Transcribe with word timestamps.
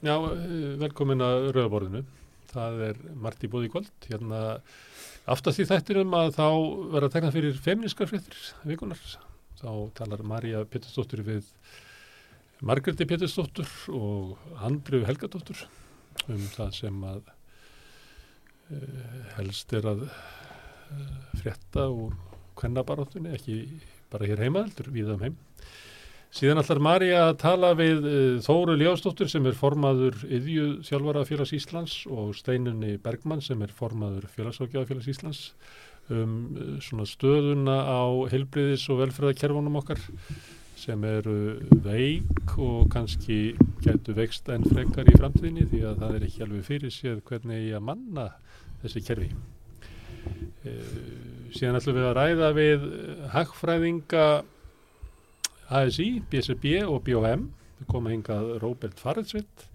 Já, 0.00 0.14
eh, 0.16 0.78
velkomin 0.80 1.20
að 1.20 1.50
Rauðaborðinu. 1.52 2.00
Það 2.48 2.78
er 2.86 3.00
margt 3.20 3.42
í 3.44 3.50
bóði 3.52 3.68
kvöld. 3.68 3.90
Hérna, 4.08 4.62
aftast 5.28 5.60
í 5.60 5.66
þættinum 5.68 6.14
að 6.16 6.30
þá 6.38 6.46
verða 6.94 7.10
tegnað 7.12 7.34
fyrir 7.36 7.58
feministkar 7.60 8.08
fréttir 8.08 8.38
vikunar. 8.64 9.02
Þá 9.60 9.92
talar 9.98 10.24
Marja 10.24 10.64
Pétursdóttir 10.64 11.20
við 11.26 11.50
Margreði 12.64 13.06
Pétursdóttur 13.10 13.68
og 13.92 14.40
Andriu 14.64 15.04
Helgadóttur 15.04 15.66
um 16.32 16.40
það 16.56 16.72
sem 16.78 17.04
að 17.04 17.20
uh, 18.72 19.20
helst 19.36 19.72
er 19.76 19.84
að 19.92 20.06
uh, 20.08 21.14
frétta 21.42 21.86
úr 21.92 22.16
kvennabaróttunni, 22.56 23.36
ekki 23.36 23.82
bara 24.12 24.28
hér 24.28 24.46
heima 24.46 24.64
heldur, 24.64 24.88
við 24.92 25.12
um 25.12 25.28
heim. 25.28 25.38
Síðan 26.30 26.60
ætlar 26.60 26.78
Marja 26.78 27.22
að 27.26 27.36
tala 27.42 27.68
við 27.74 28.04
uh, 28.06 28.36
Þóru 28.44 28.76
Ljósdóttur 28.78 29.26
sem 29.30 29.46
er 29.50 29.56
formaður 29.58 30.20
Yðju 30.30 30.66
þjálfara 30.86 31.24
félags 31.26 31.52
Íslands 31.56 31.94
og 32.06 32.36
Steinunni 32.38 32.92
Bergmann 33.02 33.42
sem 33.42 33.58
er 33.66 33.72
formaður 33.74 34.28
félagsvákjáða 34.36 34.86
félags 34.92 35.08
Íslands 35.10 35.40
um 36.14 36.36
uh, 36.54 36.76
svona 36.86 37.06
stöðuna 37.10 37.80
á 37.82 38.30
heilbriðis 38.30 38.84
og 38.94 39.00
velferðarkerfunum 39.02 39.80
okkar 39.82 40.04
sem 40.78 41.02
eru 41.04 41.34
veik 41.82 42.54
og 42.62 42.86
kannski 42.94 43.56
getur 43.82 44.16
veikst 44.20 44.46
enn 44.54 44.68
frekar 44.70 45.10
í 45.10 45.16
framtíðinni 45.18 45.66
því 45.72 45.82
að 45.90 45.98
það 46.04 46.16
er 46.20 46.28
ekki 46.28 46.46
alveg 46.46 46.64
fyrir 46.70 46.94
séð 46.94 47.24
hvernig 47.26 47.66
ég 47.72 47.80
að 47.80 47.86
manna 47.90 48.28
þessi 48.84 49.02
kerfi. 49.10 49.32
Uh, 50.62 50.96
síðan 51.58 51.82
ætlum 51.82 51.98
við 51.98 52.08
að 52.12 52.16
ræða 52.22 52.54
við 52.62 52.88
hagfræðinga 53.34 54.26
ASI, 55.70 56.22
BSB 56.30 56.80
og 56.84 57.04
BOM. 57.06 57.48
Koma 57.88 58.12
hingað 58.12 58.58
Róbert 58.60 58.98
Faretsvitt, 59.00 59.66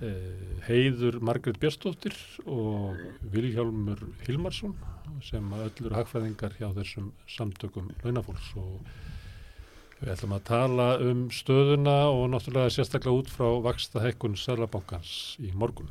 uh, 0.00 0.60
Heiður 0.64 1.18
Margret 1.20 1.58
Björnsdóttir 1.60 2.14
og 2.46 3.00
Viljálmur 3.34 4.00
Hilmarsson 4.24 4.72
sem 5.24 5.50
öllur 5.58 5.94
hagfræðingar 5.98 6.56
hjá 6.56 6.70
þessum 6.78 7.12
samtökum 7.30 7.92
launafólks 8.02 8.54
og 8.60 8.80
Við 10.04 10.10
ætlum 10.12 10.32
að 10.36 10.42
tala 10.44 10.86
um 11.00 11.20
stöðuna 11.32 11.92
og 12.12 12.26
náttúrulega 12.28 12.72
sérstaklega 12.74 13.22
út 13.22 13.30
frá 13.32 13.46
vaksta 13.64 14.02
hekkun 14.04 14.34
Sælabankans 14.36 15.12
í 15.40 15.52
morgun. 15.56 15.88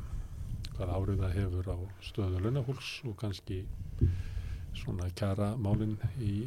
Hvað 0.76 0.92
árið 0.94 1.22
það 1.22 1.32
hefur 1.38 1.70
á 1.74 1.78
stöðu 2.04 2.42
launafólks 2.44 2.90
og 3.08 3.16
kannski 3.18 3.64
svona 4.76 5.08
kjara 5.18 5.48
málinn 5.58 5.96
í 6.22 6.44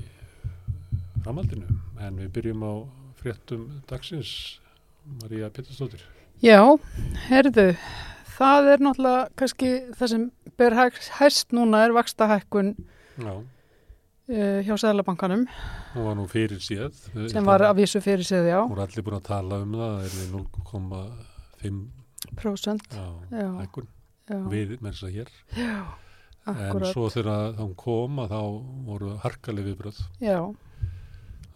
framhaldinu. 1.28 1.68
En 2.00 2.20
við 2.22 2.30
byrjum 2.38 2.62
á 2.64 2.74
fréttum 3.20 3.66
dagsins, 3.90 4.62
María 5.20 5.50
Pettersdóttir. 5.52 6.04
Já, 6.44 6.62
herðu, 7.28 7.74
það 8.38 8.70
er 8.72 8.84
náttúrulega 8.86 9.28
kannski 9.40 9.72
það 9.98 10.12
sem 10.14 10.26
ber 10.60 10.78
hæst 11.18 11.56
núna 11.58 11.84
er 11.88 11.96
vaksta 11.98 12.28
hekkun 12.30 12.76
Já. 13.18 13.34
Uh, 14.28 14.60
hjá 14.68 14.76
Sæðlabankanum 14.78 15.46
Hún 15.96 16.06
var 16.06 16.18
nú 16.20 16.26
fyrir 16.30 16.60
síð 16.62 16.92
sem 17.32 17.46
var 17.48 17.64
að 17.66 17.80
vísu 17.82 18.02
fyrir 18.04 18.28
síð, 18.28 18.50
já. 18.52 18.60
Er 18.62 18.82
allir 18.84 19.06
búin 19.08 19.18
að 19.18 19.28
tala 19.32 19.62
um 19.64 19.78
það 19.78 19.94
það 19.96 20.08
er 20.08 20.18
við 20.18 20.34
0,5 20.36 21.86
Prósent. 22.38 22.84
Já, 22.92 23.08
Já. 23.32 23.48
hækkun. 23.62 23.88
Já, 24.28 24.38
við 24.52 24.76
að 24.84 25.16
hér. 25.16 25.32
Já 25.58 25.80
en 26.48 26.86
svo 26.92 27.08
þegar 27.12 27.56
þá 27.58 27.64
kom 27.80 28.22
að 28.24 28.34
þá 28.34 28.40
voru 28.88 29.14
harkaleg 29.24 29.68
viðbröð 29.68 30.00
Já, 30.24 30.40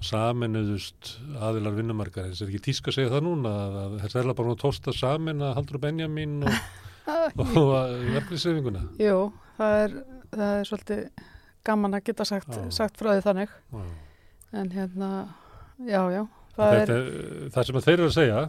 saminuðust 0.01 1.15
aðilar 1.37 1.75
vinnumarkarins 1.77 2.41
er 2.41 2.49
ekki 2.49 2.63
tísk 2.69 2.89
að 2.89 2.97
segja 2.97 3.11
það 3.13 3.25
núna 3.27 3.51
að, 3.65 3.75
að 3.81 3.97
þess 4.03 4.17
er 4.21 4.31
bara 4.39 4.55
að 4.55 4.61
tósta 4.63 4.95
samin 4.97 5.43
að 5.45 5.53
Haldur 5.59 5.81
Benjamin 5.83 6.39
og, 6.47 7.37
og 7.45 7.75
verkliðsefinguna 8.15 8.87
jú, 9.01 9.19
það 9.59 9.77
er, 9.83 9.95
það 10.33 10.55
er 10.55 10.71
svolítið 10.71 11.03
gaman 11.67 11.97
að 11.97 12.05
geta 12.09 12.25
sagt, 12.25 12.49
Já. 12.49 12.65
sagt 12.73 12.97
frá 12.97 13.13
því 13.13 13.23
þannig. 13.27 13.55
En 14.57 14.71
hérna, 14.73 15.09
já, 15.85 16.01
já 16.11 16.23
það 16.55 16.73
það, 16.73 16.81
er, 16.81 17.07
það 17.53 17.67
sem 17.67 17.81
þeir 17.85 17.95
eru 17.95 18.09
að 18.09 18.17
segja 18.17 18.41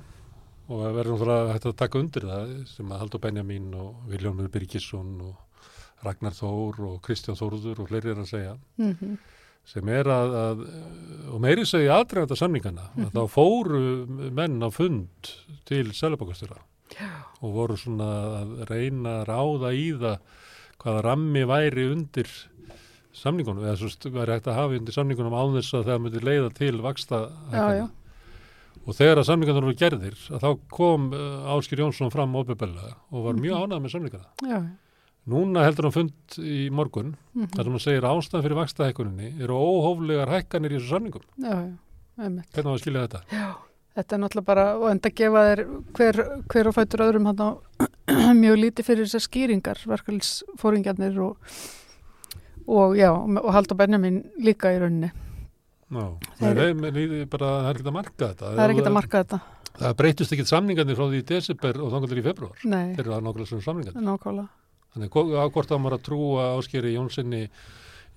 og 0.73 0.81
það 0.81 0.97
verður 0.97 1.13
náttúrulega 1.13 1.53
hægt 1.53 1.69
að 1.69 1.79
taka 1.83 2.01
undir 2.01 2.29
það 2.31 2.53
sem 2.71 2.93
að 2.93 3.03
Haldur 3.03 3.23
Benjamin 3.23 3.69
og 3.79 4.07
Viljónur 4.11 4.51
Birgisson 4.53 5.13
og 5.27 5.69
Ragnar 6.03 6.35
Þór 6.35 6.81
og 6.89 6.97
Kristján 7.05 7.39
Þórður 7.39 7.85
og 7.85 7.91
fleiri 7.91 8.11
er 8.15 8.25
að 8.25 8.33
segja. 8.33 8.57
Mm 8.81 9.19
sem 9.69 9.89
er 9.95 10.09
að, 10.11 10.37
að 10.43 10.63
og 11.33 11.43
meiri 11.43 11.65
segja 11.69 12.01
aðdraganda 12.01 12.39
samningana 12.39 12.89
að 12.99 13.13
þá 13.15 13.23
fóru 13.31 13.83
menn 14.35 14.59
á 14.59 14.69
fund 14.75 15.33
til 15.69 15.87
Sælabokastjóra 15.95 16.59
og 17.43 17.55
voru 17.55 17.77
svona 17.81 18.09
að 18.43 18.57
reyna 18.69 19.21
að 19.21 19.29
ráða 19.31 19.73
í 19.79 19.87
það 20.01 20.41
hvaða 20.83 21.05
rammi 21.07 21.45
væri 21.47 21.87
undir 21.93 22.31
samningunum 23.17 23.65
eða 23.65 23.79
svo 23.81 24.13
væri 24.13 24.37
hægt 24.37 24.51
að 24.51 24.59
hafa 24.59 24.79
undir 24.79 24.97
samningunum 24.97 25.37
án 25.37 25.57
þess 25.59 25.79
að 25.79 25.91
það 25.91 26.05
myndi 26.05 26.23
leiða 26.27 26.53
til 26.57 26.75
vaksta 26.85 27.21
já, 27.53 27.67
já, 27.79 27.85
og 28.83 28.97
þegar 28.99 29.23
að 29.23 29.29
samningarnir 29.29 29.67
voru 29.69 29.79
gerðir 29.79 30.23
að 30.33 30.47
þá 30.47 30.51
kom 30.73 31.11
uh, 31.15 31.51
Áskir 31.55 31.83
Jónsson 31.85 32.13
fram 32.15 32.35
og 32.39 32.49
var 32.51 33.39
mjög 33.39 33.67
ánægð 33.67 33.85
með 33.85 33.95
samningarna 33.95 34.49
já, 34.49 34.59
núna 35.31 35.63
heldur 35.67 35.87
hann 35.89 35.95
fund 35.95 36.39
í 36.43 36.67
morgun 36.75 37.13
mm 37.37 37.51
þar 37.55 37.65
sem 37.69 37.77
hann 37.77 37.85
segir 37.85 38.07
að 38.07 38.19
ástæðan 38.21 38.47
fyrir 38.47 38.59
vaksta 38.59 38.89
hækkuninni 38.89 39.29
eru 39.45 39.59
óhóflegar 39.59 40.33
hækkanir 40.35 40.75
í 40.75 40.79
þessu 40.81 40.95
samningum 40.97 41.23
já, 41.39 41.53
já, 41.53 41.77
einmitt 42.19 42.57
hvernig 42.57 42.73
á 42.73 42.75
að 42.75 42.83
skilja 42.83 43.05
þetta? 43.07 43.45
Þetta 43.93 44.17
er 44.17 44.21
náttúrulega 44.23 44.49
bara, 44.49 44.63
og 44.81 44.87
enda 44.89 45.11
gefa 45.13 45.41
þér 45.51 45.61
hver, 45.99 46.19
hver 46.49 46.69
og 46.71 46.75
fætur 46.79 47.03
öðrum 47.05 47.27
hann 47.29 47.43
á 47.45 47.51
mjög 48.41 48.57
lítið 48.63 48.87
fyrir 48.89 49.05
þessar 49.05 49.25
skýringar, 49.27 49.81
verkefælsfóringjarnir 49.91 51.19
og, 51.21 51.51
og 52.73 52.95
já, 52.97 53.11
og 53.13 53.51
Haldur 53.53 53.77
Benjamin 53.77 54.23
líka 54.41 54.73
í 54.73 54.79
rauninni. 54.81 55.11
Þeir... 55.93 56.63
nei, 56.73 56.89
nei, 56.89 57.25
bara, 57.29 57.51
það 57.67 57.69
er 57.69 57.81
ekki 57.83 57.91
að 57.91 57.97
marka 57.99 58.31
þetta 58.31 58.53
Það 58.57 58.65
er 58.65 58.73
ekki 58.73 58.87
að 58.89 58.97
marka 58.97 59.21
þetta. 59.27 59.41
það 59.83 59.97
breytist 60.01 60.33
ekki 60.33 60.49
samningarnir 60.49 60.97
frá 60.97 61.05
því 61.11 61.21
í 61.21 61.27
desember 61.29 61.81
og 61.85 61.93
þannig 61.93 62.17
í 62.17 62.25
februar 62.31 62.65
Nei, 62.65 62.87
þeir 62.97 63.05
eru 63.05 63.15
að 63.19 63.27
nákvæmlega 63.27 63.51
svona 63.53 63.67
samningarnir 63.69 64.07
nákvæmlega. 64.09 64.49
Þannig 64.93 65.17
á 65.17 65.45
hvort 65.49 65.71
það 65.71 65.81
maður 65.83 65.97
að 65.99 66.05
trúa 66.09 66.49
Áskeri 66.59 66.93
Jónssoni 66.97 67.43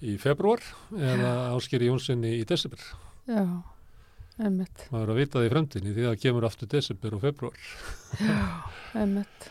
í 0.06 0.18
februar 0.22 0.63
eða 0.96 1.31
Áskeri 1.56 1.90
Jónssoni 1.90 2.36
í 2.41 2.46
desember? 2.47 2.84
Já, 3.30 3.44
einmitt, 4.38 4.88
maður 4.94 5.14
að 5.14 5.22
vita 5.22 5.40
það 5.40 5.47
í 5.47 5.53
fremdini 5.56 5.94
því 5.96 6.06
að 6.06 6.12
það 6.12 6.24
kemur 6.25 6.47
aftur 6.50 6.72
desember 6.75 7.16
og 7.18 7.24
februar 7.24 7.56
einmitt. 9.02 9.50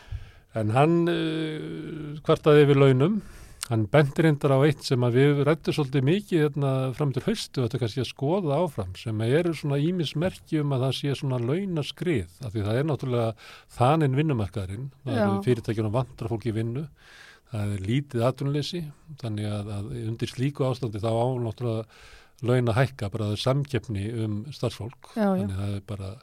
En 0.55 0.71
hann 0.71 1.01
uh, 1.11 2.21
kvartaði 2.23 2.63
yfir 2.63 2.79
launum, 2.79 3.17
hann 3.65 3.87
bentir 3.89 4.27
reyndar 4.27 4.53
á 4.53 4.59
eitt 4.61 4.83
sem 4.85 5.01
að 5.07 5.15
við 5.17 5.39
rættum 5.47 5.73
svolítið 5.73 6.03
mikið 6.05 6.41
hérna 6.43 6.71
fram 6.93 7.13
til 7.15 7.23
haustu 7.25 7.61
og 7.61 7.65
þetta 7.65 7.79
kannski 7.81 8.01
að 8.03 8.09
skoða 8.11 8.59
áfram 8.61 8.91
sem 8.99 9.23
eru 9.25 9.53
svona 9.57 9.79
ímismerki 9.81 10.59
um 10.61 10.75
að 10.75 10.83
það 10.85 10.93
sé 10.99 11.15
svona 11.17 11.39
launaskrið 11.41 12.35
af 12.45 12.53
því 12.53 12.65
það 12.67 12.81
er 12.81 12.89
náttúrulega 12.89 13.31
þaninn 13.77 14.19
vinnumarkaðurinn, 14.19 14.91
það 15.05 15.21
eru 15.23 15.39
fyrirtækjunum 15.47 15.95
vantar 15.95 16.29
fólk 16.29 16.45
í 16.45 16.53
vinnu, 16.59 16.85
það 17.55 17.73
er 17.77 17.87
lítið 17.89 18.27
atvinnuleysi, 18.29 18.83
þannig 19.23 19.49
að, 19.49 19.73
að 19.79 19.89
undir 20.03 20.33
slíku 20.35 20.69
ástandi 20.69 21.01
þá 21.01 21.09
á 21.09 21.25
náttúrulega 21.47 22.45
launa 22.45 22.77
hækka, 22.77 23.09
bara 23.09 23.31
það 23.31 23.37
er 23.39 23.43
samkeppni 23.47 24.05
um 24.25 24.39
starfsfólk, 24.53 25.13
Já, 25.15 25.25
já. 25.25 25.41
þannig 25.41 25.57
að 25.57 25.61
það 25.63 25.75
er 25.79 25.83
bara 25.89 26.13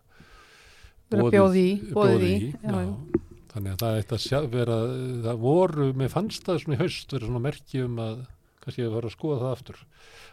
bjóða 1.11 1.59
í, 1.59 1.69
boðið 1.91 1.95
boðið 1.99 2.29
í, 2.31 2.53
já, 2.55 2.79
já. 2.87 3.29
Þannig 3.53 3.75
að 3.75 3.83
það 3.83 3.99
eitt 3.99 4.13
að 4.17 4.23
sjá, 4.25 4.39
vera, 4.53 4.77
það 5.27 5.43
voru, 5.43 5.89
mér 6.01 6.13
fannst 6.13 6.47
það 6.47 6.63
svona 6.63 6.79
í 6.79 6.81
haust, 6.81 7.11
verið 7.13 7.29
svona 7.29 7.43
merki 7.45 7.83
um 7.85 7.99
að 8.01 8.23
kannski 8.63 8.85
að 8.87 8.95
fara 8.95 9.09
að 9.11 9.15
skoða 9.17 9.39
það 9.43 9.55
aftur. 9.57 9.81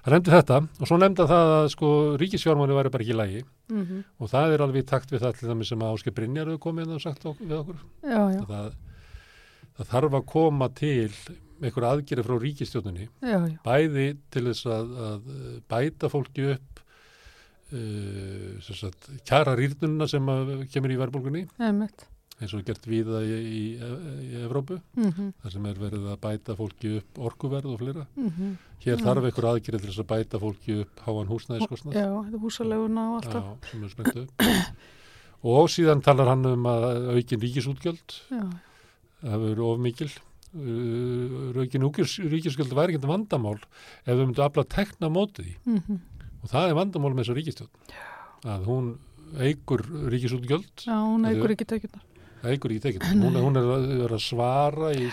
Það 0.04 0.14
nefndi 0.16 0.34
þetta 0.36 0.58
og 0.64 0.90
svo 0.90 0.98
nefndi 1.02 1.26
það 1.32 1.54
að 1.56 1.68
sko 1.74 1.90
ríkisfjármáni 2.22 2.78
væri 2.78 2.92
bara 2.94 3.06
ekki 3.06 3.16
í 3.16 3.20
lægi 3.20 3.42
Mm 3.70 4.04
og 4.20 4.30
það 4.32 4.54
er 4.54 4.62
alveg 4.64 4.84
í 4.84 4.88
takt 4.90 5.12
við 5.12 5.22
það 5.24 5.36
til 5.38 5.48
það 5.50 5.64
sem 5.70 5.84
Áskei 5.90 6.14
Brynjar 6.16 6.48
hefur 6.50 6.62
komið 6.64 6.86
inn 6.86 6.96
og 6.96 7.02
sagt 7.04 7.26
við 7.26 7.56
okkur. 7.58 7.82
Já, 8.04 8.22
já, 8.34 8.40
Að 8.40 8.48
Það, 8.50 8.70
það 9.78 9.90
þarf 9.92 10.18
að 10.20 10.26
koma 10.34 10.70
til 10.70 11.12
einhver 11.62 11.88
aðgerið 11.90 12.26
frá 12.30 12.38
ríkistjóninni, 12.40 13.08
bæði 13.66 14.08
til 14.32 14.46
þess 14.48 14.66
að, 14.66 14.94
að 15.10 15.32
bæta 15.70 16.10
fólki 16.10 16.46
upp 16.54 16.82
uh, 17.74 18.70
sagt, 18.70 19.10
kjara 19.28 19.56
rýrnuna 19.60 20.08
sem 20.08 20.32
kemur 20.72 20.96
í 20.96 21.00
verðbólgunni. 21.02 21.46
Eins 22.40 22.54
og 22.56 22.64
gert 22.68 22.86
víða 22.88 23.20
í, 23.26 23.36
í, 23.36 23.64
í 23.76 24.30
Evrópu, 24.46 24.80
Mm 24.96 25.32
þar 25.42 25.54
sem 25.56 25.66
er 25.70 25.80
verið 25.80 26.06
að 26.14 26.20
bæta 26.24 26.56
fólki 26.56 26.94
upp 27.00 27.20
orkuverð 27.30 27.74
og 27.74 27.82
fleira. 27.82 28.06
-hmm. 28.16 28.54
Hér 28.84 29.02
þarf 29.04 29.28
einhver 29.28 29.48
aðgerið 29.50 29.84
til 29.84 29.90
þess 29.90 30.04
að 30.04 30.10
bæta 30.14 30.40
fólki 30.40 30.78
upp 30.84 31.04
háan 31.06 31.32
húsnæðiskostnað. 31.32 32.00
Já, 32.00 32.08
þetta 32.24 32.38
er 32.38 32.44
húsaleguna 32.46 33.04
og 33.10 33.16
allt 33.20 33.34
það. 33.34 33.44
Já, 33.44 33.70
sem 33.72 33.84
er 33.84 33.90
spenntu 33.90 34.24
upp. 34.24 34.32
og 35.44 35.70
síðan 35.70 36.04
talar 36.04 36.32
hann 36.32 36.46
um 36.46 36.64
að 36.72 36.88
aukin 37.16 37.44
ríkisútgjöld, 37.44 38.18
það 38.30 39.40
verður 39.44 39.66
of 39.68 39.80
mikil. 39.80 40.12
Uh, 40.50 41.54
aukin 41.60 41.86
ríkisútgjöld 41.86 42.74
væri 42.74 42.96
ekki 42.96 43.06
vandamál 43.06 43.60
ef 43.60 44.16
við 44.16 44.24
myndum 44.26 44.48
afla 44.48 44.64
tekna 44.64 45.12
á 45.12 45.14
móti 45.14 45.44
því. 45.44 45.58
mm 45.66 46.00
Og 46.40 46.48
það 46.48 46.70
er 46.70 46.76
vandamál 46.78 47.12
með 47.12 47.26
þessa 47.26 47.36
ríkistjórn. 47.36 47.72
Að 48.48 48.68
hún 48.70 48.86
eigur 49.38 49.84
ríkisútgjöld 50.10 50.86
já, 50.88 50.96
hún 50.96 51.28
eigur 51.28 51.52
ekki 51.54 51.68
tekjurnar. 51.68 52.06
Það 52.42 52.54
eigur 52.56 52.74
ekki 52.76 52.86
tekið. 52.88 53.10
Hún, 53.24 53.36
hún 53.44 53.60
er 53.60 53.68
að, 53.76 53.86
er 54.06 54.16
að 54.18 54.24
svara 54.26 54.90
í 54.96 55.10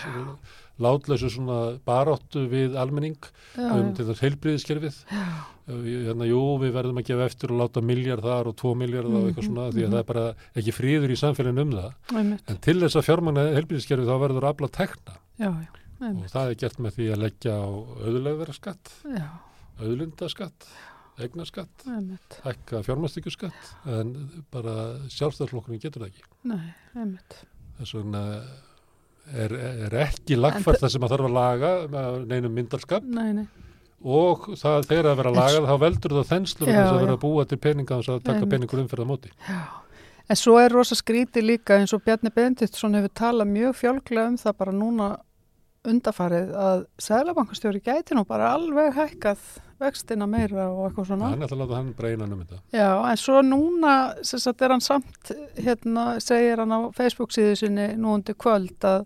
látlausu 0.77 1.29
svona 1.33 1.59
baráttu 1.87 2.43
við 2.51 2.75
almenning 2.77 3.17
já, 3.57 3.65
um 3.73 3.93
til 3.97 4.05
þess 4.11 4.21
heilbriðiskerfið. 4.27 4.97
Hérna, 5.67 6.27
jú, 6.29 6.41
við 6.61 6.75
verðum 6.77 6.99
að 7.01 7.07
gefa 7.09 7.25
eftir 7.27 7.51
og 7.51 7.57
láta 7.63 7.81
miljard 7.83 8.23
þar 8.23 8.47
og 8.51 8.55
tvo 8.61 8.75
miljard 8.77 9.09
og 9.09 9.25
eitthvað 9.27 9.41
Mhm, 9.43 9.47
svona 9.49 9.65
því 9.73 9.81
að 9.81 9.87
mhm. 9.87 9.95
það 9.95 9.99
er 10.03 10.07
bara 10.11 10.25
ekki 10.61 10.75
fríður 10.77 11.11
í 11.11 11.17
samfélaginu 11.19 11.65
um 11.65 11.71
það. 11.75 11.89
einmitt, 12.13 12.43
En 12.53 12.57
til 12.63 12.77
þess 12.79 12.95
að 13.01 13.07
fjármagna 13.09 13.47
heilbriðiskerfið 13.57 14.07
þá 14.11 14.17
verður 14.23 14.47
afla 14.51 14.69
tekna. 14.77 15.17
Já, 15.41 15.49
já, 15.49 15.67
og 15.99 16.05
einmitt, 16.07 16.31
það 16.31 16.51
er 16.53 16.55
gert 16.63 16.79
með 16.79 16.95
því 16.99 17.09
að 17.11 17.21
leggja 17.25 17.57
á 17.57 17.67
auðlegðara 18.07 18.53
skatt, 18.53 18.93
já, 19.03 19.27
einmitt, 21.17 22.39
hækka 22.45 22.81
fjármagnstíkjuskatt 22.85 23.71
en 23.97 24.11
bara 24.53 24.73
sjálfstæðarflokkurinn 25.13 25.81
getur 25.81 26.05
það 26.05 26.11
ekki. 26.13 26.25
nei, 26.51 26.73
einmitt, 26.95 27.39
Þess 27.77 27.93
vegna 27.93 28.21
er, 29.37 29.53
er 29.87 29.95
ekki 30.07 30.37
lagfært 30.39 30.81
það 30.81 30.93
sem 30.95 31.03
að 31.07 31.11
þarf 31.15 31.27
að 31.29 31.35
laga 31.37 31.71
með 31.93 32.19
neinum 32.31 32.55
myndalskap 32.57 33.03
nei, 33.05 33.33
nei, 33.41 33.47
og 34.07 34.47
það 34.57 34.87
þegar 34.91 35.09
að 35.11 35.19
vera 35.23 35.33
lagað 35.35 35.67
þá 35.71 35.75
veldur 35.83 36.15
það 36.19 36.31
þenslu 36.31 36.69
þess 36.69 36.93
að 36.93 37.01
vera 37.03 37.17
að 37.17 37.21
búa 37.25 37.45
til 37.49 37.59
peninga 37.65 37.99
þess 37.99 38.13
að 38.13 38.23
taka 38.23 38.37
Einmitt. 38.37 38.53
peningur 38.55 38.81
umferð 38.85 39.05
á 39.05 39.11
móti. 39.11 39.33
já. 39.49 39.61
En 40.27 40.35
svo 40.35 40.57
er 40.59 40.73
rosa 40.75 40.91
skríti 40.99 41.39
líka 41.39 41.77
eins 41.79 41.93
og 41.95 42.01
Bjarni 42.03 42.27
Benditsson 42.35 42.97
hefur 42.97 43.13
talað 43.15 43.47
mjög 43.47 43.77
fjálglega 43.79 44.27
um 44.27 44.35
það 44.41 44.57
bara 44.59 44.73
núna 44.75 45.05
undafarið 45.87 46.51
að 46.57 46.83
Sælabankastjóri 47.05 47.81
gæti 47.85 48.17
nú 48.17 48.25
bara 48.27 48.51
alveg 48.57 48.95
hækkað 48.97 49.45
vextina 49.77 50.25
meira 50.29 50.67
og 50.71 50.87
eitthvað 50.87 51.09
svona. 51.11 51.31
Hann 51.31 51.45
ætla 51.45 51.57
að 51.57 51.63
láta 51.63 51.77
hann 51.77 51.93
breyna 51.97 52.25
um 52.25 52.41
þetta. 52.41 52.59
Já, 52.73 52.89
en 53.11 53.21
svo 53.21 53.41
núna 53.45 53.93
sem 54.25 54.41
sagt 54.41 54.61
er 54.65 54.73
hann 54.73 54.83
samt 54.83 55.33
hérna, 55.55 56.05
segir 56.23 56.63
hann 56.63 56.73
á 56.73 56.79
Facebook 56.97 57.35
síðu 57.35 57.57
sinni 57.61 57.91
nú 57.99 58.15
undir 58.17 58.37
kvöld 58.39 58.87
að 58.87 59.05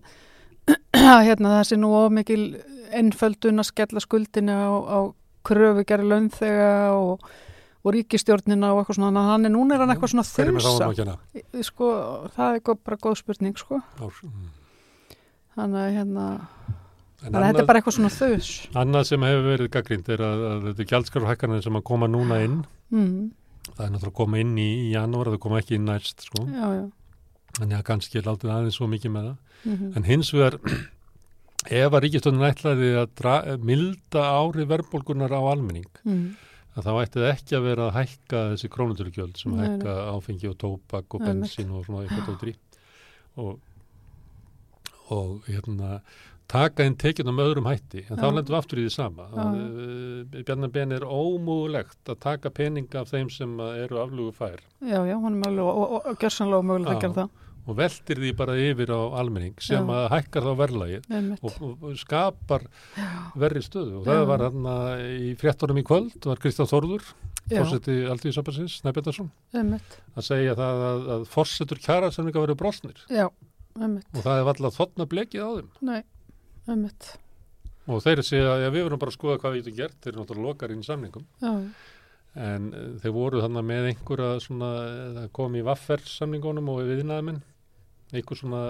að, 0.70 1.22
hérna 1.28 1.56
það 1.58 1.64
sé 1.70 1.80
nú 1.80 1.92
ómikil 1.98 2.44
einföldun 2.92 3.62
að 3.62 3.70
skella 3.72 4.04
skuldinu 4.04 4.56
á, 4.56 4.72
á 4.72 5.00
kröfugerri 5.48 6.08
launþega 6.08 6.72
og, 6.94 7.26
og 7.82 7.96
ríkistjórnina 7.96 8.74
og 8.74 8.82
eitthvað 8.82 9.00
svona, 9.00 9.12
þannig 9.12 9.32
hann 9.32 9.50
er 9.50 9.54
núna 9.56 9.76
er 9.76 9.84
hann 9.84 9.94
eitthvað 9.96 10.14
svona 10.14 10.28
Hverjum 10.30 10.60
er 10.60 10.66
þá 10.66 10.70
þursa. 10.70 10.88
um 10.88 10.92
að 10.94 11.00
kenna? 11.02 11.66
Sko, 11.68 11.92
það 12.36 12.58
er 12.60 12.82
bara 12.86 13.00
góð 13.08 13.18
spurning, 13.24 13.58
sko. 13.60 13.82
Ár, 13.82 14.20
mm. 14.28 14.50
Þannig 15.58 15.82
að 15.84 15.92
hérna, 15.98 16.26
En 17.22 17.28
þannig 17.28 17.36
að 17.36 17.44
þetta 17.44 17.50
annað, 17.52 17.60
er 17.62 17.68
bara 17.70 17.80
eitthvað 17.82 17.96
svona 17.98 18.12
þus. 18.16 18.48
annað 18.82 19.04
sem 19.12 19.26
hefur 19.28 19.44
verið 19.46 19.68
gaggrind 19.76 20.08
er 20.16 20.24
að, 20.26 20.40
að 20.52 20.64
þetta 20.70 20.86
gjaldskarfhækkanir 20.92 21.66
sem 21.66 21.78
að 21.78 21.84
koma 21.92 22.08
núna 22.10 22.40
inn, 22.46 22.62
Mm, 22.92 23.30
það 23.72 23.86
er 23.86 23.92
náttúrulega 23.94 24.10
að 24.12 24.18
koma 24.20 24.40
inn 24.42 24.56
í, 24.60 24.70
í 24.84 24.88
janúar, 24.92 25.30
það 25.32 25.38
koma 25.46 25.60
ekki 25.62 25.78
inn 25.78 25.86
næst, 25.88 26.26
sko. 26.28 26.42
já, 26.50 26.66
já. 26.76 26.86
Þannig 27.60 27.78
að 27.78 27.86
kannski 27.88 28.24
látið 28.26 28.52
aðeins 28.52 28.76
svo 28.80 28.88
mikið 28.92 29.14
með 29.14 29.28
það. 29.30 29.38
Mm 29.64 29.94
En 29.96 30.04
hins 30.10 30.32
vegar, 30.34 30.58
ef 31.80 31.94
að 31.96 32.02
ríkistöndin 32.04 32.48
ætlaði 32.50 32.90
að 33.00 33.10
dra, 33.22 33.36
milda 33.62 34.24
ári 34.42 34.66
verðbólgunar 34.68 35.32
á 35.32 35.42
almenning, 35.54 35.88
mm, 36.04 36.26
þá 36.82 36.92
ætti 37.04 37.22
það 37.22 37.32
ekki 37.36 37.58
að 37.60 37.66
vera 37.70 37.88
að 37.88 37.96
hækka 38.00 38.44
þessi 38.56 38.72
krónutölugjöld 38.76 39.38
sem 39.40 39.56
Nei, 39.56 39.64
hækka 39.68 39.96
áfengi 40.16 40.50
og 40.52 40.58
tóbak 40.58 41.16
og 41.16 41.22
bensín 41.28 41.72
og 41.76 41.86
svona 41.86 42.04
eitthvað 42.08 42.56
og, 43.38 43.60
og 45.12 45.48
hérna 45.50 46.00
taka 46.52 46.84
inn 46.84 46.98
tekjuna 47.00 47.32
með 47.32 47.52
öðrum 47.52 47.68
hætti 47.70 48.02
en 48.10 48.18
þá 48.20 48.26
Já. 48.28 48.32
lendum 48.36 48.54
við 48.56 48.58
aftur 48.60 48.80
í 48.82 48.88
því 48.88 48.94
sama 48.96 49.28
Já. 49.32 49.46
Bjarnar 50.42 50.72
Ben 50.74 50.92
er 50.98 51.06
ómúlegt 51.08 52.12
að 52.12 52.20
taka 52.26 52.52
peninga 52.52 53.04
af 53.06 53.12
þeim 53.14 53.30
sem 53.32 53.54
að 53.64 53.78
eru 53.86 54.02
aflugu 54.02 54.34
fær 54.36 54.60
já, 54.84 55.00
já, 55.08 55.16
hann 55.16 55.38
er 55.38 55.40
mögulega 55.46 55.70
og, 55.72 55.86
og, 55.86 56.10
og 56.12 56.20
gjörsanlega 56.20 56.68
mögulega 56.68 56.92
að 56.92 57.00
Já. 57.00 57.02
gera 57.06 57.18
það. 57.22 57.30
og 57.62 57.78
veltir 57.78 58.20
því 58.24 58.32
bara 58.42 58.56
yfir 58.58 58.92
á 58.92 59.00
almenning 59.22 59.56
sem 59.64 59.88
Já. 59.88 59.96
að 60.02 60.08
hækkar 60.16 60.48
þá 60.50 60.52
verðlagið 60.64 61.08
Einmitt. 61.20 61.44
og, 61.46 61.62
og, 61.72 61.92
skapar 62.02 62.66
verri 63.46 63.62
stöðu 63.64 64.02
og 64.02 64.08
það 64.10 64.20
Já. 64.20 64.26
var 64.34 64.46
hann 64.48 64.72
í 65.30 65.32
fréttunum 65.40 65.80
í 65.80 65.86
kvöld 65.88 66.28
var 66.32 66.42
Kristján 66.42 66.70
Þórður, 66.72 67.06
Já, 67.52 67.62
fórseti 67.62 67.96
Aldíðsabansins, 68.12 68.76
Snæbjörnarsson 68.82 69.32
einmitt. 69.56 69.96
að 70.16 70.28
segja 70.28 70.58
það 70.60 70.84
að, 70.90 71.08
að 71.16 71.24
fórsetur 71.32 71.80
kjara 71.84 72.12
sem 72.12 72.28
ekki 72.28 72.40
að 72.42 72.46
vera 72.50 72.60
brosnir 72.60 73.02
Já. 73.12 73.30
Og 73.78 74.24
það 74.24 74.38
er 74.38 74.48
vallað 74.48 74.78
þotna 74.78 75.08
blekið 75.12 75.46
á 75.46 75.50
þeim? 75.58 75.70
Nei, 75.88 76.02
einmitt. 76.68 77.08
og 77.88 78.04
þeir 78.06 78.24
segja 78.26 78.52
að 78.56 78.66
ja, 78.66 78.74
við 78.74 78.86
verðum 78.88 79.02
bara 79.02 79.14
að 79.14 79.18
skoða 79.18 79.40
hvað 79.42 79.56
við 79.56 79.64
getum 79.64 79.78
gert 79.80 79.98
þeir 80.00 80.12
eru 80.14 80.22
náttúrulega 80.22 80.48
lokar 80.48 80.74
inn 80.74 80.84
í 80.84 80.88
samningum. 80.88 81.26
Já, 81.42 81.54
en 82.42 82.68
uh, 82.72 82.84
þeir 83.04 83.16
voru 83.16 83.42
þannig 83.44 83.66
með 83.70 83.88
einhverja 83.92 84.44
svona, 84.44 84.74
það 85.18 85.32
kom 85.40 85.58
í 85.60 85.64
vaffer 85.68 86.06
samningunum 86.08 86.70
og 86.72 86.84
viðnaðamenn 86.88 87.42
einhver 88.12 88.40
svona, 88.40 88.62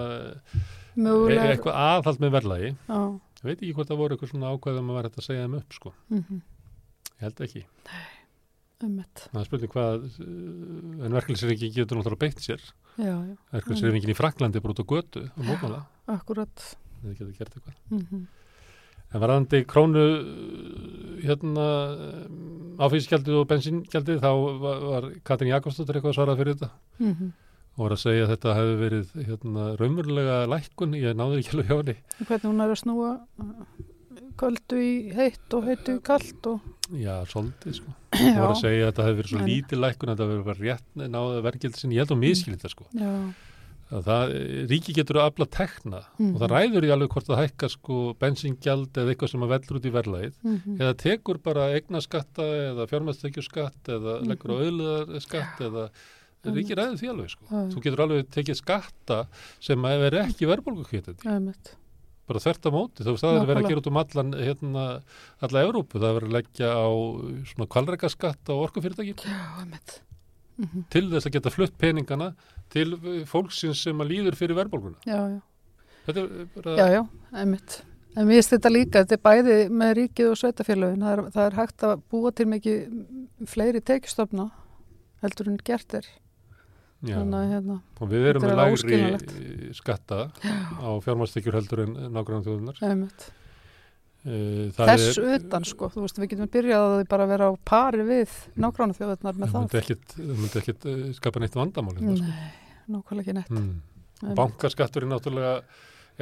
e 0.54 1.02
mögulega. 1.02 1.50
eitthvað 1.50 1.78
aðhald 1.82 2.22
með 2.22 2.34
verðlagi. 2.38 2.72
Já, 2.86 3.00
ég 3.42 3.46
veit 3.48 3.56
ekki 3.58 3.76
hvort 3.76 3.90
það 3.90 4.02
voru 4.02 4.16
eitthvað 4.16 4.32
svona 4.32 4.50
ákvæðum 4.54 4.90
að 4.90 4.98
vera 4.98 5.10
þetta 5.12 5.22
að 5.22 5.28
segja 5.28 5.46
þeim 5.46 5.56
upp 5.58 5.78
sko, 5.78 5.94
mhm, 6.14 6.42
ég 7.12 7.24
held 7.26 7.46
ekki 7.48 7.64
einmitt. 8.86 9.24
það 9.30 9.40
er 9.40 9.48
spurning 9.48 9.72
hvað 9.72 10.06
uh, 10.08 11.06
en 11.06 11.16
verkefliðsreyfingi 11.18 11.72
getur 11.78 11.98
náttúrulega 11.98 12.22
beitt 12.26 12.44
sér 12.44 12.68
verkefliðsreyfingin 12.98 14.14
í 14.14 14.18
Fraklandi 14.18 14.62
út 14.62 14.84
á 14.84 14.90
götu 14.94 15.26
og 15.30 15.42
mótmála, 15.48 15.82
akkurat. 16.12 16.70
þeir 17.02 17.18
getur 17.18 17.34
gert 17.40 17.58
eitthvað 17.58 17.76
Mm 17.90 18.28
En 19.12 19.20
varðandi 19.20 19.60
krónu 19.68 20.02
hérna 21.20 21.64
áfísgjaldið 22.80 23.38
og 23.42 23.48
bensíngjaldið 23.50 24.20
þá 24.22 24.30
var, 24.62 25.08
Katrin 25.26 25.52
Jakobsdóttir 25.52 25.98
eitthvað 25.98 26.14
að 26.14 26.16
svara 26.16 26.36
fyrir 26.38 26.56
þetta 26.56 26.70
-hmm. 26.96 27.32
og 27.76 27.82
var 27.84 27.94
að 27.96 28.02
segja 28.02 28.24
að 28.24 28.32
þetta 28.32 28.54
hefði 28.58 28.76
verið 28.80 29.12
hérna, 29.28 29.66
raunverulega 29.80 30.38
lækkun, 30.48 30.96
ég 30.96 31.16
náði 31.16 31.42
ekki 31.42 31.52
alveg 31.52 31.68
hjá 31.68 31.76
henni. 31.76 31.96
Hvernig 32.24 32.48
hún 32.48 32.64
er 32.64 32.72
að 32.72 32.80
snúa 32.82 33.10
uh, 33.20 33.52
köldu 34.40 34.80
í 34.80 34.92
heitt 35.12 35.54
og 35.54 35.68
heitu 35.68 35.98
í 35.98 36.02
kalt 36.02 36.46
og... 36.48 36.60
Já, 36.92 37.14
svolítið 37.30 37.78
sko. 37.78 37.94
Hún 38.20 38.36
var 38.36 38.50
að 38.52 38.60
segja 38.60 38.82
að 38.84 38.90
þetta 38.92 39.06
hefði 39.06 39.20
verið 39.22 39.32
svo 39.32 39.40
En- 39.40 39.48
lítið 39.48 39.80
lækkun 39.82 40.10
að 40.12 40.18
þetta 40.18 40.28
hefði 40.28 40.44
verið 40.50 40.66
rétt 40.66 41.08
náðu 41.14 41.38
sinni, 41.80 41.96
ég 41.96 42.04
held 42.04 42.12
að 42.16 42.22
miskilið 42.26 42.60
þetta 42.60 42.72
sko. 42.74 42.86
já, 42.98 43.12
Að 43.92 44.06
það, 44.06 44.30
ríki 44.70 44.92
getur 44.96 45.18
að 45.20 45.26
afla 45.28 45.46
tekna 45.52 45.98
Mhm. 46.16 46.28
og 46.32 46.40
það 46.40 46.52
ræður 46.54 46.84
í 46.88 46.92
alveg 46.94 47.08
hvort 47.12 47.26
það 47.28 47.40
hækka 47.42 47.68
sko 47.68 47.96
bensingjald 48.16 48.92
eða 48.96 49.12
eitthvað 49.12 49.28
sem 49.34 49.42
að 49.44 49.50
vellur 49.52 49.76
út 49.78 49.84
í 49.84 49.92
verðlægið 49.92 50.34
mhm, 50.48 50.78
eða 50.80 50.94
tekur 51.02 51.38
bara 51.44 51.66
eignaskatta 51.76 52.46
eða 52.72 52.86
fjármæstekjuskatt 52.88 53.90
eða 53.92 54.14
Mhm. 54.22 54.28
leggur 54.32 54.48
á 54.48 54.56
auðluðarskatt 54.64 55.60
eða 55.68 55.84
ríkir 56.56 56.80
ræður 56.80 56.96
því 57.02 57.10
alveg 57.12 57.30
sko. 57.30 57.44
Þú 57.52 57.82
getur 57.84 58.00
alveg 58.06 58.30
tekið 58.32 58.56
skatta 58.62 59.18
sem 59.60 59.78
að 59.84 60.06
er 60.08 60.16
ekki 60.24 60.48
einmitt. 61.28 61.76
Bara 62.32 62.44
þvert 62.46 62.68
á 62.68 62.70
móti, 62.74 63.04
þú 63.04 63.14
veist 63.14 63.26
það 63.26 63.38
er 63.38 63.50
verið 63.50 63.62
að 63.62 63.70
gera 63.70 63.82
út 63.82 63.90
um 63.92 64.00
allan 64.02 64.32
hérna, 64.40 64.86
alla 65.46 65.66
Evrópu, 65.66 66.00
það 66.00 66.08
er 66.08 66.18
verið 66.18 66.32
að 66.32 66.38
leggja 66.38 66.72
á 66.72 66.88
svona 67.52 67.70
kvalreikaskatt 67.76 68.50
á 68.50 68.54
orkufyrirtæki. 68.56 69.20
Mm 69.22 70.02
til 70.92 71.08
þess 71.10 71.28
að 71.28 71.36
geta 71.36 71.52
flutt 71.52 71.78
peningana 71.80 72.32
til 72.72 72.94
fólksins 73.28 73.82
sem 73.86 73.98
að 74.02 74.12
líður 74.12 74.36
fyrir 74.38 74.58
verðbólguna. 74.58 75.00
Já, 75.08 75.20
já. 75.32 75.40
Þetta 76.06 76.22
er 76.22 76.46
bara, 76.56 76.76
Já, 76.76 76.86
já, 76.96 77.02
einmitt. 77.42 77.78
En 78.12 78.26
mér 78.28 78.40
finnst 78.40 78.52
þetta 78.52 78.72
líka, 78.72 79.02
þetta 79.02 79.16
er 79.16 79.22
bæði 79.24 79.58
með 79.72 79.92
ríkið 79.98 80.30
og 80.30 80.40
sveitafélögin. 80.40 81.04
Það 81.06 81.22
það 81.32 81.46
er 81.46 81.56
hægt 81.56 81.84
að 81.88 82.02
búa 82.12 82.32
til 82.36 82.48
mikið 82.52 83.46
fleiri 83.48 83.80
tekistofna 83.80 84.50
heldur 85.22 85.48
en 85.48 85.60
gert 85.64 85.96
er. 85.96 86.08
Þannig 87.02 87.52
hérna, 87.52 87.76
og 87.98 88.10
við 88.12 88.26
erum 88.30 88.44
með 88.46 88.52
er 88.62 88.74
óskiljanlegt. 88.76 89.32
skatta 89.74 90.18
á 90.78 90.90
fjármæstekjur 91.02 91.56
heldur 91.58 91.80
en 91.86 91.94
nágrann 92.14 92.44
þjóðunar. 92.46 92.78
Uh, 94.22 94.68
það 94.76 94.90
Þess 94.92 95.16
er- 95.18 95.32
utan, 95.40 95.64
sko, 95.66 95.88
þú 95.90 96.04
veist, 96.04 96.18
við 96.22 96.28
getum 96.30 96.50
byrjað 96.54 96.84
að 96.86 96.92
því 97.00 97.06
bara 97.10 97.24
vera 97.26 97.48
á 97.50 97.52
pari 97.66 98.04
við 98.06 98.34
nágránu 98.54 98.94
þjóðurnar 98.94 99.34
með 99.34 99.50
það 99.50 99.72
það. 99.72 100.12
myndi 100.22 100.60
ekkit, 100.60 100.86
uh, 100.86 101.00
skapa 101.18 101.42
neitt 101.42 101.58
vandamál 101.58 101.96
hérna, 101.98 102.14
sko. 102.20 102.28
Nei, 102.30 102.52
nákvæmlega 102.94 103.24
ekki 103.24 103.34
neitt. 103.40 103.50
mm. 103.50 103.72
Einmitt. 104.22 104.38
bankaskatturinn 104.38 105.10
náttúrulega 105.10 105.62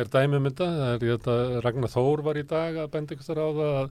er 0.01 0.09
dæmi 0.09 0.39
um 0.41 0.49
þetta, 0.49 0.69
það 0.81 0.95
er 0.95 1.19
þetta 1.19 1.63
Ragnar 1.67 1.93
Þór 1.93 2.23
var 2.25 2.41
í 2.41 2.45
dag 2.49 2.81
að 2.81 2.91
benda 2.95 3.17
þar 3.21 3.41
á 3.45 3.49
það 3.61 3.77
að, 3.83 3.91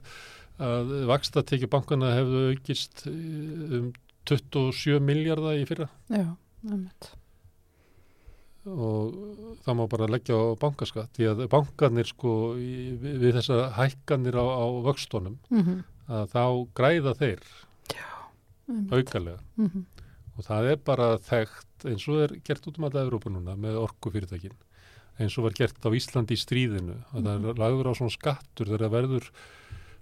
að 0.70 0.92
vaksta 1.06 1.44
tekið 1.46 1.70
bankana 1.70 2.10
hefðu 2.18 2.42
aukist 2.50 3.04
uh, 3.06 3.78
um 3.78 3.92
27 4.26 4.98
miljardar 5.06 5.54
í 5.60 5.66
fyrra 5.70 5.86
Já. 6.10 6.34
Og 8.70 9.14
það 9.64 9.76
má 9.78 9.84
bara 9.88 10.10
leggja 10.10 10.36
á 10.36 10.52
bankaskatt 10.60 11.16
því 11.16 11.30
að 11.30 11.46
bankarnir 11.52 12.10
sko 12.10 12.34
við, 12.58 13.30
þessar 13.38 13.70
hækkanir 13.78 14.36
á, 14.36 14.44
á 14.44 14.66
vöxtónum 14.88 15.40
Mm 15.50 15.82
að 16.10 16.24
þá 16.32 16.44
græða 16.74 17.12
þeir 17.14 17.42
einmitt. 18.66 18.90
aukalega. 18.90 19.38
Mm 19.54 19.86
og 20.40 20.46
það 20.46 20.66
er 20.72 20.78
bara 20.88 21.06
þekkt 21.20 21.86
eins 21.90 22.04
og 22.08 22.20
er 22.24 22.34
gert 22.46 22.66
út 22.66 22.78
um 22.80 22.86
alla 22.88 23.04
Evrópu 23.04 23.32
núna 23.32 23.56
með 23.60 23.76
orkufyrirtækin 23.82 24.54
eins 25.20 25.36
og 25.36 25.44
var 25.48 25.56
gert 25.58 25.84
á 25.84 25.90
Íslandi 25.92 26.36
í 26.36 26.40
stríðinu 26.40 26.96
að 27.12 27.26
það 27.28 27.48
er 27.52 27.60
lagður 27.60 27.90
á 27.92 27.98
svona 27.98 28.14
skattur 28.14 28.70
þegar 28.70 28.86
það 28.86 28.94
verður 28.94 29.26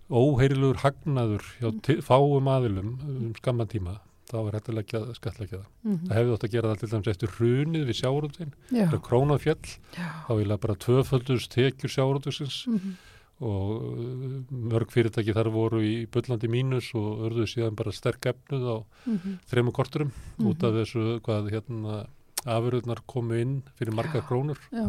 óheirilegur 0.08 0.82
hagnaður 0.84 1.48
hjá 1.58 1.68
til, 1.84 1.98
fáum 2.06 2.50
aðilum 2.52 2.92
um 3.02 3.32
skamman 3.40 3.72
tíma 3.72 3.96
þá 4.28 4.38
er 4.40 4.56
hægt 4.58 4.70
að 4.70 4.78
leggja, 4.78 5.00
skattleggja 5.16 5.58
það. 5.60 5.68
mhm. 5.82 5.98
Það 6.06 6.18
hefði 6.18 6.36
átt 6.36 6.46
að 6.46 6.54
gera 6.54 6.70
það 6.72 6.80
til 6.82 6.90
dæmis 6.92 7.12
eftir 7.12 7.34
hrunið 7.36 7.84
við 7.88 7.98
sjáurútveginn, 8.00 8.54
Já, 8.70 8.84
þegar 8.86 9.04
krónan 9.08 9.42
fjall, 9.42 9.74
já. 9.96 10.08
þá 10.26 10.32
vil 10.32 10.48
það 10.48 10.64
bara 10.64 10.80
tvöföldust 10.86 11.54
tekjur 11.54 11.94
sjáurútvegsins 11.94 12.58
mhm. 12.68 12.96
og 13.48 13.72
uh, 13.78 14.38
mörg 14.72 14.92
fyrirtæki 14.92 15.36
þar 15.36 15.52
voru 15.54 15.82
í 15.86 15.94
bullandi 16.12 16.50
mínus 16.52 16.92
og 16.98 17.26
örðu 17.28 17.48
síðan 17.48 17.78
bara 17.78 17.94
sterk 17.94 18.30
efnuð 18.32 18.68
á 18.68 18.76
mhm, 19.08 19.38
þremur 19.50 19.76
korturum 19.80 20.14
út 20.38 20.62
af 20.62 20.72
mhm. 20.72 20.80
þessu 20.82 21.20
hvað 21.26 21.52
hérna 21.54 22.04
afurðnar 22.48 23.02
komu 23.08 23.38
inn 23.38 23.54
fyrir 23.78 23.96
margar 23.96 24.26
krónur. 24.26 24.60
Já. 24.70 24.86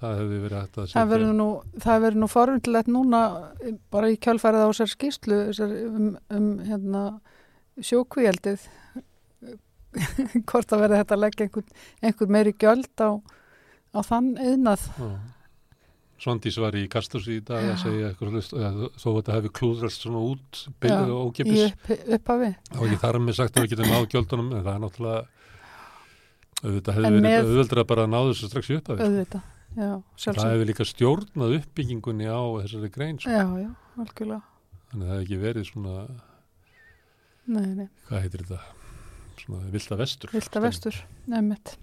Það 0.00 0.14
hefði 0.16 0.38
verið 0.40 0.56
hægt 0.56 0.78
að 0.80 0.92
Það 0.94 1.10
verður 1.12 1.34
nú, 1.36 2.22
nú 2.22 2.28
forvindilegt 2.30 2.88
núna 2.88 3.20
bara 3.92 4.08
í 4.08 4.16
kjálfærið 4.16 4.62
á 4.64 4.70
skýrslu 4.88 5.40
þessar, 5.50 5.74
um, 5.90 6.06
um 6.32 6.46
hérna, 6.64 7.02
sjókvíaldið 7.80 8.64
hvort 10.50 10.72
að 10.74 10.82
verði 10.84 11.00
þetta 11.00 11.16
að 11.16 11.22
leggja 11.24 11.46
einhver, 11.46 11.68
einhver 12.06 12.30
meiri 12.36 12.52
gjöld 12.60 13.02
á, 13.02 13.10
á 13.96 13.98
þann 14.06 14.32
yðnað. 14.38 14.84
Svandís 16.20 16.58
var 16.60 16.76
í 16.76 16.82
Kastus 16.92 17.24
í 17.32 17.38
dag 17.40 17.64
Já. 17.64 17.70
að 17.72 17.78
segja 17.80 18.08
eitthvað 18.10 18.34
þó 19.00 19.06
að 19.08 19.16
þetta 19.18 19.36
hefði 19.38 19.52
klúðrast 19.56 20.02
svona 20.04 20.20
út 20.20 20.60
byrðu 20.84 21.14
og 21.16 21.30
ókipis 21.30 21.62
upp, 21.70 21.92
upphafi. 22.18 22.50
og 22.76 22.82
ekki 22.86 22.98
þar 23.00 23.18
með 23.24 23.38
sagt 23.38 23.56
að 23.56 23.64
við 23.64 23.72
getum 23.72 23.88
náð 23.94 24.08
gjöldunum 24.12 24.50
en 24.58 24.66
það 24.66 24.74
er 24.74 24.82
náttúrulega 24.84 25.22
auðvitað 26.60 26.98
hefði 26.98 27.10
verið 27.14 27.24
með- 27.24 27.40
auðveldra 27.48 27.86
bara 27.88 28.04
að 28.04 28.12
náðu 28.12 28.34
þessu 28.34 28.50
strax 28.52 28.68
í 28.70 28.76
upphafi. 28.76 29.06
Auðvitað. 29.08 29.48
Já, 29.70 29.90
Það 30.20 30.50
hefði 30.50 30.66
líka 30.68 30.84
stjórnað 30.90 31.52
uppbyggingunni 31.60 32.26
á 32.28 32.40
þessari 32.60 32.90
grein 32.92 33.18
sko. 33.22 33.30
Já, 33.30 33.44
já, 33.64 33.70
algjörlega. 34.02 34.42
þannig 34.90 35.04
að 35.06 35.08
það 35.08 35.14
hefði 35.16 35.24
ekki 35.24 35.38
verið 35.46 35.66
svona 35.70 35.94
Nei, 37.50 37.66
nei, 37.74 37.88
hvað 38.08 38.24
heitir 38.26 38.44
þetta 38.44 38.60
svona 39.40 39.70
vilda 39.72 39.96
vestur 39.96 40.34
vilda 40.34 40.60
vestur, 40.66 40.98
nefnitt. 41.30 41.76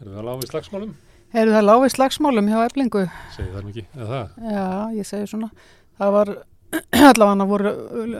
Er 0.00 0.12
það 0.14 0.44
í 0.46 0.50
slagsmálum? 0.52 0.94
Eru 1.30 1.52
það 1.54 1.66
láfið 1.66 1.92
slagsmálum 1.94 2.48
hjá 2.50 2.62
eblingu? 2.64 3.04
Segi 3.34 3.52
það 3.52 3.68
ekki, 3.70 3.84
eða 3.94 4.08
það? 4.14 4.48
Já, 4.54 4.64
ég 4.96 5.06
segi 5.10 5.28
svona. 5.30 5.50
Það 6.00 6.14
var, 6.16 6.32
allavega 7.10 7.46
voru 7.50 7.72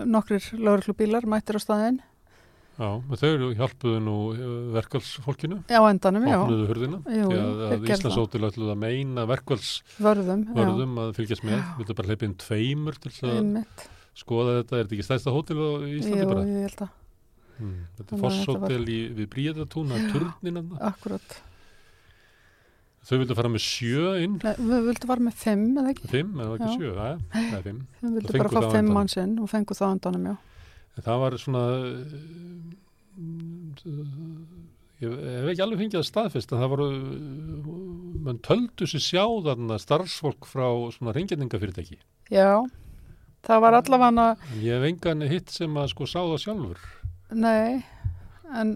nokkrir 0.07 0.47
lauruglubílar 0.61 1.27
mættir 1.31 1.59
á 1.59 1.61
staðinn. 1.63 1.99
Já, 2.81 2.89
þau 3.21 3.27
eru 3.29 3.49
hjálpuðu 3.59 3.99
nú 4.01 4.15
verkvælsfólkinu, 4.73 5.59
Já, 5.69 5.81
endanum, 5.85 6.25
já. 6.25 6.37
opnuðu 6.41 6.69
hurðina 6.71 7.01
Jú, 7.13 7.27
þeir 7.29 7.43
að 7.43 7.73
gerðu 7.75 7.91
Íslands 7.93 8.15
það. 8.17 8.23
ótil 8.23 8.47
ætluðu 8.49 8.71
að 8.73 8.79
meina 8.81 9.25
verkvælsvörðum 9.29 10.45
Vörðum, 10.57 10.95
að 11.03 11.11
fylgjast 11.19 11.45
með, 11.45 11.61
vildu 11.77 11.97
bara 11.99 12.09
hleypa 12.09 12.29
inn 12.31 12.37
tveimur 12.41 12.97
til 13.03 13.11
þess 13.13 13.21
já. 13.21 13.29
að 13.29 13.41
Einmitt. 13.43 13.85
Skoða 14.21 14.57
þetta, 14.61 14.79
er 14.79 14.85
þetta 14.89 14.97
ekki 14.99 15.07
stærsta 15.09 15.35
hótel 15.35 15.59
á 15.61 15.69
Íslandi 15.89 16.25
Jú, 16.25 16.31
bara? 16.35 16.47
ég 16.49 16.67
held 16.69 16.83
að, 16.87 16.97
Hmm. 17.61 17.81
Þetta 17.99 18.09
er 18.09 18.17
að 18.17 18.21
fosshótel 18.25 18.85
í, 18.89 18.99
við 19.19 19.27
Bríðatún 19.35 19.91
að 19.93 20.05
turnin 20.15 20.57
hann. 20.57 20.71
akkurat. 20.81 21.35
Þau 23.05 23.19
vildu 23.21 23.35
fara 23.37 23.51
með 23.53 23.61
sjö 23.67 24.15
inn, 24.25 24.39
Nei, 24.41 24.55
við 24.57 24.87
vildum 24.87 25.11
fara 25.11 25.25
með 25.27 25.35
fimm, 25.43 25.67
eða 25.77 25.93
ekki? 25.93 26.09
fimm, 26.09 26.33
eða 26.41 26.55
ekki 26.57 26.69
Já. 26.71 26.77
sjö, 26.79 26.93
það 26.97 27.11
er, 27.13 27.19
það 27.35 27.59
er 27.59 27.63
fimm. 27.67 27.83
Við 28.01 28.17
vildum 28.17 28.39
bara 28.41 28.49
fá 28.49 28.57
það 28.57 28.65
fimm 28.71 28.79
endanum. 28.81 28.97
mannsinn 28.97 29.35
og 29.45 29.51
fengu 29.53 29.77
það 29.77 29.85
á 29.85 29.93
endanum, 29.97 30.25
já. 30.31 30.37
En 30.97 31.05
það 31.11 31.21
var 31.21 31.37
svona, 31.45 31.63
uh, 33.21 33.85
ég 35.01 35.15
hef 35.17 35.49
ekki 35.55 35.65
alveg 35.65 35.81
fengið 35.85 36.01
að 36.01 36.09
staðfest, 36.11 36.53
en 36.53 36.61
það 36.65 36.73
voru, 36.75 36.89
uh, 36.91 38.19
mann 38.27 38.41
töldu 38.45 38.89
sér 38.91 39.05
sjá 39.05 39.25
þarna 39.47 39.79
starfsfólk 39.81 40.49
frá 40.49 40.67
svona 40.97 41.15
reyngjörningafyrirtæki. 41.17 41.97
Já, 42.33 42.51
það 43.47 43.63
var 43.65 43.79
allavega, 43.81 44.29
ég 44.61 44.77
hef 44.77 44.89
engan 44.91 45.27
hitt 45.31 45.51
sem 45.55 45.77
að 45.81 45.91
sko 45.95 46.07
sá 46.11 46.21
það 46.21 46.39
sjálfur. 46.45 46.87
nei, 47.33 47.83
en 48.51 48.73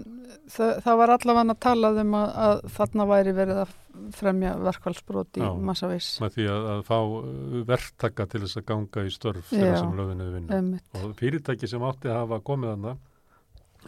það, 0.49 0.71
það 0.85 0.99
var 1.00 1.12
allavega 1.16 1.56
talað 1.66 2.02
um 2.04 2.14
að, 2.21 2.28
að 2.47 2.61
þarna 2.76 3.06
væri 3.11 3.33
verið 3.35 3.62
að 3.64 3.73
fremja 4.14 4.52
verkvælsbrot 4.59 5.38
í 5.38 5.42
Já. 5.44 5.49
massavís. 5.68 6.09
Með 6.23 6.33
því 6.37 6.47
að, 6.50 6.64
að 6.73 6.80
fá 6.88 6.97
uh, 6.99 7.59
verktaka 7.68 8.26
til 8.30 8.40
þess 8.42 8.59
að 8.59 8.64
ganga 8.73 9.04
í 9.06 9.12
störf 9.14 9.50
þegar 9.52 9.76
sem 9.78 9.92
löfinu 9.99 10.28
vinna. 10.35 10.59
Einmitt, 10.59 10.88
Og 10.99 11.12
fyrirtæki 11.21 11.71
sem 11.71 11.85
átti 11.87 12.11
að 12.11 12.21
hafa 12.25 12.40
komið 12.47 12.73
þarna 12.75 12.94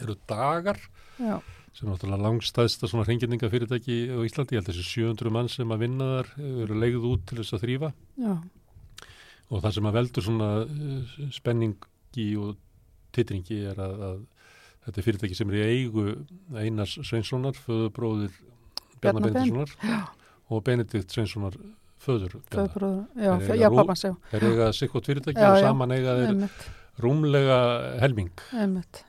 eru 0.05 0.15
dagar 0.31 0.79
já, 1.19 1.39
sem 1.77 1.89
náttúrulega 1.91 2.23
langstæðsta 2.27 2.89
svona 2.91 3.07
reyngjörningafyrirtæki 3.09 3.97
á 4.15 4.19
Íslandi. 4.29 4.57
Ég 4.57 4.63
held 4.63 4.71
þessi 4.71 4.87
700 4.93 5.35
mann 5.35 5.51
sem 5.53 5.75
að 5.75 5.83
vinna 5.87 6.09
þar 6.15 6.31
eru 6.67 6.79
leigð 6.85 7.09
út 7.11 7.27
til 7.31 7.41
þess 7.43 7.57
að 7.59 7.65
þrýfa. 7.67 7.93
já, 8.23 8.35
Og 9.51 9.63
það 9.63 9.77
sem 9.77 9.89
að 9.91 9.97
veldur 10.01 10.27
svona 10.27 10.51
uh, 10.65 11.17
spenningi 11.35 12.29
og 12.43 12.57
titringi 13.15 13.61
er 13.71 13.79
að, 13.81 14.01
að 14.09 14.21
þetta 14.87 15.01
er 15.03 15.07
fyrirtæki 15.07 15.39
sem 15.39 15.53
er 15.53 15.59
í 15.61 15.67
eigu 15.81 16.07
Einars 16.57 16.97
Sveinssonar, 17.07 17.59
föðubróðir 17.67 18.35
Bjarnar 19.01 19.01
Bjarna 19.01 19.21
Ben. 19.21 19.33
Benediktssonar 19.33 20.09
og 20.51 20.65
Benedikt 20.67 21.15
Sveinssonar 21.15 21.59
föður 22.07 22.37
föðbróður, 22.53 23.05
já, 23.19 23.33
Þeir 23.43 23.61
já, 23.61 23.69
pappans, 23.73 24.03
já, 24.05 24.13
Þeir 24.33 24.47
eiga 24.51 24.67
sikkot 24.77 25.09
fyrirtæki 25.09 25.41
Já, 25.41 25.49
og 25.49 25.57
já. 25.59 25.65
saman 25.67 25.95
eiga 25.97 26.17
þeir 26.19 26.33
einmitt, 26.33 26.67
rúmlega 27.03 27.57
helming 28.03 28.45
einmitt, 28.55 29.01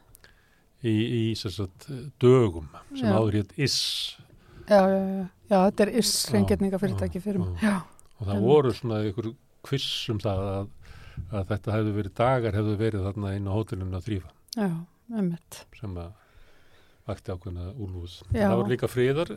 í, 0.81 0.93
í 0.93 1.23
sagt, 1.37 1.89
dögum 2.21 2.69
sem 2.93 3.05
Já. 3.09 3.17
áður 3.19 3.37
hétt 3.41 3.53
IS. 3.59 3.77
Já, 4.67 4.79
já, 4.81 4.97
já, 4.97 5.27
já, 5.51 5.57
þetta 5.67 5.85
er 5.85 5.91
is 6.01 6.13
Já, 6.15 6.31
reyngetningafyrirtæki 6.37 7.21
fyrir 7.23 7.43
mig, 7.43 7.61
já, 7.63 7.75
og 8.17 8.31
það 8.31 8.41
voru 8.47 8.73
svona 8.75 9.01
ykkur 9.11 9.29
kviss 9.67 10.09
um 10.13 10.19
það 10.23 10.41
að, 10.53 10.69
að 11.31 11.45
þetta 11.51 11.75
hefðu 11.77 11.93
verið 11.99 12.15
dagar 12.21 12.57
hefðu 12.59 12.75
verið 12.79 13.05
þarna 13.09 13.35
inn 13.37 13.47
á 13.49 13.55
hótelinu 13.57 13.97
að 13.99 14.07
þrýfa 14.07 14.33
já, 14.57 14.69
einmitt, 15.17 15.61
sem 15.79 15.97
að 16.01 16.11
vakti 17.07 17.31
ákveðna 17.31 17.69
úlúð. 17.79 18.17
Já. 18.35 18.41
Það 18.49 18.57
voru 18.59 18.71
líka 18.73 18.87
fríðar, 18.91 19.29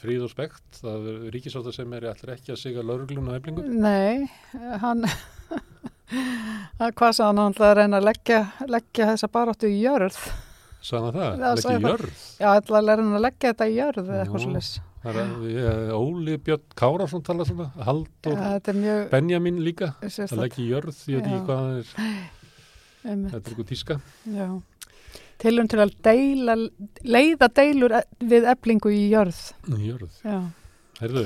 fríð 0.00 0.22
og 0.28 0.30
spekt, 0.32 0.68
það 0.80 1.08
er 1.10 1.16
ríkisáttar 1.34 1.74
sem 1.76 1.96
er 1.98 2.06
allir 2.12 2.30
ekki 2.36 2.54
að 2.54 2.60
siga 2.62 2.84
lauruglun 2.86 3.26
á 3.28 3.36
eflingu. 3.36 3.64
nei, 3.66 4.30
hann, 4.80 5.02
hvað 6.96 7.16
sagði 7.18 7.26
hann, 7.26 7.42
ætlaði 7.50 7.70
að 7.72 7.76
reyna 7.80 7.98
að 8.00 8.06
leggja, 8.08 8.38
leggja 8.70 9.08
þessa 9.12 9.30
baráttu 9.34 9.68
í 9.72 9.82
jörð, 9.82 10.20
Sanna 10.80 11.10
það, 11.12 11.26
Já, 11.26 11.40
það 11.42 11.50
er 11.50 11.60
sagði 11.60 11.74
ekki 11.76 11.82
það. 11.84 11.90
jörð. 11.92 12.20
já, 12.40 12.46
ætlaði 12.62 12.80
að 12.94 13.00
reyna 13.02 13.18
að 13.18 13.24
leggja 13.26 13.50
þetta 13.52 13.66
í 13.68 13.74
jörð 13.76 14.06
eða 14.06 14.22
eitthvað 14.22 14.46
Nú. 14.46 14.62
Það 15.00 15.16
er 15.22 15.28
ég, 15.48 15.90
Óli 15.96 16.34
Björn 16.44 16.64
Kárásson 16.76 17.22
tala 17.24 17.44
svona, 17.48 17.70
Haldur 17.86 18.34
er 18.36 18.76
mjög, 18.76 19.06
Benjamin 19.14 19.60
líka, 19.64 19.94
það 20.02 20.10
sérstætt, 20.18 20.40
leggi 20.42 20.64
í 20.66 20.70
jörð, 20.74 20.98
ég 21.08 21.22
veit 21.22 21.30
ekki 21.30 21.44
hvað 21.46 21.62
það 21.62 21.78
er, 21.78 21.92
einmitt, 23.10 23.32
þetta 23.32 23.40
er 23.40 23.54
eitthvað 23.54 23.70
tíska. 23.70 23.96
já, 24.36 24.48
tilum 25.40 25.70
til 25.72 25.80
að 25.86 25.94
deila, 26.04 26.56
leiða 27.16 27.48
deilur 27.56 27.96
e- 27.96 28.04
við 28.34 28.50
eblingu 28.52 28.92
í 28.92 29.06
jörð, 29.14 29.40
Í 29.72 29.80
jörð, 29.88 30.20
já, 30.20 30.36
heyrðu, 31.00 31.24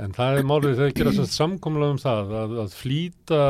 en 0.00 0.16
það 0.16 0.38
er 0.40 0.48
málið 0.48 0.78
þegar 0.80 0.96
gera 1.02 1.12
svona 1.20 1.34
samkomlega 1.36 1.92
um 1.98 2.00
það 2.08 2.32
að, 2.40 2.56
að 2.64 2.72
flýta 2.80 3.42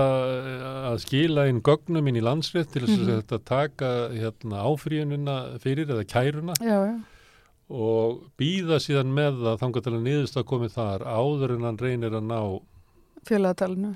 að 0.91 0.99
skila 1.07 1.47
inn 1.49 1.63
gögnum 1.65 2.11
inn 2.11 2.19
í 2.19 2.27
landsrétt 2.27 2.75
til 2.75 2.83
þess 2.89 2.99
Mhm. 2.99 3.07
að 3.07 3.23
þetta 3.23 3.39
taka 3.55 3.93
hérna, 4.19 4.67
áfríunina 4.67 5.37
fyrir 5.63 5.87
eða 5.95 6.05
kæruna. 6.11 6.59
Já, 6.61 6.79
já, 6.91 6.97
og 7.73 8.19
býða 8.41 8.77
síðan 8.83 9.13
með 9.17 9.39
það 9.45 9.61
þangar 9.63 9.85
til 9.87 9.95
að 9.97 10.03
niðurst 10.09 10.37
að 10.41 10.49
komið 10.51 10.75
þar 10.77 11.05
áður 11.09 11.55
en 11.57 11.65
hann 11.69 11.79
reynir 11.81 12.17
að 12.19 12.27
ná 12.29 12.41
félagatalinu, 13.25 13.95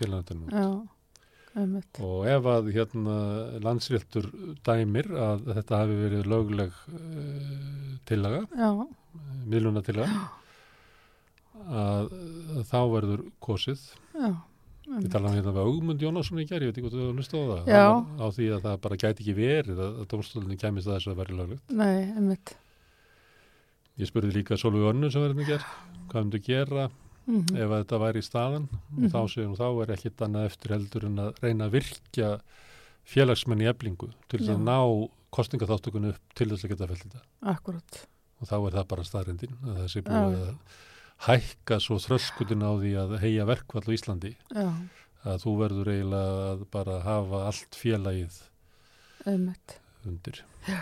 Og 2.05 2.27
ef 2.31 2.47
að 2.49 2.69
hérna, 2.77 3.15
landsréttur 3.65 4.29
dæmir 4.65 5.09
að 5.19 5.49
þetta 5.57 5.81
hafi 5.83 5.97
verið 5.99 6.29
lögleg 6.31 6.77
uh, 6.93 7.97
tillaga, 8.09 8.45
já, 8.57 8.69
miðluna 9.51 9.83
tillaga, 9.85 10.21
að, 11.69 12.13
að 12.57 12.63
þá 12.71 12.79
verður 12.95 13.25
kosið. 13.45 13.83
já, 14.15 14.29
Við 14.89 14.95
einmitt, 14.97 15.11
talaðum 15.13 15.35
hérna 15.37 15.53
við 15.59 15.67
Augmund 15.67 16.01
Jónasson 16.07 16.39
í 16.41 16.47
gerð, 16.49 16.65
ég 16.65 16.71
veit 16.71 16.79
ekki 16.79 16.87
hvað 16.87 16.95
þú 16.95 17.03
hefur 17.03 17.19
hlustað 17.19 17.43
á 17.43 17.49
það. 17.51 17.67
Var 17.69 18.23
Á 18.25 18.27
því 18.39 18.47
að 18.55 18.63
það 18.69 18.79
bara 18.87 19.01
gæti 19.03 19.25
ekki 19.25 19.35
verið 19.37 19.83
að, 19.85 19.99
að 20.01 20.07
dómstólunni 20.15 20.57
kemist 20.63 20.89
að 20.89 20.95
þess 20.97 21.11
að 21.13 21.19
verið 21.21 21.41
löglegt. 21.43 21.75
nei, 21.77 21.99
einmitt, 22.17 22.55
Ég 23.99 24.07
spurði 24.11 24.33
líka 24.37 24.57
Solveig 24.61 24.88
Önnu 24.93 25.11
sem 25.11 25.23
verður 25.25 25.49
gerð, 25.49 25.69
hvað 26.11 26.25
myndu 26.25 26.40
gera 26.47 26.88
mhm, 27.26 27.57
ef 27.59 27.69
að 27.69 27.78
þetta 27.83 27.99
væri 28.05 28.23
í 28.23 28.26
staðan 28.28 28.69
og 28.73 28.99
Mhm. 28.99 29.09
þá 29.12 29.21
segum 29.35 29.57
þá 29.59 29.67
er 29.83 29.93
ekkit 29.97 30.23
annað 30.26 30.47
eftir 30.52 30.75
heldur 30.76 31.05
en 31.09 31.17
að 31.25 31.40
reyna 31.43 31.67
að 31.69 31.75
virkja 31.78 32.28
félagsmenn 33.09 33.62
í 33.64 33.69
eblingu 33.71 34.11
til 34.28 34.40
þess 34.40 34.55
að 34.55 34.62
ná 34.69 34.78
kostningaþáttökunni 35.35 36.12
upp 36.14 36.35
til 36.35 36.49
þess 36.49 36.64
að 36.64 36.71
geta 36.73 36.87
fælt 36.88 37.02
þetta. 37.05 37.21
Akkurat, 37.52 37.99
og 38.40 38.49
þá 38.49 38.55
er 38.69 38.76
það 38.78 38.87
bara 38.88 39.05
staðrindin 39.09 39.57
að 39.64 39.75
það 39.83 39.88
sé 39.93 40.02
búið 40.07 40.38
að 40.38 40.55
hækka 41.28 41.78
svo 41.83 41.97
þröskutin 41.99 42.62
á 42.64 42.71
því 42.78 42.93
að 43.02 43.17
heia 43.25 43.45
verkvall 43.49 43.83
á 43.90 43.97
Íslandi 43.97 44.31
já, 44.55 44.69
að 45.26 45.43
þú 45.43 45.55
verður 45.59 45.90
eiginlega 45.90 46.45
að 46.55 46.64
bara 46.71 47.00
hafa 47.02 47.40
allt 47.50 47.75
félagið 47.75 48.38
einmitt, 49.26 49.78
undir. 50.07 50.45
já, 50.69 50.78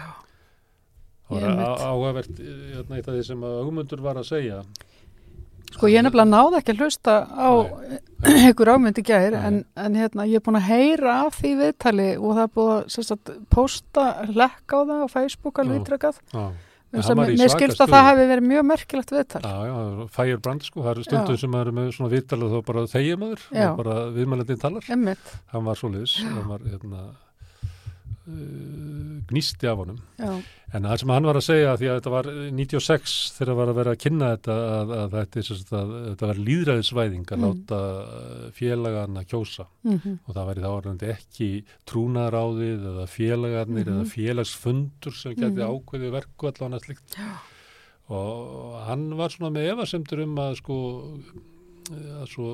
Það 1.26 1.40
var 1.40 1.46
einmitt. 1.48 1.66
á- 1.66 1.82
áhugavert 1.90 2.38
eitt 2.40 3.08
af 3.08 3.14
því 3.16 3.22
sem 3.26 3.40
að 3.48 3.56
augmundur 3.64 4.02
var 4.04 4.20
að 4.20 4.28
segja 4.30 4.60
Sko 5.76 5.88
ég 5.90 6.04
nefnilega 6.06 6.30
náði 6.30 6.60
ekki 6.60 6.72
að 6.76 6.82
hlusta 6.84 7.14
á 7.26 7.50
einhver 8.46 8.70
ámyndi 8.76 9.02
gær 9.04 9.34
Nei. 9.34 9.40
en, 9.48 9.56
en 9.76 9.96
hérna 9.98 10.24
ég 10.30 10.38
er 10.38 10.44
búin 10.46 10.56
að 10.60 10.68
heyra 10.70 11.16
af 11.26 11.40
því 11.40 11.50
viðtali 11.58 12.06
og 12.20 12.36
það 12.38 12.44
er 12.46 12.52
búin 12.54 13.10
að 13.16 13.34
posta 13.52 14.04
lekka 14.30 14.78
á 14.78 14.82
það 14.86 15.02
á 15.02 15.08
Facebook 15.10 15.58
alveg 15.60 15.82
ítrekað. 15.82 16.22
Í 16.96 17.02
mér 17.18 17.50
skilst 17.50 17.82
að 17.82 17.90
það 17.92 18.06
hefði 18.08 18.26
verið 18.30 18.46
mjög 18.46 18.64
merkilegt 18.70 19.10
viðtal. 19.12 19.42
já, 19.42 19.56
já, 19.68 20.06
firebrand 20.14 20.62
sko, 20.64 20.84
það 20.86 20.92
eru 20.94 21.04
stundur 21.04 21.34
Já. 21.36 21.40
sem 21.42 21.50
maður 21.52 21.68
er 21.72 21.76
með 21.80 21.90
svona 21.98 22.12
viðtal 22.14 22.38
og 22.46 22.54
þá 22.54 22.58
bara 22.70 22.84
þegjum 22.94 23.20
maður 23.24 23.42
og 23.66 23.76
bara 23.82 23.96
viðmælendin 24.14 24.60
talar. 24.62 24.86
Emmitt, 24.96 25.32
Hann 25.52 25.66
var 25.66 25.80
svoleiðis, 25.82 26.14
hann 26.24 26.46
var 26.48 26.62
hérna, 26.70 27.02
gnýsti 28.26 29.68
af 29.70 29.78
honum. 29.78 29.98
já, 30.18 30.42
En 30.74 30.82
það 30.82 30.98
sem 30.98 31.08
hann 31.14 31.26
var 31.28 31.36
að 31.38 31.44
segja, 31.46 31.76
því 31.78 31.86
að 31.88 31.96
þetta 32.00 32.10
var 32.10 32.26
96 32.52 33.12
þegar 33.38 33.54
var 33.56 33.68
að 33.70 33.76
vera 33.78 33.92
að 33.94 34.00
kynna 34.02 34.30
þetta, 34.36 34.56
að, 34.76 34.90
að, 34.96 35.12
þetta, 35.14 35.44
að, 35.78 35.92
þetta 36.10 36.26
var 36.30 36.40
líðræðisvæðing 36.48 37.26
að 37.30 37.36
Mm. 37.38 37.44
láta 37.46 37.78
uh, 37.86 38.50
félagana 38.56 39.22
kjósa 39.30 39.66
mm 39.86 40.18
og 40.26 40.34
það 40.34 40.48
væri 40.50 40.64
þá 40.66 40.70
orðandi 40.74 41.10
ekki 41.14 41.48
trúnaráðið 41.86 42.88
eða 42.92 43.06
félagarnir 43.06 43.86
Mhm. 43.86 43.94
eða 43.94 44.10
félagsfundur 44.16 45.14
sem 45.14 45.34
geti 45.34 45.62
Mhm. 45.62 45.70
ákveði 45.70 46.10
verku 46.10 46.50
allan 46.50 46.74
að 46.80 46.84
slikt 46.84 47.16
og 48.10 48.82
hann 48.86 49.16
var 49.16 49.28
svona 49.30 49.50
með 49.54 49.72
efasemtur 49.74 50.22
um 50.22 50.34
að 50.36 50.56
sko 50.56 50.76
að 51.94 52.26
svo 52.26 52.50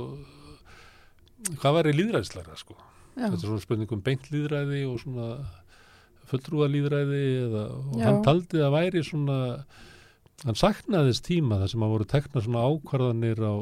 hvað 1.59 1.75
væri 1.81 1.93
líðræðislega 1.97 2.57
sko 2.61 2.75
já, 3.17 3.25
þetta 3.29 3.41
er 3.41 3.49
svona 3.49 3.61
spurning 3.65 3.93
um 3.93 4.01
beint 4.05 4.29
líðræði 4.31 4.85
og 4.93 5.01
svona 5.01 5.27
fulltrúa 6.33 6.69
líðræði 6.73 7.23
eða, 7.47 7.65
og 7.93 7.97
Já. 8.01 8.05
hann 8.09 8.21
taldi 8.27 8.63
að 8.65 8.75
væri 8.79 9.05
svona 9.07 9.39
hann 10.43 10.59
saknaðist 10.59 11.25
tíma 11.29 11.61
þar 11.63 11.71
sem 11.71 11.85
að 11.87 11.93
voru 11.95 12.09
tekna 12.11 12.43
svona 12.43 12.65
ákvarðanir 12.67 13.43
á 13.47 13.55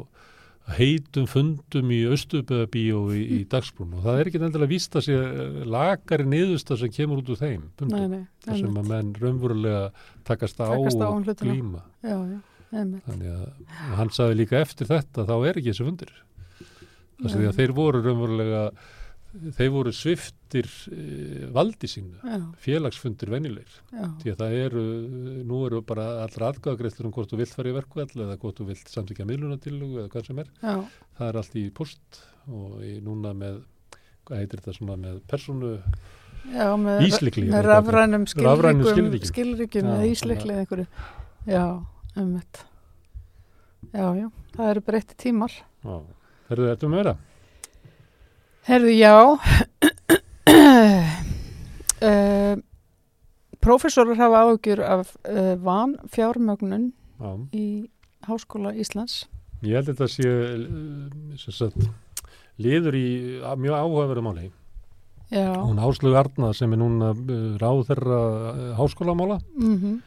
heitum 0.77 1.25
fundum 1.27 1.89
í 1.91 1.99
Östuböðabíó 2.13 2.99
í, 3.17 3.21
í 3.35 3.37
dagsbrún 3.49 3.95
og 3.97 4.03
það 4.05 4.19
er 4.21 4.29
ekki 4.29 4.39
endilega 4.45 4.69
víst 4.71 4.93
að 4.95 5.07
sé 5.07 5.15
lagari 5.67 6.27
niðursta 6.29 6.77
sem 6.79 6.93
kemur 6.93 7.23
út 7.23 7.31
úr 7.33 7.39
þeim 7.41 7.63
fundum, 7.81 8.13
þar 8.45 8.59
sem 8.61 8.77
að 8.81 8.89
menn 8.93 9.09
raunverulega 9.17 9.81
takast 10.27 10.61
á 10.61 10.69
Takast 10.69 11.01
á 11.01 11.07
og 11.09 11.17
um 11.17 11.25
hlutina. 11.25 11.55
glíma. 11.55 11.81
Já, 12.05 12.15
já, 12.29 12.39
þannig 12.77 13.31
að 13.33 13.95
hann 13.99 14.13
sagði 14.15 14.37
líka 14.43 14.61
eftir 14.61 14.89
þetta 14.93 15.25
þá 15.27 15.35
er 15.49 15.59
ekki 15.59 15.73
þessi 15.73 15.87
fundir. 15.89 16.13
Þess 17.21 17.33
að 17.35 17.41
því 17.41 17.49
að 17.49 17.59
þeir 17.59 17.75
voru 17.81 18.03
raunverulega 18.05 18.61
þeir 19.31 19.69
voru 19.71 19.91
sviftir 19.95 20.67
e, 20.91 21.47
valdi 21.55 21.87
sínu 21.89 22.19
já, 22.19 22.39
félagsfundir 22.63 23.31
venjulegir. 23.31 23.77
Já, 23.93 24.05
því 24.21 24.33
að 24.33 24.41
það 24.41 24.55
eru, 24.59 24.85
nú 25.47 25.61
eru 25.67 25.81
bara 25.87 26.07
allra 26.25 26.49
aðgæðagreistur 26.51 27.07
um 27.07 27.13
hvort 27.15 27.31
þú 27.31 27.39
vilt 27.39 27.55
fara 27.55 27.71
í 27.71 27.75
verkvall 27.77 28.09
eða 28.11 28.37
hvort 28.41 28.59
þú 28.59 28.67
vilt 28.71 28.91
samtíkja 28.91 29.27
miðlunatilugu 29.29 30.01
eða 30.01 30.11
hvað 30.13 30.27
sem 30.27 30.41
er, 30.43 30.51
já, 30.59 30.73
það 31.19 31.29
er 31.29 31.39
allt 31.41 31.55
í 31.61 31.65
post 31.81 32.21
og 32.51 32.81
í, 32.83 32.93
núna 33.05 33.33
með 33.37 33.61
hvað 34.27 34.43
heitir 34.43 34.61
þetta 34.61 34.77
svona 34.77 34.99
með 34.99 35.23
með, 36.81 37.03
Íslikli, 37.05 37.47
með 37.53 37.67
rafrænum 37.67 38.27
skilríkjum. 38.27 39.87
Já, 39.87 39.95
eða 39.95 40.07
íslikli 40.09 40.55
eða 40.55 40.63
einhverju, 40.65 40.87
já, 41.45 41.65
emmitt, 42.17 42.63
já, 43.93 44.07
já, 44.17 44.29
það 44.55 44.71
eru 44.75 44.87
breytti 44.87 45.19
tímar. 45.21 45.59
Já, 45.85 45.99
herðu 46.49 46.71
þetta 46.73 46.89
um 46.89 46.97
meira? 46.97 47.19
Herðu, 48.67 48.91
já, 48.93 49.15
uh, 52.01 52.55
professorar 53.61 54.17
hafa 54.19 54.41
áhugjur 54.45 54.81
af 54.85 55.15
uh, 55.25 55.55
van 55.63 55.95
fjármögnun 56.13 56.91
Já, 57.21 57.31
í 57.53 57.65
Háskóla 58.27 58.73
Íslands. 58.77 59.25
ég 59.65 59.75
held 59.77 59.89
að 59.89 59.93
þetta 59.93 60.07
sé 60.09 60.29
uh, 60.29 61.35
sem 61.41 61.53
sagt, 61.57 61.77
liður 62.61 62.95
í 62.97 63.07
að- 63.45 63.61
mjög 63.65 63.75
áhugaverðu 63.81 64.23
máli. 64.25 64.47
Já, 65.31 65.47
hún 65.63 65.79
Áslögu 65.79 66.17
Arna 66.19 66.49
sem 66.53 66.73
er 66.75 66.79
núna 66.81 67.13
ráð 67.61 67.85
þeirra 67.87 68.17
háskólamála 68.79 69.37
mm 69.55 69.99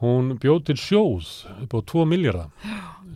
hún 0.00 0.36
bjóð 0.40 0.62
til 0.70 0.78
sjóð 0.80 1.30
upp 1.66 1.74
á 1.76 1.78
2 1.92 2.06
miljardar 2.08 2.52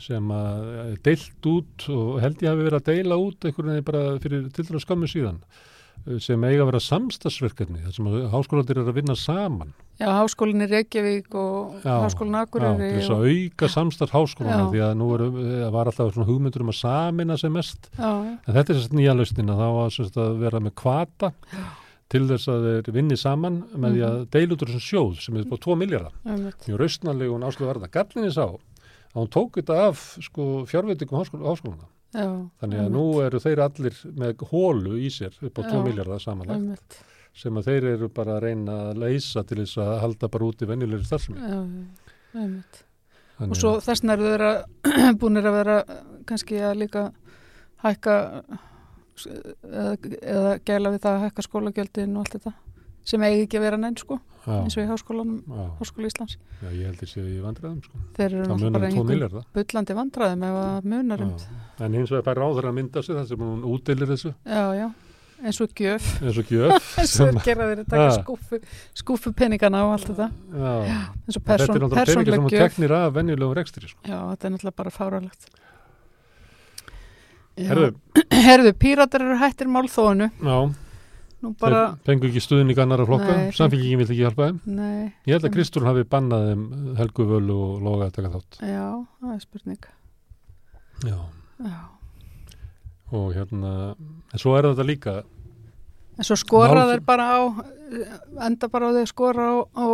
sem 0.03 0.33
að 0.35 0.73
er 0.85 0.97
deilt 1.07 1.49
út 1.49 1.87
og 1.95 2.19
held 2.23 2.43
ég 2.43 2.51
hafi 2.51 2.67
verið 2.67 2.81
að 2.81 2.89
deila 2.91 3.21
út 3.21 3.47
einhvern 3.47 3.71
veginn 3.73 3.87
bara 3.87 4.03
fyrir 4.23 4.51
til 4.55 4.67
dæra 4.69 4.83
skömmu 4.83 5.09
síðan 5.11 5.39
uh, 5.45 6.19
sem 6.23 6.45
eiga 6.45 6.65
að 6.65 6.71
vera 6.73 6.83
samstagsverkefni 6.85 7.85
þar 7.85 7.97
sem 7.97 8.11
háskólandir 8.35 8.83
er 8.83 8.91
að 8.91 8.99
vinna 8.99 9.17
saman 9.19 9.73
já, 10.01 10.09
Háskólinn 10.11 10.65
í 10.67 10.69
Reykjavík 10.71 11.39
og 11.39 11.79
Já, 11.85 11.95
Háskólinn 12.03 12.35
Já, 12.37 12.43
Akureyri. 12.49 12.91
til 12.91 12.99
þess 12.99 13.15
að 13.15 13.31
auka 13.31 13.71
Já. 14.51 14.67
því 14.75 14.83
að 14.89 14.99
nú 15.01 15.09
er, 15.15 15.25
það 15.63 15.73
var 15.79 15.93
alltaf 15.93 16.13
svona 16.17 16.29
hugmyndur 16.33 16.67
um 16.67 16.75
að 16.75 16.81
samina 16.81 17.39
sem 17.41 17.55
mest 17.55 17.89
já, 17.95 18.11
já, 18.11 18.35
en 18.35 18.59
þetta 18.59 18.75
er 18.75 18.81
sérst 18.81 18.99
nýja 18.99 19.17
lausnin 19.17 19.55
að 19.55 19.65
sérst 19.95 20.21
að 20.21 20.37
vera 20.43 20.63
með 20.65 20.77
kvata 20.83 21.33
til 22.13 22.23
þess 22.29 22.51
að 22.53 22.67
þeir 22.69 22.93
vinni 22.95 23.17
saman 23.19 23.63
með 23.81 23.97
því 23.97 24.03
að 24.09 24.53
út 24.55 24.63
úr 24.65 24.71
þessum 24.75 24.85
sjóð 24.89 25.17
sem 25.25 25.39
upp 25.41 25.55
á 25.55 25.57
2 25.65 25.77
miljardar 25.81 26.15
mjög 26.25 26.79
raustnarlegu 26.83 27.35
hún 27.35 27.47
áslu 27.49 27.67
verða. 27.69 27.89
Gallinni 27.95 28.31
sá 28.35 28.45
að 28.45 29.19
hún 29.19 29.31
tók 29.33 29.59
þetta 29.61 29.79
af 29.89 30.05
sko, 30.27 30.47
fjárveitingum 30.69 31.21
háskóla, 31.21 31.49
háskólana. 31.53 31.89
Já, 32.15 32.29
Þannig 32.63 32.79
að 32.85 32.93
nú 32.95 33.05
eru 33.25 33.41
þeir 33.43 33.61
allir 33.65 33.97
með 34.15 34.45
hólu 34.53 34.99
í 35.03 35.09
sér 35.11 35.35
upp 35.43 35.59
á 35.59 35.63
2 35.67 35.73
Já. 35.73 35.83
miljardar 35.89 36.23
samanlega 36.23 36.61
einmitt. 36.61 36.99
sem 37.35 37.57
að 37.59 37.67
þeir 37.71 37.85
eru 37.97 38.09
bara 38.15 38.37
að 38.37 38.45
reyna 38.47 38.77
að 38.91 39.01
leysa 39.03 39.43
til 39.43 39.59
þess 39.65 39.81
að 39.83 39.95
halda 40.05 40.29
bara 40.31 40.45
út 40.47 40.63
í 40.63 40.69
venjulegri 40.71 41.09
starfsemi. 41.09 41.39
Og 43.45 43.57
svo 43.59 43.73
þessna 43.83 44.15
eru 44.15 44.29
þeirra 44.31 44.53
búinir 45.21 45.49
að 45.51 45.57
vera 45.59 45.79
kannski 46.29 46.61
að 46.63 46.79
líka 46.85 47.03
hækka 47.83 48.15
eða, 49.23 49.97
eða 50.21 50.55
gæla 50.67 50.95
við 50.95 51.03
það 51.07 51.17
að 51.19 51.25
hækka 51.29 51.47
skólagjöldin 51.49 52.17
og 52.17 52.25
allt 52.25 52.37
þetta 52.39 52.55
sem 53.05 53.21
eigi 53.27 53.45
ekki 53.45 53.59
að 53.61 53.67
vera 53.67 53.77
neinn 53.81 53.97
sko 54.01 54.17
eins 54.45 54.75
já, 54.77 54.81
og 54.81 54.85
í 54.85 54.89
háskólanum, 54.91 55.37
já, 55.49 55.65
háskóla 55.81 56.09
Íslands 56.11 56.35
já, 56.37 56.69
ég 56.73 56.85
held 56.89 56.99
þessi 57.01 57.23
í 57.25 57.39
vandræðum 57.45 57.79
sko. 57.85 58.01
þeir 58.17 58.27
eru 58.27 58.45
Það 58.45 58.51
náttúrulega 58.51 58.75
bara 58.75 58.85
um 58.85 58.85
2 58.85 58.89
einhver 58.91 59.09
miljardar. 59.11 59.47
bullandi 59.57 59.97
vandræðum 59.99 60.45
ef 60.49 60.59
að 60.65 60.89
munar 60.93 61.25
um. 61.25 61.33
En 61.85 61.97
hins 61.99 62.13
vegar 62.13 62.27
fær 62.29 62.41
ráður 62.43 62.69
að 62.71 62.77
mynda 62.79 63.03
sig 63.05 63.17
þar 63.19 63.27
sem 63.31 63.45
hún 63.45 63.65
útdeilir 63.73 64.11
þessu 64.13 64.33
já, 64.35 64.65
já, 64.81 64.87
eins 65.45 65.61
og 65.65 65.75
gjöf 65.81 66.09
eins 66.21 66.41
og 66.41 66.53
gjöf. 66.53 66.89
eins 67.05 67.17
og 67.25 67.41
gera 67.45 67.69
þeir 67.71 67.83
að 67.85 67.91
taka 67.95 68.11
skúfu 68.21 68.61
skúfu 69.01 69.33
peningana 69.37 69.85
og 69.89 69.97
allt 69.99 70.09
þetta 70.13 70.29
Já, 70.29 71.01
eins 71.25 71.37
og 71.41 71.45
þetta 71.45 71.61
er 71.61 71.69
náttúrulega 71.69 72.09
peningar 72.09 72.37
sem 72.37 72.45
hún 72.45 72.53
gjöf 72.57 72.65
teknir 72.69 72.97
af 73.01 73.13
venjulegum 73.17 73.57
rekstri. 73.61 73.93
Sko. 73.93 74.01
já, 74.05 74.19
þetta 74.33 74.49
er 74.51 74.57
náttúrulega 74.57 74.81
bara 74.83 74.93
fáralegt. 74.97 75.49
Herðu, 77.55 77.93
Herðu, 78.35 78.73
píratar 78.79 79.23
eru 79.23 79.37
hættir 79.39 79.69
nú 81.45 81.53
bara, 81.61 81.83
fengu 82.07 82.29
ekki 82.31 82.43
stuðning 82.43 82.79
annara 82.81 83.07
flokka, 83.09 83.35
Nei, 83.37 83.51
samfélgingin 83.57 84.01
vill 84.01 84.09
ekki 84.09 84.23
hjálpa 84.23 84.49
þeim. 84.49 84.61
nei 84.65 85.13
Ég 85.29 85.35
held 85.37 85.49
að 85.49 85.57
Kristúrun 85.59 85.91
hafi 85.91 86.07
bannað 86.09 86.47
þeim 86.51 86.65
Helgu 87.01 87.27
Völu 87.29 87.59
og 87.67 87.85
Loga 87.85 88.09
að 88.09 88.17
taka 88.19 88.33
þátt. 88.37 88.61
Já, 88.65 88.87
það 89.21 89.35
er 89.35 89.43
spurning. 89.45 89.91
Já. 91.05 91.19
Já. 91.69 91.79
Og 93.15 93.29
hérna, 93.37 93.75
en 94.33 94.43
svo 94.43 94.57
er 94.59 94.71
þetta 94.71 94.89
líka, 94.89 95.17
En 96.15 96.23
svo 96.27 96.37
skora 96.39 96.85
þeir 96.93 97.01
bara 97.03 97.25
á, 97.27 97.41
enda 98.47 98.69
bara 98.71 98.91
á 98.91 98.95
þeir 98.95 99.09
skora 99.11 99.47
á, 99.51 99.55
á 99.75 99.87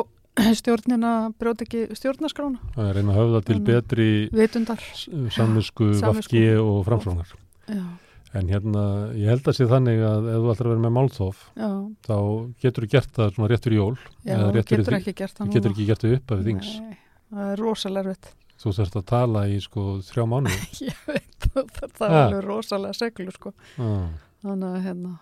stjórnina, 0.60 1.12
brjóti 1.40 1.64
ekki 1.66 1.96
stjórnaskrána, 1.96 2.60
að 2.76 2.90
reyna 2.98 3.14
að 3.14 3.20
höfða 3.22 3.40
til 3.48 3.60
betri 3.64 4.08
vitundar. 4.36 4.84
samvisku, 5.32 5.94
vafki 5.98 6.44
og 6.60 6.84
framsvongar. 6.86 7.32
Já, 7.68 7.82
En 8.30 8.46
hérna, 8.46 8.82
ég 9.18 9.26
held 9.26 9.48
að 9.50 9.56
sé 9.58 9.64
þannig 9.66 10.00
að 10.06 10.26
ef 10.30 10.36
þú 10.38 10.50
ætlar 10.52 10.68
að 10.68 10.70
vera 10.70 10.82
með 10.84 10.92
málþóf, 10.94 11.38
já, 11.58 11.70
þá 12.06 12.18
getur 12.62 12.84
þú 12.84 12.90
gert 12.92 13.16
það 13.16 13.32
svona 13.34 13.48
rétt 13.50 13.64
fyrir 13.66 13.80
jól. 13.80 13.96
já, 14.22 14.36
getur 14.54 14.84
þing. 14.86 14.98
ekki 15.00 15.14
gert 15.18 15.34
það 15.34 15.48
Þú 15.48 15.56
getur 15.56 15.74
ekki 15.74 15.86
gert 15.88 16.04
það 16.04 16.14
upp 16.14 16.34
af 16.36 16.44
þings. 16.46 16.68
Nei, 16.84 17.00
það 17.32 17.50
er 17.50 17.62
rosalega 17.64 18.04
erfitt. 18.04 18.30
Þú 18.60 18.74
þarfst 18.76 19.00
að 19.00 19.06
tala 19.10 19.42
í 19.50 19.58
sko 19.64 19.86
þrjá 20.06 20.26
mánuði. 20.30 20.70
Ég 20.90 21.02
veit, 21.08 21.48
það, 21.48 21.74
það 21.98 22.06
er 22.06 22.20
alveg 22.20 22.46
rosalega 22.46 22.98
seglu, 23.00 23.34
sko. 23.34 23.54
Ah. 23.82 24.06
Þannig 24.44 24.70
að 24.70 24.80
hérna, 24.86 25.14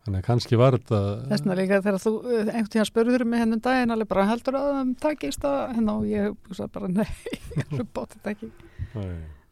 Þannig 0.00 0.22
að 0.22 0.26
kannski 0.26 0.56
var 0.56 0.74
þetta... 0.78 1.00
þessna 1.28 1.56
líka 1.58 1.78
þegar 1.84 2.00
þú, 2.00 2.12
eh, 2.24 2.38
einhvern 2.48 2.70
tíðan 2.72 2.88
spurður 2.88 3.24
mig 3.28 3.42
hennum 3.44 3.60
daginn, 3.62 3.92
alveg 3.92 4.08
bara 4.10 4.24
heldur 4.30 4.56
að 4.56 4.70
það 4.72 4.94
takist 5.04 5.44
að, 5.44 5.58
hérna, 5.76 5.96
og 6.00 6.06
ég 6.08 6.70
bara, 6.72 6.88
nei, 6.98 7.10
ég 7.76 7.84
bóti 7.92 8.22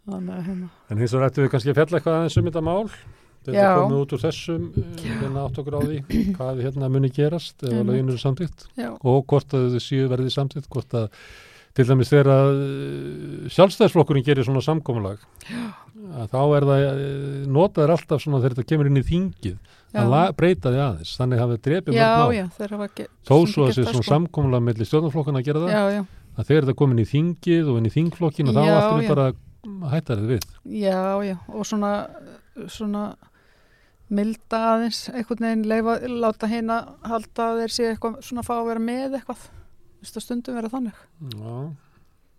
hérna, 0.08 0.68
En 0.90 0.98
hins 0.98 1.12
vegar 1.14 1.30
ættum 1.30 1.44
við 1.44 1.52
kannski 1.54 1.72
að 1.72 1.80
fjalla 1.80 1.98
eitthvað 2.00 2.18
aðeins 2.18 2.38
um 2.40 2.48
þetta 2.50 2.64
mál. 2.64 2.88
Þetta 3.48 3.68
komið 3.78 4.00
út 4.02 4.12
úr 4.12 4.22
þessum, 4.22 4.64
eh, 4.76 5.04
hérna 5.22 5.44
átt 5.46 5.60
okkur 5.62 5.76
á 5.78 5.80
því, 5.84 5.98
hvað 6.36 6.62
hérna 6.66 6.88
muni 6.92 7.10
gerast 7.14 7.62
ef 7.62 7.72
að 7.72 7.86
lögin 7.88 8.10
eru 8.12 8.20
samtíkt 8.20 8.66
já, 8.76 8.90
og 8.92 9.22
hvort 9.30 9.54
að 9.56 9.70
þau 9.76 9.80
séu 9.84 10.08
verði 10.10 10.32
samtíkt, 10.34 10.68
hvort 10.68 10.96
að 10.98 11.08
til 11.78 11.86
dæmis 11.86 12.10
þegar 12.10 12.28
að 12.34 12.48
eh, 12.58 13.48
sjálfstæðsflokkurinn 13.54 14.26
gerir 14.26 14.44
svona 14.44 14.62
samkomulag, 14.64 15.22
að 16.18 16.28
þá 16.34 16.40
er 16.58 16.68
það, 16.68 16.84
eh, 16.90 17.48
notaður 17.54 17.94
alltaf 17.94 18.24
svona 18.24 18.42
þegar 18.42 18.58
þetta 18.58 18.68
kemur 18.72 18.90
inn 18.90 19.00
í 19.00 19.06
þingið, 19.06 19.56
já. 19.94 20.02
að 20.02 20.36
breyta 20.36 20.74
því 20.74 20.84
aðeins, 20.84 21.16
þannig 21.22 21.42
hafið 21.44 21.64
drepið 21.68 21.98
Já, 21.98 22.04
mörg 22.04 22.24
mál. 22.26 22.38
hafa 22.74 22.88
Þó 23.28 23.36
svo 23.46 23.68
að 23.68 23.74
það, 23.78 23.84
svona 23.92 24.02
sko. 24.02 24.08
samkomulag 24.12 24.64
mellir 24.66 24.90
stjórnarflokkana 24.90 25.40
að 25.40 25.48
gera 25.48 25.64
það, 25.64 25.72
Já, 25.72 25.82
já, 25.94 26.02
að 26.36 26.50
þegar 26.50 26.66
þetta 26.66 26.80
komin 26.82 27.04
í 27.04 27.08
þingið 27.14 27.70
og 27.70 27.78
inn 27.78 27.88
í 27.88 27.94
þingflokkinu, 27.94 28.56
þá 28.56 28.64
Já, 28.66 28.74
allir 28.82 29.06
já. 29.06 29.14
bara 29.14 29.28
hættar 29.92 30.20
þið 30.22 30.32
við. 30.34 30.46
Já, 30.78 31.00
já, 31.26 31.34
og 31.48 31.66
svona, 31.68 31.92
svona 32.72 33.02
milda 34.08 34.60
aðeins, 34.72 35.02
einhvern 35.12 35.44
veginn 35.44 35.66
leifa, 35.68 35.98
láta 36.08 36.48
hérna 36.48 36.78
halda 37.04 37.50
þeir 37.60 37.74
sé 37.74 37.90
eitthvað, 37.92 38.22
svona 38.24 38.44
fá 38.46 38.54
að 38.56 38.70
vera 38.70 38.84
með 38.84 39.18
eitthvað. 39.20 39.44
Að 39.98 40.22
stundum 40.22 40.56
vera 40.56 40.70
þannig. 40.72 40.98
Já. 41.34 41.54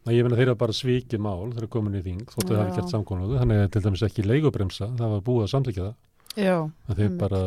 Það 0.07 0.15
ég 0.15 0.25
finna 0.25 0.37
þeirra 0.39 0.55
bara 0.57 0.73
svikið 0.73 1.21
mál 1.21 1.49
þegar 1.51 1.69
komin 1.73 1.97
í 1.99 2.03
þing, 2.05 2.21
þóttu 2.31 2.53
það 2.53 2.61
hafi 2.61 2.71
Já. 2.71 2.75
gert 2.79 2.93
samkonuðu, 2.93 3.39
þannig 3.41 3.59
að 3.59 3.71
til 3.75 3.81
dæmis 3.85 4.03
ekki 4.07 4.23
leigubremsa, 4.25 4.87
það 4.97 5.11
var 5.13 5.25
búið 5.27 5.43
að 5.43 5.51
samþykja 5.53 5.87
það. 5.89 5.97
Já, 6.39 6.55
að 6.55 6.95
þeir 6.95 7.05
Einmitt. 7.09 7.19
bara, 7.19 7.41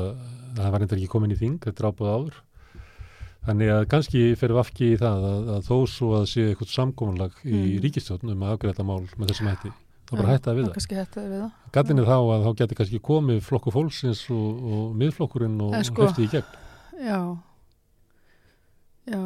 það 0.59 0.69
var 0.75 0.83
reyndar 0.83 1.01
ekki 1.01 1.11
komin 1.15 1.33
í 1.33 1.39
þing, 1.41 1.57
þetta 1.65 1.83
er 1.83 1.89
ábúið 1.89 2.13
áður. 2.13 2.39
Þannig 3.43 3.71
að 3.75 3.85
kannski 3.91 4.21
fyrir 4.39 4.55
vafki 4.55 4.93
í 4.95 4.99
það 5.01 5.25
að, 5.29 5.49
að 5.57 5.63
þó 5.67 5.77
svo 5.91 6.09
að 6.21 6.27
sé 6.31 6.45
eitthvað 6.53 6.69
samkominlag 6.77 7.33
í 7.43 7.57
Mm. 7.57 7.81
ríkistjórn 7.83 8.31
um 8.37 8.43
að 8.47 8.53
afgreita 8.55 8.85
mál 8.87 9.01
með 9.19 9.33
þessum 9.33 9.49
hætti, 9.51 9.73
þá 10.07 10.13
bara 10.15 10.23
Já, 10.29 10.33
hætta 10.37 10.53
við 10.55 10.63
það 10.63 10.69
það. 10.69 10.75
kannski 10.77 10.99
hætta 11.01 11.25
við 11.27 11.41
það. 11.43 11.51
Gattin 11.75 11.99
er 11.99 12.07
þá 12.13 12.19
að 12.37 12.45
þá 12.47 12.51
geti 12.63 12.79
kannski 12.79 13.01
komið 13.11 13.41
flokku 13.49 13.73
fólksins 13.75 14.21
og, 14.31 14.63
og 14.77 14.95
miðflokkurinn 15.03 15.59
og 15.67 15.75
En 15.75 15.89
sko- 15.89 16.07
höfti 16.07 16.29
í 16.29 16.31
gegn. 16.37 16.55
Já, 17.03 17.19
já, 19.11 19.23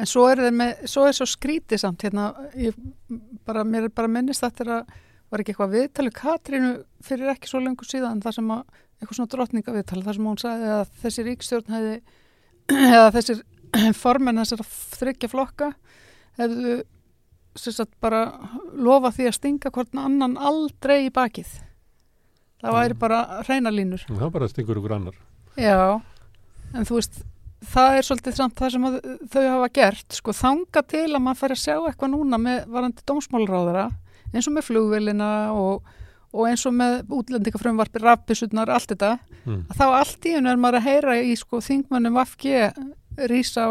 en 0.00 0.08
svo 0.08 0.24
er 0.30 0.40
það 0.46 0.54
með, 0.56 0.72
svo 0.90 1.04
er 1.08 1.16
svo 1.18 1.26
skrítið 1.28 1.82
samt 1.82 2.04
hérna, 2.06 2.30
ég 2.56 2.76
bara, 3.44 3.64
mér 3.66 3.88
er 3.88 3.94
bara 3.94 4.08
minnist 4.08 4.44
þetta 4.44 4.64
er 4.64 4.72
að 4.78 4.94
var 5.30 5.42
ekki 5.44 5.52
eitthvað 5.52 5.74
viðtalið 5.76 6.14
Katrínu 6.18 6.70
fyrir 7.06 7.28
ekki 7.34 7.50
svo 7.50 7.60
lengur 7.62 7.86
síðan 7.86 8.22
þar 8.24 8.34
sem 8.34 8.48
að, 8.50 8.64
eitthvað 8.98 9.18
svona 9.20 9.32
drottningaviðtal 9.34 10.00
þar 10.06 10.16
sem 10.16 10.26
hún 10.30 10.40
sagði 10.42 10.72
að 10.78 10.88
þessi 11.04 11.26
ríkstjórn 11.28 11.74
hefði, 11.76 11.92
eða 12.70 13.10
þessir 13.16 13.42
formenn 13.98 14.42
þessar 14.42 14.64
þryggja 14.98 15.30
flokka 15.30 15.72
hefðu 16.40 16.80
sagt 17.58 17.96
bara 18.02 18.22
lofa 18.78 19.10
því 19.14 19.26
að 19.28 19.36
stinga 19.36 19.72
hvort 19.74 19.96
annan 19.98 20.36
aldrei 20.38 21.08
í 21.08 21.12
bakið. 21.14 21.50
Það 22.60 22.76
væri 22.76 22.96
bara 23.00 23.20
hreinalínur. 23.46 24.04
Og 24.10 24.20
það 24.20 24.32
bara 24.36 24.48
stingur 24.50 24.80
ykkur 24.80 24.94
annar. 24.96 25.16
Já, 25.58 26.00
en 26.76 26.86
þú 26.86 26.98
veist, 26.98 27.22
það 27.72 27.96
er 27.96 28.06
svolítið 28.06 28.36
samt 28.36 28.58
það 28.60 28.74
sem 28.74 28.86
að 28.88 28.98
þau 29.32 29.42
hafa 29.46 29.70
gert, 29.80 30.18
sko, 30.18 30.34
þanga 30.36 30.84
til 30.92 31.06
að 31.08 31.22
maður 31.24 31.40
fær 31.40 31.54
að 31.56 31.62
sjá 31.64 31.74
eitthvað 31.78 32.12
núna 32.14 32.40
með 32.40 32.60
varandi 32.76 33.06
dómsmálráðara, 33.10 33.86
eins 34.30 34.48
og 34.48 34.56
með 34.56 34.68
flugvélina 34.68 35.30
og, 35.56 35.90
og 36.32 36.46
eins 36.48 36.64
og 36.66 36.74
með 36.78 37.00
útlendingafrumvarpi, 37.10 38.02
rafbissutnar, 38.04 38.68
allt 38.70 38.92
þetta, 38.94 39.18
Mm. 39.46 39.62
þá 39.72 39.84
allt 39.96 40.26
í 40.28 40.34
hennu 40.36 40.50
er 40.52 40.56
maður 40.60 40.76
að 40.80 40.84
heyra 40.90 41.14
í 41.24 41.32
sko 41.38 41.58
þingmönnum 41.64 42.12
Vafge 42.18 42.72
rísa 43.30 43.64
á 43.64 43.70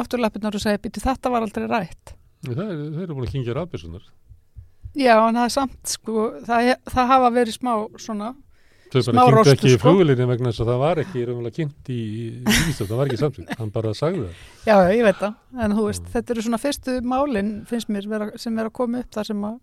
afturlappirnar 0.00 0.54
og 0.56 0.60
segja, 0.62 0.78
býti 0.80 1.02
þetta 1.04 1.30
var 1.30 1.42
aldrei 1.44 1.66
rætt. 1.68 2.14
Það 2.46 2.58
er, 2.64 2.76
þeir 2.96 3.02
eru 3.04 3.14
búin 3.18 3.26
að 3.28 3.32
kingja 3.34 3.54
rafbissunar. 3.58 4.02
Já, 4.96 5.14
en 5.28 5.34
það 5.36 5.44
er 5.44 5.52
samt, 5.54 5.78
sko, 5.92 6.26
það, 6.48 6.70
það 6.88 7.10
hafa 7.12 7.30
verið 7.36 7.58
smá 7.58 7.72
svona, 8.00 8.34
Þau 8.88 9.02
bara 9.12 9.42
kynnt 9.44 9.50
ekki 9.52 9.68
í 9.68 9.72
sko. 9.76 9.82
flugvilinni 9.84 10.26
vegna 10.30 10.48
þess 10.48 10.62
að 10.64 10.70
það 10.72 10.78
var 10.80 10.96
ekki 11.02 11.24
raunverulega 11.28 11.56
kynnt 11.58 11.90
í 11.92 12.00
ríkistjórn, 12.48 12.88
það 12.88 12.96
var 13.02 13.10
ekki 13.10 13.18
samsýtt, 13.20 13.50
hann 13.58 13.70
bara 13.74 13.90
sagði 13.92 14.22
það. 14.24 14.38
Já, 14.64 14.76
ég 14.96 15.02
veit 15.04 15.18
það, 15.20 15.34
en 15.60 15.72
þú 15.76 15.84
veist, 15.90 16.02
Mm. 16.06 16.12
þetta 16.14 16.30
eru 16.32 16.42
svona 16.46 16.60
fyrstu 16.62 16.94
málin, 17.04 17.50
finnst 17.68 17.88
mér, 17.92 18.08
vera, 18.08 18.30
sem 18.38 18.58
er 18.58 18.64
að 18.64 18.72
koma 18.72 18.98
upp 19.04 19.10
þar 19.12 19.26
sem 19.26 19.42
að, 19.44 19.58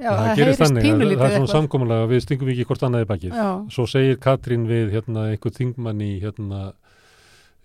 já, 0.00 0.10
það, 0.10 0.24
það, 0.26 0.36
gerist 0.40 0.62
þannig, 0.64 0.80
að 0.82 0.86
pínulítið 0.88 1.20
það 1.20 1.26
er 1.28 1.34
svona 1.34 1.44
eitthvað. 1.44 1.54
samkomulega 1.56 2.08
við 2.10 2.24
stingum 2.24 2.50
ekki 2.54 2.66
hvort 2.70 2.84
annað 2.88 3.04
í 3.04 3.08
bakið. 3.12 3.38
Já, 3.40 3.48
Svo 3.76 3.86
segir 3.92 4.18
Katrín 4.24 4.66
við 4.70 4.90
hérna 4.96 5.26
einhver 5.34 5.56
þingmann 5.60 6.00
í 6.06 6.10
hérna 6.24 6.60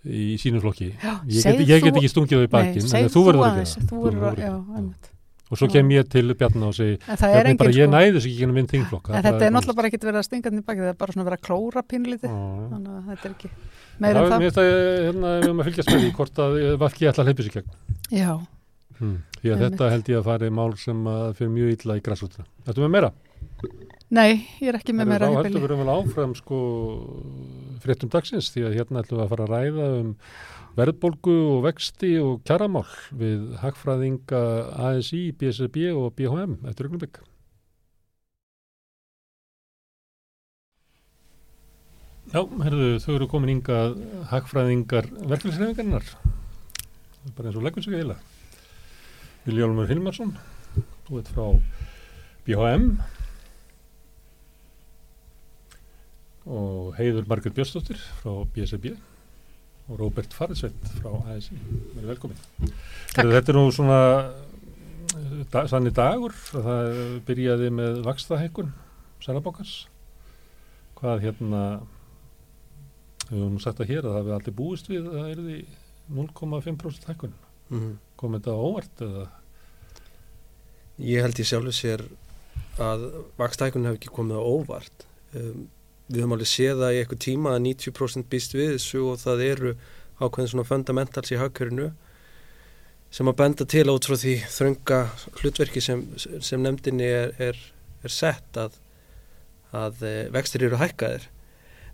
í 0.05 0.37
sínu 0.37 0.61
flokki. 0.61 0.91
já, 1.01 1.13
Ég 1.25 1.43
get, 1.43 1.65
ég 1.65 1.83
get 1.89 1.95
ekki 1.97 2.11
stungið 2.13 2.37
það 2.43 2.47
í 2.47 2.53
bakið, 2.55 2.87
en 2.99 3.09
þú 3.09 3.25
verður 3.25 3.45
að 3.45 3.59
gera 3.59 3.75
það. 3.89 3.99
að, 4.05 4.55
að 4.55 4.87
það. 4.93 5.11
Og 5.45 5.59
svo 5.61 5.67
kem 5.69 5.89
ég 5.93 6.07
til 6.09 6.25
Bjarnar 6.33 6.71
og 6.71 6.73
segi, 6.73 6.95
það 7.05 7.35
engin, 7.37 7.57
bara, 7.59 7.69
ég 7.69 7.85
sko, 7.85 7.91
næði 7.93 8.13
þess 8.15 8.25
ekki 8.25 8.37
gennum 8.39 8.55
minn 8.57 8.69
þingflokk. 8.71 9.09
en 9.13 9.25
þetta 9.27 9.45
er 9.45 9.51
náttúrulega 9.53 9.77
bara 9.77 9.89
ekkert 9.91 10.07
verið 10.07 10.17
að 10.17 10.25
stinga 10.25 10.49
þannig 10.49 10.63
í 10.63 10.65
bakið, 10.65 10.81
það 10.81 10.89
er 10.89 10.97
bara 11.03 11.13
svona 11.13 11.25
verið 11.27 11.37
að 11.37 11.45
klóra 11.45 11.83
pínulítið, 11.85 12.31
bara... 12.33 12.69
þannig 12.71 12.89
að 12.95 13.03
þetta 13.11 13.29
er 13.29 13.35
ekki 13.35 13.49
meira 14.01 14.15
en 14.17 14.25
Mér 14.25 14.31
það. 14.31 14.41
finnst 14.41 14.57
það, 14.57 14.69
hérna, 15.05 15.35
við 15.35 15.45
erum 15.45 15.61
að 15.61 15.69
fylgjast 15.69 15.91
með 15.93 16.01
því 16.01 16.09
hvort 16.17 16.41
að 16.45 16.57
Vafki 16.81 17.09
ætla 17.11 17.25
að 17.25 17.29
Hmm. 18.99 19.17
Því 19.41 19.53
að 19.53 19.63
þetta 19.65 19.91
held 19.91 20.09
ég 20.11 20.19
að 20.21 20.27
fari 20.29 20.49
mál 20.53 20.71
sem 20.79 21.07
að 21.11 21.25
fyrir 21.39 21.53
mjög 21.55 21.73
illa 21.75 21.97
í 21.99 22.03
græsútina. 22.05 22.47
Þetta 22.67 22.85
með 22.85 22.93
meira? 22.97 23.13
nei, 24.15 24.45
ég 24.61 24.69
er 24.69 24.77
ekki 24.77 24.93
með 24.95 25.09
meira 25.09 25.27
Þá 25.29 25.39
í 25.39 25.49
bili. 25.49 25.61
við 25.63 25.79
vel 25.79 25.91
áfram 25.91 26.33
sko 26.37 26.57
fréttum 27.83 28.11
dagsins 28.13 28.51
því 28.53 28.65
að 28.67 28.75
hérna 28.79 29.01
ætlum 29.01 29.19
við 29.19 29.25
að 29.25 29.31
fara 29.33 29.45
að 29.47 29.53
ræða 29.55 29.87
um 29.99 30.09
verðbólgu 30.75 31.35
og 31.53 31.61
vexti 31.65 32.11
og 32.19 32.41
kjaramál 32.47 32.87
við 33.15 33.55
hagfræðinga 33.61 34.41
ASI, 34.89 35.29
BSB 35.39 35.87
og 35.95 36.11
BHM 36.17 36.57
eftir 36.67 36.89
augnublik. 36.89 37.21
Já, 42.33 42.41
herðu, 42.65 42.87
þau 42.99 43.11
eru 43.15 43.27
komin 43.31 43.53
ynga 43.53 43.79
hagfræðingar 44.31 45.07
verkefnisreifingarnar. 45.29 46.07
Bara 47.37 47.49
eins 47.51 47.59
og 47.59 47.63
leggur 47.63 47.85
sig 47.85 47.95
heila. 47.95 48.17
Viljálmur 49.45 49.85
Hilmarsson, 49.89 50.31
þú 51.05 51.19
ert 51.19 51.27
frá 51.29 51.45
BHM 52.47 52.87
og 56.45 56.95
Heiður 56.97 57.27
Margrét 57.29 57.53
Björnsdóttir 57.57 57.99
frá 58.21 58.31
BSB 58.55 58.95
og 59.85 59.99
Róbert 59.99 60.33
Farisveit 60.33 60.89
frá 60.97 61.11
ASI. 61.35 61.57
Verið 61.93 62.09
velkomin. 62.09 62.39
Takk. 63.13 63.29
Þetta 63.35 63.53
er 63.53 63.57
nú 63.59 63.65
svona 63.73 63.99
eh, 64.23 65.43
da, 65.53 65.65
sannig 65.69 65.93
dagur, 65.97 66.33
það 66.49 66.97
byrjaði 67.27 67.69
með 67.73 68.01
vakstahekkun 68.07 68.73
Sælabókars. 69.25 69.75
Hvað 70.97 71.21
hérna, 71.25 71.61
við 73.29 73.37
höfum 73.43 73.61
sagt 73.61 73.81
að 73.81 73.93
hér 73.93 74.09
að 74.09 74.17
það 74.17 74.27
við 74.27 74.35
aldrei 74.39 74.57
búist 74.57 74.89
við 74.89 75.05
að 75.05 75.19
það 75.19 75.31
er 75.35 75.45
því 75.45 75.61
0,5% 76.17 77.09
hækkun. 77.11 77.37
Mhm. 77.69 77.95
Kom 78.19 78.37
þetta 78.37 78.55
óvart 78.55 79.03
eða? 79.03 79.25
Ég 81.03 81.25
held 81.25 81.39
í 81.41 81.47
sjálfu 81.47 81.73
sér 81.75 82.05
að 82.81 83.09
vakstækun 83.39 83.87
hef 83.89 83.97
ekki 83.99 84.13
komið 84.15 84.39
óvart. 84.39 85.05
Um, 85.35 85.67
við 86.07 86.21
höfum 86.21 86.35
alveg 86.37 86.49
séð 86.51 86.81
það 86.83 86.95
í 86.95 87.01
eitthvað 87.01 87.21
tíma 87.25 87.53
að 87.55 87.63
90% 87.65 88.27
býst 88.31 88.55
við 88.55 88.75
þessu 88.75 89.03
og 89.09 89.21
það 89.23 89.45
eru 89.49 89.75
ákveðin 90.21 90.51
svona 90.51 90.67
fundamentals 90.67 91.33
í 91.33 91.39
hagkörinu 91.39 91.89
sem 93.15 93.29
að 93.31 93.37
benda 93.39 93.67
til 93.69 93.85
át 93.89 94.07
frá 94.07 94.17
því 94.19 94.35
þrönga 94.51 94.99
hlutverki 95.39 95.83
sem, 95.83 96.03
sem 96.17 96.61
nefndinni 96.61 97.07
er, 97.07 97.31
er, 97.41 97.59
er 98.03 98.13
sett 98.13 98.59
að, 98.59 98.75
að 99.75 100.03
eh, 100.07 100.21
vextir 100.35 100.65
eru 100.67 100.79
hækkaðir. 100.81 101.29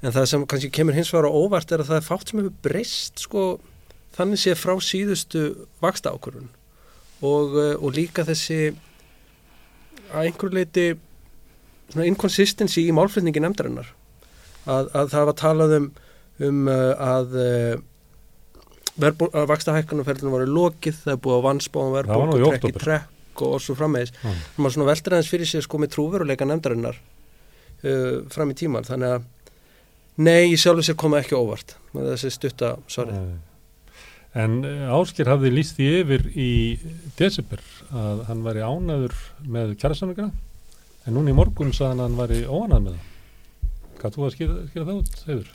En 0.02 0.14
það 0.16 0.30
sem 0.32 0.46
kannski 0.50 0.72
kemur 0.74 0.98
hins 0.98 1.12
vegar 1.14 1.30
á 1.30 1.38
óvart 1.38 1.72
er 1.72 1.84
að 1.84 1.92
það 1.92 2.00
er 2.00 2.08
fátt 2.08 2.32
sem 2.32 2.42
hefur 2.42 2.56
breyst 2.66 3.22
sko 3.22 3.44
þannig 4.18 4.42
sé 4.42 4.56
frá 4.60 4.76
síðustu 4.84 5.46
vaksta 5.84 6.14
ákvörun 6.16 6.50
og, 7.22 7.58
eh, 7.58 7.76
og 7.78 7.96
líka 7.96 8.26
þessi 8.28 8.74
að 10.12 10.28
einhverju 10.28 10.58
leiti 10.58 10.86
svona 11.92 12.08
inconsistency 12.08 12.88
í 12.88 12.96
málflutningi 12.96 13.44
nefndarinnar 13.44 13.92
að, 14.66 14.92
að 14.96 15.14
það 15.14 15.28
var 15.30 15.38
talað 15.40 15.78
um, 15.78 15.88
um 16.48 16.68
uh, 16.72 16.92
að 17.02 17.36
verðbó- 19.02 19.32
að 19.36 19.48
vakstahækkanumferðinu 19.52 20.34
voru 20.34 20.48
lokið, 20.50 21.02
það 21.06 21.14
er 21.14 21.22
búið 21.24 21.38
að 21.38 21.46
var 21.48 21.58
nú 21.58 21.84
í 21.92 21.96
verðbólgu 21.98 22.40
trekk 22.52 22.68
í 22.70 22.74
trekk 22.80 23.44
og, 23.44 23.54
og 23.56 23.64
svo 23.64 23.76
frammeðis. 23.80 24.12
Já. 24.16 24.32
maður 24.58 24.76
svona 24.76 24.90
veldur 24.92 25.16
aðeins 25.16 25.32
fyrir 25.32 25.52
sér 25.52 25.66
sko 25.66 25.80
með 25.82 25.94
trúveruleika 25.96 26.48
nefndarinnar 26.48 27.00
uh, 27.00 28.18
fram 28.34 28.52
í 28.52 28.58
tíman, 28.60 28.88
þannig 28.88 29.16
að 29.18 29.30
nei, 30.22 30.52
í 30.52 30.60
sjálfu 30.60 30.86
sér 30.86 31.00
koma 31.00 31.22
ekki 31.22 31.38
á 31.38 31.42
óvart 31.42 31.76
með 31.96 32.14
þessi 32.14 32.34
stutta 32.36 32.76
svarið. 32.92 33.18
En 34.38 34.62
eh, 34.64 34.88
Ásker 34.96 35.28
hafði 35.28 35.52
líst 35.52 35.76
því 35.76 35.88
yfir 36.02 36.28
í 36.40 36.52
desember 37.20 37.64
að 37.92 38.26
hann 38.30 38.44
væri 38.46 38.64
ánaður 38.64 39.16
með 39.44 39.76
kjærasamleikana 39.82 40.32
en 41.08 41.18
núna 41.18 41.34
í 41.34 41.36
morgun 41.36 41.74
sagði 41.76 41.92
hann 41.92 42.04
hann 42.06 42.20
væri 42.20 42.44
óanað 42.48 42.86
með 42.86 42.94
það. 42.96 43.11
Hvað 44.02 44.16
þú 44.16 44.24
að 44.26 44.34
skýra, 44.34 44.58
skýra 44.72 44.86
það 44.88 44.98
út, 44.98 45.20
Heiður? 45.28 45.50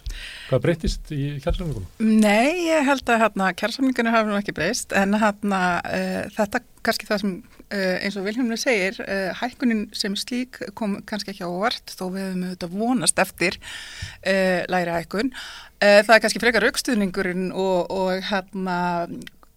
Hvað 0.46 0.62
breytist 0.62 1.11
í 1.11 1.20
kjærasamleikunum? 1.42 1.87
Nei, 2.22 2.68
ég 2.68 2.87
held 2.87 3.11
að 3.11 3.22
hérna, 3.24 3.50
kjærsamlingunni 3.59 4.14
hafi 4.14 4.30
nú 4.30 4.38
ekki 4.38 4.54
breyst 4.54 4.94
en 4.94 5.18
hérna, 5.18 5.61
uh, 5.82 6.18
þetta 6.37 6.61
kannski 6.87 7.09
það 7.09 7.22
sem 7.24 7.32
uh, 7.42 7.94
eins 8.06 8.18
og 8.20 8.26
Vilhelmur 8.28 8.61
segir 8.62 9.00
uh, 9.02 9.30
hækkunin 9.40 9.87
sem 9.98 10.14
slík 10.18 10.61
kom 10.78 11.00
kannski 11.09 11.32
ekki 11.32 11.42
á 11.42 11.50
óvart 11.50 11.90
þó 11.90 12.04
við 12.14 12.28
höfum 12.28 12.44
auðvitað 12.46 12.76
vonast 12.78 13.22
eftir 13.22 13.59
læri 14.22 14.94
hækkun 14.94 15.32
það 15.82 16.12
er 16.14 16.20
kannski 16.22 16.40
frekar 16.40 16.64
aukstuðningurinn 16.68 17.50
og, 17.50 17.90
og 17.92 18.22
hérna 18.30 18.76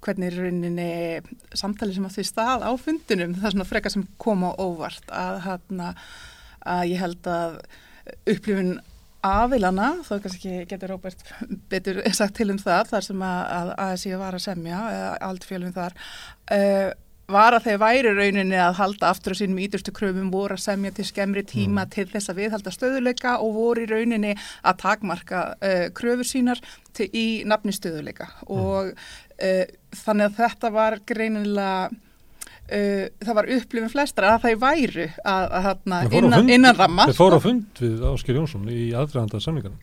hvernig 0.03 0.31
er 0.31 0.39
rauninni 0.39 0.89
samtali 1.57 1.95
sem 1.95 2.07
að 2.07 2.17
því 2.17 2.25
stað 2.27 2.65
á 2.65 2.71
fundinum 2.79 3.35
það 3.37 3.47
er 3.49 3.55
svona 3.55 3.69
frekar 3.69 3.93
sem 3.93 4.07
kom 4.21 4.47
á 4.47 4.51
óvart 4.57 5.13
að 5.13 5.39
hérna 5.45 5.91
að 6.65 6.83
ég 6.93 7.03
held 7.03 7.29
að 7.29 7.61
upplifun 8.29 8.79
aðilana, 9.25 9.89
þó 10.07 10.15
kannski 10.23 10.63
getur 10.69 10.93
Róbert 10.93 11.21
betur 11.71 11.99
sagt 12.15 12.37
til 12.39 12.49
um 12.53 12.61
það, 12.61 12.87
þar 12.93 13.05
sem 13.09 13.27
að, 13.27 13.75
ASI 13.89 14.15
var 14.19 14.37
að 14.37 14.45
semja, 14.45 14.79
eða 14.95 15.13
aldfjölum 15.27 15.75
þar, 15.75 15.95
uh, 16.55 16.89
var 17.29 17.53
að 17.53 17.67
þeir 17.67 17.81
væri 17.83 18.13
rauninni 18.15 18.57
að 18.57 18.77
halda 18.79 19.11
aftur 19.13 19.35
á 19.37 19.39
sínum 19.39 19.59
ídurstu 19.61 19.93
kröfum 19.93 20.31
voru 20.33 20.55
að 20.55 20.63
semja 20.63 20.91
til 20.95 21.05
skemmri 21.05 21.43
tíma 21.45 21.85
Mm. 21.85 21.89
til 21.93 22.07
þess 22.09 22.31
að 22.31 22.39
viðhalda 22.41 22.73
stöðuleika 22.73 23.35
og 23.43 23.53
voru 23.53 23.83
í 23.83 23.89
rauninni 23.91 24.33
að 24.63 24.79
takmarka 24.81 25.43
uh, 25.61 25.87
kröfur 25.93 26.25
sínar 26.25 26.61
til, 26.93 27.09
í 27.13 27.43
nafni 27.45 27.75
stöðuleika 27.75 28.31
og 28.47 28.95
uh, 28.95 29.65
þannig 29.93 30.25
að 30.25 30.39
þetta 30.39 30.71
var 30.73 30.99
greinilega 31.05 31.89
uh, 32.69 33.05
það 33.25 33.37
var 33.39 33.49
upplifin 33.57 33.91
flestra 33.93 34.33
að 34.35 34.45
þeir 34.47 34.57
væru 34.63 35.05
að, 35.23 35.45
að, 35.59 35.69
að, 35.69 36.09
á 36.09 36.17
innan, 36.21 36.49
innan 36.55 36.77
ramma 36.77 37.05
Þeir 37.09 37.17
fóru 37.19 37.39
á 37.39 37.41
fund 37.43 37.81
við 37.83 38.03
Ásker 38.13 38.39
Jónsson 38.39 38.69
í 38.73 38.89
aðdraðanda 38.97 39.41
samlingarna 39.43 39.77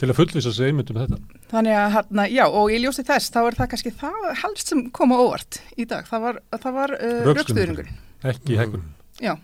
til 0.00 0.08
að 0.08 0.16
fullvisa 0.16 0.50
sig 0.56 0.70
einmitt 0.70 0.88
um 0.94 0.96
þetta. 0.96 1.16
Þannig 1.50 1.74
að, 1.76 1.90
hérna, 1.92 2.24
já, 2.32 2.44
og 2.48 2.70
í 2.72 2.78
ljósi 2.80 3.02
þess, 3.04 3.28
þá 3.34 3.40
er 3.50 3.56
það 3.58 3.66
kannski 3.74 3.90
það 4.00 4.22
helst 4.40 4.70
sem 4.72 4.78
koma 4.96 5.18
óvart 5.20 5.58
í 5.76 5.84
dag. 5.90 6.06
Það 6.08 6.22
var, 6.24 6.38
það 6.56 6.76
var 6.78 6.94
uh, 6.96 7.02
Rökstuðningurinn. 7.28 7.36
rökstuðningurinn. 7.36 7.98
Ekki 8.32 8.54
Mm. 8.56 8.60
hækkun, 8.62 8.86
Já, 9.20 9.34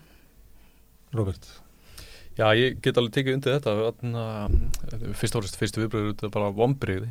Robert. 1.13 1.45
Já, 2.37 2.47
ég 2.57 2.81
get 2.85 2.97
alveg 2.97 3.13
tekið 3.15 3.37
undir 3.37 3.59
þetta 3.59 5.13
fyrst 5.17 5.37
árist, 5.39 5.55
fyrstu 5.57 5.81
viðbröður 5.83 6.11
þetta 6.15 6.27
er 6.27 6.33
bara 6.35 6.49
vombriði 6.57 7.07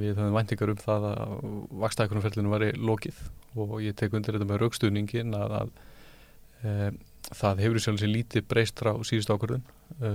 við 0.00 0.16
höfum 0.16 0.36
væntingar 0.36 0.72
um 0.72 0.80
það 0.80 1.06
að 1.10 1.34
vakstækunumferlinu 1.82 2.52
væri 2.52 2.70
lokið 2.78 3.20
og 3.56 3.76
ég 3.84 3.96
tek 3.96 4.16
undir 4.16 4.36
þetta 4.36 4.48
með 4.48 4.60
raukstuðningin 4.62 5.36
að, 5.36 5.54
að 5.60 5.70
e, 6.62 6.90
það 7.36 7.62
hefur 7.64 7.80
í 7.80 7.84
sjálf 7.84 8.02
sér 8.02 8.12
lítið 8.12 8.48
breyst 8.50 8.82
frá 8.82 8.92
síðust 9.06 9.32
ákvörðun. 9.32 9.64
E, 10.00 10.10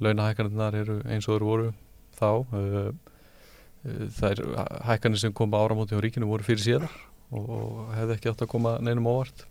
launahækkanirnar 0.00 0.78
eru 0.80 0.98
eins 1.06 1.28
og 1.28 1.36
þeir 1.36 1.46
voru 1.46 1.70
þá. 2.18 2.30
E, 2.58 2.82
það 4.18 4.26
er 4.34 4.42
hækkanir 4.88 5.22
sem 5.22 5.36
kom 5.36 5.54
á 5.56 5.62
áramóti 5.62 5.96
á 5.96 6.02
ríkinu 6.02 6.28
voru 6.28 6.44
fyrir 6.44 6.64
síðar 6.64 6.98
og 7.30 7.94
hefði 7.94 8.16
ekki 8.16 8.32
átt 8.32 8.44
að 8.44 8.52
koma 8.52 8.76
neinum 8.82 9.08
óvart. 9.08 9.46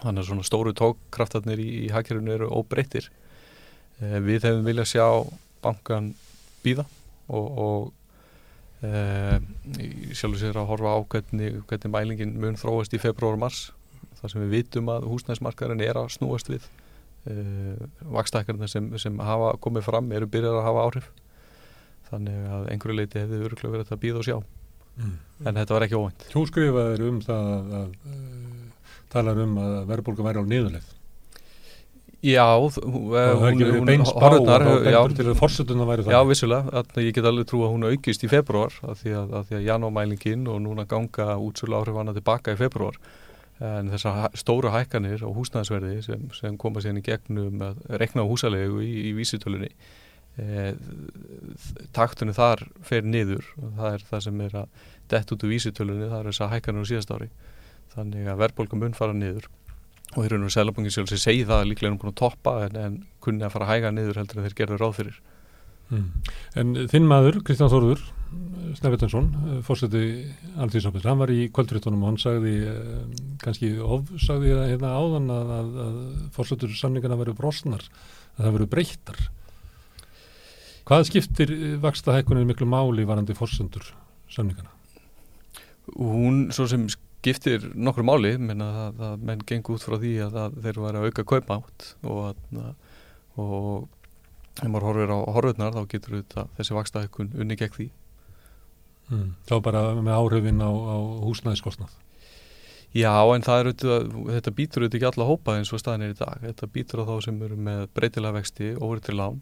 Þannig 0.00 0.22
að 0.22 0.28
svona 0.30 0.46
stóru 0.46 0.72
tókkraftarnir 0.76 1.60
í, 1.60 1.68
í 1.84 1.88
hagkerfinu 1.92 2.32
eru 2.32 2.48
óbreyttir. 2.54 3.10
Eh, 4.00 4.18
við 4.24 4.46
hefum 4.48 4.64
viljað 4.64 4.92
sjá 4.94 5.06
bankan 5.60 6.14
býða 6.64 6.86
og, 7.28 7.48
og 7.64 7.90
sjálfur 8.80 10.38
sér 10.40 10.56
að 10.56 10.70
horfa 10.70 10.94
á 10.96 10.98
hvernig, 11.12 11.58
hvernig 11.68 11.92
mælingin 11.92 12.36
mun 12.40 12.56
þróast 12.56 12.94
í 12.96 13.00
februar 13.02 13.36
og 13.36 13.42
mars. 13.42 13.64
Þar 14.20 14.32
sem 14.32 14.44
við 14.44 14.54
vitum 14.54 14.88
að 14.92 15.08
húsnæðismarkaðurinn 15.10 15.84
er 15.84 16.00
að 16.00 16.12
snúast 16.16 16.48
við. 16.48 16.64
Eh, 17.28 17.82
vakstækkarnir 18.16 18.70
sem, 18.72 18.86
sem 19.00 19.18
hafa 19.20 19.52
komið 19.60 19.84
fram 19.88 20.08
eru 20.16 20.28
byrjar 20.30 20.60
að 20.60 20.66
hafa 20.68 20.86
áhrif. 20.86 21.10
Þannig 22.08 22.48
að 22.56 22.70
einhverju 22.72 22.96
leiti 22.96 23.20
hefði 23.20 23.42
öruglega 23.44 23.74
verið 23.76 23.92
að 23.92 24.02
býða 24.04 24.22
og 24.22 24.28
sjá. 24.28 24.38
Mm. 25.00 25.12
en 25.46 25.56
þetta 25.56 25.74
var 25.76 25.84
ekki 25.86 25.96
óvænt. 25.96 26.24
Þú 26.32 26.40
skrifaðir 26.50 27.02
um 27.06 27.20
það 27.24 27.46
að, 27.54 27.68
að 27.78 27.92
uh, 28.10 28.96
talar 29.12 29.38
um 29.44 29.54
að 29.62 29.76
verðbólga 29.88 30.26
væri 30.26 30.42
á 30.42 30.50
niðurleið. 30.50 30.88
Já, 32.20 32.44
og 32.60 32.74
horfurnar, 32.76 34.64
já, 34.84 34.98
bendur 35.00 35.14
til 35.16 35.24
að 35.30 35.38
fórsetuna 35.38 35.86
væri 35.88 36.04
það. 36.04 36.12
Já, 36.12 36.20
vissulega, 36.28 36.82
ég 37.00 37.14
get 37.16 37.28
alveg 37.30 37.46
trú 37.48 37.62
að 37.64 37.72
hún 37.72 37.86
aukist 37.88 38.26
í 38.26 38.28
februar 38.28 38.74
að 38.84 38.98
því 39.00 39.14
að, 39.16 39.32
að, 39.38 39.54
að 39.56 39.64
janúarmælingin 39.64 40.42
og 40.52 40.58
núna 40.60 40.84
ganga 40.90 41.38
útsölu 41.40 41.78
áhrifana 41.78 42.12
tilbaka 42.16 42.52
í 42.52 42.60
februar 42.60 42.98
en 43.60 43.88
þessar 43.92 44.36
stóru 44.40 44.72
hækkanir 44.72 45.24
á 45.24 45.28
húsnæðisverði 45.32 46.02
sem, 46.04 46.28
sem 46.36 46.56
koma 46.60 46.80
síðan 46.80 47.00
í 47.00 47.04
gegnum 47.08 47.64
að 47.64 47.80
rekna 48.00 48.24
á 48.24 48.28
húsalegu 48.28 48.80
í, 48.84 48.90
í 49.10 49.14
vísitölunni 49.16 49.68
e, 50.40 50.72
taktunni 51.96 52.36
þar 52.36 52.66
fer 52.84 53.04
niður. 53.04 53.48
Og 53.60 53.72
það 53.76 53.96
er 53.96 54.06
það 54.12 54.26
sem 54.26 54.44
er 54.44 54.58
að 54.62 54.84
dett 55.12 55.34
út 55.36 55.44
úr 55.44 55.52
vísitölunni, 55.52 56.08
það 56.08 56.20
er 56.20 56.30
þessar 56.30 56.52
hækkanir 56.54 56.88
á 56.88 56.90
síðast 56.92 57.16
ári. 57.16 57.30
Þannig 57.96 58.28
að 58.32 58.44
verðbólka 58.44 58.80
mun 58.80 58.96
fara 58.96 59.16
niður 59.16 59.48
og 60.10 60.22
þeir 60.22 60.32
eru 60.32 60.42
nú 60.42 60.50
selabungin 60.52 60.94
sjálf 60.94 61.12
sem 61.12 61.20
segi 61.22 61.44
það 61.46 61.62
að 61.62 61.68
líklega 61.70 61.90
er 61.90 61.94
hún 61.94 62.00
búin 62.02 62.14
að 62.14 62.20
toppa 62.22 62.56
en, 62.66 62.78
en 62.80 62.96
kunni 63.22 63.46
að 63.46 63.54
fara 63.54 63.68
að 63.68 63.74
hæga 63.74 63.92
niður 63.94 64.22
heldur 64.22 64.40
en 64.40 64.48
þeir 64.48 64.58
gerðu 64.62 64.80
ráð 64.80 64.96
fyrir 65.00 65.20
Mm. 65.90 66.06
En 66.60 66.72
þinn 66.90 67.06
maður, 67.10 67.40
Kristján 67.46 67.70
Þórður, 67.70 68.02
Snefetensson, 68.78 69.26
fórseti 69.66 70.02
Alþjóðsambins, 70.62 71.06
hann 71.08 71.18
var 71.18 71.32
í 71.34 71.48
kvöldréttunum 71.50 72.04
og 72.04 72.12
hann 72.12 72.20
sagði, 72.22 72.52
eh, 72.70 73.24
kannski 73.42 73.72
ofsagði 73.82 74.54
það 74.54 74.70
hérna 74.70 74.92
áðan 74.94 75.32
að, 75.34 75.52
að, 75.56 75.72
að 75.84 75.98
fórsetur 76.36 76.76
samningana 76.78 77.18
veru 77.18 77.34
brosnar, 77.38 77.82
að 78.36 78.44
það 78.44 78.56
veru 78.58 78.68
breyttar. 78.70 79.20
Hvað 80.86 81.06
skiptir 81.10 81.54
vaksta 81.82 82.14
hækkunin 82.14 82.46
miklu 82.46 82.70
máli 82.70 83.06
varandi 83.06 83.34
fórsendur 83.38 83.90
samningana? 84.30 84.70
Hún 85.98 86.48
svo 86.54 86.68
sem 86.70 86.86
skiptir 87.20 87.70
nokkru 87.76 88.04
máli 88.08 88.34
menna 88.40 88.68
að, 88.88 89.00
að 89.06 89.24
menn 89.28 89.46
gengur 89.46 89.78
út 89.78 89.86
frá 89.86 89.98
því 90.00 90.16
að, 90.26 90.36
að 90.44 90.60
þeir 90.64 90.74
eru 90.74 90.90
að 90.90 91.08
auka 91.08 91.26
kaupamátt 91.34 91.88
og, 92.02 92.20
að, 92.32 92.70
og 93.36 94.60
ef 94.60 94.66
maður 94.66 94.88
horfir 94.88 95.14
á 95.14 95.18
horfurnar 95.36 95.76
þá 95.76 95.82
getur 95.94 96.20
þetta, 96.20 96.46
þessi 96.58 96.76
vaksta 96.76 97.04
hækkun 97.04 97.34
unni 97.36 97.58
gegn 97.60 97.76
því 97.76 97.90
Mm. 99.10 99.32
Þá 99.48 99.56
bara 99.64 99.82
með 99.98 100.14
áhrifin 100.14 100.62
á, 100.62 100.70
á 100.70 100.96
húsnæðiskostnað. 101.26 101.96
Já, 102.94 103.12
en 103.34 103.44
það 103.46 103.60
er 103.60 103.68
auðvitað, 103.68 104.06
þetta 104.34 104.52
býtur 104.54 104.84
auðvitað 104.84 104.98
ekki 104.98 105.08
alla 105.10 105.26
hópa 105.28 105.56
eins 105.58 105.70
og 105.70 105.82
staðin 105.82 106.06
er 106.06 106.14
í 106.14 106.18
dag. 106.18 106.40
Þetta 106.42 106.68
býtur 106.74 107.02
á 107.02 107.04
þá 107.10 107.14
sem 107.26 107.42
eru 107.46 107.58
með 107.68 107.84
breytilega 107.94 108.36
vexti, 108.38 108.72
óverið 108.78 109.04
til 109.06 109.16
lán. 109.18 109.38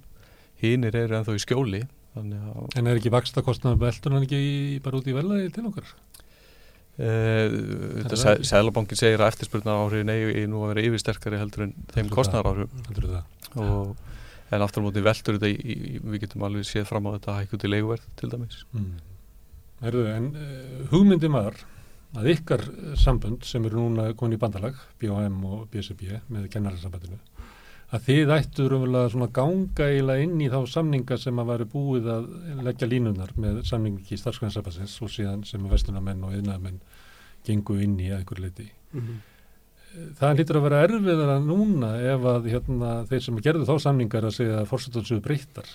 Hínir 0.60 0.98
eru 1.00 1.18
ennþá 1.18 1.36
í 1.36 1.44
skjóli. 1.44 1.82
En 2.18 2.88
er 2.88 2.98
ekki 2.98 3.12
vaksta 3.12 3.44
kostnað 3.46 3.78
veldur 3.80 4.16
hann 4.16 4.26
ekki 4.26 4.40
í, 4.40 4.54
bara 4.84 5.00
út 5.00 5.08
í 5.08 5.16
velagi 5.16 5.52
til 5.54 5.68
okkar? 5.68 5.92
e, 5.92 6.16
þetta 6.16 6.16
það 6.16 6.24
se, 6.24 6.24
ekki? 6.24 6.87
Sælabankin 6.98 8.98
segir 8.98 9.22
að 9.22 9.32
eftirspurnar 9.32 9.84
áhrifin 9.84 10.10
eigi 10.10 10.46
nú 10.50 10.64
að 10.66 10.72
vera 10.72 10.86
yfirsterkari 10.88 11.38
heldur 11.38 11.68
en 11.68 11.74
þeim 11.94 12.08
kostnar? 12.10 12.48
Og, 12.48 13.94
en 14.50 14.64
aftur 14.64 14.82
á 14.82 14.86
móti 14.86 15.04
veldur 15.04 15.38
þetta, 15.38 15.50
í, 15.52 15.56
í, 15.58 16.00
við 16.02 16.24
getum 16.24 16.46
alveg 16.48 16.66
séð 16.66 16.88
fram 16.88 17.06
á 17.06 17.14
þetta 17.18 17.38
hækku 17.38 17.60
til 17.60 17.72
leiguverð 17.74 18.04
til 18.18 18.30
dæmis. 18.32 18.62
Mm. 18.74 18.94
Herðu, 19.84 20.04
en 20.10 20.30
uh, 20.34 20.86
hugmyndi 20.90 21.30
maður 21.30 21.60
að 22.18 22.30
ykkar 22.32 22.62
eh, 22.64 22.92
sambönd 22.98 23.44
sem 23.46 23.64
eru 23.68 23.82
núna 23.82 24.08
komin 24.16 24.38
í 24.38 24.40
bandalag, 24.40 24.78
BHM 25.00 25.42
og 25.44 25.66
BSB 25.72 26.00
með 26.32 26.48
kennararsambandinu, 26.54 27.18
að 27.88 28.04
þið 28.08 28.32
ættu 28.34 28.66
raunverulega 28.68 29.12
svona 29.14 29.30
ganga 29.32 29.86
eiginlega 29.88 30.24
inn 30.26 30.42
í 30.44 30.50
þá 30.52 30.58
samninga 30.68 31.16
sem 31.20 31.40
að 31.40 31.50
væri 31.52 31.66
búið 31.72 32.10
að 32.12 32.26
leggja 32.66 32.88
línunar 32.90 33.32
með 33.40 33.62
samningi 33.68 34.18
starfsgrænsabassins 34.20 34.98
og 35.04 35.12
síðan 35.14 35.46
sem 35.48 35.64
vestunamenn 35.70 36.26
og 36.28 36.36
yðnamenn 36.36 36.82
gengu 37.48 37.78
inn 37.80 37.96
í 38.02 38.10
að 38.10 38.20
einhver 38.20 38.42
leiti. 38.44 38.68
Mhm. 38.92 39.18
Það 40.18 40.34
hlýtur 40.36 40.58
að 40.58 40.64
vera 40.66 40.82
erfiðara 40.84 41.36
núna 41.40 41.94
ef 42.12 42.26
að 42.28 42.50
hérna, 42.52 42.90
þeir 43.08 43.22
sem 43.24 43.38
gerðu 43.42 43.64
þá 43.66 43.76
samningar 43.86 44.26
að 44.28 44.36
segja 44.36 44.58
að 44.60 44.68
fórsetan 44.68 45.06
séu 45.08 45.22
breyttar. 45.24 45.70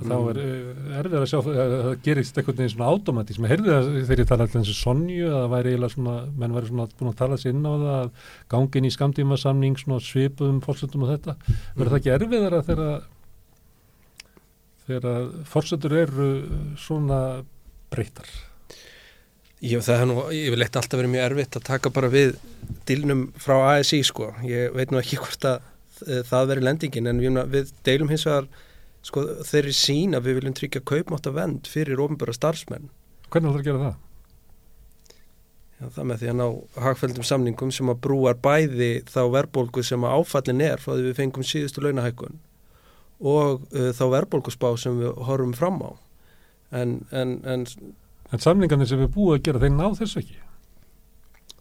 Að 0.00 0.10
Þá 0.10 0.16
er 0.16 0.38
uh, 0.40 0.98
erfiðar 1.00 1.24
að 1.26 1.30
sjá 1.30 1.38
að 1.40 1.72
það 1.74 1.94
gerist 2.06 2.38
einhvern 2.40 2.58
veginn 2.60 2.72
svona 2.72 2.90
automatísm. 2.94 3.46
Heyrðu 3.50 3.70
það 3.74 3.88
þegar 3.98 4.22
ég 4.22 4.28
tala 4.30 4.46
alltaf 4.46 4.60
eins 4.60 4.72
og 4.72 4.78
Sonju 4.78 5.28
að 5.28 5.36
það 5.36 5.54
væri 5.54 5.72
eiginlega 5.74 5.94
svona, 5.94 6.14
menn 6.40 6.56
væri 6.56 6.70
svona 6.70 6.86
búin 6.96 7.10
að 7.10 7.18
tala 7.20 7.40
sér 7.40 7.52
inn 7.52 7.68
á 7.68 7.72
það 7.72 7.94
að 7.98 8.28
gangin 8.54 8.88
í 8.88 8.92
skamtíma 8.96 9.40
samning 9.40 9.80
svona 9.80 10.04
svipuðum 10.06 10.62
fórsetum 10.64 11.04
og 11.04 11.12
þetta. 11.12 11.36
Verður 11.76 11.92
það 11.92 11.98
ekki 12.00 12.14
erfiðara 12.16 12.62
þegar 12.70 12.94
þegar 14.90 15.26
fórsetur 15.50 15.96
eru 16.00 16.30
svona 16.80 17.18
breyttar? 17.92 18.30
Jú, 19.60 19.82
það 19.84 20.02
er 20.02 20.08
nú, 20.08 20.16
ég 20.32 20.54
vil 20.54 20.64
eitt 20.64 20.76
alltaf 20.80 20.96
verið 20.96 21.12
mjög 21.12 21.26
erfitt 21.26 21.58
að 21.58 21.66
taka 21.68 21.92
bara 21.92 22.08
við 22.08 22.38
dilnum 22.88 23.26
frá 23.36 23.58
ASI 23.74 24.00
sko. 24.08 24.30
Ég 24.48 24.72
veit 24.72 24.92
nú 24.92 25.00
ekki 25.02 25.20
hvort 25.20 25.44
að 25.44 25.58
uh, 26.06 26.22
það 26.24 26.50
veri 26.54 26.64
lendingin 26.64 27.10
en 27.12 27.20
við, 27.20 27.40
við 27.52 27.72
deilum 27.84 28.12
hins 28.12 28.24
vegar 28.24 28.48
sko, 29.06 29.24
þeirri 29.48 29.72
sín 29.76 30.16
að 30.18 30.26
við 30.28 30.38
viljum 30.40 30.56
tryggja 30.58 30.82
kaupmátt 30.86 31.26
að 31.30 31.38
vend 31.40 31.70
fyrir 31.70 32.02
ofnbæra 32.04 32.34
starfsmenn. 32.36 32.90
Hvernig 33.30 33.50
ætlar 33.52 33.62
að 33.62 33.68
gera 33.70 33.82
það? 33.86 33.98
Já, 35.80 35.86
það 35.94 36.04
með 36.10 36.18
því 36.20 36.28
að 36.30 36.36
ná 36.40 36.46
hagfældum 36.84 37.24
samningum 37.24 37.70
sem 37.72 37.88
að 37.88 38.00
brúar 38.04 38.36
bæði 38.44 38.90
þá 39.08 39.20
verðbólgu 39.32 39.84
sem 39.86 40.02
að 40.04 40.16
áfallin 40.20 40.60
er 40.66 40.82
frá 40.82 40.92
því 40.92 41.06
við 41.06 41.16
fengum 41.22 41.46
síðustu 41.48 41.84
launahækkun 41.86 42.36
og 43.20 43.64
uh, 43.72 43.88
þá 43.96 44.02
verðbólguspá 44.16 44.68
sem 44.80 44.98
við 45.00 45.16
horfum 45.28 45.54
fram 45.56 45.80
á. 45.84 45.90
En, 46.76 47.00
en, 47.12 47.38
en 47.48 47.66
En 48.30 48.38
samningarnir 48.38 48.86
sem 48.86 49.00
við 49.02 49.08
búið 49.16 49.32
að 49.40 49.44
gera, 49.48 49.60
þeir 49.64 49.72
ná 49.74 49.86
þessu 49.98 50.20
ekki. 50.20 50.36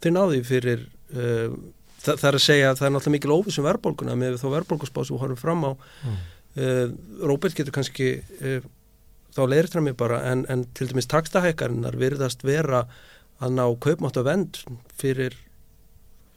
þeir 0.04 0.12
náði 0.14 0.42
fyrir 0.46 0.84
uh, 1.16 1.56
það, 2.04 2.20
það 2.20 2.28
er 2.30 2.36
að 2.38 2.44
segja 2.44 2.68
að 2.70 2.76
það 2.78 2.86
er 2.90 2.94
náttúrulega 2.94 3.16
mikil 3.16 3.34
óvissum 3.34 3.66
verðbólguna 3.66 4.18
með 4.20 4.36
þá 4.44 4.46
verðbólguspá 4.54 5.00
sem 5.08 5.16
við 5.16 5.24
horfum 5.24 5.40
fram 5.42 5.64
á 5.66 5.72
Mm. 6.06 6.20
Uh, 6.60 6.90
Róbert 7.26 7.58
getur 7.58 7.76
kannski 7.76 8.12
uh, 8.20 8.60
þá 9.36 9.44
leirir 9.48 9.72
það 9.72 9.86
mér 9.88 10.00
bara 10.00 10.24
en, 10.32 10.46
en 10.52 10.66
til 10.76 10.90
dæmis 10.92 11.10
takstahækarinnar 11.10 11.98
virðast 12.00 12.44
vera 12.48 12.86
að 13.40 13.56
ná 13.56 13.66
kaupmátt 13.82 14.20
að 14.20 14.30
vend 14.30 14.62
fyrir 15.00 15.38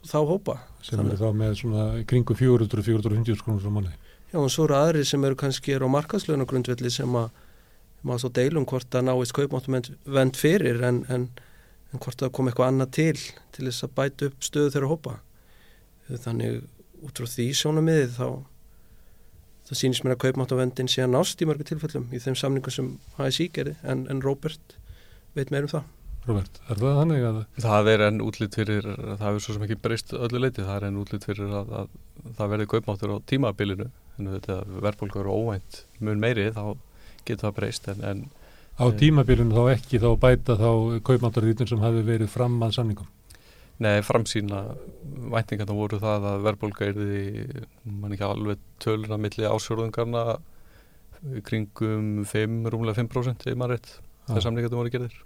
þá 0.06 0.18
hópa 0.26 0.58
sem 0.82 1.00
eru 1.02 1.18
þá 1.18 1.30
með 1.38 1.56
svona 1.60 1.86
kringu 2.10 2.34
400-450 2.38 3.42
krónur 3.44 3.70
á 3.70 3.72
manni. 3.72 3.94
Já, 4.32 4.38
og 4.40 4.50
svo 4.50 4.66
eru 4.66 4.78
aðri 4.78 5.04
sem 5.06 5.24
eru 5.26 5.38
kannski 5.38 5.74
er 5.76 5.84
á 5.84 5.88
markaðslögna 5.92 6.46
grundvelli 6.48 6.90
sem 6.90 7.18
að 7.18 7.30
maður 8.02 8.24
svo 8.24 8.30
deilum 8.34 8.66
hvort 8.66 8.96
að 8.98 9.06
náist 9.06 9.34
kaupmáttum 9.36 9.78
vend 10.16 10.38
fyrir 10.38 10.82
en, 10.86 11.02
en, 11.12 11.28
en 11.92 12.02
hvort 12.02 12.18
það 12.18 12.32
kom 12.34 12.48
eitthvað 12.50 12.72
annað 12.72 12.94
til 12.98 13.18
til 13.54 13.68
þess 13.68 13.86
að 13.86 13.94
bæta 13.98 14.30
upp 14.30 14.46
stöðu 14.46 14.72
þeirra 14.74 14.90
hópa 14.90 15.18
þannig 16.24 16.62
út 17.02 17.18
frá 17.18 17.30
því 17.30 17.46
sjónamiðið 17.60 18.16
þá 18.16 18.26
það 19.72 19.80
sýnist 19.80 20.04
mér 20.04 20.14
að 20.14 20.22
kaupmáttavendin 20.26 20.90
sé 20.92 21.02
að 21.06 21.14
nást 21.14 21.40
í 21.40 21.48
mörgu 21.48 21.64
tilfellum 21.64 22.10
í 22.12 22.20
þeim 22.20 22.36
samningum 22.36 22.74
sem 22.74 22.92
HSI 23.16 23.48
gerði 23.56 23.74
en, 23.88 24.04
en 24.12 24.20
Robert 24.24 24.76
veit 25.36 25.52
meir 25.52 25.64
um 25.64 25.72
það. 25.72 25.86
Robert, 26.28 26.60
er 26.70 26.78
það 26.78 26.98
þannig 27.00 27.24
að 27.26 27.38
Það 27.64 27.88
er 27.92 28.04
enn 28.06 28.20
útlýtt 28.22 28.58
fyrir, 28.60 28.84
það 29.00 29.24
hefur 29.24 29.42
svo 29.42 29.56
sem 29.56 29.64
ekki 29.66 29.78
breyst 29.82 30.12
öllu 30.14 30.42
leiti, 30.44 30.62
það 30.62 30.76
er 30.76 30.86
enn 30.90 31.00
útlýtt 31.00 31.26
fyrir 31.26 31.56
að, 31.58 31.72
að 31.80 32.36
það 32.38 32.52
verði 32.52 32.68
kaupmáttur 32.74 33.14
á 33.16 33.16
tímabilinu. 33.32 33.88
En 34.20 34.28
þetta 34.36 34.58
verðbólkur 34.84 35.30
og 35.32 35.40
óvænt 35.40 35.80
mun 36.04 36.20
meiri 36.22 36.50
þá 36.52 36.76
getur 37.24 37.46
það 37.46 37.56
breyst 37.56 37.88
en, 37.88 38.04
en 38.06 38.22
á 38.76 38.84
tímabilinu 39.00 39.56
þá 39.56 39.72
ekki 39.72 40.02
þá 40.02 40.10
bæta 40.20 40.58
þá 40.60 41.00
kaupmáttarrýtun 41.08 41.70
sem 41.72 41.82
hafi 41.82 42.04
verið 42.06 42.30
fram 42.30 42.60
að 42.62 42.76
samningum 42.76 43.08
Nei, 43.82 43.98
framsýna 44.06 44.62
væntingarna 45.32 45.76
voru 45.76 45.98
það 46.02 46.28
að 46.30 46.46
verðbólka 46.46 46.88
er 46.88 46.96
því, 46.98 47.24
mann 47.88 48.14
ekki 48.14 48.28
alveg 48.28 48.62
tölur 48.82 49.14
að 49.14 49.22
milli 49.26 49.48
ásjórðungarna 49.48 50.24
kringum 51.46 52.24
5, 52.28 52.62
rúmlega 52.72 52.98
5% 53.02 53.46
eða 53.46 53.58
maður 53.58 53.76
rétt, 53.76 53.92
þegar 54.28 54.46
samningarna 54.46 54.80
voru 54.80 54.94
gerðir 54.94 55.20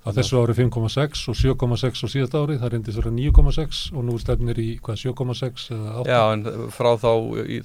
Á 0.00 0.16
þessu 0.16 0.38
ári 0.40 0.54
5,6 0.56 1.26
og 1.28 1.36
7,6 1.36 2.00
á 2.00 2.08
síðast 2.08 2.36
ári, 2.38 2.54
það 2.56 2.70
reyndist 2.72 2.96
að 2.96 3.02
vera 3.02 3.10
9,6 3.18 3.80
og 3.92 4.04
nú 4.08 4.14
stefnir 4.20 4.60
í 4.62 4.68
hvað 4.80 5.00
7,6 5.02 5.66
eða 5.76 5.90
8? 6.00 6.14
Já, 6.14 6.20
en 6.32 6.70
frá 6.72 6.88
þá, 7.02 7.10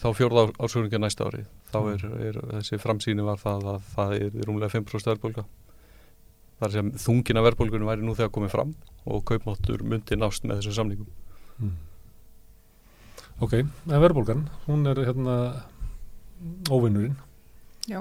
þá 0.02 0.08
fjórða 0.18 0.44
ásöringar 0.60 1.00
næsta 1.00 1.30
ári, 1.30 1.46
þá 1.72 1.78
er, 1.94 2.04
er 2.28 2.40
þessi 2.58 2.80
framsýni 2.84 3.24
var 3.24 3.40
það 3.40 3.70
að 3.72 3.88
það 3.94 4.18
er 4.18 4.36
rúmlega 4.50 4.74
5% 4.74 5.12
verðbólka. 5.14 5.46
Það 6.56 6.68
er 6.68 6.74
sem 6.78 6.92
þungina 7.04 7.44
verðbólkunum 7.46 7.90
væri 7.90 8.06
nú 8.06 8.16
þegar 8.16 8.34
komið 8.36 8.54
fram 8.54 8.76
og 9.06 9.26
kaupmáttur 9.28 9.84
myndi 9.84 10.18
nást 10.18 10.46
með 10.48 10.62
þessu 10.62 10.76
samningum. 10.78 11.10
Mm. 11.60 11.74
Ok, 13.44 13.58
en 13.60 13.98
verðbólgan, 14.06 14.46
hún 14.70 14.88
er 14.88 15.02
hérna 15.04 15.36
óvinnurinn. 16.72 17.18
Já, 17.92 18.00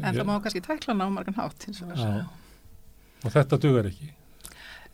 en 0.00 0.16
það 0.16 0.26
má 0.26 0.38
kannski 0.42 0.64
tækla 0.64 0.96
ná 0.96 1.04
margan 1.12 1.36
hátt 1.36 1.68
og 1.68 1.80
verður. 1.92 2.08
Já. 2.08 2.24
Og 3.24 3.32
þetta 3.32 3.60
dugar 3.60 3.88
ekki 3.88 4.10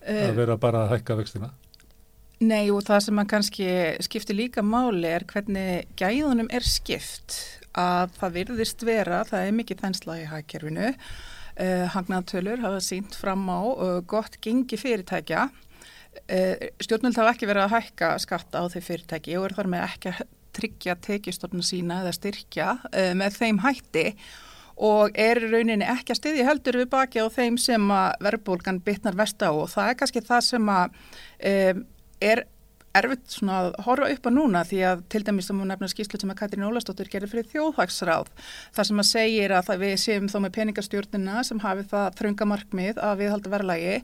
að 0.01 0.39
vera 0.39 0.57
bara 0.61 0.85
að 0.85 0.97
hækka 0.97 1.17
vextina? 1.21 1.51
Nei 2.41 2.71
og 2.73 2.83
það 2.87 3.03
sem 3.05 3.21
að 3.21 3.31
kannski 3.35 3.71
skiptir 4.07 4.39
líka 4.39 4.63
máli 4.65 5.11
er 5.11 5.27
hvernig 5.29 5.91
gæðunum 6.01 6.49
er 6.51 6.65
skipt 6.65 7.37
að 7.77 8.15
það 8.17 8.37
virðist 8.39 8.85
vera, 8.87 9.21
það 9.29 9.47
er 9.47 9.59
mikið 9.59 9.83
þensla 9.85 10.17
í 10.23 10.29
hækkerfinu, 10.31 10.95
uh, 11.61 11.87
hagnaðtölur 11.95 12.63
hafa 12.65 12.81
sínt 12.85 13.17
fram 13.19 13.47
á 13.53 13.61
uh, 13.61 13.97
gott 14.09 14.39
gengi 14.43 14.79
fyrirtækja, 14.81 15.47
uh, 15.51 16.69
stjórnvöld 16.83 17.21
hafa 17.21 17.35
ekki 17.35 17.49
verið 17.51 17.67
að 17.67 17.75
hækka 17.77 18.13
skatta 18.25 18.63
á 18.63 18.65
þau 18.73 18.81
fyrirtæki 18.89 19.39
og 19.39 19.49
er 19.49 19.57
þar 19.59 19.73
með 19.75 19.87
ekki 19.89 20.13
að 20.13 20.23
tryggja 20.61 20.97
tekistofna 20.99 21.63
sína 21.63 22.01
eða 22.03 22.13
styrkja 22.17 22.71
með 23.15 23.37
þeim 23.37 23.61
hætti. 23.63 24.07
Og 24.83 25.15
er 25.15 25.39
rauninni 25.45 25.87
ekki 25.87 26.11
að 26.11 26.19
styðja 26.19 26.47
heldur 26.49 26.81
við 26.81 26.89
baki 26.91 27.23
á 27.23 27.31
þeim 27.31 27.59
sem 27.61 27.85
að 27.95 28.25
verðbólgan 28.27 28.81
bitnar 28.83 29.15
vest 29.15 29.45
á. 29.47 29.53
Og 29.53 29.69
það 29.71 29.93
er 29.93 29.99
kannski 30.01 30.23
það 30.27 30.43
sem 30.49 30.73
að 30.75 30.97
um, 31.53 31.85
er 32.33 32.43
erfitt 32.97 33.31
svona 33.31 33.59
að 33.61 33.77
horfa 33.87 34.11
upp 34.15 34.27
á 34.27 34.31
núna 34.35 34.65
því 34.67 34.81
að 34.89 35.05
til 35.13 35.23
dæmis 35.27 35.51
sem 35.51 35.61
hún 35.61 35.71
nefnir 35.71 35.93
skýrslu 35.93 36.19
sem 36.21 36.33
að 36.33 36.41
Katrín 36.41 36.67
Ólastóttur 36.67 37.11
gerir 37.13 37.31
fyrir 37.31 37.47
þjóðhagsráð 37.53 38.33
þar 38.75 38.89
sem 38.89 39.03
að 39.03 39.11
segir 39.13 39.55
að 39.55 39.73
við 39.85 39.95
séum 40.03 40.29
þá 40.33 40.39
með 40.43 40.57
peningastjórnina 40.59 41.47
sem 41.47 41.63
hafi 41.63 41.87
það 41.93 42.21
þröngamarkmið 42.21 43.01
að 43.07 43.23
við 43.23 43.35
halda 43.37 43.55
verðlagi 43.55 43.97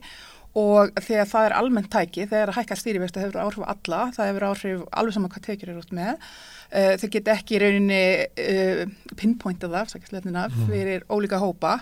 og 0.57 0.93
þegar 1.03 1.27
það 1.29 1.47
er 1.47 1.55
almennt 1.57 1.89
tæki, 1.93 2.25
þegar 2.29 2.51
að 2.51 2.57
hækka 2.57 2.77
stýrivextu 2.79 3.21
hefur 3.21 3.41
áhrif 3.43 3.65
alla, 3.67 3.99
það 4.15 4.29
hefur 4.31 4.45
áhrif 4.47 4.85
alveg 4.99 5.15
saman 5.17 5.33
hvað 5.33 5.45
tekjur 5.45 5.71
eru 5.73 5.83
út 5.83 5.91
með 5.93 6.13
uh, 6.15 6.93
þau 6.97 7.09
get 7.13 7.29
ekki 7.33 7.57
í 7.57 7.59
rauninni 7.61 7.99
uh, 8.41 9.11
pinpointað 9.19 9.75
af, 9.81 9.91
sækisleitina, 9.93 10.47
mm. 10.49 10.71
fyrir 10.71 11.05
ólíka 11.13 11.41
hópa, 11.41 11.75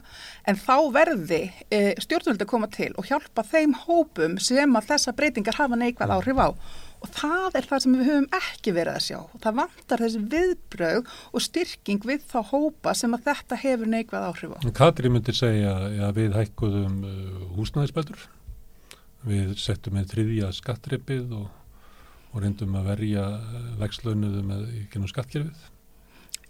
en 0.50 0.60
þá 0.60 0.76
verði 0.96 1.44
uh, 1.70 1.94
stjórnvöldi 2.04 2.48
að 2.48 2.52
koma 2.52 2.72
til 2.74 2.92
og 3.00 3.08
hjálpa 3.08 3.46
þeim 3.48 3.78
hópum 3.86 4.36
sem 4.44 4.76
að 4.76 4.92
þessa 4.92 5.16
breytingar 5.16 5.62
hafa 5.62 5.80
neikvæð 5.80 6.18
áhrif 6.18 6.44
á 6.44 6.48
og 7.06 7.12
það 7.16 7.60
er 7.60 7.68
það 7.70 7.84
sem 7.86 7.98
við 8.00 8.10
höfum 8.10 8.30
ekki 8.40 8.76
verið 8.76 8.98
að 9.00 9.06
sjá 9.06 9.18
og 9.22 9.36
það 9.44 9.60
vantar 9.62 10.04
þessi 10.06 10.24
viðbröð 10.34 11.12
og 11.32 11.46
styrking 11.46 12.08
við 12.10 12.26
þá 12.32 12.40
hópa 12.52 12.96
sem 12.98 13.18
að 13.18 13.28
þetta 13.30 13.60
hefur 13.62 13.92
neikvæð 13.94 14.30
áhrif 14.32 14.56
á. 14.56 14.60
Katri 14.82 15.12
myndir 15.14 15.38
segja 15.38 15.76
að 16.08 16.18
við 16.20 16.40
hækkuðum 16.40 16.98
húsnæðisbætur 17.60 18.26
við 19.26 19.54
settum 19.62 19.98
með 19.98 20.12
þriðja 20.14 20.52
skattrippið 20.56 21.38
og, 21.40 21.48
og 22.32 22.44
reyndum 22.44 22.76
að 22.78 22.92
verja 22.92 23.24
vexlaunuðu 23.82 24.44
með 24.46 24.68
gennum 24.94 25.12
skattkerfið. 25.12 25.72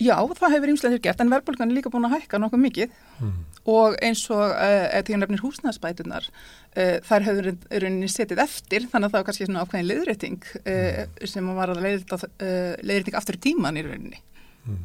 Já, 0.01 0.15
það 0.35 0.53
hefur 0.57 0.71
ímslega 0.73 0.99
gert 1.03 1.21
en 1.23 1.31
verðbólgan 1.31 1.69
er 1.69 1.77
líka 1.77 1.91
búin 1.91 2.07
að 2.09 2.17
hækka 2.17 2.39
nokkuð 2.41 2.61
mikið 2.65 2.95
mm. 3.23 3.35
og 3.71 3.93
eins 4.03 4.23
og 4.33 4.43
uh, 4.43 4.87
því 4.91 5.15
að 5.15 5.21
nefnir 5.21 5.43
húsnæðsbætunar 5.45 6.25
uh, 6.27 6.97
þær 7.07 7.27
hefur 7.29 7.47
rauninni 7.71 8.09
setið 8.11 8.41
eftir 8.43 8.89
þannig 8.91 9.07
að 9.07 9.13
það 9.13 9.21
var 9.21 9.27
kannski 9.29 9.47
svona 9.47 9.63
ákveðin 9.63 9.87
leiðrétting 9.91 10.49
uh, 10.59 10.99
sem 11.31 11.47
var 11.55 11.71
að 11.71 11.79
leiðrétting 11.85 13.15
aftur 13.15 13.39
í 13.39 13.43
tíman 13.47 13.79
í 13.79 13.85
rauninni. 13.85 14.19
Mm. 14.65 14.81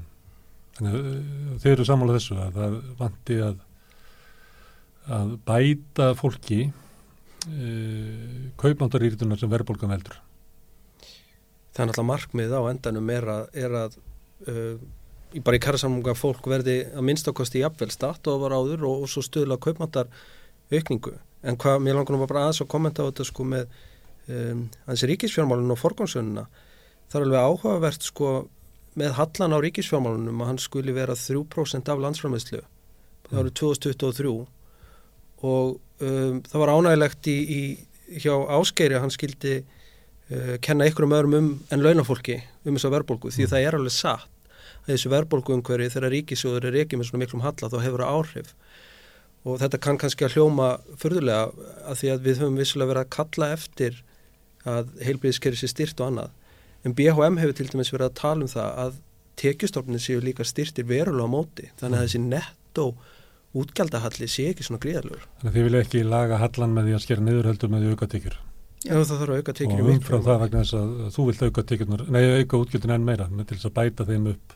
Þannig 0.79 0.95
að 1.01 1.11
þeir 1.65 1.73
eru 1.73 1.89
samála 1.91 2.17
þessu 2.21 2.39
að 2.39 2.61
það 2.61 2.79
vanti 3.01 3.41
að, 3.49 3.59
að 5.19 5.35
bæta 5.51 6.09
fólki 6.21 6.61
uh, 6.71 8.47
kaupmántarýritunar 8.63 9.43
sem 9.43 9.51
verðbólgan 9.51 9.97
veldur 9.97 10.23
Það 11.71 11.83
er 11.83 11.91
náttúrulega 11.91 12.11
markmið 12.11 12.55
á 12.55 12.63
endanum 12.71 13.11
er 13.15 13.27
að, 13.31 13.45
er 13.59 13.75
að 13.79 14.01
bara 15.39 15.59
í 15.59 15.63
kærasamlunga 15.63 16.17
fólk 16.19 16.47
verði 16.51 16.81
að 16.91 17.07
minnstakosti 17.07 17.61
í 17.61 17.67
apvel 17.67 17.91
start 17.95 18.27
og 18.31 18.43
var 18.43 18.57
áður 18.57 18.87
og, 18.89 19.05
og 19.05 19.11
svo 19.13 19.23
stöðla 19.25 19.61
kaupmántar 19.63 20.11
aukningu 20.73 21.15
en 21.47 21.59
hvað, 21.61 21.79
mér 21.85 21.99
langar 21.99 22.17
nú 22.17 22.27
bara 22.29 22.47
aðeins 22.47 22.63
að 22.65 22.71
kommenta 22.73 23.07
á 23.07 23.09
þetta 23.09 23.27
sko 23.29 23.47
með 23.49 23.69
um, 24.29 24.65
hans 24.89 25.05
ríkisfjármálun 25.09 25.75
og 25.75 25.81
forgómsönuna 25.81 26.47
það 27.11 27.21
er 27.21 27.27
alveg 27.27 27.47
áhugavert 27.47 28.07
sko 28.07 28.33
með 29.01 29.15
hallan 29.19 29.55
á 29.55 29.59
ríkisfjármálunum 29.65 30.43
að 30.43 30.51
hann 30.51 30.63
skuli 30.63 30.95
vera 30.95 31.17
3% 31.17 31.93
af 31.93 32.03
landsframherslu 32.05 32.63
það 33.31 33.43
eru 33.45 33.55
2023 33.63 34.33
og 35.47 35.79
um, 36.03 36.43
það 36.51 36.59
var 36.65 36.75
ánægilegt 36.75 37.31
í, 37.31 37.37
í, 37.39 37.61
hjá 38.21 38.35
Áskeiri 38.59 38.99
að 38.99 39.07
hann 39.07 39.15
skildi 39.15 39.55
uh, 39.63 40.57
kenna 40.65 40.91
ykkur 40.91 41.07
um 41.07 41.17
öðrum 41.17 41.39
um 41.39 41.51
en 41.71 41.87
launafólki 41.87 42.41
um 42.67 42.75
þessu 42.75 42.93
verðbólku 42.93 43.33
því 43.33 43.47
mm. 43.47 43.53
það 43.55 43.69
er 43.69 43.79
alveg 43.79 43.97
satt 43.97 44.40
að 44.85 44.93
þessu 44.95 45.13
verðbólku 45.15 45.57
umhverju 45.57 45.93
þegar 45.95 46.15
ríkisjóður 46.17 46.69
er 46.71 46.79
ekki 46.83 46.99
með 46.99 47.11
svona 47.11 47.25
miklum 47.25 47.45
halla 47.45 47.71
þá 47.73 47.79
hefur 47.85 48.05
það 48.05 48.15
áhrif 48.17 48.55
og 49.45 49.61
þetta 49.63 49.81
kann 49.81 50.01
kannski 50.01 50.27
að 50.27 50.37
hljóma 50.37 50.71
förðulega 51.01 51.69
að 51.89 52.01
því 52.03 52.11
að 52.15 52.27
við 52.27 52.43
höfum 52.43 52.59
vissulega 52.61 52.93
verið 52.93 53.07
að 53.07 53.15
kalla 53.17 53.53
eftir 53.57 54.03
að 54.69 54.91
heilbíðiskerri 55.07 55.61
sér 55.61 55.73
styrt 55.73 56.03
og 56.03 56.11
annað 56.11 56.35
en 56.85 56.97
BHM 56.97 57.41
hefur 57.41 57.57
til 57.57 57.71
dæmis 57.71 57.93
verið 57.95 58.11
að 58.11 58.19
tala 58.21 58.45
um 58.45 58.53
það 58.53 58.83
að 58.85 58.99
tekjustofnir 59.41 60.03
séu 60.03 60.21
líka 60.25 60.45
styrtir 60.45 60.89
verulega 60.89 61.29
á 61.29 61.33
móti 61.33 61.71
þannig 61.81 61.97
að 61.97 62.03
mm. 62.03 62.05
þessi 62.05 62.23
nettó 62.27 62.87
útgjaldahalli 63.57 64.29
sé 64.31 64.51
ekki 64.53 64.67
svona 64.67 64.81
gríðalur. 64.83 65.25
Þannig 65.41 65.51
að 65.51 65.57
þið 65.57 65.67
vilja 65.67 65.83
ekki 65.85 66.05
laga 66.07 66.39
hallan 66.39 66.77
með 66.77 66.89
því 66.89 66.97
að 66.97 67.05
skera 67.05 67.27
niður 67.27 67.49
heldur 67.51 67.73
með 67.73 67.85
því 67.85 67.95
auka 67.95 68.09
tekjur? 68.13 68.37
Já 68.81 68.95
það 68.95 69.11
þarf 69.11 69.33
að 69.33 69.41
auka 69.41 69.55
tekjur. 69.59 69.81
Og 69.83 69.91
umfram 69.95 70.23
það 70.27 70.43
vegna 70.45 70.63
þess 70.63 70.77
að 70.79 70.93
þú 71.17 71.27
vilt 71.29 71.43
auka 71.47 71.65
tekjurnar, 71.71 72.05
nei 72.15 72.23
auka 72.41 72.61
útgjaldin 72.61 72.95
enn 72.95 73.09
meira 73.09 73.27
með 73.33 73.51
til 73.51 73.59
þess 73.59 73.71
að 73.71 73.77
bæta 73.81 74.07
þeim 74.09 74.29
upp 74.35 74.55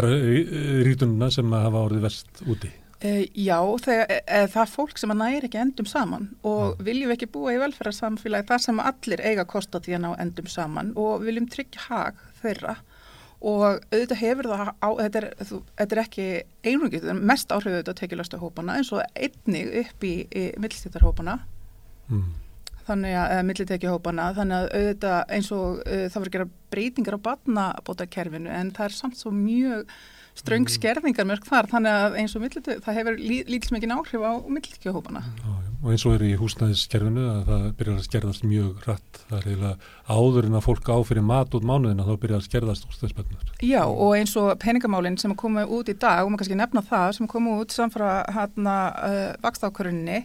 rítununa 0.00 1.28
sem 1.32 1.52
að 1.52 1.66
hafa 1.66 1.82
orðið 1.88 2.06
vest 2.06 2.42
úti. 2.46 2.70
Uh, 3.02 3.24
já, 3.34 3.56
þegar, 3.82 4.12
e, 4.14 4.42
það 4.46 4.60
er 4.62 4.70
fólk 4.70 5.00
sem 5.00 5.10
að 5.10 5.18
næri 5.18 5.48
ekki 5.48 5.58
endum 5.58 5.88
saman 5.90 6.28
og 6.46 6.60
ja. 6.62 6.84
viljum 6.86 7.10
ekki 7.10 7.26
búa 7.34 7.50
í 7.50 7.58
velferðarsamfélagi 7.58 8.46
þar 8.46 8.62
sem 8.62 8.78
allir 8.78 9.22
eiga 9.26 9.44
kost 9.50 9.74
á 9.74 9.82
því 9.82 9.96
að 9.96 10.04
ná 10.04 10.10
endum 10.22 10.46
saman 10.46 10.92
og 10.94 11.24
viljum 11.26 11.48
tryggja 11.50 11.82
hag 11.88 12.20
þeirra 12.44 12.76
og 13.42 13.64
auðvitað 13.90 14.20
hefur 14.20 14.48
það 14.52 14.70
á, 14.70 14.88
þetta 15.00 15.18
er, 15.18 15.26
þetta 15.42 15.96
er 15.96 16.02
ekki 16.04 16.26
einrungið, 16.62 17.08
mest 17.18 17.50
áhrifðu 17.50 17.80
auðvitað 17.80 17.98
tekjulegsta 18.04 18.38
hópana 18.38 18.78
eins 18.78 18.92
og 18.94 19.02
einnig 19.18 19.74
upp 19.82 20.06
í, 20.06 20.14
í 20.30 20.44
millstýttarhópana 20.62 21.40
mm. 22.06 22.28
Þannig 22.88 23.18
að, 23.18 23.34
eða 23.34 23.46
millitekjuhópana 23.50 24.30
þannig 24.38 24.58
að 24.58 24.72
auðvitað 24.78 25.36
eins 25.36 25.52
og 25.56 25.82
uh, 25.82 26.06
það 26.08 26.18
voru 26.18 26.32
að 26.32 26.36
gera 26.38 26.50
breytingar 26.74 27.18
á 27.18 27.24
batnabótakerfinu 27.28 28.52
en 28.52 28.74
það 28.76 28.88
er 28.88 28.98
samt 28.98 29.20
svo 29.20 29.34
mjög 29.36 29.96
ströng 30.38 30.64
mm. 30.64 30.74
skerðingar 30.78 31.28
mörg 31.28 31.44
þar 31.48 31.68
þannig 31.72 31.98
að 32.04 32.20
eins 32.22 32.36
og 32.36 32.46
millitekju, 32.46 32.80
það 32.86 32.98
hefur 33.00 33.20
lí, 33.20 33.42
lítilsmikinn 33.50 33.96
áhrif 33.98 34.24
á 34.24 34.32
millitekjuhópana 34.48 35.26
mm 35.26 35.72
og 35.82 35.90
eins 35.90 36.04
og 36.06 36.14
er 36.14 36.22
í 36.28 36.34
húsnæðiskerfinu 36.38 37.22
að 37.26 37.48
það 37.48 37.62
byrjar 37.78 37.96
að 37.96 38.06
skerðast 38.06 38.44
mjög 38.46 38.84
rætt. 38.86 39.20
Það 39.26 39.38
er 39.38 39.46
eiginlega 39.48 40.12
áður 40.14 40.46
en 40.46 40.58
að 40.58 40.64
fólk 40.68 40.90
áfyrir 40.94 41.26
mat 41.26 41.56
út 41.58 41.66
mánuðina 41.66 42.06
þá 42.06 42.12
byrjar 42.22 42.38
að 42.38 42.46
skerðast 42.46 42.86
húsnæðisböndunar. 42.86 43.52
Já 43.66 43.82
og 43.82 44.14
eins 44.14 44.34
og 44.38 44.52
peningamálinn 44.62 45.18
sem 45.18 45.34
komu 45.38 45.64
út 45.66 45.90
í 45.90 45.96
dag 45.98 46.22
og 46.22 46.30
maður 46.30 46.44
kannski 46.44 46.60
nefna 46.60 46.84
það 46.86 47.08
sem 47.18 47.30
komu 47.34 47.56
út 47.58 47.74
samfara 47.74 48.12
hérna 48.30 48.76
uh, 48.94 49.24
vakstákvörunni 49.42 50.22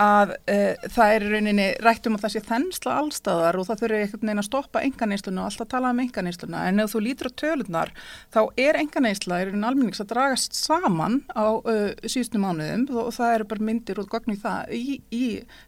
að 0.00 0.34
uh, 0.36 0.88
það 0.92 1.14
er 1.14 1.26
rauninni 1.32 1.66
rættum 1.84 2.16
að 2.16 2.26
það 2.26 2.34
sé 2.34 2.42
þensla 2.46 2.96
allstaðar 3.00 3.58
og 3.60 3.68
það 3.68 3.82
þurfi 3.82 4.00
einhvern 4.02 4.26
veginn 4.26 4.42
að 4.42 4.48
stoppa 4.48 4.82
enganeysluna 4.86 5.42
og 5.42 5.50
alltaf 5.50 5.70
tala 5.72 5.92
um 5.94 6.02
enganeysluna 6.04 6.64
en 6.68 6.84
ef 6.84 6.92
þú 6.92 7.02
lítur 7.06 7.30
á 7.32 7.38
tölunar 7.42 7.92
þá 8.34 8.40
er 8.66 8.80
enganeysla 8.82 9.40
í 9.40 9.46
rauninni 9.48 9.70
almennings 9.70 10.02
að 10.04 10.10
dragast 10.12 10.58
saman 10.58 11.22
á 11.32 11.46
uh, 11.56 11.88
síðustu 12.04 12.42
mánuðum 12.42 12.86
og 12.92 13.12
það 13.16 13.34
eru 13.38 13.48
bara 13.52 13.68
myndir 13.70 14.02
og 14.02 14.10
gogn 14.12 14.36
í 14.36 14.38
það 14.42 14.76
í, 14.76 14.98
í 15.10 15.24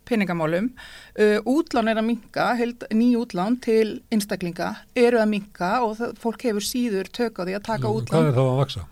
peningamálum 0.09 0.71
uh, 0.75 1.39
útlán 1.49 1.89
er 1.93 2.03
að 2.03 2.09
minka, 2.11 2.51
ný 2.93 3.09
útlán 3.21 3.59
til 3.65 4.03
einstaklinga 4.13 4.75
eru 4.99 5.23
að 5.23 5.33
minka 5.33 5.73
og 5.87 5.97
það, 6.03 6.15
fólk 6.21 6.47
hefur 6.49 6.69
síður 6.69 7.11
tök 7.13 7.41
á 7.41 7.43
því 7.47 7.59
að 7.59 7.67
taka 7.73 7.93
útlán. 7.93 8.15
Hvað 8.15 8.31
er 8.31 8.39
þá 8.39 8.45
að 8.45 8.57
vaksa? 8.63 8.87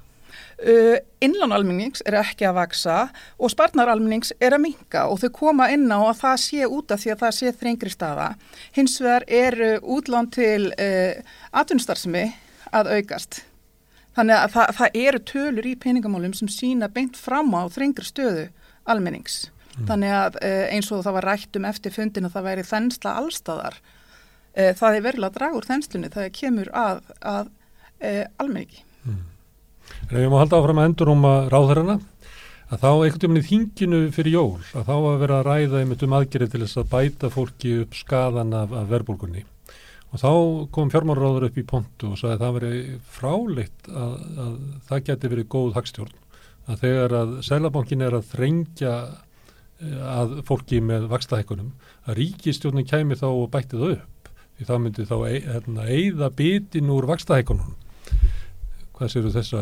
Uh, 0.56 0.96
innlán 1.20 1.52
almennings 1.52 2.00
er 2.08 2.14
ekki 2.16 2.46
að 2.48 2.54
vaksa 2.56 2.94
og 3.36 3.50
sparnar 3.52 3.90
almennings 3.92 4.30
er 4.40 4.54
að 4.56 4.62
minka 4.64 5.02
og 5.12 5.18
þau 5.20 5.28
koma 5.36 5.66
inn 5.68 5.84
á 5.92 6.00
að 6.00 6.22
það 6.22 6.38
sé 6.40 6.68
út 6.72 6.94
af 6.94 7.02
því 7.02 7.10
að 7.12 7.20
það 7.24 7.34
sé 7.36 7.52
þrengri 7.60 7.92
staða. 7.92 8.28
Hins 8.72 8.94
vegar 9.04 9.26
er 9.28 9.58
útlán 9.84 10.30
til 10.32 10.70
uh, 10.72 11.20
atvinnstarfsemi 11.60 12.24
að 12.72 12.88
aukast. 12.94 13.42
Þannig 14.16 14.38
að 14.38 14.54
það, 14.54 14.72
það 14.78 14.98
eru 15.02 15.22
tölur 15.28 15.68
í 15.68 15.74
peningamálum 15.84 16.32
sem 16.40 16.48
sína 16.48 16.88
beint 16.88 17.20
fram 17.20 17.52
á 17.52 17.68
þrengri 17.76 18.08
stöðu 18.08 18.48
almennings. 18.88 19.50
Mm. 19.76 19.84
Þannig 19.92 20.16
að 20.22 20.40
uh, 20.40 20.64
eins 20.72 20.88
og 20.88 21.04
það 21.04 21.18
var 21.18 21.30
rætt 21.34 21.60
um 21.60 21.68
eftir 21.68 21.96
fundin 21.98 22.30
að 22.30 22.38
það 22.38 22.48
væri 22.48 22.68
þensla 22.70 23.16
allstaðar. 23.20 23.76
Uh, 24.56 24.72
það 24.72 24.88
er 24.88 25.06
verulega 25.10 25.34
að 25.34 25.38
draga 25.42 25.60
úr 25.60 25.68
þenslunni 25.68 26.14
það 26.16 26.34
kemur 26.40 26.72
að, 26.72 27.04
að 27.20 27.54
almenningi. 28.40 28.85
En 30.06 30.14
ef 30.14 30.22
ég 30.22 30.30
má 30.30 30.36
halda 30.38 30.60
áfram 30.60 30.78
að 30.78 30.84
endur 30.86 31.08
um 31.10 31.24
að 31.26 31.48
ráðherrana, 31.50 31.94
að 32.70 32.82
þá 32.82 32.90
einhvern 32.90 33.32
veginn 33.34 33.38
í 33.40 33.46
þinginu 33.46 33.98
fyrir 34.14 34.34
jól, 34.36 34.60
að 34.78 34.84
þá 34.86 34.94
að 34.94 35.16
vera 35.22 35.38
að 35.40 35.46
ræða 35.48 35.78
einmitt 35.80 36.02
um 36.06 36.12
aðgerið 36.14 36.52
til 36.52 36.60
þess 36.62 36.78
að 36.78 36.90
bæta 36.92 37.30
fólki 37.34 37.72
upp 37.82 37.96
skadan 37.98 38.52
af, 38.54 38.70
af 38.70 38.84
verbulgunni. 38.92 39.40
Og 40.14 40.20
þá 40.22 40.30
kom 40.76 40.92
fjármáraráður 40.92 41.48
upp 41.48 41.58
í 41.58 41.64
pontu 41.66 42.12
og 42.12 42.20
sagði 42.20 42.36
að 42.36 42.44
það 42.44 42.54
veri 42.58 42.78
fráleitt 43.16 43.88
að, 43.90 44.12
að 44.44 44.52
það 44.90 45.02
geti 45.08 45.30
verið 45.32 45.48
góð 45.56 45.74
hagstjórn. 45.80 46.20
Að 46.66 46.84
þegar 46.84 47.14
að 47.18 47.32
sælabankin 47.48 48.04
er 48.06 48.16
að 48.20 48.28
þrengja 48.30 48.92
eh, 49.08 50.04
að 50.12 50.36
fólki 50.46 50.78
með 50.86 51.08
vakstahækunum, 51.10 51.72
að 52.06 52.20
ríkistjórnin 52.20 52.86
kæmi 52.86 53.18
þá 53.18 53.26
og 53.32 53.50
bætti 53.56 53.74
það 53.74 53.96
upp. 53.96 54.30
Því 54.54 54.68
þá 54.70 54.72
myndi 54.84 55.08
þá 55.10 55.16
hérna, 55.26 55.88
eigða 55.90 56.30
bitin 56.38 56.94
úr 56.94 57.10
vakstahækunum 57.10 57.74
Hvað 58.96 59.10
séu 59.12 59.28
þessa 59.28 59.58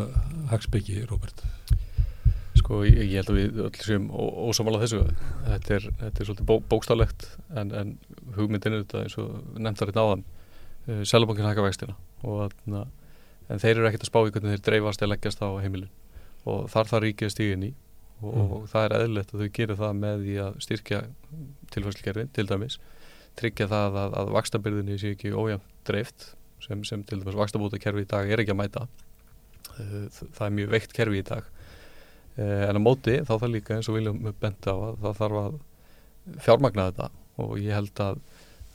hagsbyggi, 0.46 1.00
Róbert? 1.10 1.40
Sko, 2.54 2.84
ég, 2.86 3.00
ég 3.02 3.16
held 3.18 3.32
að 3.32 3.38
við 3.40 3.56
öll 3.64 3.78
séum 3.82 4.04
ósamála 4.14 4.78
þessu. 4.84 5.00
Þetta 5.42 5.72
er, 5.74 5.86
þetta 6.02 6.22
er 6.22 6.28
svolítið 6.28 6.46
bó, 6.46 6.52
bókstálegt 6.70 7.24
en, 7.50 7.72
en 7.74 7.90
hugmyndin 8.36 8.76
er 8.76 8.84
þetta 8.84 9.00
eins 9.02 9.16
og 9.18 9.32
nefndar 9.58 9.90
hérna 9.90 10.04
áðan. 10.06 10.22
Uh, 10.86 11.00
Sælabankin 11.02 11.48
hækka 11.48 11.64
vextina 11.66 11.96
en 12.24 13.60
þeir 13.60 13.74
eru 13.74 13.88
ekkert 13.88 14.06
að 14.06 14.08
spá 14.12 14.20
í 14.22 14.30
hvernig 14.30 14.54
þeir 14.54 14.62
dreifast 14.68 15.02
eða 15.02 15.10
leggjast 15.12 15.42
á 15.42 15.48
heimilin 15.60 15.90
og 16.48 16.68
þar 16.72 16.88
þarf 16.92 17.04
ríkið 17.04 17.28
að 17.28 17.34
stíða 17.34 17.56
inn 17.56 17.66
í 17.66 17.70
og, 18.22 18.30
mm. 18.30 18.52
og 18.56 18.68
það 18.70 18.86
er 18.86 18.94
eðlilegt 19.00 19.34
að 19.34 19.42
þau 19.42 19.50
gerir 19.58 19.80
það 19.80 19.98
með 19.98 20.24
því 20.24 20.36
að 20.44 20.60
styrkja 20.64 21.00
tilfærslegerfin 21.74 22.30
til 22.38 22.46
dæmis, 22.48 22.78
tryggja 23.36 23.68
það 23.72 23.98
að, 24.04 24.16
að 24.22 24.32
vakstabyrðinni 24.38 25.00
sé 25.02 25.12
ekki 25.16 25.34
ójæmt 25.34 25.68
dreift 25.88 26.30
sem, 26.64 26.86
sem 26.88 27.04
til 27.04 27.20
dæmis 27.20 27.36
vakstabótakerfi 27.42 28.06
í 28.06 28.08
dag 28.14 28.32
er 28.32 28.44
ekki 28.44 28.54
að 28.54 28.62
mæta 28.62 28.86
Eh, 28.86 29.13
það 29.74 30.46
er 30.46 30.54
mjög 30.58 30.72
veikt 30.74 30.94
kerfi 30.96 31.20
í 31.20 31.26
dag. 31.26 31.50
Eh, 32.36 32.64
en 32.68 32.78
á 32.78 32.82
móti 32.82 33.20
þá 33.22 33.36
þarf 33.36 33.52
líka 33.52 33.76
eins 33.76 33.88
og 33.90 33.98
viljum 33.98 34.22
benda 34.40 34.74
á 34.74 34.78
að 34.90 34.96
það 35.02 35.20
þarf 35.20 35.40
að 35.42 35.58
fjármagna 36.46 36.88
þetta. 36.90 37.08
Og 37.44 37.54
ég 37.62 37.78
held 37.78 38.02
að 38.02 38.20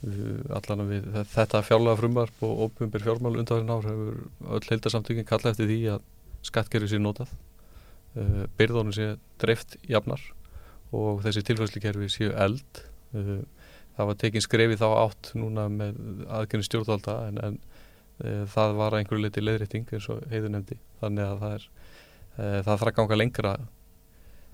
eh, 0.06 0.56
allan 0.56 0.84
að 0.84 0.92
við 0.94 1.08
þetta 1.34 1.62
fjárlega 1.68 2.00
frumvarp 2.00 2.44
og 2.46 2.64
óbjörnbyr 2.66 3.06
fjármál 3.06 3.36
undanverðin 3.36 3.74
ár 3.74 3.88
hefur 3.90 4.56
öll 4.56 4.70
heildarsamtökin 4.70 5.28
kalla 5.28 5.52
eftir 5.52 5.70
því 5.70 5.80
að 5.96 6.06
skattkerfi 6.50 6.92
sé 6.94 7.00
notað. 7.00 7.32
Byrðónu 8.58 8.90
sé 8.90 9.12
dreift 9.38 9.76
jafnar 9.86 10.22
og 10.90 11.20
þessi 11.22 11.44
tilfærslikerfi 11.46 12.08
séu 12.10 12.32
eld 12.34 12.80
það 13.12 14.08
var 14.08 14.16
tekinn 14.18 14.42
skrefi 14.42 14.78
þá 14.80 14.86
átt 14.88 15.30
núna 15.38 15.68
með 15.70 16.00
aðgjörni 16.26 16.66
stjórnvalda 16.66 17.14
en, 17.28 17.38
en 17.38 17.60
Eh, 17.60 17.69
það 18.54 18.78
var 18.78 18.96
einhverju 18.98 19.24
liti 19.24 19.44
leðrétting 19.44 19.92
eins 19.94 20.08
og 20.12 20.24
heiður 20.30 20.54
nefndi. 20.54 20.78
Þannig 21.02 21.26
að 21.26 21.44
það 21.44 21.54
er 21.58 21.66
e, 21.66 22.48
það 22.64 22.72
þarf 22.72 22.90
að 22.90 22.96
ganga 22.98 23.20
lengra 23.20 23.54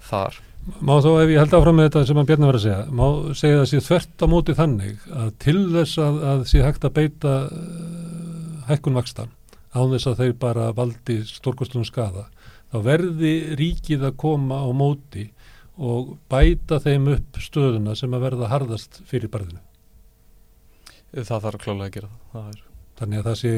þar. 0.07 0.39
Má 0.83 0.97
þó 0.99 1.11
ef 1.21 1.31
ég 1.31 1.41
held 1.41 1.55
áfram 1.55 1.79
með 1.79 1.89
þetta 1.89 2.05
sem 2.09 2.21
að 2.21 2.29
Bjarni 2.31 2.49
var 2.49 2.59
að 2.59 2.65
segja 2.65 2.79
má 2.91 3.07
segja 3.39 3.61
það 3.61 3.69
sér 3.71 3.85
þvert 3.87 4.25
á 4.25 4.27
móti 4.33 4.57
þannig 4.59 5.05
að 5.23 5.29
til 5.45 5.59
þess 5.77 6.01
að, 6.03 6.19
að 6.33 6.45
sé 6.51 6.63
hægt 6.65 6.87
að 6.87 6.97
beita 6.97 7.35
uh, 7.47 8.65
hækkun 8.71 8.99
vaksta 8.99 9.29
á 9.77 9.81
þess 9.93 10.11
að 10.11 10.23
þeir 10.23 10.35
bara 10.43 10.67
valdi 10.77 11.21
stórkostunum 11.31 11.87
skada 11.87 12.27
þá 12.73 12.79
verði 12.87 13.35
ríkið 13.61 14.09
að 14.11 14.19
koma 14.21 14.59
á 14.59 14.69
móti 14.75 15.29
og 15.77 16.17
bæta 16.33 16.81
þeim 16.83 17.13
upp 17.15 17.41
stöðuna 17.43 17.95
sem 17.99 18.15
að 18.17 18.27
verða 18.31 18.51
hardast 18.51 19.03
fyrir 19.07 19.31
barðinu. 19.31 19.61
Það 21.17 21.45
þarf 21.47 21.63
klálega 21.63 21.87
að 21.87 21.95
gera 21.97 22.09
það, 22.11 22.33
það 22.33 22.49
er 22.49 22.65
Þannig 22.97 23.21
að 23.21 23.27
það 23.29 23.39
sé 23.41 23.51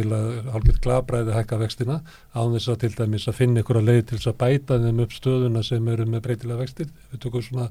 hálfgett 0.51 0.79
glabræði 0.83 1.35
hækka 1.37 1.59
vextina 1.61 1.97
án 2.35 2.55
þess 2.57 2.71
að 2.73 2.79
til 2.83 2.95
dæmis 2.99 3.27
að 3.31 3.37
finna 3.39 3.63
ykkur 3.63 3.79
að 3.79 3.91
leið 3.91 4.01
til 4.09 4.17
þess 4.19 4.31
að 4.33 4.39
bæta 4.41 4.79
þeim 4.83 5.03
upp 5.05 5.13
stöðuna 5.15 5.61
sem 5.67 5.91
eru 5.93 6.07
með 6.11 6.25
breytilega 6.25 6.63
vextir. 6.65 6.89
Við 7.13 7.21
tökum 7.23 7.45
svona 7.47 7.67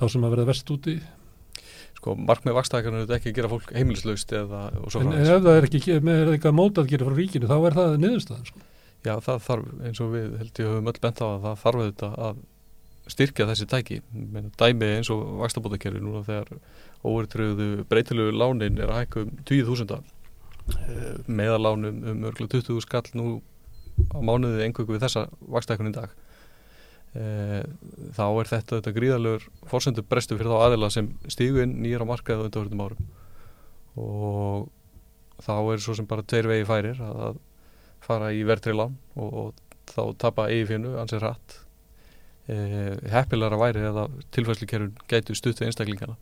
þá 0.00 0.04
sem 0.10 0.24
að 0.26 0.34
verða 0.34 0.46
vest 0.48 0.72
úti. 0.74 0.94
Sko 2.00 2.16
markmið 2.18 2.56
vakstækarnar 2.58 3.04
er 3.04 3.06
þetta 3.06 3.18
ekki 3.20 3.30
að 3.30 3.36
gera 3.38 3.50
fólk 3.52 3.70
heimilislaust 3.76 4.34
eða 4.40 4.62
og 4.80 4.88
svo 4.90 5.04
frá. 5.04 5.12
En 5.12 5.22
ef 5.22 5.44
það 5.44 5.58
er 5.60 5.68
ekki, 5.68 5.98
með 6.08 6.32
eitthvað 6.32 6.56
mótað 6.58 6.82
að 6.82 6.90
gera 6.94 7.06
frá 7.06 7.20
ríkinu 7.20 7.50
þá 7.52 7.54
er 7.60 7.78
það 7.78 7.94
niðurstaðan 8.02 8.50
sko. 8.50 8.64
Já 9.04 9.14
það 9.20 9.46
þarf 9.46 9.86
eins 9.86 10.02
og 10.02 10.10
við 10.16 10.34
held 10.40 10.60
ég 10.64 10.72
höfum 10.72 10.90
öll 10.90 11.00
bent 11.06 11.22
á 11.22 11.26
að 11.28 11.46
það 11.46 11.62
þarf 11.62 11.84
auðvitað 11.84 12.18
að 12.26 12.42
styrkja 13.14 13.46
þessi 13.52 13.68
tæki. 13.70 14.00
Meina, 14.10 14.50
dæmi 14.58 14.90
eins 14.96 15.12
og 15.14 15.22
vakstabótakerfi 15.44 16.02
núna 16.02 16.24
þegar 16.26 16.52
óvertröðu 17.04 17.70
breytilegu 17.86 18.34
lánin 18.34 18.80
er 18.80 18.90
að 18.90 19.02
hækka 19.04 19.24
um 19.26 19.34
20.000 19.44 20.02
Eh, 20.02 20.23
meðalánum 21.28 22.04
um 22.12 22.28
örgulega 22.28 22.62
20 22.62 22.84
skall 22.84 23.08
nú 23.16 23.40
á 24.10 24.18
mánuðið 24.18 24.64
engöku 24.66 24.94
við 24.94 25.04
þessa 25.04 25.26
vakstækun 25.40 25.90
í 25.90 25.94
dag. 25.94 26.14
E, 27.14 27.24
þá 28.16 28.24
er 28.26 28.50
þetta, 28.50 28.78
þetta 28.78 28.94
gríðalögur 28.96 29.44
fórsendur 29.70 30.06
brestu 30.08 30.38
fyrir 30.38 30.50
þá 30.50 30.64
aðila 30.66 30.90
sem 30.90 31.12
stígu 31.30 31.62
inn 31.62 31.76
nýjar 31.82 32.06
á 32.06 32.10
markaðu 32.10 32.48
undanverðum 32.48 32.84
árum. 32.86 33.10
Og 34.00 35.44
þá 35.44 35.54
er 35.74 35.84
svo 35.84 35.96
sem 35.98 36.08
bara 36.10 36.26
tveir 36.26 36.50
vegi 36.50 36.66
færir 36.68 37.04
að 37.04 37.38
fara 38.04 38.32
í 38.34 38.42
verðri 38.46 38.74
lán 38.76 38.96
og, 39.16 39.30
og 39.30 39.78
þá 39.92 40.02
tapa 40.26 40.48
eigifinu 40.50 40.96
ansið 41.00 41.22
rætt 41.24 41.56
e, 42.48 42.56
heppilara 43.12 43.60
væri 43.60 43.86
eða 43.88 44.08
tilfæslikerfun 44.34 44.98
gætu 45.10 45.36
stutt 45.38 45.62
við 45.62 45.70
einstaklingana. 45.70 46.18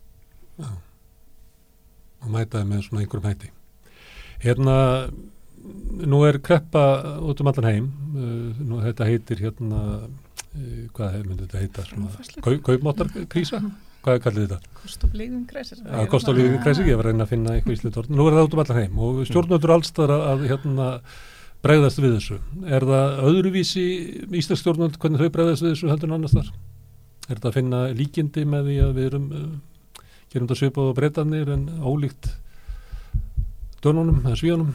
Og 2.22 2.30
mætaði 2.30 2.68
með 2.68 2.86
svona 2.86 3.02
einhverjum 3.02 3.32
hætti 3.32 3.52
Hérna, 4.42 4.76
nú 6.02 6.24
er 6.26 6.40
kreppa 6.42 6.84
út 7.22 7.40
um 7.42 7.50
allan 7.50 7.68
heim, 7.68 7.88
uh, 8.16 8.62
nú 8.66 8.80
þetta 8.82 9.06
heitir 9.06 9.42
hérna, 9.44 9.82
uh, 10.02 10.84
hvað 10.96 11.18
myndir 11.28 11.46
þetta 11.46 11.62
heita, 11.62 12.56
kaupmáttarkrísa, 12.66 13.60
hvað 14.02 14.18
er 14.18 14.24
kallið 14.24 14.48
þetta? 14.48 14.72
Kostoflíðum 14.82 15.44
kræsir. 15.50 15.84
Ja, 15.86 16.08
Kostoflíðum 16.10 16.58
kræsir, 16.64 16.90
ég 16.90 16.98
var 16.98 17.06
að 17.06 17.14
reyna 17.14 17.28
að 17.28 17.34
finna 17.36 17.54
eitthvað 17.54 17.76
í 17.76 17.80
slutort, 17.84 18.10
nú 18.10 18.26
er 18.26 18.38
það 18.38 18.48
út 18.48 18.56
um 18.58 18.64
allan 18.64 18.82
heim 18.82 19.00
og 19.06 19.22
stjórnöldur 19.30 19.76
allstæðar 19.76 20.16
að 20.32 20.44
hérna 20.50 20.90
bregðast 21.62 22.02
við 22.02 22.16
þessu. 22.18 22.42
Er 22.66 22.86
það 22.90 23.18
öðruvísi 23.30 23.88
íslensk 24.26 24.64
stjórnöld, 24.64 24.98
hvernig 24.98 25.22
þau 25.22 25.34
bregðast 25.36 25.62
við 25.62 25.76
þessu 25.76 25.92
heldur 25.92 26.10
en 26.10 26.16
annars 26.18 26.34
þar? 26.34 26.54
Er 27.28 27.38
það 27.38 27.50
að 27.52 27.58
finna 27.60 27.82
líkindi 27.94 28.42
með 28.50 28.70
því 28.72 28.78
að 28.82 28.96
við 28.98 29.10
erum, 29.12 29.28
uh, 29.38 30.00
gerum 30.32 30.48
þetta 30.48 30.58
svipað 30.58 30.90
á 30.90 30.98
breytanir 30.98 31.52
en 31.54 31.68
ólíkt 31.78 32.32
dönunum 33.82 34.20
eða 34.24 34.38
svíunum? 34.38 34.74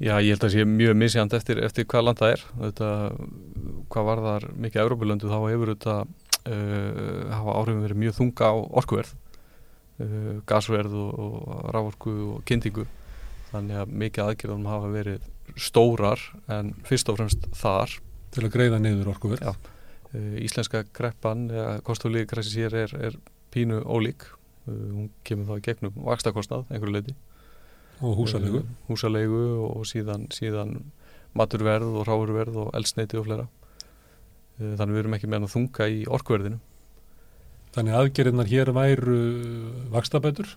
Já, 0.00 0.14
ég 0.24 0.32
held 0.32 0.40
að 0.40 0.46
það 0.46 0.52
sé 0.54 0.64
mjög 0.64 0.94
misjand 0.96 1.34
eftir, 1.36 1.58
eftir 1.60 1.84
hvað 1.84 2.04
land 2.06 2.20
það 2.20 2.30
er. 2.32 2.44
Þetta, 2.60 2.86
hvað 3.92 4.06
var 4.06 4.22
þar 4.24 4.46
mikið 4.64 4.82
Európa-löndu 4.84 5.28
þá 5.28 5.40
hefur 5.42 5.72
þetta 5.74 5.96
uh, 6.06 7.34
hafa 7.34 7.56
áhrifin 7.58 7.82
verið 7.84 8.00
mjög 8.00 8.16
þunga 8.16 8.48
á 8.48 8.54
orkuverð 8.80 9.10
uh, 9.12 10.38
gasverð 10.48 10.96
og, 11.02 11.10
og 11.20 11.68
rávorku 11.76 12.14
og 12.30 12.40
kyndingu. 12.48 12.86
Þannig 13.50 13.82
að 13.82 13.94
mikið 14.06 14.24
aðgjörðum 14.24 14.70
hafa 14.70 14.90
verið 14.94 15.28
stórar 15.60 16.24
en 16.48 16.72
fyrst 16.88 17.12
og 17.12 17.20
fremst 17.20 17.44
þar. 17.60 18.00
Til 18.32 18.46
að 18.46 18.52
greiða 18.56 18.80
neyður 18.80 19.12
orkuverð. 19.12 19.50
Já, 19.50 19.52
uh, 20.14 20.34
Íslenska 20.40 20.86
greppan, 20.96 21.50
kostúlík 21.84 22.32
kræsis 22.32 22.56
hér 22.56 22.80
er, 22.86 22.96
er 23.10 23.20
pínu 23.52 23.84
ólík 23.84 24.30
hún 24.68 25.10
kemur 25.26 25.50
þá 25.50 25.60
í 25.60 25.66
gegnum 25.68 26.00
vakstakostnað 26.08 26.66
einhverju 26.70 26.96
leiti 26.96 27.14
og 28.00 28.16
húsalegu 28.20 28.62
uh, 28.62 28.72
húsalegu 28.88 29.44
og 29.66 29.86
síðan, 29.88 30.26
síðan 30.32 30.78
maturverð 31.36 32.00
og 32.00 32.08
ráurverð 32.08 32.56
og 32.64 32.70
eldsneiti 32.74 33.18
og 33.20 33.28
fleira. 33.28 33.46
Uh, 34.58 34.74
þannig 34.80 34.96
við 34.96 35.02
erum 35.04 35.16
ekki 35.18 35.30
með 35.30 35.46
að 35.46 35.54
þunga 35.54 35.88
í 35.92 36.02
orkverðinu 36.08 36.60
Þannig 37.70 37.94
aðgerðinar 37.94 38.50
hér 38.50 38.72
væru 38.74 39.20
vakstabætur? 39.92 40.56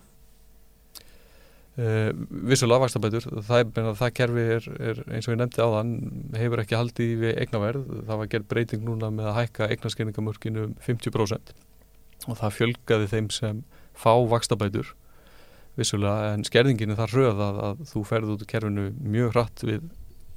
Uh, 1.74 2.10
vissulega 2.46 2.84
vakstabætur, 2.84 3.26
það, 3.46 3.70
það 3.98 4.10
kerfi 4.14 4.42
er, 4.56 4.66
er 4.78 5.00
eins 5.10 5.26
og 5.26 5.34
ég 5.34 5.40
nefndi 5.40 5.62
á 5.62 5.68
þann 5.74 5.94
hefur 6.38 6.62
ekki 6.62 6.78
haldið 6.78 7.14
við 7.22 7.38
eignaverð. 7.42 7.86
Það 8.06 8.20
var 8.20 8.30
gerð 8.34 8.48
breyting 8.50 8.84
núna 8.86 9.10
með 9.14 9.30
að 9.30 9.38
hækka 9.40 9.70
eignaskenningamörkinu 9.74 10.66
um 10.68 10.76
50% 10.86 11.54
og 12.24 12.38
það 12.40 12.54
fjölgaði 12.58 13.08
þeim 13.10 13.30
sem 13.34 13.62
fá 13.98 14.12
vakstabætur 14.30 14.94
vissulega 15.78 16.34
en 16.34 16.44
skerðinginu 16.46 16.96
þar 16.98 17.14
röð 17.18 17.42
að, 17.42 17.60
að 17.68 17.84
þú 17.90 18.02
ferði 18.08 18.34
út 18.34 18.44
úr 18.44 18.50
kerfinu 18.50 18.88
mjög 19.02 19.34
hratt 19.34 19.64
við 19.66 19.86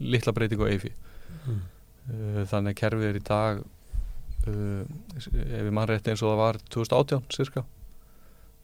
litla 0.01 0.33
breyting 0.33 0.61
á 0.61 0.67
eifi 0.69 0.91
mm. 0.93 1.57
uh, 1.57 2.43
þannig 2.49 2.73
að 2.73 2.79
kerfið 2.81 3.09
er 3.11 3.19
í 3.19 3.23
dag 3.27 3.61
uh, 3.61 4.83
ef 5.17 5.29
við 5.35 5.73
mannrétti 5.77 6.13
eins 6.13 6.23
og 6.23 6.33
það 6.33 6.41
var 6.41 6.61
2018 6.73 7.25
cirka 7.37 7.65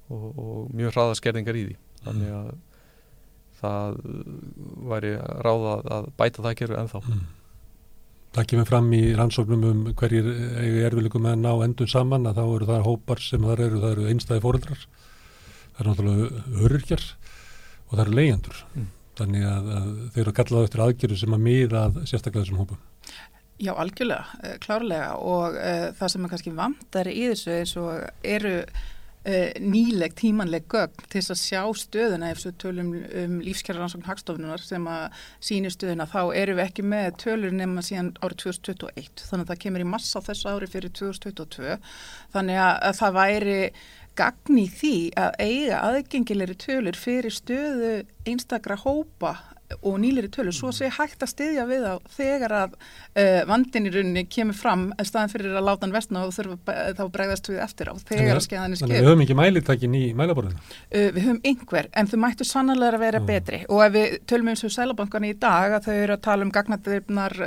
og, 0.10 0.28
og 0.34 0.74
mjög 0.74 0.96
hraða 0.96 1.20
skerðingar 1.22 1.60
í 1.60 1.66
því 1.70 1.78
þannig 2.04 2.36
að 2.40 2.54
það 3.64 4.02
væri 4.92 5.14
ráða 5.46 5.78
að 5.98 6.10
bæta 6.20 6.44
það 6.44 6.58
kerfi 6.60 6.80
ennþá 6.82 7.04
mm. 7.06 7.24
Það 8.34 8.48
kemur 8.50 8.66
fram 8.70 8.88
í 8.98 9.02
rannsóknum 9.14 9.66
um 9.70 9.82
hverjir 9.94 10.26
eigi 10.58 10.86
erfileikum 10.88 11.28
að 11.30 11.42
ná 11.44 11.52
endun 11.68 11.90
saman 11.92 12.26
að 12.26 12.40
þá 12.40 12.46
eru 12.46 12.70
það 12.72 12.88
hópar 12.88 13.22
sem 13.22 13.44
þar 13.46 13.62
eru, 13.68 13.82
það 13.84 13.92
eru 13.96 14.08
einstæði 14.10 14.44
fóreldrar 14.44 14.88
það 15.74 15.84
eru 15.84 15.92
náttúrulega 15.92 16.66
öryrkjar 16.68 17.06
og 17.88 17.94
það 17.94 18.04
eru 18.06 18.18
leyendur 18.18 18.64
mm. 18.74 18.90
þannig 19.20 19.46
að, 19.50 19.70
að 19.78 19.94
þeir 20.16 20.24
eru 20.26 20.36
kallað 20.40 20.68
eftir 20.68 20.84
aðgerðu 20.88 21.20
sem 21.22 21.38
að 21.38 21.46
miða 21.48 21.86
sérstaklega 22.02 22.44
þessum 22.44 22.64
hópum. 22.64 22.82
Já, 23.62 23.72
algjörlega, 23.78 24.40
eh, 24.42 24.56
klárlega. 24.64 25.12
Og 25.22 25.56
uh, 25.56 25.86
það 26.00 26.12
sem 26.14 26.26
er 26.26 26.32
kannski 26.34 26.56
vandar 26.58 27.10
í 27.12 27.22
þessu 27.30 27.54
eins 27.54 27.76
og 27.80 27.92
eru 28.26 28.56
nýleg, 29.24 30.12
tímanleg 30.20 30.66
gögn 30.68 31.06
til 31.08 31.22
að 31.24 31.40
sjá 31.40 31.62
stöðuna 31.80 32.32
ef 32.34 32.42
við 32.44 32.58
tölum 32.60 32.90
um 32.92 33.38
lífskjæra 33.44 33.80
rannsókn 33.80 34.08
hagstofnunar 34.10 34.64
sem 34.64 34.84
að 34.92 35.22
síni 35.40 35.72
stöðuna 35.72 36.10
þá 36.12 36.20
eru 36.42 36.58
við 36.58 36.66
ekki 36.66 36.84
með 36.92 37.10
tölur 37.24 37.56
nema 37.56 37.86
síðan 37.86 38.12
árið 38.20 38.42
2021 38.44 39.24
þannig 39.30 39.46
að 39.46 39.54
það 39.54 39.62
kemur 39.64 39.86
í 39.86 39.90
massa 39.94 40.20
á 40.20 40.28
þessu 40.28 40.52
ári 40.52 40.70
fyrir 40.74 40.96
2022 41.00 41.78
þannig 42.36 42.62
að 42.66 43.00
það 43.00 43.18
væri 43.22 43.58
gagn 44.20 44.60
í 44.60 44.68
því 44.70 44.96
að 45.18 45.40
eiga 45.42 45.80
aðgengilegri 45.88 46.60
tölur 46.60 47.00
fyrir 47.00 47.34
stöðu 47.34 47.94
einstakra 48.28 48.78
hópa 48.84 49.38
og 49.82 49.98
nýlir 50.02 50.28
í 50.28 50.32
tölu, 50.34 50.54
svo 50.56 50.72
sé 50.76 50.90
hægt 50.94 51.24
að 51.26 51.32
styðja 51.34 51.66
við 51.70 51.88
á 51.90 51.96
þegar 52.16 52.56
að 52.60 52.76
uh, 52.78 53.42
vandin 53.50 53.90
í 53.90 53.94
rauninni 53.94 54.26
kemur 54.30 54.58
fram 54.58 54.86
en 54.98 55.10
staðan 55.10 55.34
fyrir 55.34 55.58
að 55.58 55.68
láta 55.68 55.88
hann 55.88 55.96
vestna 55.96 56.24
og 56.28 56.36
þurfa 56.36 56.78
þá 57.00 57.04
bregðast 57.18 57.52
við 57.52 57.60
eftir 57.66 57.92
á 57.92 57.94
þegar 58.00 58.38
að 58.38 58.46
skeiðan 58.48 58.78
er 58.78 58.82
skeið. 58.82 58.88
Þannig 58.88 59.04
við 59.04 59.10
höfum 59.10 59.26
ekki 59.26 59.40
mælitækin 59.42 59.98
í 60.00 60.06
mælaborðinu? 60.20 60.64
Uh, 60.94 61.10
við 61.18 61.28
höfum 61.28 61.44
einhver, 61.52 61.92
en 61.94 62.12
þau 62.12 62.18
mættu 62.28 62.48
sannlega 62.48 62.94
að 62.98 63.06
vera 63.08 63.24
uh. 63.24 63.28
betri 63.34 63.62
og 63.68 63.86
ef 63.88 63.98
við 63.98 64.18
tölum 64.30 64.54
eins 64.54 64.66
og 64.68 64.74
sælabankan 64.78 65.30
í 65.30 65.36
dag 65.42 65.78
að 65.80 65.90
þau 65.90 65.94
eru 65.98 66.18
að 66.18 66.26
tala 66.30 66.48
um 66.48 66.54
gagnadöfnar 66.54 67.40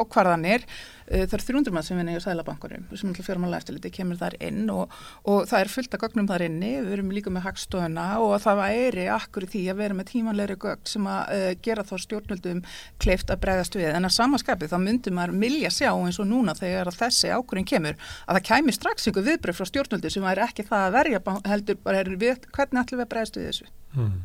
ákvarðanir 0.00 0.64
Eh, 0.64 0.99
það 1.10 1.36
er 1.36 1.44
300 1.46 1.74
mann 1.74 1.86
sem 1.86 1.98
vinna 1.98 2.14
í 2.14 2.22
Sælabankurum 2.22 2.86
sem 2.94 3.10
er 3.10 3.26
fjármála 3.26 3.58
eftirliti, 3.58 3.90
kemur 3.94 4.18
þar 4.20 4.36
inn 4.46 4.70
og, 4.70 4.92
og 5.28 5.48
það 5.50 5.64
er 5.64 5.72
fullt 5.72 5.96
af 5.96 6.04
gögnum 6.04 6.28
þar 6.30 6.44
inni. 6.46 6.72
Við 6.84 6.94
erum 6.96 7.12
líka 7.14 7.32
með 7.34 7.46
hagstofuna 7.48 8.06
og 8.22 8.36
það 8.44 8.62
væri 8.62 9.06
akkur 9.10 9.46
í 9.46 9.50
því 9.54 9.64
að 9.72 9.82
vera 9.82 9.98
með 9.98 10.10
tímanleiri 10.12 10.58
gögn 10.62 10.90
sem 10.92 11.10
að 11.10 11.34
uh, 11.34 11.50
gera 11.66 11.86
þá 11.88 11.94
stjórnvöldum 12.04 12.64
kleift 13.02 13.34
að 13.34 13.42
bregðast 13.44 13.78
við, 13.78 13.90
en 13.94 14.08
að 14.08 14.16
samaskapið 14.16 14.74
þá 14.74 14.78
myndir 14.86 15.16
maður 15.16 15.38
milja 15.44 15.72
sjá 15.74 15.90
eins 15.90 16.20
og 16.22 16.30
núna 16.30 16.54
þegar 16.58 16.92
þessi 16.94 17.34
ákurinn 17.34 17.68
kemur, 17.68 17.98
að 18.26 18.38
það 18.38 18.48
kæmi 18.50 18.76
strax 18.76 19.08
einhver 19.10 19.26
viðbröð 19.26 19.58
frá 19.60 19.70
stjórnvöldu 19.70 20.12
sem 20.14 20.26
væri 20.26 20.46
ekki 20.46 20.66
það 20.68 20.86
að 20.86 20.98
verja 20.98 21.38
heldur 21.50 21.80
bara 21.84 22.04
við, 22.10 22.50
hvernig 22.54 22.84
ætlum 22.84 23.00
við 23.00 23.06
að 23.06 23.12
bregðast 23.14 23.40
við 23.40 23.50
þessu? 23.50 23.72
Hmm. 23.96 24.20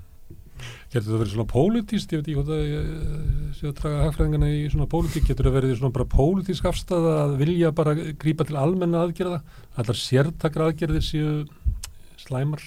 Getur 0.93 1.09
það 1.09 1.21
verið 1.21 1.33
svona 1.33 1.47
pólitíst, 1.51 2.13
ég 2.13 2.21
veit 2.21 2.29
ekki 2.29 2.37
hvað 2.39 2.51
það 2.51 3.55
sé 3.57 3.67
að 3.69 3.75
draga 3.79 4.05
hagfræðingana 4.05 4.51
í 4.51 4.61
svona 4.73 4.89
pólitík, 4.91 5.27
getur 5.29 5.49
það 5.49 5.57
verið 5.59 5.75
svona 5.79 5.95
bara 5.97 6.09
pólitísk 6.15 6.69
afstæða 6.71 7.15
að 7.25 7.35
vilja 7.41 7.73
bara 7.75 7.95
grípa 8.23 8.47
til 8.47 8.59
almenna 8.61 9.03
aðgerða, 9.05 9.41
allar 9.75 9.99
sértakra 9.99 10.69
aðgerðir 10.71 11.05
séu 11.05 11.35
slæmar? 12.21 12.63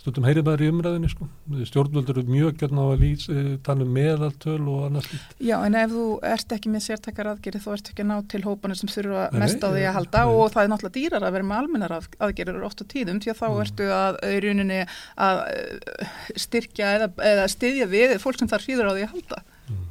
Stundum 0.00 0.24
heyrið 0.24 0.46
maður 0.46 0.62
í 0.64 0.68
umræðinni 0.72 1.10
sko. 1.12 1.26
stjórnvöldur 1.68 2.20
eru 2.22 2.32
mjög 2.32 2.54
gjörna 2.62 2.84
á 2.84 2.86
að 2.88 3.02
lýs, 3.02 3.26
eh, 3.28 3.50
tala 3.62 3.84
um 3.84 3.90
meðaltöl 3.92 4.62
og 4.64 4.86
annars 4.86 5.08
lít. 5.12 5.34
Já, 5.44 5.56
en 5.66 5.74
ef 5.76 5.90
þú 5.92 6.04
ert 6.24 6.54
ekki 6.56 6.72
með 6.72 6.84
sértakar 6.86 7.28
aðgerið 7.34 7.64
þá 7.66 7.70
ert 7.74 7.90
ekki 7.92 8.04
að 8.04 8.08
ná 8.08 8.16
til 8.32 8.42
hópanir 8.46 8.80
sem 8.80 8.88
þurfa 8.88 9.26
mest 9.36 9.60
á 9.60 9.68
því 9.68 9.84
að 9.84 9.96
halda 9.98 10.24
nei. 10.24 10.32
og 10.32 10.52
það 10.54 10.62
er 10.62 10.70
náttúrulega 10.72 10.96
dýrar 10.96 11.26
að 11.28 11.34
vera 11.36 11.48
með 11.50 11.60
almennar 11.60 11.96
aðgerið 12.00 12.64
oft 12.64 12.80
á 12.80 12.84
tíðum 12.88 13.20
því 13.20 13.30
að 13.30 13.40
þá 13.40 13.46
mm. 13.50 13.60
ertu 13.60 13.90
að 13.92 14.20
í 14.24 14.40
rauninni 14.46 14.80
að 15.28 15.42
eh, 15.52 16.16
styrkja 16.36 16.94
eða, 16.96 17.10
eða 17.32 17.48
styðja 17.52 17.90
við 17.92 18.16
fólk 18.24 18.40
sem 18.40 18.48
þar 18.48 18.64
síður 18.64 18.88
á 18.88 18.92
því 18.96 19.04
að 19.04 19.12
halda. 19.12 19.42
Mm. 19.68 19.84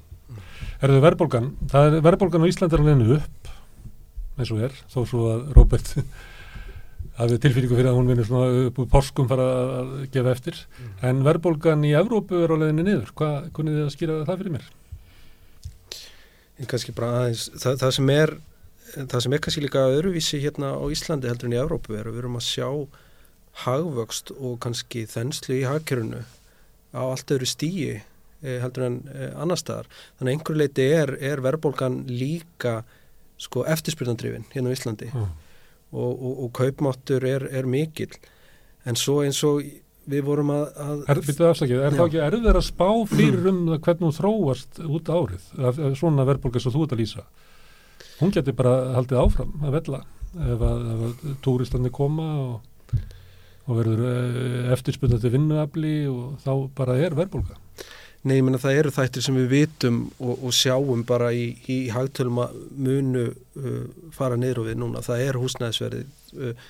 Er 0.80 0.90
það 0.90 1.06
verðbólgan? 1.06 1.54
Er 1.70 2.02
verðbólgan 2.02 2.48
á 2.48 2.50
Íslandi 2.50 2.80
er 2.80 2.82
alveg 2.82 3.16
upp 3.20 3.40
eins 4.40 4.52
og 4.56 4.62
er, 4.64 4.76
þó 4.90 5.00
svo 5.06 5.26
að 5.34 5.48
Róbert 5.58 5.94
hafið 7.20 7.42
tilfinningu 7.44 7.76
fyrir 7.76 7.92
að 7.92 7.98
hún 7.98 8.10
vinir 8.10 8.28
svona 8.28 8.66
upp 8.70 8.78
úr 8.80 8.90
porskum 8.92 9.28
fara 9.30 9.48
að 9.80 9.90
gefa 10.14 10.34
eftir. 10.36 10.60
Mm. 10.80 10.92
en 11.10 11.24
verðbólgan 11.28 11.88
í 11.88 11.96
Evrópu 12.00 12.44
er 12.44 12.54
á 12.56 12.56
leðinni 12.62 12.86
niður. 12.88 13.10
Hvað 13.20 13.50
kunni 13.56 13.76
þið 13.76 13.86
að 13.86 13.96
skýra 13.96 14.20
það 14.28 14.44
fyrir 14.44 14.56
mér? 14.56 14.70
Kanski 16.70 16.96
bara 16.96 17.24
aðeins 17.24 17.46
það, 17.56 17.76
það 17.84 17.94
sem 17.96 18.14
er 18.16 18.34
það 18.96 19.24
sem 19.24 19.36
er 19.36 19.44
kannski 19.44 19.64
líka 19.64 19.86
öðruvísi 19.94 20.40
hérna 20.44 20.74
á 20.76 20.84
Íslandi 20.92 21.30
heldur 21.30 21.50
en 21.50 21.56
í 21.56 21.62
Evrópu 21.62 21.96
er 21.96 22.08
að 22.08 22.16
við 22.16 22.24
erum 22.24 22.40
að 22.40 22.48
sjá 22.48 22.70
hagvöxt 23.66 24.32
og 24.36 24.56
kannski 24.64 25.04
þenslu 25.10 25.60
í 25.60 25.68
hagkerunu 25.68 26.24
á 26.96 27.02
allt 27.04 27.32
öðru 27.36 27.48
stíi 27.50 28.00
eh, 28.00 28.58
heldur 28.64 28.88
en 28.88 28.98
eh, 29.14 29.36
annar 29.36 29.60
staðar. 29.60 29.92
Þannig 30.18 30.32
að 30.32 30.34
einhver 30.38 30.60
leiti 30.60 30.88
er, 30.96 31.14
er 31.20 31.44
verðbólgan 31.44 32.02
líka 32.10 32.80
sko 33.40 33.64
eftirspyrnandrifin 33.72 34.48
hérna 34.56 34.72
á 34.72 34.76
Íslandi. 34.76 35.12
Mm 35.12 35.30
og, 35.92 36.10
og, 36.14 36.34
og 36.46 36.52
kaupmáttur 36.58 37.26
er, 37.28 37.46
er 37.52 37.70
mikil 37.70 38.12
en 38.88 38.98
svo 39.00 39.22
eins 39.26 39.42
og 39.48 39.64
við 40.10 40.24
vorum 40.26 40.54
að... 40.54 40.64
að 40.82 41.04
er, 41.14 41.22
afsakið, 41.50 41.82
er 41.86 41.98
það 41.98 42.08
ekki 42.08 42.22
erður 42.26 42.60
að 42.60 42.66
spá 42.66 42.88
fyrir 43.12 43.50
um 43.52 43.60
hvernig 43.76 44.02
þú 44.06 44.12
þróast 44.18 44.82
út 44.86 45.12
árið 45.14 45.52
að, 45.58 45.84
að 45.90 45.98
svona 46.00 46.26
verðbólka 46.30 46.64
svo 46.64 46.74
þú 46.74 46.86
ert 46.86 46.96
að 46.96 47.04
lýsa? 47.04 47.26
Hún 48.20 48.34
getur 48.36 48.58
bara 48.58 48.76
haldið 48.96 49.22
áfram 49.22 49.54
að 49.64 49.78
vella 49.78 50.02
ef 50.30 50.66
að, 50.66 50.90
að 50.94 51.38
túristandi 51.46 51.92
koma 51.94 52.28
og, 52.42 53.00
og 53.66 53.80
verður 53.80 54.06
eh, 54.10 54.74
eftirspunnandi 54.76 55.34
vinnuafli 55.34 55.96
og 56.12 56.38
þá 56.44 56.54
bara 56.78 56.98
er 57.02 57.18
verðbólka 57.18 57.58
Nei, 58.28 58.36
ég 58.36 58.44
menna 58.44 58.60
það 58.60 58.82
eru 58.82 58.92
þættir 58.92 59.24
sem 59.24 59.38
við 59.38 59.48
vitum 59.54 60.00
og, 60.20 60.34
og 60.50 60.56
sjáum 60.56 61.06
bara 61.08 61.30
í, 61.32 61.54
í 61.72 61.78
hagtölum 61.94 62.42
að 62.44 62.58
munu 62.76 63.30
uh, 63.32 63.86
fara 64.16 64.36
niður 64.40 64.66
og 64.66 64.68
við 64.68 64.82
núna. 64.82 65.04
Það 65.06 65.24
er 65.24 65.40
húsnæðisverðið. 65.40 66.10
Uh, 66.36 66.68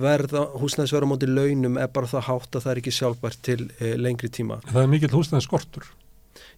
verða 0.00 0.46
húsnæðisverð 0.56 1.08
á 1.08 1.10
móti 1.12 1.28
launum 1.28 1.76
er 1.80 1.92
bara 1.92 2.08
það 2.08 2.26
hátt 2.30 2.56
að 2.56 2.64
það 2.64 2.72
er 2.72 2.80
ekki 2.80 2.94
sjálfbært 2.96 3.42
til 3.44 3.58
uh, 3.68 3.92
lengri 4.00 4.32
tíma. 4.32 4.58
Það 4.70 4.82
er 4.82 4.90
mikill 4.94 5.12
húsnæðisskortur. 5.12 5.90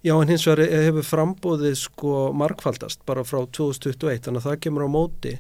Já, 0.07 0.15
en 0.15 0.31
hins 0.31 0.47
vegar 0.47 0.71
hefur 0.71 1.07
frambóðið 1.07 1.75
sko 1.81 2.29
markfaldast 2.39 3.03
bara 3.07 3.25
frá 3.27 3.41
2021, 3.43 4.23
þannig 4.29 4.45
að 4.45 4.47
það 4.47 4.61
kemur 4.63 4.87
á 4.87 4.91
móti 4.95 5.35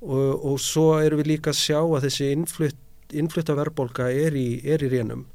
og, 0.00 0.46
og 0.48 0.56
svo 0.64 0.86
eru 1.04 1.20
við 1.20 1.34
líka 1.34 1.52
að 1.52 1.60
sjá 1.60 1.78
að 1.82 2.06
þessi 2.06 2.30
innflutt, 2.32 2.80
innflutta 3.12 3.56
verðbólka 3.58 4.08
er 4.08 4.36
í, 4.40 4.46
í 4.64 4.78
rénum 4.80 5.26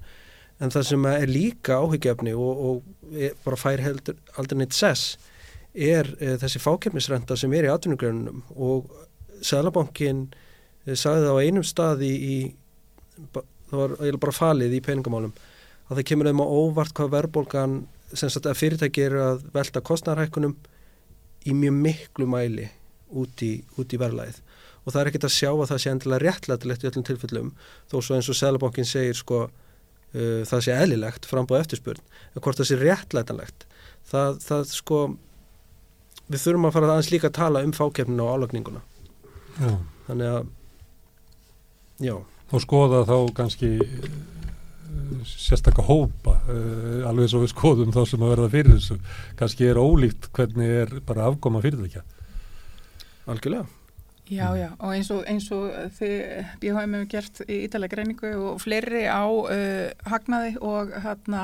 en 0.64 0.74
það 0.74 0.88
sem 0.90 1.10
er 1.10 1.30
líka 1.30 1.78
áhyggjafni 1.84 2.34
og, 2.34 2.62
og 2.68 3.18
bara 3.46 3.60
fær 3.60 3.84
heldur 3.84 4.18
aldrei 4.38 4.62
neitt 4.62 4.78
sess 4.78 5.18
er 5.78 6.10
e, 6.18 6.34
þessi 6.42 6.62
fákjörnisrenta 6.62 7.38
sem 7.38 7.54
er 7.54 7.68
í 7.68 7.72
atvinnugrunum 7.72 8.42
og 8.56 8.90
Sælabankin 9.46 10.26
e, 10.86 10.96
sagði 10.96 11.28
það 11.28 11.38
á 11.38 11.44
einum 11.46 11.68
staði 11.68 12.10
í, 12.10 12.38
það 13.70 13.78
var 13.78 13.94
eiginlega 14.00 14.24
bara 14.26 14.40
falið 14.40 14.74
í 14.80 14.82
peningamálum 14.88 15.36
að 15.88 16.00
það 16.00 16.08
kemur 16.10 16.32
um 16.32 16.42
á 16.42 16.48
óvart 16.48 16.96
hvað 16.98 17.14
verðbólgan 17.14 17.78
sem 18.14 18.32
sagt 18.32 18.50
að 18.50 18.58
fyrirtæki 18.62 19.06
eru 19.06 19.22
að 19.24 19.46
velta 19.54 19.84
kostnarhækkunum 19.86 20.58
í 21.48 21.54
mjög 21.56 21.80
miklu 21.86 22.28
mæli 22.30 22.68
út 23.14 23.46
í, 23.46 23.54
í 23.62 24.02
verðlæðið 24.02 24.42
og 24.88 24.94
það 24.94 25.02
er 25.02 25.10
ekkert 25.12 25.28
að 25.28 25.36
sjá 25.36 25.50
að 25.52 25.70
það 25.70 25.82
sé 25.84 25.94
endilega 25.94 26.24
réttlætilegt 26.24 26.84
í 26.84 26.90
öllum 26.90 27.06
tilfellum 27.08 27.54
þó 27.92 27.98
svo 28.00 28.18
eins 28.18 28.30
og 28.32 28.40
Sælabankin 28.40 28.88
segir 28.88 29.20
sko 29.20 29.46
uh, 30.16 30.44
það 30.48 30.64
sé 30.66 30.76
eðlilegt 30.76 31.28
frambúð 31.30 31.62
eftirspurn 31.64 32.04
en 32.34 32.44
hvort 32.44 32.60
það 32.60 32.70
sé 32.72 32.80
réttlætanlegt 32.82 33.68
það, 34.12 34.40
það 34.44 34.64
sko 34.72 35.02
við 36.28 36.44
þurfum 36.44 36.70
að 36.70 36.78
fara 36.78 36.94
aðeins 36.94 37.12
líka 37.14 37.32
að 37.32 37.38
tala 37.40 37.66
um 37.66 37.76
fákefninu 37.76 38.26
og 38.26 38.34
álagninguna 38.36 38.84
já. 39.58 39.72
þannig 40.08 40.34
að 40.34 40.50
já. 42.08 42.16
Og 42.48 42.64
skoða 42.64 43.04
þá 43.08 43.16
kannski 43.36 43.72
uh, 43.84 44.12
sérstaklega 45.28 45.88
hópa 45.88 46.38
uh, 46.48 47.08
alveg 47.10 47.32
svo 47.32 47.44
við 47.44 47.54
skoðum 47.56 47.96
þá 47.96 48.04
sem 48.08 48.24
að 48.24 48.34
verða 48.36 48.52
fyrir 48.54 48.78
þessu. 48.78 49.00
Kannski 49.40 49.68
er 49.68 49.82
ólíkt 49.82 50.30
hvernig 50.36 50.76
er 50.84 50.94
bara 51.08 51.28
afgóma 51.28 51.64
fyrirtækja. 51.64 52.06
Algjörlega 53.28 53.68
Já, 54.28 54.52
já, 54.60 54.74
og 54.80 54.92
eins 54.92 55.08
og, 55.14 55.22
eins 55.24 55.46
og 55.56 55.70
þið 55.96 56.16
BHM 56.60 56.96
hefur 56.98 57.10
gert 57.14 57.38
í 57.48 57.62
ítalega 57.64 57.96
greiningu 57.96 58.32
og 58.50 58.58
fleiri 58.60 59.06
á 59.08 59.24
uh, 59.24 59.86
hagnaði 60.04 60.58
og 60.60 60.92
hérna 61.06 61.44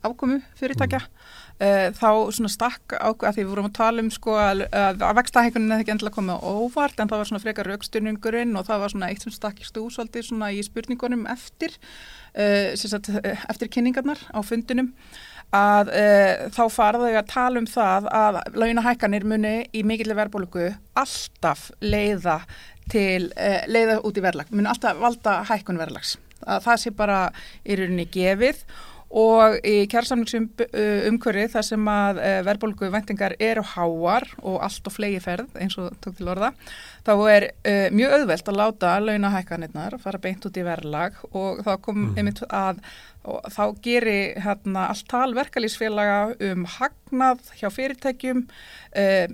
afkomu 0.00 0.38
fyrirtækja 0.56 1.02
uh, 1.02 1.90
þá 1.92 2.08
svona 2.32 2.52
stakk 2.54 2.94
ákveð 2.96 3.28
að 3.28 3.36
því 3.36 3.44
við 3.44 3.50
vorum 3.52 3.68
að 3.68 3.76
tala 3.76 4.04
um 4.04 4.08
sko 4.14 4.38
að, 4.40 4.64
að 4.72 5.04
vextahækunin 5.20 5.74
hefði 5.74 5.84
ekki 5.84 5.94
endilega 5.96 6.16
komið 6.16 6.46
óvart 6.54 7.04
en 7.04 7.12
það 7.12 7.20
var 7.20 7.30
svona 7.32 7.42
frekar 7.44 7.68
rauksturningurinn 7.68 8.56
og 8.56 8.64
það 8.70 8.82
var 8.86 8.94
svona 8.94 9.12
eitt 9.12 9.26
sem 9.26 9.36
stakkist 9.36 9.82
úsvaldi 9.82 10.24
svona 10.24 10.48
í 10.56 10.64
spurningunum 10.64 11.28
eftir 11.34 11.76
uh, 11.76 12.72
sagt, 12.80 13.12
eftir 13.12 13.72
kynningarnar 13.76 14.24
á 14.32 14.40
fundinum 14.40 14.94
að 15.56 15.90
e, 15.92 16.04
þá 16.54 16.62
faraðu 16.72 17.12
að 17.12 17.30
tala 17.32 17.60
um 17.60 17.68
það 17.68 18.08
að 18.16 18.38
launahækkanir 18.56 19.26
muni 19.28 19.54
í 19.76 19.82
mikilvæg 19.86 20.18
verðbólku 20.22 20.68
alltaf 20.98 21.70
leiða 21.84 22.40
til 22.92 23.30
e, 23.36 23.50
leiða 23.68 24.00
út 24.02 24.18
í 24.18 24.24
verðlag, 24.24 24.52
muni 24.52 24.70
alltaf 24.72 25.00
valda 25.00 25.42
hækkun 25.50 25.80
verðlags. 25.80 26.16
Að 26.42 26.64
það 26.64 26.80
sé 26.82 26.94
bara 26.98 27.18
í 27.62 27.76
rauninni 27.78 28.08
gefið 28.10 28.64
og 28.64 28.91
í 29.12 29.74
kjærsamningsumkvöri 29.92 31.44
þar 31.52 31.66
sem 31.66 31.88
að 31.92 32.20
e, 32.24 32.30
verðbólku 32.46 32.88
vendingar 32.92 33.34
eru 33.42 33.64
háar 33.74 34.24
og 34.40 34.58
allt 34.64 34.88
og 34.88 34.94
flegi 34.94 35.20
ferð 35.20 35.58
eins 35.60 35.76
og 35.80 35.92
tók 36.00 36.16
til 36.16 36.30
orða, 36.32 36.52
þá 37.04 37.12
er 37.34 37.48
e, 37.60 37.74
mjög 37.92 38.16
auðvelt 38.18 38.48
að 38.48 38.60
láta 38.62 38.96
launahækkanirnar 39.04 39.98
fara 40.02 40.22
beint 40.22 40.46
út 40.48 40.56
í 40.56 40.64
verðlag 40.66 41.18
og 41.32 41.60
þá 41.66 41.72
kom 41.84 41.98
mm. 42.06 42.14
einmitt 42.16 42.44
að 42.48 42.80
og 43.22 43.44
þá 43.54 43.62
gerir 43.84 44.40
hérna, 44.42 44.88
allt 44.90 45.06
tal 45.10 45.30
verkalýsfélaga 45.36 46.32
um 46.50 46.64
hagnað 46.78 47.52
hjá 47.60 47.68
fyrirtækjum 47.70 48.46
uh, 48.48 49.26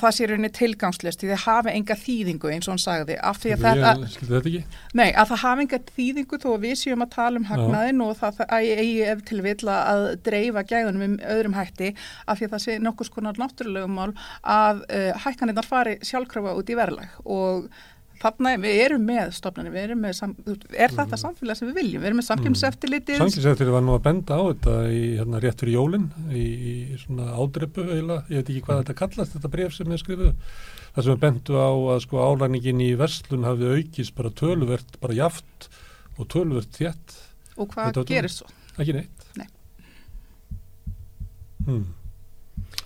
það 0.00 0.14
sé 0.16 0.26
rauninni 0.28 0.48
tilgangslust 0.56 1.20
því 1.20 1.28
þið 1.28 1.42
hafa 1.42 1.72
enga 1.76 1.96
þýðingu 2.00 2.48
eins 2.48 2.68
og 2.68 2.72
hann 2.72 2.80
sagði 2.80 3.16
af 3.28 3.40
því 3.42 3.50
að 3.52 3.64
þetta, 3.66 3.90
þetta 4.22 4.52
nei, 4.96 5.10
að 5.10 5.32
það 5.32 5.42
hafa 5.42 5.64
enga 5.66 5.80
þýðingu 5.98 6.38
þó 6.40 6.48
að 6.54 6.64
við 6.64 6.74
séum 6.80 7.04
að 7.04 7.10
tala 7.12 7.42
um 7.42 7.48
hagnaðin 7.50 8.00
og 8.06 8.14
það, 8.22 8.38
það 8.40 8.68
eigi 8.72 9.04
ef 9.12 9.22
til 9.28 9.40
vill 9.44 9.72
að 9.74 10.06
dreifa 10.24 10.64
gæðunum 10.72 11.04
um 11.10 11.18
öðrum 11.34 11.58
hætti 11.58 11.92
af 12.24 12.40
því 12.40 12.48
að 12.48 12.54
það 12.54 12.64
sé 12.64 12.78
nokkus 12.86 13.12
konar 13.12 13.40
náttúrulegum 13.42 13.98
mál 14.00 14.14
að 14.40 14.84
uh, 14.88 15.10
hækkanirnar 15.26 15.68
fari 15.68 15.98
sjálfkrafa 16.00 16.56
út 16.56 16.72
í 16.72 16.78
verðlag 16.78 17.20
og 17.28 17.68
þarna 18.22 18.52
við 18.62 18.80
erum 18.84 19.06
með 19.08 19.32
stofnarnir, 19.36 19.72
við 19.74 19.86
erum 19.86 20.04
með 20.04 20.12
sam, 20.18 20.34
er 20.70 20.94
þetta 20.94 21.18
samfélag 21.20 21.58
sem 21.58 21.68
við 21.70 21.78
viljum, 21.80 22.02
við 22.02 22.10
erum 22.10 22.20
með 22.20 22.26
samkjömseftilitið 22.28 23.18
Samkynnseftir 23.22 23.72
var 23.74 23.84
nú 23.84 23.96
að 23.96 24.04
benda 24.06 24.38
á 24.38 24.42
þetta 24.46 24.76
í 24.94 25.00
hérna 25.18 25.40
rétt 25.42 25.64
fyrir 25.64 25.76
jólinn 25.78 26.06
í, 26.30 26.42
í 26.42 26.74
svona 27.02 27.32
ádrepu 27.34 27.86
eiginlega, 27.88 28.22
ég 28.30 28.42
veit 28.42 28.52
ekki 28.52 28.64
hvað 28.68 28.82
þetta 28.82 28.98
kallast 29.00 29.36
þetta 29.36 29.52
bref 29.56 29.74
sem 29.76 29.92
er 29.92 30.02
skrifuð. 30.02 30.52
Það 30.92 31.06
sem 31.06 31.14
er 31.16 31.22
bendu 31.22 31.56
á 31.58 31.70
að 31.94 32.02
sko 32.04 32.20
álæningin 32.22 32.84
í 32.84 32.90
verslun 33.00 33.48
hafði 33.48 33.72
aukist 33.78 34.14
bara 34.18 34.32
töluvert 34.42 35.00
bara 35.02 35.16
jaft 35.16 35.68
og 36.18 36.28
töluvert 36.32 36.76
þétt. 36.76 37.18
Og 37.56 37.72
hvað 37.72 37.90
Þetta 37.90 38.06
gerir 38.12 38.32
svo? 38.32 38.48
ekki 38.78 38.96
neitt. 38.96 39.26
Nei. 39.40 39.48
hmm. 41.66 41.84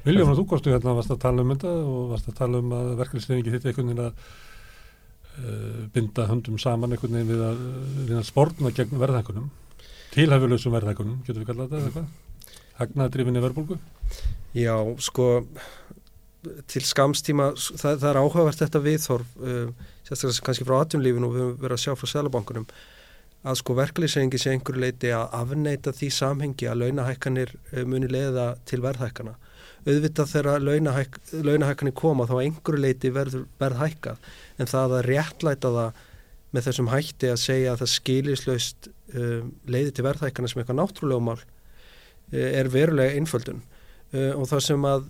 Viljum 0.07 0.31
að 0.31 0.41
þú 0.41 0.49
kostu 0.53 0.71
hérna 0.71 0.95
varst 0.95 1.11
að 1.11 1.23
tala 1.25 1.43
um 1.43 1.53
þetta 1.53 1.71
og 1.83 2.11
varst 2.13 2.29
að 2.31 2.37
tala 2.39 2.61
um 2.63 2.75
að 2.77 2.93
verkefnisleiningi 3.01 3.55
þetta 3.57 3.73
einhvern 3.73 3.91
veginn 3.91 4.05
að 4.07 4.13
uh, 4.13 4.45
binda 5.93 6.25
höndum 6.31 6.57
saman 6.59 6.95
einhvern 6.95 7.19
veginn 7.19 7.33
við 7.35 7.43
að, 7.45 7.63
við 8.09 8.19
að 8.21 8.29
spórna 8.31 8.73
gegn 8.75 9.01
verðhækunum 9.03 9.51
tilhæfulegsum 10.17 10.73
verðhækunum, 10.73 11.21
getur 11.27 11.43
við 11.43 11.51
kallað 11.51 11.73
þetta 11.73 11.83
eða 11.83 11.95
hvað? 11.97 12.57
Hagnaðdrifinni 12.77 13.43
verðbólgu? 13.45 13.79
Já, 14.57 14.75
sko 15.05 15.29
til 16.71 16.83
skamstíma, 16.87 17.51
það, 17.57 18.03
það 18.03 18.11
er 18.11 18.21
áhugavert 18.23 18.61
þetta 18.63 18.83
viðhorf, 18.85 19.33
uh, 19.41 19.89
sérstaklega 20.07 20.47
kannski 20.49 20.69
frá 20.69 20.77
atvinnlífinu 20.79 21.29
og 21.29 21.35
við 21.35 21.45
höfum 21.45 21.65
verið 21.65 21.77
að 21.77 21.83
sjá 21.85 21.97
frá 21.99 22.13
selabankunum 22.13 22.69
að 23.47 23.59
sko 23.61 23.77
verkefliðsengi 23.79 24.41
sé 24.41 24.55
einhverju 24.55 24.83
leiti 24.83 25.11
að 25.15 25.35
afneita 25.41 25.93
því 25.95 26.09
samhengi 26.15 26.69
að 26.71 26.85
launahækkanir 26.85 27.53
uh, 27.57 27.83
muni 27.89 28.09
leiða 28.13 28.53
til 28.69 28.81
verðhækkana 28.87 29.37
auðvitað 29.87 30.33
þegar 30.33 30.65
launahæk, 30.67 31.21
launahækkanir 31.47 31.95
koma 31.99 32.27
þá 32.27 32.37
einhverju 32.41 32.83
leiti 32.83 33.13
verður 33.15 33.45
verðhækkað 33.61 34.33
en 34.57 34.71
það 34.71 34.97
að 34.99 35.07
réttlæta 35.11 35.73
það 35.77 36.03
með 36.57 36.69
þessum 36.69 36.91
hætti 36.93 37.31
að 37.33 37.43
segja 37.43 37.73
að 37.73 37.83
það 37.83 37.93
skilislaust 37.93 38.89
um, 38.89 39.53
leiði 39.69 39.95
til 39.97 40.07
verðhækkana 40.07 40.51
sem 40.51 40.63
eitthvað 40.63 40.81
náttúrulegumál 40.81 41.39
uh, 41.41 42.49
er 42.49 42.71
verulega 42.73 43.17
einföldun 43.19 43.63
uh, 43.63 44.33
og 44.37 44.47
það 44.51 44.67
sem 44.71 44.87
að 44.89 45.09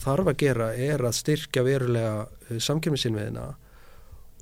þarf 0.00 0.30
að 0.32 0.40
gera 0.40 0.70
er 0.74 1.04
að 1.04 1.18
styrkja 1.18 1.64
verulega 1.66 2.58
samkjöfnisinviðina 2.64 3.50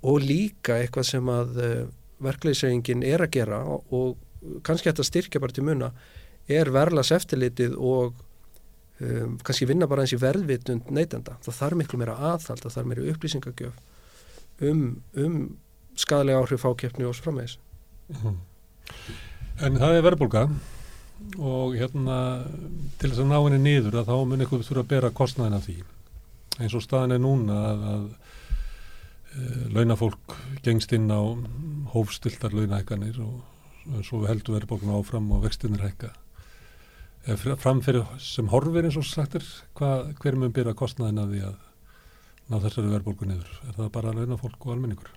og 0.07 0.23
líka 0.23 0.79
eitthvað 0.79 1.09
sem 1.11 1.33
að 1.33 1.61
uh, 1.65 1.83
verkleysingin 2.23 3.05
er 3.07 3.25
að 3.25 3.35
gera 3.35 3.61
og, 3.67 3.93
og 3.95 4.63
kannski 4.67 4.91
þetta 4.91 5.07
styrkja 5.07 5.43
bara 5.43 5.55
til 5.55 5.67
muna 5.67 5.93
er 6.49 6.71
verðlas 6.73 7.11
eftirlitið 7.15 7.75
og 7.77 8.17
um, 9.03 9.37
kannski 9.45 9.69
vinna 9.69 9.89
bara 9.91 10.05
eins 10.05 10.15
í 10.17 10.21
verðvitund 10.21 10.89
neytenda. 10.95 11.37
Það 11.45 11.59
þarf 11.61 11.81
miklu 11.83 12.01
meira 12.01 12.17
aðhald, 12.33 12.63
það 12.63 12.77
þarf 12.79 12.89
meira 12.89 13.07
upplýsingagjöf 13.13 13.98
um, 14.61 15.03
um 15.17 15.39
skadalega 15.99 16.43
áhrif 16.43 16.65
fákeppni 16.65 17.07
og 17.09 17.17
svo 17.17 17.29
framvegis. 17.29 17.59
Mhm. 18.09 18.37
En 19.59 19.79
það 19.79 19.97
er 19.97 20.05
verðbólga 20.07 20.43
og 21.39 21.75
hérna 21.75 22.19
til 22.99 23.11
þess 23.11 23.23
að 23.25 23.31
ná 23.33 23.39
henni 23.43 23.59
niður 23.59 23.99
að 23.99 24.11
þá 24.11 24.17
mun 24.25 24.41
eitthvað 24.41 24.67
þurfa 24.69 24.85
að 24.85 24.93
bera 24.93 25.11
kostnaðin 25.11 25.57
af 25.59 25.67
því 25.67 25.79
eins 26.59 26.75
og 26.79 26.85
staðan 26.85 27.17
er 27.17 27.23
núna 27.23 27.57
að, 27.73 27.83
að 27.93 28.05
e, 29.35 29.43
launafólk 29.75 30.37
gengst 30.63 30.95
inn 30.95 31.11
á 31.11 31.23
hófstiltar 31.95 32.55
launahækkanir 32.55 33.19
og 33.25 34.05
svo 34.07 34.23
heldur 34.29 34.59
verðbólguna 34.59 34.99
áfram 35.01 35.31
og 35.35 35.45
vextinir 35.47 35.85
hækka 35.85 36.15
Ef 37.29 37.43
framfyrir 37.61 38.07
sem 38.23 38.47
horfir 38.49 38.87
eins 38.87 38.97
og 38.97 39.05
hvað, 39.77 40.15
hver 40.23 40.37
mun 40.39 40.53
bera 40.55 40.73
kostnaðin 40.73 41.19
af 41.21 41.33
því 41.33 41.41
að 41.45 41.57
ná 42.49 42.59
þessari 42.63 42.93
verðbólgu 42.93 43.29
niður? 43.29 43.57
Er 43.69 43.77
það 43.77 43.91
bara 43.97 44.15
launafólk 44.17 44.67
og 44.67 44.75
almenningur? 44.75 45.11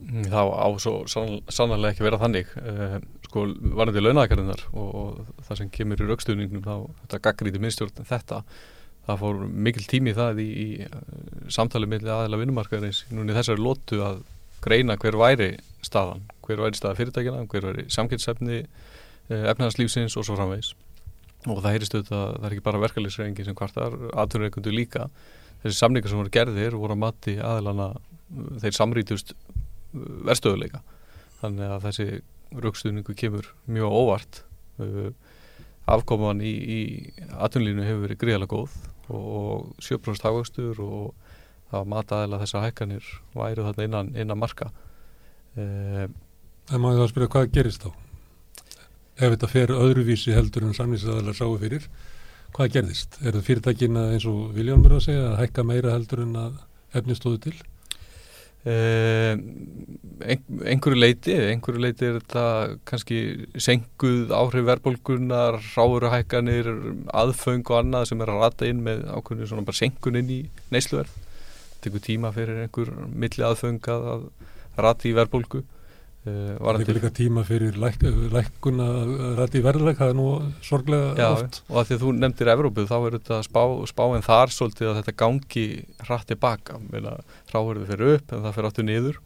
Þá 0.00 0.42
á 0.56 0.68
svo 0.80 0.94
sann, 1.12 1.40
sannarlega 1.52 1.92
ekki 1.92 2.06
vera 2.06 2.20
þannig. 2.20 2.52
Uh, 2.56 2.98
sko 3.30 3.46
varandi 3.76 4.02
launahækarinnar 4.02 4.66
og, 4.72 4.90
og 5.00 5.46
það 5.46 5.60
sem 5.60 5.70
kemur 5.74 6.02
í 6.02 6.08
raukstuðningnum 6.08 6.64
þá 6.66 6.74
þetta 7.04 7.20
gaggríti 7.28 7.62
minnstjórn 7.62 8.04
þetta 8.08 8.42
það 9.06 9.22
fór 9.22 9.40
mikil 9.66 9.86
tími 9.90 10.14
það 10.16 10.42
í, 10.42 10.48
í 10.50 10.68
uh, 10.86 11.00
samtali 11.52 11.88
milli 11.90 12.10
aðeila 12.10 12.40
vinnumarkaðarins 12.40 13.04
núni 13.14 13.36
þessari 13.36 13.62
lótu 13.62 14.00
að 14.04 14.22
greina 14.64 14.98
hver 15.00 15.16
væri 15.20 15.50
staðan, 15.86 16.26
hver 16.44 16.64
væri 16.66 16.80
staða 16.80 16.98
fyrirtækina 16.98 17.44
hver 17.52 17.68
væri 17.70 17.86
samkynnsefni 17.92 18.62
uh, 18.64 19.44
efnarslífsins 19.52 20.18
og 20.18 20.26
svo 20.26 20.38
framvegs 20.38 20.74
og 21.46 21.62
það 21.62 21.70
heyrist 21.72 21.94
auðvitað, 21.94 22.24
það 22.34 22.46
er 22.48 22.54
ekki 22.54 22.66
bara 22.66 22.82
verkefliðsreyingi 22.82 23.46
sem 23.46 23.56
kvartar, 23.56 23.94
aðtunreikundu 24.20 24.74
líka 24.74 25.06
þessi 25.62 25.76
samningar 25.76 26.12
sem 26.12 26.20
voru 26.20 26.32
gerðir 26.34 26.76
voru 26.78 26.96
að 26.96 27.02
mati 27.04 27.36
aðeilana, 27.38 27.90
þeir 28.62 28.76
samrítust 28.76 29.34
verstöðuleika 29.92 30.82
þannig 31.40 31.74
að 31.74 31.86
þessi 31.88 32.06
raukstuðningu 32.60 33.14
kemur 33.18 33.50
mjög 33.70 33.96
óvart. 34.00 34.42
Uh, 34.80 35.10
afkoman 35.90 36.40
í, 36.44 36.50
í 36.50 36.80
atvinnlínu 37.42 37.84
hefur 37.86 38.04
verið 38.04 38.20
gríðalega 38.20 38.54
góð 38.54 38.74
og 39.10 39.70
7% 39.82 40.26
hagvöxtur 40.26 40.78
og 40.84 41.30
það 41.70 41.76
var 41.80 41.88
mataðilega 41.94 42.44
þessar 42.44 42.66
hækkanir 42.68 43.08
væru 43.34 43.66
þarna 43.66 43.86
innan, 43.88 44.12
innan 44.14 44.40
marka. 44.40 44.70
Uh, 45.58 46.06
Það 46.70 46.82
má 46.84 46.92
ég 46.92 47.00
þá 47.00 47.02
að 47.02 47.10
spyrja 47.10 47.30
hvað 47.34 47.52
gerist 47.56 47.82
þá? 47.82 47.90
Ef 49.20 49.32
þetta 49.32 49.48
fer 49.50 49.72
öðruvísi 49.74 50.34
heldur 50.36 50.68
en 50.68 50.76
samlýsaðalega 50.76 51.34
sáu 51.34 51.56
fyrir, 51.58 51.88
hvað 52.56 52.72
gerðist? 52.76 53.18
Er 53.22 53.34
það 53.36 53.46
fyrirtækin 53.48 53.98
að 54.00 54.14
eins 54.14 54.26
og 54.30 54.40
Viljón 54.56 54.82
mér 54.84 54.96
að 54.98 55.06
segja 55.08 55.26
að 55.30 55.38
hækka 55.42 55.66
meira 55.66 55.94
heldur 55.94 56.24
en 56.24 56.38
að 56.40 56.56
efni 57.00 57.16
stóðu 57.18 57.42
til? 57.46 57.54
Ein, 58.60 60.42
einhverju 60.68 60.98
leiti 60.98 61.32
einhverju 61.32 61.80
leiti 61.80 62.10
er 62.10 62.18
þetta 62.18 62.42
kannski 62.90 63.20
senguð 63.56 64.34
áhrif 64.36 64.66
verðbólgunar 64.68 65.56
ráðuruhækkanir, 65.70 66.68
aðföng 67.08 67.64
og 67.72 67.78
annað 67.78 68.10
sem 68.10 68.20
er 68.20 68.34
að 68.34 68.42
rata 68.44 68.68
inn 68.68 68.84
með 68.84 69.06
ákveðinu 69.08 69.48
svona 69.48 69.64
bara 69.70 69.80
sengun 69.80 70.20
inn 70.20 70.34
í 70.34 70.40
neysluverð 70.74 71.16
tekur 71.80 72.04
tíma 72.04 72.34
fyrir 72.36 72.66
einhver 72.66 72.92
milli 73.08 73.46
aðföng 73.48 73.80
að, 73.88 74.28
rata 74.76 75.08
í 75.08 75.16
verðbólgu 75.16 75.62
uh, 75.64 75.79
Það 76.20 76.82
er 76.82 76.98
líka 76.98 77.10
tíma 77.16 77.42
fyrir 77.48 77.78
læk, 77.80 78.02
lækkun 78.34 78.82
að 78.84 79.12
ræti 79.38 79.62
verðleg, 79.64 79.96
það 79.96 80.10
er 80.12 80.18
nú 80.18 80.26
sorglega 80.64 81.14
Já, 81.16 81.28
oft. 81.32 81.62
og 81.70 81.78
að 81.80 81.86
því 81.88 81.96
að 81.96 82.02
þú 82.02 82.12
nefndir 82.18 82.50
Evrópu 82.52 82.84
þá 82.90 82.96
er 82.98 83.16
þetta 83.16 83.38
spá, 83.46 83.62
spáin 83.88 84.26
þar 84.26 84.52
svolítið 84.52 84.90
að 84.90 84.98
þetta 85.00 85.16
gangi 85.22 85.64
hratt 86.04 86.28
tilbaka 86.28 86.76
ráverðu 87.54 87.88
fyrir 87.88 88.14
upp 88.18 88.36
en 88.36 88.44
það 88.44 88.56
fyrir 88.58 88.70
áttu 88.70 88.84
niður. 88.84 89.20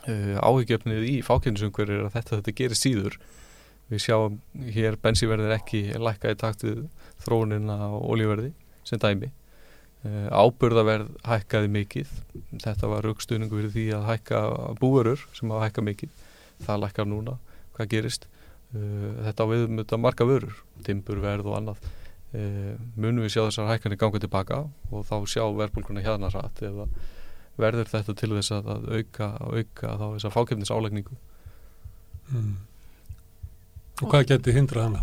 Uh, 0.00 0.36
áhugjefnið 0.44 1.08
í 1.08 1.16
fákynnsumhver 1.24 1.96
er 1.96 2.06
að 2.10 2.14
þetta, 2.18 2.36
þetta 2.36 2.56
gerir 2.60 2.82
síður. 2.82 3.20
Við 3.88 4.04
sjáum 4.04 4.40
hér 4.76 5.00
bensíverðir 5.00 5.56
ekki 5.56 5.86
lækka 5.96 6.36
í 6.36 6.40
takt 6.40 6.68
við 6.68 6.84
þróunina 7.24 7.80
og 7.96 8.10
olíverði 8.12 8.52
sem 8.84 9.00
dæmi 9.00 9.32
ábyrðaverð 10.08 11.10
hækkaði 11.28 11.70
mikið. 11.74 12.12
Þetta 12.62 12.88
var 12.88 13.04
raukstuðningu 13.04 13.58
fyrir 13.58 13.72
því 13.74 13.86
að 13.98 14.06
hækka 14.08 14.42
búurur 14.80 15.24
sem 15.36 15.52
að 15.52 15.64
hækka 15.66 15.84
mikið. 15.84 16.12
Það 16.64 16.82
lækkar 16.84 17.08
núna, 17.08 17.36
hvað 17.76 17.90
gerist? 17.94 18.26
Uh, 18.70 19.26
þetta 19.26 19.44
á 19.44 19.50
viðum 19.50 19.80
þetta 19.82 19.98
marga 19.98 20.26
vörur 20.28 20.58
timburverð 20.86 21.48
og 21.50 21.56
annað. 21.58 21.88
Uh, 22.30 22.74
munum 22.94 23.24
við 23.24 23.34
sjá 23.34 23.42
þessar 23.42 23.72
hækkanir 23.72 24.00
ganga 24.00 24.22
tilbaka 24.22 24.60
og 24.94 25.06
þá 25.08 25.16
sjá 25.26 25.42
verðbólkuna 25.58 26.04
hérna 26.04 26.30
rætt 26.30 26.62
eða 26.62 26.86
verður 27.60 27.90
þetta 27.90 28.14
til 28.16 28.30
þess 28.36 28.54
að, 28.54 28.68
auka, 28.86 29.30
auka 29.42 29.94
þá 29.98 30.04
þess 30.14 30.28
að 30.28 30.36
fákefnis 30.36 30.70
álegningu 30.70 31.16
mm. 32.30 32.52
Og 34.00 34.06
hvað 34.08 34.28
getur 34.30 34.56
hindrað 34.56 34.86
hana? 34.86 35.02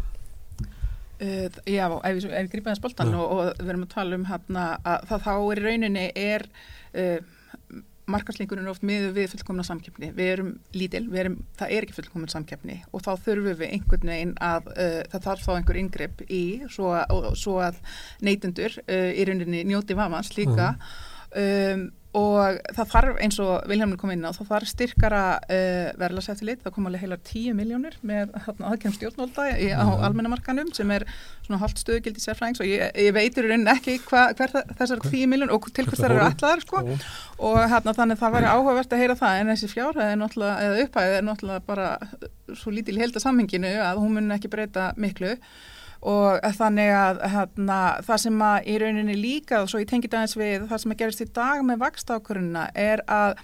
Uh, 1.17 1.47
já, 1.65 1.87
ef 1.89 2.19
við, 2.19 2.29
grípaðum 2.51 2.77
spoltan 2.77 3.15
og, 3.17 3.31
og 3.33 3.47
við 3.57 3.71
erum 3.73 3.85
að 3.87 3.93
tala 3.95 4.17
um 4.19 4.25
hérna 4.29 4.65
að 4.85 5.07
það 5.09 5.23
þá 5.25 5.31
er 5.33 5.61
rauninni 5.65 6.03
er 6.13 6.45
uh, 6.93 7.79
markaslingurinn 8.07 8.69
oft 8.69 8.85
miður 8.85 9.15
við 9.15 9.31
fullkomna 9.31 9.65
samkeppni. 9.65 10.11
Við 10.13 10.29
erum 10.35 10.51
lítil, 10.77 11.01
við 11.09 11.23
erum, 11.23 11.39
það 11.57 11.73
er 11.73 11.87
ekki 11.87 11.97
fullkomna 11.97 12.29
samkeppni 12.29 12.77
og 12.91 13.01
þá 13.07 13.11
þurfum 13.25 13.57
við 13.63 13.73
einhvern 13.73 14.13
veginn 14.13 14.35
að 14.45 14.69
uh, 14.75 15.01
það 15.15 15.25
þarf 15.25 15.47
þá 15.47 15.51
einhver 15.55 15.81
yngrepp 15.81 16.25
í 16.29 16.43
svo 16.69 16.93
að, 16.99 17.29
svo 17.41 17.57
að 17.65 17.81
neytendur 18.21 18.77
í 18.85 19.27
rauninni 19.27 19.65
njóti 19.67 19.97
vamans 19.97 20.35
líka. 20.37 20.75
Um, 21.33 21.89
og 22.15 22.59
það 22.73 22.91
þarf 22.93 23.17
eins 23.21 23.37
og 23.43 23.65
Vilhelmur 23.67 23.99
kom 23.99 24.11
inn 24.13 24.23
á, 24.23 24.31
það 24.31 24.49
þarf 24.51 24.69
styrkara 24.71 25.21
uh, 25.43 25.89
verðlagseftilit, 25.99 26.61
það 26.63 26.73
kom 26.77 26.87
alveg 26.87 27.03
heilar 27.03 27.19
10 27.27 27.57
miljónir 27.57 27.97
með 28.07 28.31
aðkjörn 28.55 28.95
stjórnvalda 28.95 29.47
í, 29.59 29.67
á 29.75 29.85
almennamarkanum 30.07 30.71
sem 30.75 30.93
er 30.95 31.05
svona 31.43 31.59
halvt 31.61 31.83
stöðugildi 31.83 32.23
sérfræðings. 32.23 32.63
Og 32.63 32.71
ég, 32.71 32.87
ég 32.95 33.13
veitur 33.15 33.47
í 33.47 33.51
rauninni 33.51 33.73
ekki 33.73 33.97
hva, 34.07 34.29
hver 34.39 34.55
þessar 34.79 35.03
10 35.03 35.31
miljón 35.33 35.53
og 35.53 35.69
til 35.69 35.87
hvers 35.87 36.01
það 36.01 36.15
eru 36.15 36.25
allar 36.25 36.63
sko. 36.63 36.83
Og 37.37 37.59
hérna 37.73 37.95
þannig 37.99 38.21
það 38.23 38.37
væri 38.37 38.51
áhugavert 38.55 38.95
að 38.95 39.03
heyra 39.03 39.19
það. 39.19 39.39
En 39.41 39.53
þessi 39.53 39.71
fjárhæði 39.75 40.15
er 40.15 40.21
náttúrulega, 40.23 40.67
eða 40.67 40.85
upphæði 40.87 41.17
er 41.19 41.27
náttúrulega 41.27 41.67
bara 41.67 41.89
svo 42.55 42.73
lítil 42.73 42.97
held 43.01 43.19
að 43.19 43.27
samminginu 43.27 43.73
að 43.83 44.01
hún 44.01 44.15
mun 44.17 44.37
ekki 44.37 44.51
breyta 44.51 44.93
miklu 44.97 45.35
og 46.01 46.41
þannig 46.57 46.91
að 46.93 47.21
hérna, 47.33 47.77
það 48.05 48.23
sem 48.25 48.41
að 48.47 48.69
í 48.69 48.77
rauninni 48.83 49.17
líka 49.17 49.61
og 49.63 49.71
svo 49.71 49.81
ég 49.81 49.89
tengi 49.89 50.11
það 50.11 50.25
eins 50.25 50.37
við 50.37 50.67
það 50.69 50.83
sem 50.83 50.93
að 50.93 50.99
gerist 51.01 51.23
í 51.25 51.29
dag 51.39 51.63
með 51.65 51.81
vakstákuruna 51.85 52.67
er 52.77 53.03
að 53.07 53.39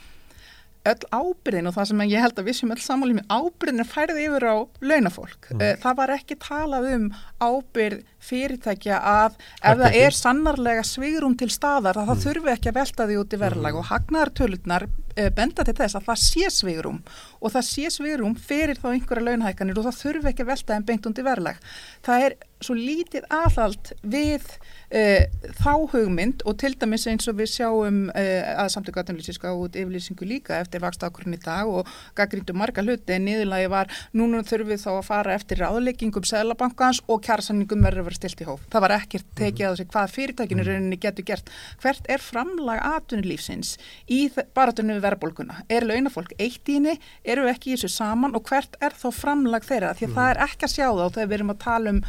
öll 0.90 1.06
ábyrðin 1.16 1.70
og 1.70 1.76
það 1.78 1.90
sem 1.90 2.02
ég 2.10 2.24
held 2.24 2.40
að 2.40 2.48
við 2.50 2.58
sem 2.58 2.72
öll 2.74 2.82
sammáli 2.84 3.16
með 3.16 3.30
ábyrðin 3.32 3.84
er 3.84 3.88
færið 3.88 4.20
yfir 4.26 4.46
á 4.52 4.56
launafólk. 4.84 5.48
Mm. 5.54 5.62
Eh, 5.64 5.76
það 5.84 6.00
var 6.02 6.14
ekki 6.18 6.38
talað 6.44 6.90
um 6.92 7.06
ábyrð 7.40 8.02
fyrirtækja 8.24 9.00
að 9.00 9.38
ef 9.64 9.80
það 9.80 9.98
er 10.00 10.18
sannarlega 10.18 10.84
svigurum 10.88 11.38
til 11.40 11.50
staðar 11.52 12.00
að 12.00 12.12
það 12.12 12.20
mm. 12.20 12.24
þurfi 12.26 12.54
ekki 12.54 12.72
að 12.72 12.78
velta 12.80 13.08
því 13.08 13.18
út 13.22 13.36
í 13.36 13.42
verðlag 13.42 13.76
mm. 13.76 13.80
og 13.82 13.90
hagnaðartölurnar 13.92 14.88
e, 15.16 15.26
benda 15.40 15.68
til 15.68 15.76
þess 15.80 16.00
að 16.00 16.08
það 16.10 16.22
sé 16.24 16.52
svigurum 16.58 17.02
og 17.40 17.56
það 17.56 17.68
sé 17.70 17.92
svigurum 17.98 18.38
fyrir 18.52 18.80
þá 18.80 18.88
einhverja 18.94 19.28
launahækanir 19.30 19.80
og 19.80 19.90
það 19.90 20.00
þurfi 20.02 20.32
ekki 20.32 20.46
að 20.46 20.54
velta 20.54 20.78
en 20.78 20.88
beint 20.88 21.10
út 21.10 21.20
í 21.20 21.28
verðlag. 21.28 21.60
Það 22.04 22.28
er 22.28 22.38
svo 22.64 22.80
lítið 22.80 23.28
aðhald 23.44 23.94
við 24.04 24.48
þá 24.94 25.72
hugmynd 25.89 26.44
og 26.46 26.58
til 26.62 26.74
dæmis 26.78 27.08
eins 27.10 27.26
og 27.32 27.39
við 27.39 27.50
sjáum 27.50 28.00
uh, 28.14 28.50
að 28.62 28.68
samtöku 28.76 29.00
aðanlýsinska 29.02 29.54
út 29.58 29.78
yfirlýsingu 29.80 30.28
líka 30.30 30.60
eftir 30.62 30.84
vakstakurinn 30.84 31.34
í 31.34 31.39
dag 31.41 31.66
og 31.66 31.89
gaggríndu 32.18 32.54
marga 32.58 32.84
hluti 32.86 33.16
en 33.16 33.26
niðurlagi 33.26 33.72
var 33.74 33.89
núna 34.14 34.44
þurfum 34.46 34.70
við 34.70 34.84
þá 34.84 34.91
að 34.94 35.08
fara 35.08 35.34
eftir 35.34 35.64
ráðleggingum 35.64 36.28
Sælabankans 36.30 37.02
og 37.10 37.24
kjærsanningum 37.26 37.82
verður 37.86 38.08
vera 38.10 38.20
stilt 38.20 38.44
í 38.44 38.48
hóf. 38.48 38.62
Það 38.70 38.86
var 38.86 38.96
ekkert 39.00 39.28
tekið 39.39 39.66
að 39.66 39.74
þessi 39.74 39.89
hvað 39.94 40.14
fyrirtækinu 40.14 40.68
rauninni 40.68 41.00
getur 41.02 41.28
gert. 41.28 41.50
Hvert 41.82 42.12
er 42.14 42.22
framlag 42.22 42.84
aðtunulífsins 42.91 43.74
í 44.14 44.22
baratunni 44.54 44.98
við 44.98 45.06
verðbólguna? 45.08 45.64
Er 45.74 45.88
launafólk 45.89 46.36
eitt 46.38 46.70
í 46.70 46.78
henni? 46.78 46.96
Eru 47.26 47.50
ekki 47.50 47.74
í 47.74 47.76
þessu 47.78 47.91
saman 47.98 48.38
og 48.38 48.46
hvert 48.50 48.78
er 48.84 48.94
þá 48.94 49.10
framlag 49.16 49.66
þeirra? 49.66 49.94
Því 49.98 50.06
að 50.08 50.14
mm. 50.14 50.18
það 50.20 50.32
er 50.34 50.41
ekki 50.48 50.70
að 50.70 50.76
sjá 50.76 50.88
þá 50.88 51.06
þegar 51.18 51.30
við 51.32 51.38
erum 51.39 51.54
að 51.54 51.62
tala 51.66 51.94
um 51.94 52.02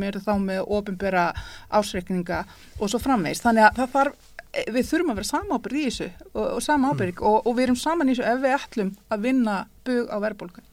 sem 0.00 0.08
eru 0.08 0.22
þá 0.24 0.32
með 0.40 0.72
ofinböra 0.78 1.28
ásreikninga 1.68 2.42
og 2.80 2.90
svo 2.90 3.00
framveist. 3.02 3.44
Þannig 3.44 3.68
að 3.68 3.78
það 3.80 3.94
þarf 3.94 4.26
við 4.74 4.88
þurfum 4.88 5.12
að 5.12 5.20
vera 5.20 5.30
samábyrg 5.30 5.78
í 5.78 5.84
þessu 5.86 6.08
og, 6.32 6.46
og 6.56 6.62
samábyrg 6.64 7.20
mm. 7.20 7.26
og, 7.30 7.46
og 7.46 7.56
við 7.56 7.66
erum 7.68 7.78
saman 7.78 8.10
í 8.10 8.16
þessu 8.16 8.26
ef 8.26 8.42
við 8.42 8.56
ætlum 8.56 8.90
að 9.08 9.26
vinna 9.28 9.56
bug 9.86 10.10
á 10.10 10.16
verðbólgan. 10.24 10.68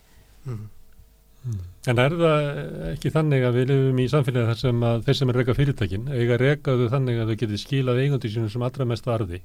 Mm. 0.48 0.64
Mm. 1.48 1.60
En 1.88 2.02
er 2.04 2.16
það 2.20 2.46
ekki 2.92 3.14
þannig 3.14 3.46
að 3.48 3.60
við 3.60 3.70
lifum 3.72 4.02
í 4.02 4.08
samfélagi 4.12 4.50
þar 4.50 4.62
sem 4.64 4.86
að 4.90 5.04
þeir 5.06 5.20
sem 5.20 5.32
er 5.32 5.40
reyka 5.40 5.58
fyrirtækin 5.58 6.10
eiga 6.12 6.40
reykaðu 6.42 6.90
þannig 6.92 7.22
að 7.22 7.30
þau 7.30 7.42
getur 7.44 7.62
skilað 7.62 8.02
eigandi 8.02 8.32
sínum 8.34 8.52
sem 8.52 8.66
allra 8.66 8.88
mest 8.90 9.08
arði 9.14 9.40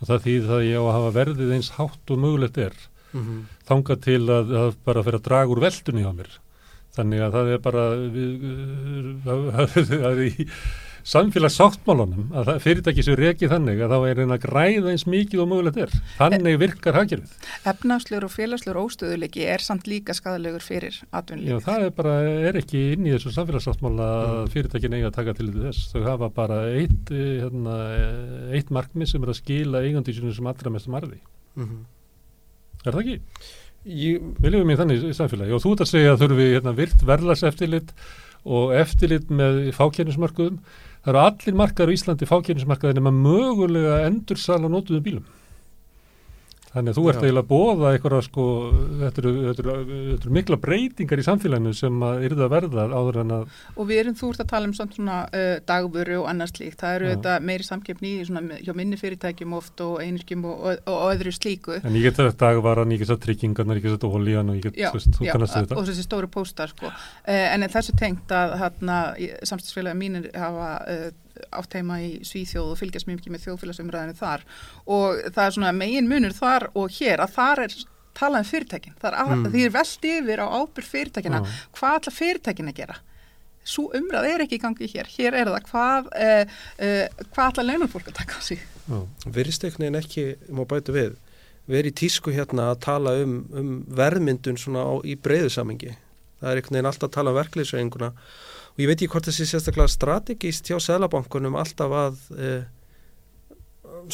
og 0.00 0.10
það 0.10 0.26
þýð 0.26 0.50
það 0.50 0.66
ég 0.66 0.76
á 0.76 0.82
að 0.82 0.96
hafa 0.96 1.14
verðið 1.16 1.54
eins 1.56 1.72
hátt 1.78 2.12
og 2.12 2.20
mögulegt 2.20 2.60
er 2.60 2.76
mm 3.14 3.22
-hmm. 3.22 3.40
þanga 3.70 3.96
til 4.04 4.20
að, 4.26 4.52
að 4.64 4.76
bara 4.84 5.04
fyrir 5.06 5.20
að 5.20 5.26
draga 5.30 5.54
úr 5.54 5.64
veldunni 5.64 6.04
á 6.04 6.12
mér 6.12 6.36
þannig 6.96 7.24
að 7.24 7.36
það 7.38 7.50
er 7.54 7.66
bara 7.66 7.88
það 9.24 10.08
er 10.10 10.24
í 10.26 10.48
samfélagssáttmálunum 11.06 12.32
að 12.36 12.50
fyrirtæki 12.64 13.04
sem 13.04 13.16
reykir 13.18 13.50
þannig 13.50 13.80
að 13.84 13.94
þá 13.94 14.08
er 14.10 14.20
einn 14.22 14.34
að 14.34 14.42
græða 14.44 14.92
eins 14.92 15.06
mikið 15.08 15.42
og 15.44 15.48
mögulegt 15.50 15.78
er. 15.84 15.94
Þannig 16.18 16.58
virkar 16.60 16.98
hagkerfið. 16.98 17.46
Efnagslegur 17.72 18.26
og 18.28 18.34
félagslegur 18.34 18.80
óstöðuleiki 18.82 19.46
er 19.48 19.64
samt 19.64 19.88
líka 19.90 20.16
skadalegur 20.16 20.64
fyrir 20.64 20.98
atvinnulífið. 21.08 21.54
Já, 21.54 21.64
það 21.66 21.86
er 21.86 21.94
bara, 21.96 22.16
er 22.50 22.60
ekki 22.60 22.82
inn 22.96 23.08
í 23.08 23.14
þessu 23.14 23.32
samfélagssáttmála 23.36 24.10
að 24.18 24.34
mm. 24.34 24.52
fyrirtækin 24.56 24.98
eiga 24.98 25.10
að 25.10 25.16
taka 25.16 25.36
til 25.38 25.48
þess. 25.56 25.88
Þau 25.94 26.02
hafa 26.08 26.30
bara 26.36 26.60
eitt, 26.74 27.14
hérna, 27.14 27.78
eitt 28.58 28.74
markmið 28.74 29.14
sem 29.14 29.24
er 29.24 29.32
að 29.32 29.40
skila 29.40 29.84
eigandi 29.86 30.16
sínum 30.16 30.36
sem 30.36 30.52
allra 30.52 30.76
mest 30.76 30.92
marði. 30.92 31.22
Mm 31.56 31.66
-hmm. 31.66 31.88
Er 32.80 32.96
það 32.96 33.02
ekki? 33.04 33.18
Við 33.84 34.50
lifum 34.52 34.70
í 34.70 34.76
þannig 34.76 35.04
samfélagi? 35.16 35.54
Og 35.56 35.62
þú 35.62 35.74
ert 35.74 35.84
að 35.86 35.90
segja 35.94 36.12
að 36.12 36.22
þurfum 36.22 36.40
við 36.40 36.50
hérna, 36.54 36.76
virt 36.76 37.04
verðlas 37.08 37.44
eftirlit 37.48 37.94
og 38.44 38.74
eftirlit 38.76 39.32
með 39.32 39.60
fákjörnismarkuðum 39.76 40.60
það 41.04 41.12
eru 41.12 41.22
allir 41.24 41.56
markaður 41.60 41.92
í 41.92 41.96
Íslandi 41.98 42.28
fákjörnismarkaðin 42.28 43.00
nema 43.00 43.12
mögulega 43.14 44.00
endur 44.06 44.40
sala 44.40 44.68
nótuðum 44.68 45.04
bílum 45.04 45.28
Þannig 46.70 46.92
að 46.92 46.98
þú 47.00 47.04
ert 47.10 47.24
eiginlega 47.24 47.42
að 47.42 47.48
bóða 47.50 47.88
eitthvað 47.96 48.20
sko, 48.22 48.42
þetta 49.00 49.20
eru, 49.22 49.30
þetta, 49.48 49.62
eru, 49.64 49.96
þetta 50.10 50.28
eru 50.28 50.34
mikla 50.36 50.58
breytingar 50.62 51.18
í 51.18 51.24
samfélaginu 51.26 51.72
sem 51.74 52.04
að 52.06 52.26
yrða 52.28 52.44
að 52.46 52.52
verða 52.52 52.84
áður 52.94 53.16
en 53.24 53.32
að... 53.34 53.56
Og 53.74 53.88
við 53.88 54.02
erum 54.04 54.16
þú 54.20 54.28
ert 54.30 54.42
að 54.44 54.50
tala 54.52 54.68
um 54.68 54.74
svona 54.78 55.16
uh, 55.26 55.54
dagvöru 55.66 56.20
og 56.20 56.28
annars 56.30 56.54
slíkt, 56.54 56.76
það 56.78 56.94
eru 56.98 57.08
þetta 57.10 57.32
meiri 57.50 57.66
samkeppni 57.66 58.12
svona, 58.28 58.60
hjá 58.62 58.70
minni 58.78 58.98
fyrirtækjum 59.00 59.56
oft 59.58 59.82
og 59.82 59.96
einirkjum 60.04 60.46
og, 60.46 60.60
og, 60.62 60.84
og 60.94 61.02
öðru 61.08 61.32
slíku. 61.34 61.80
En 61.80 61.98
ég 61.98 62.06
get 62.06 62.20
þetta 62.20 62.38
dagvaran, 62.44 62.94
ég 62.94 63.02
get 63.02 63.10
þetta 63.10 63.26
tryggingarnar, 63.26 63.80
ég 63.80 63.88
get 63.88 63.96
þetta 63.96 64.12
ólíjan 64.14 64.52
og 64.54 64.60
ég 64.60 64.68
get, 64.68 64.78
já, 64.78 64.92
veist, 64.94 65.10
þú 65.18 65.26
kannast 65.26 65.58
þetta. 65.58 65.80
Og 65.80 65.90
þessi 65.90 66.06
stóru 66.06 66.30
póstar 66.30 66.70
sko, 66.70 66.86
uh, 66.86 67.34
en 67.50 67.66
þessu 67.66 67.96
tengt 67.98 68.30
að 68.30 68.54
hérna, 68.62 69.00
samstagsfélagi 69.42 69.98
mínir 70.04 70.30
hafa 70.38 70.70
uh, 70.86 71.10
átt 71.48 71.76
heima 71.78 72.00
í 72.02 72.10
Svíþjóð 72.26 72.72
og 72.72 72.80
fylgjast 72.80 73.08
mjög 73.08 73.20
mikið 73.20 73.34
með 73.34 73.46
þjóðfélagsumræðinu 73.46 74.18
þar 74.18 74.44
og 74.86 75.22
það 75.30 75.44
er 75.46 75.56
svona 75.56 75.72
megin 75.76 76.10
munur 76.10 76.36
þar 76.36 76.68
og 76.74 76.92
hér 76.98 77.24
að 77.24 77.34
þar 77.38 77.64
er 77.66 77.76
talað 78.16 78.42
um 78.42 78.48
fyrirtækin, 78.48 78.96
mm. 78.98 79.46
því 79.52 79.62
er 79.64 79.72
veldi 79.74 80.12
yfir 80.18 80.42
á 80.42 80.46
ábyrg 80.50 80.88
fyrirtækina, 80.88 81.40
mm. 81.40 81.62
hvað 81.78 81.96
ætla 82.00 82.14
fyrirtækin 82.16 82.70
að 82.72 82.76
gera? 82.80 82.98
Svo 83.70 83.86
umræð 83.96 84.28
er 84.30 84.44
ekki 84.44 84.58
í 84.58 84.62
gangi 84.62 84.88
hér, 84.90 85.08
hér 85.14 85.36
er 85.42 85.50
það 85.52 85.66
hvað, 85.68 86.10
uh, 86.26 86.54
uh, 86.80 87.24
hvað 87.30 87.50
ætla 87.52 87.66
launarfólk 87.68 88.10
að 88.10 88.20
taka 88.22 88.40
á 88.40 88.42
sig? 88.44 88.62
Verðisteknin 89.30 89.98
ekki, 90.00 90.26
má 90.50 90.64
bæta 90.68 90.94
við, 90.96 91.14
við 91.70 91.82
erum 91.82 91.92
í 91.92 91.98
tísku 92.00 92.34
hérna 92.34 92.70
að 92.72 92.80
tala 92.88 93.16
um, 93.22 93.40
um 93.54 93.74
verðmyndun 94.00 94.58
svona 94.58 94.82
á, 94.82 94.92
í 95.06 95.14
breyðusamingi, 95.20 95.94
það 96.40 96.50
er 96.50 96.60
einhvern 96.62 96.78
veginn 96.78 96.90
alltaf 96.90 97.10
að 97.10 97.16
tala 97.18 97.34
um 97.34 97.38
verkliðsveinguna 97.38 98.12
og 98.74 98.82
ég 98.82 98.90
veit 98.90 98.98
ekki 98.98 99.10
hvort 99.12 99.30
sé 99.30 99.46
sérstaklega 99.46 99.90
strategíst 99.90 100.70
hjá 100.70 100.78
Sælabankunum 100.82 101.58
alltaf 101.60 101.96
að 102.02 102.20
e, 102.36 102.52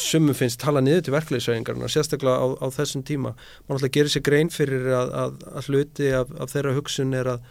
sumum 0.01 0.35
finnst 0.37 0.59
tala 0.61 0.81
niður 0.83 1.05
til 1.07 1.15
verkleysauðingarna 1.15 1.89
sérstaklega 1.91 2.41
á, 2.41 2.47
á 2.61 2.67
þessum 2.73 3.05
tíma. 3.07 3.35
Mann 3.67 3.77
alltaf 3.77 3.93
gerir 3.93 4.11
sér 4.11 4.25
grein 4.25 4.51
fyrir 4.53 4.89
að, 4.91 5.13
að, 5.21 5.37
að 5.53 5.71
hluti 5.71 6.11
af, 6.17 6.33
af 6.41 6.53
þeirra 6.53 6.75
hugsun 6.77 7.15
er 7.17 7.31
að 7.37 7.47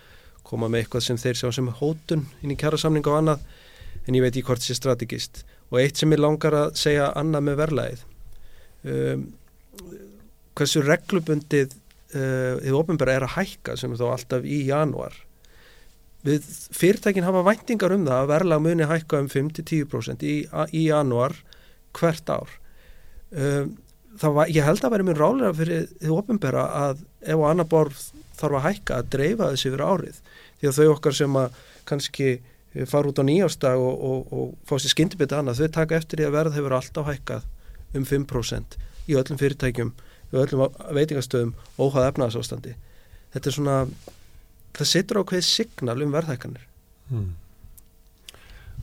koma 0.47 0.69
með 0.71 0.85
eitthvað 0.85 1.07
sem 1.07 1.21
þeir 1.21 1.41
sjá 1.41 1.49
sem 1.55 1.71
hótun 1.81 2.27
inn 2.43 2.55
í 2.55 2.59
kjara 2.59 2.79
samning 2.81 3.07
og 3.09 3.19
annað 3.21 3.47
en 4.07 4.15
ég 4.15 4.23
veit 4.23 4.33
ekki 4.35 4.47
hvort 4.47 4.63
það 4.63 4.71
sé 4.71 4.79
strategíst 4.79 5.43
og 5.71 5.81
eitt 5.83 5.99
sem 5.99 6.13
ég 6.15 6.23
langar 6.23 6.55
að 6.55 6.77
segja 6.79 7.11
annað 7.19 7.47
með 7.49 7.59
verlaðið 7.63 8.05
um, 8.93 9.25
hversu 10.57 10.83
reglubundið 10.87 11.75
uh, 11.75 12.63
þið 12.63 12.79
ofinbæra 12.79 13.19
er 13.19 13.27
að 13.27 13.37
hækka 13.41 13.77
sem 13.81 13.93
er 13.93 14.03
þá 14.03 14.07
alltaf 14.13 14.47
í 14.47 14.61
januar 14.69 15.19
við 16.27 16.47
fyrirtækin 16.75 17.27
hafa 17.27 17.45
væntingar 17.47 17.95
um 17.95 18.07
það 18.07 18.23
að 18.23 18.31
verðlag 18.33 18.63
muni 18.65 18.89
hækka 18.91 19.23
um 19.23 19.29
5-10% 19.31 20.25
í, 20.27 20.37
í 20.75 20.87
januar 20.89 21.37
hvert 21.97 22.33
ár. 22.33 22.55
Um, 23.31 23.77
var, 24.21 24.51
ég 24.51 24.65
held 24.65 24.85
að 24.85 24.95
vera 24.97 25.07
mjög 25.07 25.21
rálega 25.21 25.55
fyrir 25.57 25.89
því 26.01 26.13
ofinbera 26.17 26.67
að 26.83 27.05
ef 27.27 27.45
annar 27.51 27.69
borð 27.71 28.03
þarf 28.37 28.59
að 28.59 28.67
hækka 28.67 28.99
að 28.99 29.11
dreifa 29.15 29.51
þessi 29.53 29.73
fyrir 29.73 29.87
árið. 29.87 30.21
Því 30.57 30.71
að 30.71 30.79
þau 30.79 30.89
okkar 30.95 31.19
sem 31.21 31.39
að 31.41 31.61
kannski 31.87 32.31
fara 32.91 33.09
út 33.09 33.21
á 33.21 33.25
nýjástag 33.25 33.81
og, 33.81 34.03
og, 34.09 34.33
og 34.33 34.49
fá 34.69 34.77
sér 34.77 34.93
skyndibita 34.93 35.39
annað, 35.41 35.63
þau 35.63 35.77
taka 35.79 36.01
eftir 36.01 36.21
því 36.21 36.27
að 36.29 36.35
verð 36.37 36.59
hefur 36.59 36.77
alltaf 36.77 37.09
hækkað 37.09 37.47
um 37.97 38.05
5% 38.05 38.77
í 39.07 39.17
öllum 39.17 39.41
fyrirtækjum, 39.41 39.95
í 40.33 40.41
öllum 40.43 40.67
veitingastöðum 40.97 41.55
óhað 41.81 42.11
efnaðsástandi 42.11 42.75
þetta 43.37 43.51
er 43.51 43.57
svona 43.57 43.77
það 44.79 44.93
setur 44.93 45.21
á 45.21 45.29
hverju 45.29 45.47
signal 45.49 45.99
um 46.05 46.15
verðhækkanir 46.15 46.65
Mm. 47.07 47.35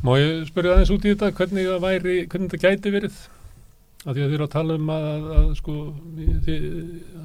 Má 0.04 0.16
ég 0.20 0.46
spyrja 0.48 0.76
aðeins 0.78 0.91
út 0.96 1.06
í 1.06 1.14
þetta 1.14 1.32
hvernig 1.36 1.70
það 1.70 1.82
væri, 1.84 2.14
hvernig 2.32 2.52
þetta 2.52 2.70
gæti 2.70 2.94
verið 2.94 3.18
að 4.04 4.18
því 4.18 4.24
að 4.24 4.30
þið 4.30 4.36
eru 4.36 4.46
að 4.46 4.52
tala 4.52 4.78
um 4.80 4.89
að, 4.91 5.06
að, 5.10 5.28
að 5.39 5.52
sko, 5.60 5.76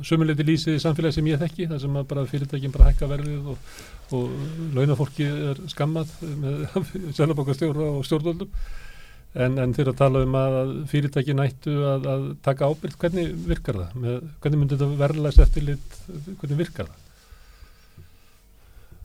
sömuleiti 0.07 0.47
lýsið 0.47 0.77
í 0.77 0.83
samfélagi 0.83 1.17
sem 1.17 1.31
ég 1.31 1.41
þekki, 1.43 1.67
það 1.71 1.81
sem 1.85 1.97
að 1.99 2.11
bara 2.13 2.27
fyrirtækin 2.31 2.75
bara 2.75 2.91
hækka 2.93 3.09
verðið 3.11 3.49
og, 3.51 3.73
og 4.15 4.53
launafólki 4.77 5.27
er 5.51 5.63
skammað 5.73 6.13
með 6.45 6.79
selabokastjóra 7.19 7.91
og 7.97 8.07
stjórnvöldum 8.07 8.55
en, 9.39 9.59
en 9.59 9.75
eru 9.75 9.95
að 9.95 10.01
tala 10.05 10.23
um 10.27 10.39
að 10.39 10.73
fyrirtækin 10.93 11.43
ættu 11.43 11.75
að, 11.83 12.09
að 12.15 12.31
taka 12.47 12.71
ábyrgt, 12.71 12.99
hvernig 13.03 13.35
virkar 13.51 13.83
það? 13.83 13.99
Með, 14.07 14.23
hvernig 14.39 14.63
myndir 14.63 14.79
þetta 14.79 15.03
verðlæst 15.03 15.45
eftir 15.49 15.71
lit, 15.73 16.01
hvernig 16.09 16.63
virkar 16.63 16.91
það? 16.93 17.08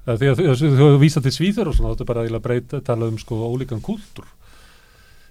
Það 0.04 0.22
því 0.22 0.30
að 0.30 0.40
þú 0.40 0.70
hefur 0.78 0.98
vísað 1.00 1.28
til 1.28 1.34
svíþur 1.38 1.70
og 1.72 1.76
svona, 1.78 1.94
þá 1.96 2.02
er 2.04 2.10
bara 2.10 2.24
að 2.28 2.40
breyta, 2.44 2.80
tala 2.84 3.08
um 3.08 3.20
sko 3.22 3.38
ólíkan 3.48 3.84
kúltúr 3.84 4.26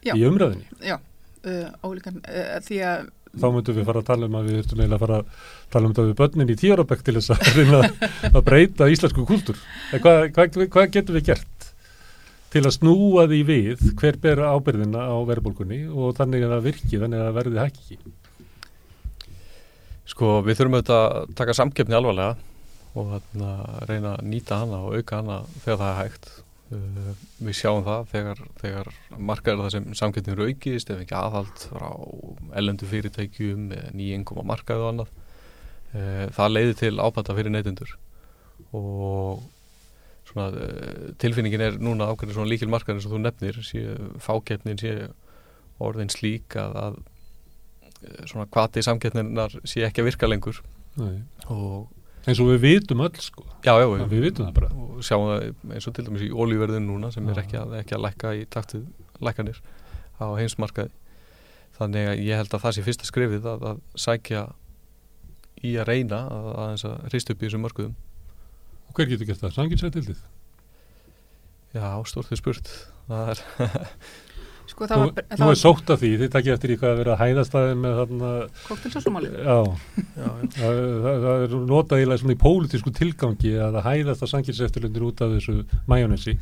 Já. 0.00 0.14
í 0.16 0.22
umræðinni. 0.24 0.64
Já, 0.80 0.96
uh, 0.96 1.66
ólíkan, 1.84 2.22
uh, 2.24 2.56
því 2.64 2.78
að 2.88 3.10
Þá 3.32 3.46
myndum 3.48 3.76
við 3.78 3.86
fara 3.88 4.00
að 4.02 4.08
tala 4.10 4.26
um 4.28 4.34
að 4.36 4.48
við 4.48 4.56
þurftum 4.58 4.80
eiginlega 4.82 4.96
að 4.98 5.02
fara 5.02 5.18
að 5.18 5.44
tala 5.72 5.88
um 5.88 5.92
þetta 5.94 6.02
við 6.04 6.16
börnin 6.18 6.50
í 6.52 6.56
tíarabæk 6.60 7.04
til 7.06 7.14
þess 7.16 7.30
að 7.32 7.46
reyna 7.56 7.78
að 8.28 8.42
breyta 8.44 8.88
íslensku 8.92 9.24
kúltúr. 9.28 9.60
En 9.88 10.02
Hvað, 10.04 10.24
hvað, 10.36 10.58
hvað 10.74 10.90
getum 10.92 11.16
við 11.16 11.30
gert 11.30 11.68
til 12.52 12.60
að 12.66 12.74
snúa 12.76 13.24
því 13.30 13.38
við 13.48 13.86
hver 13.96 14.18
ber 14.20 14.42
ábyrðina 14.44 15.06
á 15.08 15.16
verðbólkunni 15.30 15.86
og 15.88 16.12
þannig 16.18 16.44
að 16.44 16.52
það 16.52 16.66
virki, 16.68 17.00
þannig 17.00 17.22
að 17.22 17.28
það 17.30 17.38
verði 17.38 17.62
hækki? 17.62 17.98
Sko 20.12 20.34
við 20.44 20.58
þurfum 20.58 20.76
auðvitað 20.76 21.06
að 21.06 21.34
taka 21.40 21.56
samkeppni 21.56 21.96
alvarlega 21.96 22.51
og 22.92 23.12
þarna, 23.14 23.50
reyna 23.88 24.14
að 24.18 24.26
nýta 24.28 24.62
hana 24.62 24.80
og 24.86 24.96
auka 24.98 25.20
hana 25.20 25.38
þegar 25.64 25.78
það 25.82 25.92
er 25.92 26.00
hægt. 26.02 26.32
Uh, 26.72 27.08
við 27.44 27.56
sjáum 27.58 27.82
það 27.84 28.06
þegar, 28.12 28.38
þegar 28.62 28.90
markaður 29.30 29.66
það 29.66 29.74
sem 29.74 29.88
samkeppnin 30.00 30.34
eru 30.36 30.46
aukist 30.48 30.92
ef 30.92 31.02
ekki 31.02 31.16
aðhald 31.18 31.64
frá 31.68 31.88
ellendu 32.56 32.88
fyrirtækjum 32.88 33.66
eða 33.76 33.90
nýjengum 33.96 34.40
á 34.40 34.44
markaðu 34.54 34.86
og 34.86 34.92
annað. 34.92 35.10
Uh, 35.92 36.26
það 36.32 36.54
leiði 36.54 36.78
til 36.80 36.94
ábata 36.96 37.36
fyrir 37.36 37.52
neytundur 37.52 37.96
og 38.72 39.42
svona, 40.30 40.48
uh, 40.48 41.10
tilfinningin 41.20 41.66
er 41.66 41.76
núna 41.76 42.08
ákveðin 42.08 42.38
svona 42.38 42.52
líkil 42.54 42.70
markaður 42.72 43.00
eins 43.00 43.08
og 43.10 43.16
þú 43.16 43.20
nefnir, 43.26 43.60
sé, 43.68 43.84
fákeppnin 44.24 44.80
sé 44.80 44.96
orðin 45.82 46.12
slík 46.12 46.56
að, 46.60 46.76
að 46.84 47.00
eh, 48.02 48.22
svona 48.30 48.48
hvati 48.52 48.84
samkeppninar 48.84 49.58
sé 49.68 49.84
ekki 49.86 50.02
að 50.02 50.10
virka 50.10 50.30
lengur 50.30 50.62
Nei. 51.00 51.22
og 51.52 51.90
Eins 52.22 52.38
og 52.38 52.48
við 52.52 52.60
vitum 52.62 53.00
öll 53.02 53.16
sko, 53.18 53.42
já, 53.66 53.72
já, 53.82 53.86
Já, 53.98 54.04
við 54.12 54.20
vitum 54.28 54.46
það 54.46 54.52
bara. 54.60 54.68
og 54.78 55.00
sjáum 55.02 55.24
það 55.26 55.72
eins 55.74 55.86
og 55.90 55.94
til 55.96 56.04
dæmis 56.06 56.22
í 56.22 56.28
olíverðin 56.30 56.84
núna 56.86 57.08
sem 57.14 57.26
er 57.32 57.40
ekki 57.42 57.56
að, 57.58 57.72
ekki 57.80 57.96
að 57.96 58.04
lækka 58.06 58.34
í 58.38 58.44
taktið 58.54 58.84
lækkanir 59.26 59.58
á 60.22 60.26
heimsmarkaði 60.38 60.92
þannig 61.80 62.10
að 62.12 62.22
ég 62.22 62.38
held 62.38 62.54
að 62.54 62.62
það 62.62 62.76
sé 62.76 62.84
fyrsta 62.86 63.08
skrifið 63.08 63.48
að, 63.50 63.64
að 63.72 63.80
sækja 64.04 64.44
í 65.66 65.74
að 65.82 65.88
reyna 65.90 66.20
að, 66.30 66.46
að, 66.52 66.84
að 66.92 67.10
hrist 67.10 67.32
upp 67.34 67.42
í 67.42 67.48
þessum 67.48 67.66
mörkuðum 67.66 67.98
Og 68.92 68.96
hver 68.98 69.08
getur 69.08 69.26
gert 69.30 69.40
það? 69.42 69.54
Sanginsætildið? 69.56 70.22
já, 71.72 71.86
stórt 72.06 72.28
þið 72.28 72.40
spurt 72.42 72.70
það 73.08 73.30
er, 73.32 73.42
sko 74.72 74.88
það 74.90 75.02
Nú, 75.02 75.06
var, 75.12 75.26
nú 75.42 75.48
er 75.52 75.58
sótt 75.60 75.92
að 75.94 76.00
því, 76.02 76.10
þið 76.22 76.30
takkið 76.34 76.54
eftir 76.56 76.72
í 76.74 76.76
hvað 76.80 76.92
að 76.94 77.00
vera 77.02 77.14
að 77.14 77.22
hæðastæði 77.22 77.78
með 77.82 77.96
þarna, 78.00 78.30
koktelsósumáli 78.66 79.30
já, 79.32 79.56
já, 80.16 80.28
það, 80.58 80.82
það, 81.06 81.22
það 81.26 81.46
er 81.46 81.56
notað 81.72 82.04
svona 82.22 82.36
í 82.36 82.40
pólitísku 82.42 82.94
tilgangi 82.98 83.54
að 83.62 83.78
það 83.78 83.88
hæðast 83.90 84.26
að 84.26 84.32
sanginsættilundir 84.34 85.06
út 85.08 85.24
af 85.26 85.34
þessu 85.36 85.56
majónesi. 85.92 86.36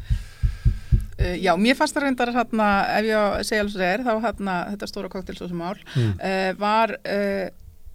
uh, 1.20 1.36
Já, 1.40 1.52
mér 1.60 1.78
fannst 1.78 1.96
það 1.96 2.06
reyndar 2.06 2.32
hérna, 2.34 2.68
ef 2.98 3.08
ég 3.10 3.16
að 3.20 3.40
segja 3.50 3.68
svo 3.70 3.86
er, 3.90 4.04
þá 4.06 4.12
hérna 4.26 4.58
þetta 4.74 4.90
stóra 4.92 5.12
koktelsósumál 5.12 5.76
Mm. 5.96 6.14
uh, 6.16 6.52
var 6.60 6.94
uh, 7.00 7.48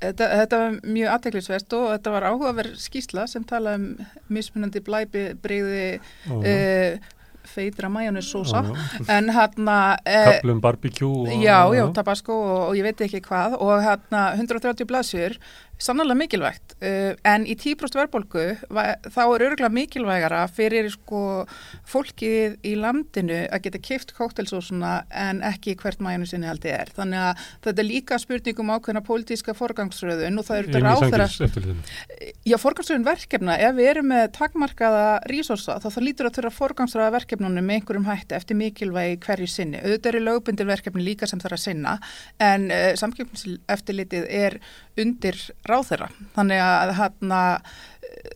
þetta, 0.04 0.28
þetta 0.42 0.58
var 0.62 0.78
mjög 0.96 1.12
aðteklisvert 1.16 1.74
og 1.78 1.86
þetta 1.96 2.14
var 2.16 2.26
áhugaverð 2.30 2.76
skýsla 2.84 3.26
sem 3.32 3.44
tala 3.48 3.76
um 3.80 3.86
mismunandi 4.30 4.82
blæbrigði 4.86 5.86
Já, 5.96 6.36
uh, 6.36 7.12
feitra 7.56 7.90
majónis 7.90 8.28
sósa 8.30 8.64
já, 8.66 8.74
já. 8.76 9.18
en 9.18 9.32
hérna 9.32 9.78
uh, 9.96 10.26
Kaplum 10.30 10.62
barbecue 10.62 11.08
og, 11.08 11.44
Já, 11.44 11.60
já, 11.76 11.86
tabasco 11.96 12.36
og, 12.36 12.62
og 12.70 12.76
ég 12.78 12.86
veit 12.86 13.06
ekki 13.08 13.24
hvað. 13.26 13.58
Og 13.64 13.80
hérna 13.84 14.28
130 14.36 14.88
blaðsjur 14.90 15.40
sannlega 15.82 16.20
mikilvægt 16.20 16.76
uh, 16.80 17.14
en 17.28 17.48
í 17.48 17.56
10% 17.58 18.00
verðbólgu 18.00 18.46
þá 18.70 19.22
er 19.24 19.46
örgulega 19.50 19.72
mikilvægara 19.74 20.44
fyrir 20.52 20.90
sko 20.94 21.46
fólkið 21.90 22.60
í 22.66 22.76
landinu 22.80 23.44
að 23.50 23.68
geta 23.68 23.84
kipt 23.84 24.16
kóktelsósuna 24.18 24.96
en 25.10 25.42
ekki 25.46 25.76
hvert 25.80 26.04
mæjunu 26.04 26.30
sinni 26.30 26.50
haldið 26.50 26.78
er 26.78 26.94
þannig 26.96 27.26
að 27.30 27.46
þetta 27.68 27.84
er 27.84 27.90
líka 27.90 28.22
spurningum 28.22 28.74
ákveðna 28.76 29.06
pólitíska 29.06 29.56
forgangsröðun 29.58 30.42
og 30.42 30.48
það 30.48 30.64
eru 30.64 30.86
ráðherra 30.86 31.30
sanginsættilundir. 31.32 32.34
Já, 32.46 32.58
forgangsröðun 32.62 33.06
verkefna, 33.06 33.58
ef 33.60 33.76
við 33.78 33.90
erum 33.92 34.10
með 34.12 34.26
takmarkaða 34.38 35.06
resursa, 35.32 35.78
þá 35.82 35.88
það 35.90 36.06
lítur 36.08 36.30
að 36.30 36.38
þurfa 36.40 36.54
forgangsröða 36.60 37.14
verkefnunum 37.16 37.68
með 37.68 37.80
einhverjum 37.80 38.08
hætti 38.10 38.38
eftir 38.38 38.60
mikilvægi 38.60 39.20
hverju 39.26 39.50
sinni. 39.52 39.82
Auðvitað 39.82 40.12
eru 40.12 40.24
lögbundir 40.26 40.70
verkefni 40.70 41.06
líka 41.06 41.30
sem 41.30 41.42
þarf 41.44 41.58
að 41.60 41.64
sinna, 41.66 41.96
en 42.44 42.68
uh, 42.72 42.92
samkeppniseftirlitið 43.02 44.30
er 44.44 44.60
undir 45.02 45.40
ráðherra. 45.68 46.10
Þannig 46.36 46.62
að 46.66 46.94
eh, 47.00 47.74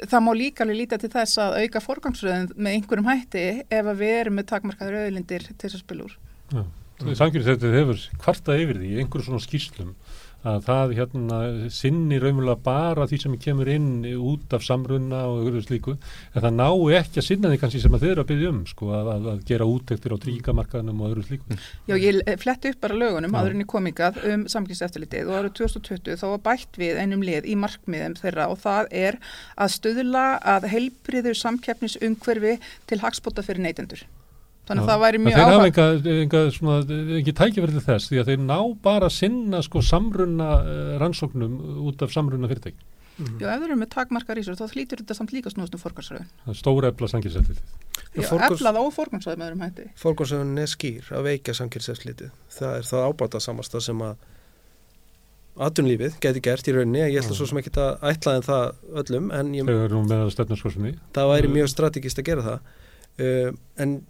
það 0.10 0.26
má 0.26 0.32
líka 0.38 0.66
alveg 0.66 0.82
líta 0.82 1.00
til 1.02 1.12
þess 1.14 1.40
að 1.44 1.60
auka 1.64 1.84
forgangsröðun 1.84 2.52
með 2.58 2.78
einhverjum 2.78 3.10
hætti 3.10 3.46
ef 3.64 3.94
við 4.02 4.16
erum 4.18 4.40
með 4.40 4.50
takmarkaður 4.54 5.00
auðlindir 5.06 5.48
til 5.50 5.64
þess 5.64 5.80
að 5.80 5.86
spila 5.86 6.08
úr. 6.10 6.18
Já. 6.50 6.64
Sanginsættilið 7.00 7.78
hefur 7.80 8.02
kvartað 8.20 8.62
yfir 8.66 8.80
því 8.82 8.90
einhverjum 9.00 9.28
svona 9.30 9.46
skýrslum 9.46 9.92
að 10.48 10.60
það 10.68 10.94
hérna 10.96 11.38
sinni 11.74 12.20
raumulega 12.22 12.56
bara 12.64 13.08
því 13.10 13.18
sem 13.24 13.36
kemur 13.44 13.70
inn 13.72 14.06
út 14.16 14.54
af 14.56 14.64
samrunna 14.64 15.26
og 15.28 15.50
öðru 15.50 15.64
slíku 15.66 15.96
en 15.98 16.44
það 16.46 16.54
nái 16.56 17.00
ekki 17.00 17.20
að 17.20 17.26
sinna 17.28 17.52
því 17.52 17.60
kannski 17.64 17.82
sem 17.84 17.98
að 17.98 18.06
þið 18.06 18.14
eru 18.14 18.24
að 18.24 18.30
byggja 18.32 18.52
um 18.54 18.62
sko 18.70 18.92
að, 18.96 19.10
að, 19.16 19.42
gera 19.50 19.68
útektir 19.68 20.16
á 20.16 20.18
tríkamarkaðnum 20.24 21.02
og 21.04 21.12
öðru 21.12 21.26
slíku. 21.28 21.58
Já, 21.90 21.96
ég 22.00 22.22
fletti 22.44 22.74
upp 22.74 22.84
bara 22.86 23.00
lögunum 23.02 23.36
Já. 23.36 23.40
áður 23.42 23.58
en 23.58 23.66
ég 23.66 23.72
kom 23.74 23.90
yngað 23.92 24.22
um 24.34 24.46
samkynnseftirlitið 24.56 25.32
og 25.32 25.40
árið 25.42 25.58
2020 25.60 26.22
þá 26.22 26.28
var 26.30 26.46
bætt 26.48 26.80
við 26.80 27.02
einum 27.04 27.26
lið 27.26 27.50
í 27.50 27.58
markmiðum 27.60 28.16
þeirra 28.20 28.48
og 28.54 28.62
það 28.64 28.94
er 29.06 29.20
að 29.60 29.76
stuðla 29.76 30.26
að 30.56 30.70
heilbriður 30.72 31.42
samkeppnisumhverfi 31.44 32.56
til 32.88 33.04
hagspota 33.04 33.44
fyrir 33.44 33.68
neytendur. 33.68 34.08
Þannig 34.70 34.84
að 34.86 34.90
það 34.92 35.02
væri 35.04 35.20
mjög 35.26 35.36
þeir 35.40 35.50
hafa 35.50 35.68
enga, 35.70 35.86
enga, 36.14 36.42
enga 37.20 37.34
tækifærið 37.42 37.82
þess 37.90 38.10
því 38.12 38.20
að 38.22 38.30
þeir 38.30 38.44
ná 38.46 38.58
bara 38.86 39.10
að 39.10 39.16
sinna 39.18 39.62
sko 39.66 39.82
samrunna 39.82 40.50
eh, 40.62 40.94
rannsóknum 41.02 41.60
út 41.90 42.06
af 42.06 42.14
samrunna 42.14 42.48
fyrirtæki. 42.52 42.78
Mhm. 43.20 43.40
Já, 43.42 43.48
ef 43.52 43.60
þeir 43.60 43.68
eru 43.68 43.76
með 43.82 43.90
takmarka 43.92 44.36
rísur 44.38 44.56
þá 44.56 44.70
hlýtur 44.72 45.02
þetta 45.02 45.16
samt 45.18 45.34
líka 45.36 45.52
snúðast 45.52 45.74
um 45.76 45.82
forgangsröðun. 45.82 46.30
Það 46.46 46.54
er 46.54 46.60
stóra 46.62 46.92
efla 46.94 47.08
sanginsættilið. 47.12 47.64
Já, 48.16 48.22
forgangs- 48.30 48.54
eflað 48.62 48.78
á 48.80 48.84
forgangsröðum 48.96 49.42
með 49.42 49.48
öðrum 49.50 49.64
hætti. 49.66 49.88
Fólkvarsöðun 50.00 50.54
er 50.64 50.70
skýr 50.72 51.10
að 51.18 51.26
veika 51.28 51.52
samkjörnsefslitið. 51.58 52.30
Það 52.56 52.78
er 52.78 52.88
það 52.94 53.08
ábata 53.10 53.42
samasta 53.44 53.82
sem 53.84 54.00
að 54.06 54.16
atunlífið 55.60 56.16
geti 56.24 56.42
gert 56.46 56.70
í 56.70 56.76
rauninni. 56.78 57.02
Ég 57.12 57.20
ætla 57.20 57.36
svo 57.36 57.48
sem 57.50 57.60
ekki 57.60 57.74
að 57.76 58.06
ætla 58.14 58.36
en 58.40 58.46
það 58.48 58.64
öllum 59.02 59.32
en 59.36 59.52
ég, 59.58 59.66
það 59.68 61.28
væri 61.34 61.48
Mm. 61.50 61.56
mjög 61.58 61.70
strategist 61.74 62.20
að 62.22 62.24
gera 62.30 62.42
það. 62.48 62.60
Uh, 63.20 63.52
en 63.78 64.06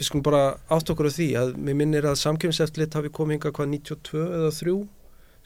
við 0.00 0.08
skulum 0.08 0.24
bara 0.24 0.42
átt 0.72 0.90
okkur 0.92 1.10
á 1.10 1.12
því 1.12 1.28
að 1.36 1.52
mér 1.60 1.76
minnir 1.76 2.08
að 2.08 2.18
samkjörnsefslit 2.22 2.96
hafi 2.96 3.12
komið 3.12 3.36
hinga 3.36 3.52
hvað 3.56 3.72
92 3.74 4.22
eða 4.24 4.50
3 4.56 4.74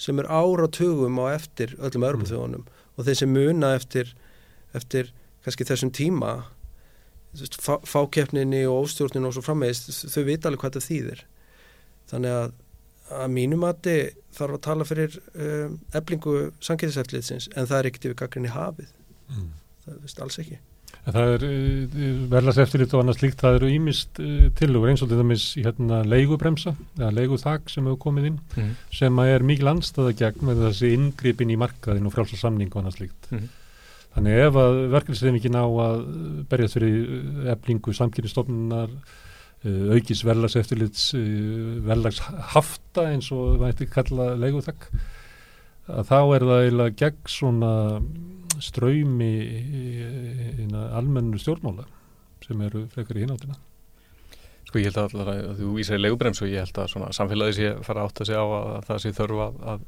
sem 0.05 0.21
er 0.23 0.31
áratugum 0.31 1.19
á 1.19 1.27
eftir 1.35 1.75
öllum 1.79 2.07
öðrum 2.07 2.29
þjóðunum 2.31 2.67
og 2.95 3.07
þeir 3.09 3.19
sem 3.19 3.33
muna 3.35 3.73
eftir, 3.75 4.13
eftir 4.75 5.11
kannski 5.43 5.67
þessum 5.67 5.91
tíma 5.95 6.35
fákeppninni 7.91 8.63
og 8.71 8.85
óstjórninu 8.85 9.27
og 9.27 9.35
svo 9.35 9.43
frammeðist, 9.43 9.91
þau 10.07 10.23
vita 10.29 10.47
alveg 10.47 10.63
hvað 10.63 10.77
þetta 10.77 10.87
þýðir. 10.87 11.25
Þannig 12.13 12.37
að 12.39 12.53
að 13.15 13.33
mínum 13.35 13.61
mati 13.61 13.97
þarf 14.33 14.57
að 14.57 14.63
tala 14.65 14.85
fyrir 14.89 15.17
um, 15.35 15.75
eblingu 15.99 16.37
samkjörnseftlitsins 16.65 17.51
en 17.53 17.67
það 17.69 17.81
er 17.81 17.89
ekkert 17.91 18.07
yfir 18.09 18.21
gaggrinni 18.23 18.55
hafið. 18.55 18.95
Mm. 19.29 19.51
það 19.85 19.99
veist, 20.05 20.23
alls 20.25 20.39
ekki 20.41 20.57
Það 21.05 21.33
er 21.35 21.43
uh, 21.45 22.05
verðlas 22.33 22.59
eftirlit 22.63 22.95
og 22.97 23.03
annað 23.03 23.19
slíkt, 23.19 23.43
það 23.43 23.57
eru 23.59 23.69
ímist 23.75 24.21
uh, 24.25 24.47
tillögur 24.57 24.89
eins 24.93 25.03
og 25.05 25.11
til 25.11 25.19
dæmis 25.21 25.43
hérna, 25.61 25.99
leigubremsa 26.09 26.73
eða 26.97 27.11
leiguþak 27.19 27.69
sem 27.69 27.85
hefur 27.91 28.01
komið 28.07 28.31
inn 28.31 28.39
Mhm. 28.57 28.71
sem 28.95 29.21
að 29.21 29.33
er 29.35 29.43
mikil 29.45 29.69
anstæða 29.75 30.15
gegn 30.23 30.47
með 30.49 30.63
þessi 30.69 30.93
inngripin 30.97 31.51
í 31.53 31.59
markaðin 31.61 32.07
og 32.09 32.15
frjálsa 32.15 32.39
samning 32.41 32.73
og 32.73 32.81
annað 32.83 32.97
slíkt. 33.01 33.29
Mhm. 33.31 33.49
Þannig 34.15 34.41
ef 34.47 34.55
að 34.63 34.77
verkefnisreifingin 34.95 35.59
á 35.59 35.67
að 35.67 36.01
berjast 36.49 36.77
fyrir 36.79 37.51
eflingu 37.51 37.93
samkynistofnunar, 37.99 38.91
aukis 39.65 40.21
verðlags 40.25 40.55
eftirlits, 40.61 41.09
verðlags 41.83 42.21
hafta 42.55 43.09
eins 43.11 43.31
og 43.35 43.59
það 43.59 43.73
ætti 43.73 43.89
kalla 43.91 44.27
leiguþakk, 44.39 44.87
að 45.89 46.07
þá 46.09 46.17
er 46.37 46.45
það 46.47 46.63
eiginlega 46.63 46.97
gegn 47.03 47.19
svona 47.27 47.73
ströymi 48.63 49.35
almennu 50.95 51.41
stjórnmála 51.41 51.87
sem 52.45 52.61
eru 52.67 52.85
frekar 52.93 53.19
í 53.19 53.25
hináttina. 53.25 53.57
Sko 54.69 54.81
ég 54.81 54.91
held 54.91 55.01
að, 55.01 55.15
að, 55.23 55.31
að 55.51 55.61
þú 55.61 55.75
vísar 55.79 56.01
í 56.01 56.03
leigubrems 56.05 56.43
og 56.45 56.51
ég 56.51 56.65
held 56.65 56.81
að 56.83 57.15
samfélagi 57.17 57.57
sé 57.59 57.71
fara 57.87 58.05
átt 58.07 58.21
að 58.21 58.31
segja 58.31 58.43
á 58.45 58.49
að, 58.49 58.67
að 58.75 58.89
það 58.89 59.03
sé 59.05 59.15
þörfu 59.19 59.45
að, 59.45 59.63
að 59.75 59.87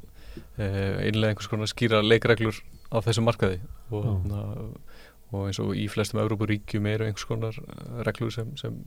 einlega 1.07 1.33
einhvers 1.33 1.51
konar 1.51 1.71
skýra 1.71 2.01
leikreglur 2.05 2.57
á 2.93 2.97
þessu 3.05 3.23
markaði 3.25 3.59
og, 3.93 4.07
na, 4.29 4.41
og 5.33 5.47
eins 5.47 5.59
og 5.61 5.73
í 5.77 5.87
flestum 5.91 6.21
Európaríkjum 6.23 6.89
eru 6.91 7.07
einhvers 7.07 7.27
konar 7.29 7.57
reglur 8.07 8.33
sem, 8.33 8.53
sem 8.59 8.77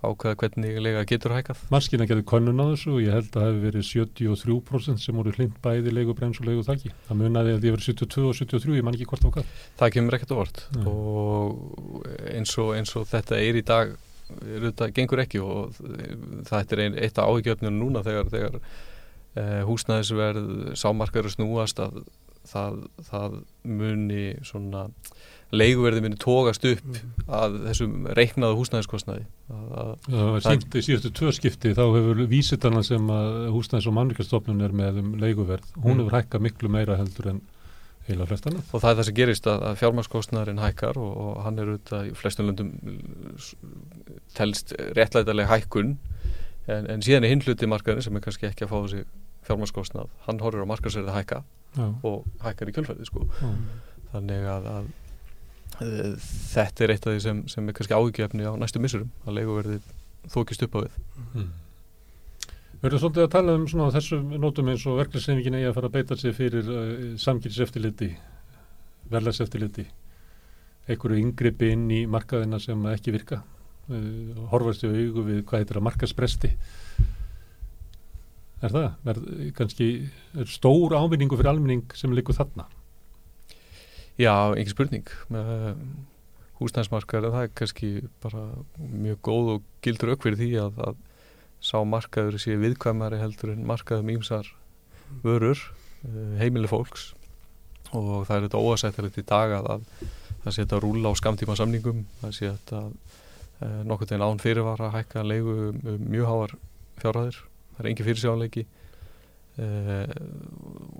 ákveða 0.00 0.38
hvernig 0.40 0.78
lega 0.80 1.04
getur 1.08 1.34
hækkað. 1.36 1.62
Marskina 1.72 2.06
getur 2.08 2.26
konun 2.28 2.62
á 2.62 2.72
þessu 2.72 2.94
og 2.96 3.02
ég 3.04 3.16
held 3.16 3.30
að 3.30 3.36
það 3.36 3.48
hefur 3.48 3.64
verið 3.66 3.86
73% 3.90 5.04
sem 5.04 5.18
voru 5.20 5.34
hlind 5.36 5.56
bæði 5.64 5.94
leigubrems 5.94 6.40
og 6.40 6.48
leiguþakki. 6.48 6.92
Það 7.08 7.20
munnaði 7.20 7.54
að 7.54 7.58
því 7.60 7.70
að 7.70 7.76
verið 7.76 7.88
72 7.90 8.28
og 8.30 8.38
73, 8.40 8.78
ég 8.78 8.86
man 8.86 8.96
ekki 8.96 9.08
hvort 9.10 9.26
á 9.28 9.30
hvað. 9.34 9.50
Það 9.80 9.96
kemur 9.96 10.16
ekkert 10.18 10.32
á 10.32 10.40
vort 10.40 10.62
og 10.90 12.06
eins 12.30 12.54
og, 12.60 12.72
eins 12.78 12.94
og 12.96 13.08
þetta 13.10 13.40
er 13.40 13.60
í 13.60 13.66
dag 13.66 13.98
þetta 14.38 14.90
gengur 14.94 15.22
ekki 15.24 15.42
og 15.42 15.76
þetta 16.48 16.76
er 16.76 16.84
ein, 16.84 16.96
eitt 16.98 17.18
af 17.18 17.30
áhyggjörnum 17.30 17.76
núna 17.76 18.02
þegar, 18.06 18.30
þegar 18.32 18.58
eh, 18.60 19.62
húsnæðisverð 19.68 20.74
sámarkaður 20.78 21.34
snúast 21.34 21.82
að 21.82 22.02
það, 22.48 22.80
það 23.10 23.40
muni 23.68 24.24
svona 24.46 24.86
leiguverði 25.50 26.02
muni 26.04 26.18
tókast 26.20 26.64
upp 26.68 26.82
mm. 26.86 27.14
að 27.40 27.56
þessum 27.68 27.94
reiknaðu 28.16 28.58
húsnæðiskostnaði 28.60 29.24
að, 29.50 29.94
Það 30.06 30.28
var 30.34 30.44
sínt 30.46 30.76
í 30.78 30.82
síðustu 30.86 31.12
tvö 31.18 31.32
skipti 31.34 31.72
þá 31.74 31.82
hefur 31.96 32.20
vísitarna 32.30 32.82
sem 32.86 33.08
að 33.14 33.38
húsnæðis 33.54 33.88
og 33.90 33.96
mannvíkastofnun 33.98 34.66
er 34.66 34.76
með 34.82 35.00
um 35.02 35.14
leiguverð 35.20 35.72
hún 35.80 35.96
mm. 35.96 36.04
hefur 36.04 36.18
hækkað 36.20 36.46
miklu 36.46 36.72
meira 36.72 36.98
heldur 37.00 37.32
en 37.34 37.42
heila 38.06 38.26
flestan 38.30 38.60
og 38.60 38.76
það 38.76 38.90
er 38.90 39.00
það 39.00 39.08
sem 39.08 39.18
gerist 39.18 39.48
að, 39.50 39.64
að 39.70 39.80
fjármarskostnæðurinn 39.82 40.62
hækkar 40.62 41.00
og, 41.00 41.10
og 41.24 41.42
hann 41.46 41.58
er 41.60 41.72
auðvitað 41.72 42.10
í 42.10 42.14
flestum 42.18 42.50
löndum 42.50 42.70
telst 44.38 44.74
réttlætilega 44.96 45.50
hækkun 45.50 45.96
en, 46.70 46.86
en 46.86 47.04
síðan 47.04 47.26
er 47.26 47.34
hinluti 47.34 47.68
markaðin 47.70 48.06
sem 48.06 48.16
er 48.16 48.24
kannski 48.24 48.48
ekki 48.50 48.66
að 48.66 48.72
fá 48.72 48.78
þessi 48.78 49.04
fjármarskostnæð 49.48 50.10
hann 50.26 50.42
horfir 50.42 50.64
á 50.66 50.70
markaðsverði 50.70 51.12
að 51.12 51.20
hækka 51.20 51.42
Já. 51.76 51.86
og 52.06 52.26
hækkar 52.42 52.70
í 52.70 52.74
kjölfæði 52.74 53.06
sko. 53.06 53.26
þannig 54.10 54.48
að, 54.50 54.66
að 54.74 54.90
þetta 55.80 56.84
er 56.84 56.92
eitt 56.94 57.06
af 57.08 57.14
því 57.14 57.24
sem, 57.24 57.40
sem 57.48 57.68
er 57.68 57.76
kannski 57.76 57.96
áhugjefni 57.96 58.44
á 58.44 58.52
næstu 58.60 58.82
missurum 58.82 59.10
að 59.24 59.38
leikuverði 59.38 59.80
þókist 60.32 60.64
upp 60.66 60.76
á 60.76 60.80
við 60.84 60.96
mm. 61.32 61.50
Við 62.80 62.86
verðum 62.86 63.00
svolítið 63.02 63.24
að 63.26 63.32
tala 63.34 63.54
um 63.58 63.64
svona 63.68 63.92
þessum 63.92 64.28
nótum 64.40 64.68
eins 64.72 64.84
og 64.88 64.94
verklæsnefingin 64.96 65.56
eigi 65.58 65.66
að 65.68 65.74
fara 65.76 65.88
að 65.90 65.96
beita 65.98 66.16
sig 66.16 66.32
fyrir 66.32 66.68
uh, 66.72 66.92
samkynnseftiliti, 67.20 68.08
verðlagseftiliti, 69.12 69.84
einhverju 70.88 71.20
yngripi 71.20 71.74
inn 71.74 71.82
í 71.92 71.98
markaðina 72.08 72.56
sem 72.64 72.86
ekki 72.88 73.12
virka, 73.18 73.42
uh, 73.92 74.46
horfast 74.48 74.86
í 74.88 74.92
augu 74.94 75.26
við 75.26 75.42
hvað 75.44 75.60
heitir 75.60 75.80
að 75.82 75.86
markaspresti. 75.90 76.54
Er 78.64 78.72
það? 78.72 78.88
Er 79.12 79.22
kannski 79.60 79.90
er 80.40 80.48
stór 80.48 80.96
ávinningu 80.96 81.36
fyrir 81.36 81.52
almenning 81.52 81.84
sem 82.00 82.16
likur 82.16 82.40
þarna? 82.40 82.64
Já, 84.18 84.34
engin 84.54 84.72
spurning. 84.72 85.12
Húsnæðismarkaður, 86.60 87.32
það 87.32 87.46
er 87.46 87.52
kannski 87.56 87.90
bara 88.20 88.42
mjög 88.78 89.20
góð 89.24 89.52
og 89.54 89.68
gildur 89.84 90.14
aukverð 90.14 90.42
því 90.42 90.50
að, 90.60 90.82
að 90.90 90.98
sá 91.64 91.76
markaður 91.84 92.40
sé 92.40 92.56
viðkvæmari 92.60 93.20
heldur 93.20 93.54
en 93.54 93.64
markaðum 93.68 94.12
ímsar 94.16 94.48
vörur 95.24 95.58
eh, 96.04 96.36
heimileg 96.40 96.72
fólks. 96.72 97.10
Og 97.96 98.26
það 98.28 98.36
er 98.36 98.44
þetta 98.46 98.64
óasættilegt 98.64 99.18
í 99.20 99.26
dag 99.26 99.54
að, 99.56 99.70
að 99.74 100.10
það 100.44 100.54
sé 100.54 100.64
þetta 100.64 100.80
rúla 100.84 101.12
á 101.12 101.14
skamtíma 101.18 101.56
samningum 101.58 102.04
það 102.20 102.34
sé 102.36 102.50
þetta 102.52 102.82
e, 102.86 103.70
nokkur 103.88 104.08
teginn 104.08 104.24
án 104.24 104.40
fyrirvara 104.40 104.92
hækka 104.94 105.24
leigu 105.26 105.56
um, 105.70 105.80
um 105.90 106.04
mjög 106.12 106.30
háar 106.30 106.54
fjárhæðir. 107.02 107.40
Það 107.74 107.82
er 107.82 107.90
engi 107.90 108.06
fyrirsjánleiki 108.06 108.64
e, 109.58 109.66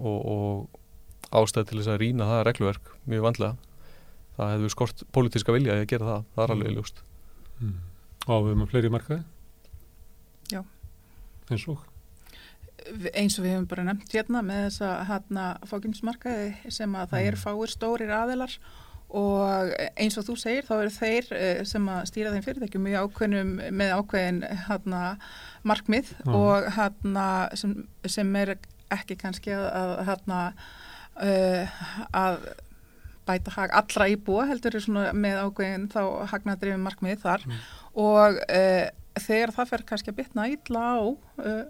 og, 0.03 0.19
og 0.19 0.80
ástæð 1.31 1.69
til 1.69 1.79
þess 1.81 1.93
að 1.93 2.01
rína 2.03 2.29
það 2.29 2.43
regluverk 2.49 2.91
mjög 3.11 3.27
vandlega 3.29 3.55
það 4.37 4.53
hefur 4.55 4.75
skort 4.75 5.05
pólitíska 5.15 5.55
vilja 5.55 5.77
að 5.77 5.87
gera 5.93 6.11
það, 6.11 6.27
það 6.35 6.45
er 6.45 6.55
alveg 6.57 6.77
ljúst 6.77 7.05
mm. 7.61 7.79
Og 8.29 8.45
við 8.45 8.51
erum 8.53 8.65
að 8.67 8.73
fleiri 8.75 8.91
markaði? 8.93 9.23
Já. 10.53 10.61
Eins 11.49 11.65
og? 11.73 11.87
Eins 13.17 13.39
og 13.39 13.47
við 13.47 13.55
hefum 13.55 13.67
bara 13.71 13.87
nefnt 13.87 14.13
hérna 14.13 14.43
með 14.45 14.67
þessa 14.67 14.91
hérna 15.09 15.47
fókjumsmarkaði 15.71 16.73
sem 16.73 16.95
að 16.97 17.15
það 17.15 17.23
mm. 17.23 17.31
er 17.31 17.39
fáir 17.41 17.73
stórir 17.73 18.15
aðelar 18.15 18.57
og 19.21 19.73
eins 19.99 20.19
og 20.21 20.27
þú 20.29 20.37
segir 20.39 20.67
þá 20.69 20.75
eru 20.77 20.93
þeir 20.95 21.31
eh, 21.35 21.63
sem 21.67 21.89
að 21.91 22.05
stýra 22.13 22.35
þeim 22.35 22.45
fyrirtækjum 22.45 22.85
með 22.87 22.99
ákveðin, 23.01 23.55
með 23.75 23.95
ákveðin 23.99 24.43
hérna 24.69 25.01
markmið 25.67 26.13
mm. 26.21 26.37
og 26.39 26.69
hérna 26.77 27.27
sem, 27.59 27.75
sem 28.07 28.37
er 28.39 28.55
ekki 28.95 29.17
kannski 29.19 29.55
að 29.57 29.97
hérna 30.07 30.45
uh, 31.23 31.81
að 32.17 32.39
bæta 33.29 33.55
hag 33.55 33.75
allra 33.77 34.09
íbúa 34.11 34.47
heldur 34.51 34.79
með 35.15 35.43
ákveðin 35.45 35.91
þá 35.93 36.01
hagnadrifin 36.33 36.83
markmið 36.85 37.21
þar 37.25 37.45
mm. 37.47 37.61
og 38.03 38.41
uh, 38.47 38.87
þegar 39.21 39.55
það 39.59 39.71
fer 39.75 39.87
kannski 39.91 40.13
að 40.13 40.19
bitna 40.23 40.49
ítla 40.51 40.87
á 40.97 41.01
uh, 41.05 41.63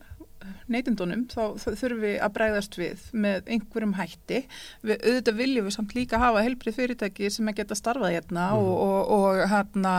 neytindunum 0.73 1.27
þá 1.29 1.43
þurfum 1.61 2.05
við 2.05 2.15
að 2.25 2.35
bregðast 2.37 2.79
við 2.81 3.09
með 3.13 3.51
einhverjum 3.55 3.97
hætti 3.99 4.45
við 4.87 5.03
auðvitað 5.03 5.41
viljum 5.43 5.67
við 5.69 5.77
samt 5.77 5.97
líka 5.97 6.21
hafa 6.23 6.45
helbrið 6.47 6.79
fyrirtæki 6.79 7.33
sem 7.33 7.51
að 7.51 7.61
geta 7.61 7.77
starfað 7.79 8.17
hérna 8.17 8.53
mm. 8.55 8.63
og, 8.63 8.73
og, 8.87 9.13
og 9.19 9.43
hérna 9.53 9.97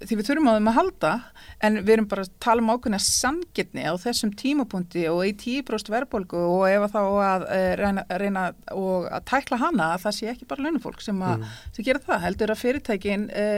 því 0.00 0.18
við 0.18 0.28
þurfum 0.28 0.48
á 0.50 0.56
þeim 0.56 0.70
að 0.70 0.76
halda 0.78 1.10
en 1.66 1.78
við 1.80 1.92
erum 1.94 2.08
bara 2.10 2.24
að 2.26 2.32
tala 2.42 2.64
um 2.64 2.70
ákveðna 2.72 3.00
samgitni 3.04 3.86
á 3.86 3.94
þessum 4.02 4.32
tímapunkti 4.38 5.04
og 5.10 5.22
í 5.28 5.32
tíbróst 5.38 5.90
verðbólgu 5.92 6.42
og 6.42 6.64
ef 6.68 6.86
að 6.86 6.94
þá 6.94 7.02
að 7.28 7.46
e, 7.48 7.60
reyna, 7.80 8.06
reyna 8.22 8.44
og 8.76 9.08
að 9.08 9.26
tækla 9.32 9.60
hana 9.62 9.90
að 9.96 10.06
það 10.06 10.16
sé 10.18 10.30
ekki 10.32 10.48
bara 10.52 10.66
launufólk 10.68 11.04
sem 11.04 11.26
að 11.26 11.36
mm. 11.38 11.58
sem 11.76 11.88
gera 11.88 12.04
það, 12.06 12.24
heldur 12.26 12.54
að 12.54 12.62
fyrirtækin 12.62 13.28
e, 13.30 13.48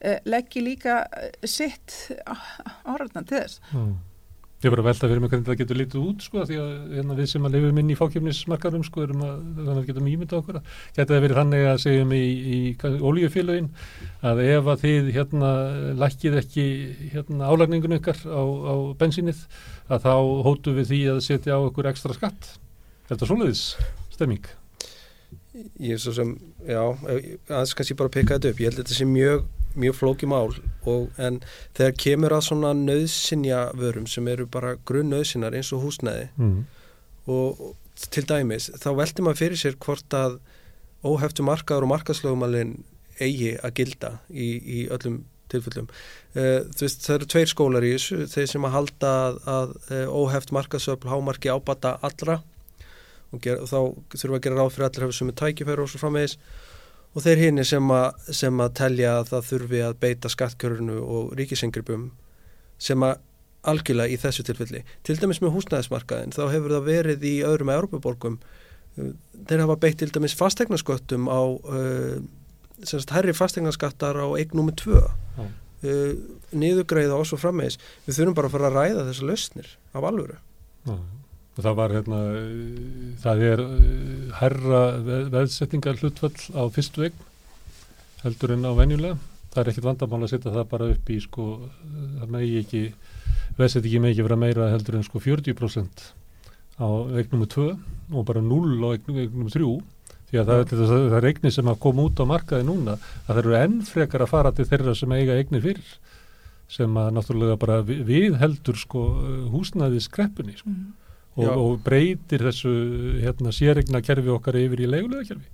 e, 0.00 0.16
leggji 0.28 0.64
líka 0.66 1.02
sitt 1.42 1.98
áræðna 2.84 3.26
til 3.26 3.38
þess 3.38 3.62
mm. 3.72 3.92
Ég 4.62 4.68
er 4.68 4.76
bara 4.76 4.84
velta 4.86 5.08
fyrir 5.10 5.18
mig 5.18 5.30
hvernig 5.32 5.46
það 5.48 5.56
getur 5.58 5.78
litið 5.80 6.02
út 6.06 6.20
sko 6.22 6.42
því 6.46 6.56
að 6.62 6.74
hérna, 6.94 7.14
við 7.18 7.28
sem 7.32 7.46
að 7.48 7.54
lifum 7.56 7.78
inn 7.82 7.88
í 7.90 7.96
fákjöfnismarkarum 7.98 8.84
sko 8.86 9.02
erum 9.02 9.24
að 9.26 9.32
þannig 9.56 9.70
að 9.72 9.78
við 9.80 9.88
getum 9.88 10.10
ímynda 10.12 10.36
okkur 10.38 10.58
að 10.60 10.68
geta 10.98 11.06
það 11.08 11.24
verið 11.24 11.40
þannig 11.40 11.64
að 11.66 11.80
segjum 11.82 12.12
í, 12.14 12.20
í 12.22 12.60
ólíufélagin 13.02 13.70
að 14.30 14.42
ef 14.44 14.70
að 14.70 14.84
þið 14.84 15.08
hérna 15.16 15.50
lækkið 16.04 16.36
ekki 16.44 16.66
hérna 17.16 17.48
álagningun 17.50 17.96
ykkar 17.98 18.22
á, 18.22 18.42
á 18.46 18.74
bensínið 19.02 19.42
að 19.90 20.06
þá 20.06 20.14
hótu 20.46 20.76
við 20.78 20.92
því 20.92 21.00
að 21.16 21.22
setja 21.26 21.58
á 21.58 21.66
okkur 21.66 21.90
ekstra 21.90 22.14
skatt. 22.14 22.52
Er 23.08 23.16
þetta 23.16 23.30
svoleiðis 23.32 23.64
stemming? 24.14 24.46
Ég 25.82 25.98
er 25.98 26.00
svo 26.00 26.14
sem, 26.14 26.36
já, 26.62 26.84
aðeins 26.86 27.74
kannski 27.74 27.98
bara 27.98 28.14
peka 28.14 28.38
þetta 28.38 28.54
upp. 28.54 28.62
Ég 28.62 28.70
held 28.70 28.78
að 28.78 28.84
þetta 28.84 29.00
sé 29.00 29.10
mjög 29.10 29.42
mjög 29.78 29.98
flóki 29.98 30.28
mál 30.28 30.52
og, 30.88 31.10
en 31.16 31.40
þegar 31.76 31.98
kemur 32.04 32.36
að 32.36 32.46
svona 32.48 32.72
nöðsynja 32.76 33.62
vörum 33.78 34.08
sem 34.10 34.28
eru 34.28 34.46
bara 34.50 34.76
grunn 34.88 35.12
nöðsynar 35.12 35.56
eins 35.56 35.72
og 35.74 35.86
húsnæði 35.86 36.28
mm. 36.36 36.58
og, 37.32 37.62
til 38.12 38.24
dæmis 38.28 38.70
þá 38.82 38.90
veldur 38.98 39.28
maður 39.28 39.42
fyrir 39.42 39.60
sér 39.60 39.78
hvort 39.82 40.16
að 40.16 40.40
óheftu 41.02 41.44
markaður 41.46 41.86
og 41.86 41.92
markaðslögumalinn 41.96 42.78
eigi 43.22 43.52
að 43.60 43.76
gilda 43.78 44.16
í, 44.30 44.48
í 44.58 44.80
öllum 44.92 45.22
tilfellum. 45.52 45.88
Uh, 46.32 46.62
veist, 46.78 47.02
það 47.04 47.16
eru 47.18 47.28
tveir 47.34 47.50
skólar 47.50 47.84
í 47.84 47.92
þessu, 47.96 48.22
þeir 48.32 48.48
sem 48.54 48.66
að 48.66 48.76
halda 48.76 49.12
að, 49.12 49.40
að 49.52 49.74
uh, 49.82 50.14
óheft 50.22 50.54
markaðsöfl 50.56 51.10
hámarki 51.12 51.52
ábata 51.52 51.98
allra 52.06 52.38
og, 53.32 53.40
ger, 53.44 53.60
og 53.60 53.68
þá 53.68 53.78
þurfum 54.14 54.38
að 54.38 54.44
gera 54.46 54.60
ráð 54.60 54.70
fyrir 54.76 54.88
allir 54.88 55.06
hefur 55.06 55.18
sem 55.18 55.32
er 55.32 55.38
tækifæri 55.42 55.84
og 55.84 55.90
svo 55.92 56.00
framvegis 56.00 56.38
og 57.12 57.24
þeir 57.24 57.42
hini 57.46 57.64
sem, 57.68 57.92
sem 58.32 58.64
að 58.64 58.74
telja 58.80 59.18
að 59.18 59.28
það 59.32 59.48
þurfi 59.50 59.84
að 59.86 59.98
beita 60.02 60.32
skattkjörunu 60.32 60.98
og 61.02 61.34
ríkisengripum 61.38 62.08
sem 62.82 63.04
að 63.06 63.20
algjörlega 63.68 64.10
í 64.10 64.18
þessu 64.18 64.44
tilfelli. 64.46 64.82
Til 65.06 65.16
dæmis 65.20 65.42
með 65.42 65.54
húsnæðismarkaðin 65.56 66.34
þá 66.34 66.42
hefur 66.50 66.76
það 66.76 66.88
verið 66.88 67.26
í 67.28 67.34
öðrum 67.46 67.70
Európaborgum. 67.76 68.38
Þeir 68.96 69.64
hafa 69.64 69.78
beitt 69.84 70.00
til 70.02 70.10
dæmis 70.12 70.34
fastegnaskottum 70.38 71.28
á 71.30 71.40
uh, 71.46 72.16
semst 72.82 73.14
herri 73.14 73.36
fastegnaskattar 73.36 74.18
á 74.18 74.26
með 74.34 74.74
tvö 74.82 75.04
uh, 75.06 75.46
niðugreiða 76.50 77.20
og 77.20 77.28
svo 77.28 77.38
frammeðis. 77.38 77.78
Við 78.08 78.18
þurfum 78.18 78.38
bara 78.40 78.50
að 78.50 78.56
fara 78.56 78.72
að 78.72 78.78
ræða 78.80 79.08
þessa 79.10 79.30
lausnir 79.30 79.74
af 79.92 80.10
alvöru. 80.10 80.40
Já 80.88 80.96
það 81.58 81.76
var 81.76 81.92
hérna 81.92 82.20
það 83.22 83.44
er 83.50 83.62
herra 84.38 84.80
veðsettingar 85.34 86.00
hlutvall 86.00 86.38
á 86.56 86.62
fyrstu 86.72 87.04
eign 87.08 87.28
heldur 88.22 88.54
en 88.54 88.64
á 88.64 88.72
venjulega. 88.78 89.18
Það 89.52 89.60
er 89.62 89.70
ekkit 89.72 89.84
vandamál 89.84 90.22
að 90.24 90.32
setja 90.32 90.52
það 90.54 90.68
bara 90.70 90.90
upp 90.94 91.10
í 91.12 91.18
sko, 91.20 91.46
það 92.22 92.30
megi 92.32 92.60
ekki, 92.62 92.82
veðsett 93.58 93.84
ekki 93.84 94.00
megi 94.00 94.24
vera 94.24 94.38
meira 94.40 94.70
heldur 94.72 94.96
en 94.96 95.04
sko 95.04 95.20
40% 95.20 96.06
á 96.80 96.88
eignum 97.20 97.44
2 97.44 97.66
og 98.16 98.24
bara 98.28 98.40
0 98.40 98.78
á 98.80 98.88
eignum 98.96 99.50
3 99.52 99.66
því 100.32 100.40
að 100.40 100.48
það, 100.48 100.62
það, 100.70 100.94
það 100.96 101.18
er 101.18 101.28
eignir 101.28 101.52
sem 101.52 101.68
að 101.68 101.82
koma 101.82 102.06
út 102.08 102.22
á 102.22 102.24
markaði 102.24 102.64
núna 102.64 102.96
að 102.96 103.28
það 103.28 103.42
eru 103.42 103.58
enn 103.58 103.76
frekar 103.84 104.24
að 104.24 104.32
fara 104.32 104.52
til 104.56 104.64
þeirra 104.70 104.94
sem 104.96 105.12
eiga 105.12 105.36
eignir 105.36 105.64
fyrir 105.66 105.92
sem 106.72 106.96
að 106.96 107.10
náttúrulega 107.18 107.58
bara 107.60 107.82
við, 107.84 108.38
heldur 108.40 108.78
sko 108.80 109.02
húsnaði 109.52 110.00
skreppunni 110.00 110.56
sko. 110.56 110.72
Mhm. 110.72 111.01
Og, 111.36 111.48
og 111.56 111.78
breytir 111.86 112.44
þessu 112.48 112.72
hérna, 113.22 113.52
séregna 113.56 114.02
kerfi 114.04 114.28
okkar 114.34 114.58
yfir 114.60 114.84
í 114.84 114.90
leigulega 114.90 115.28
kerfi 115.32 115.48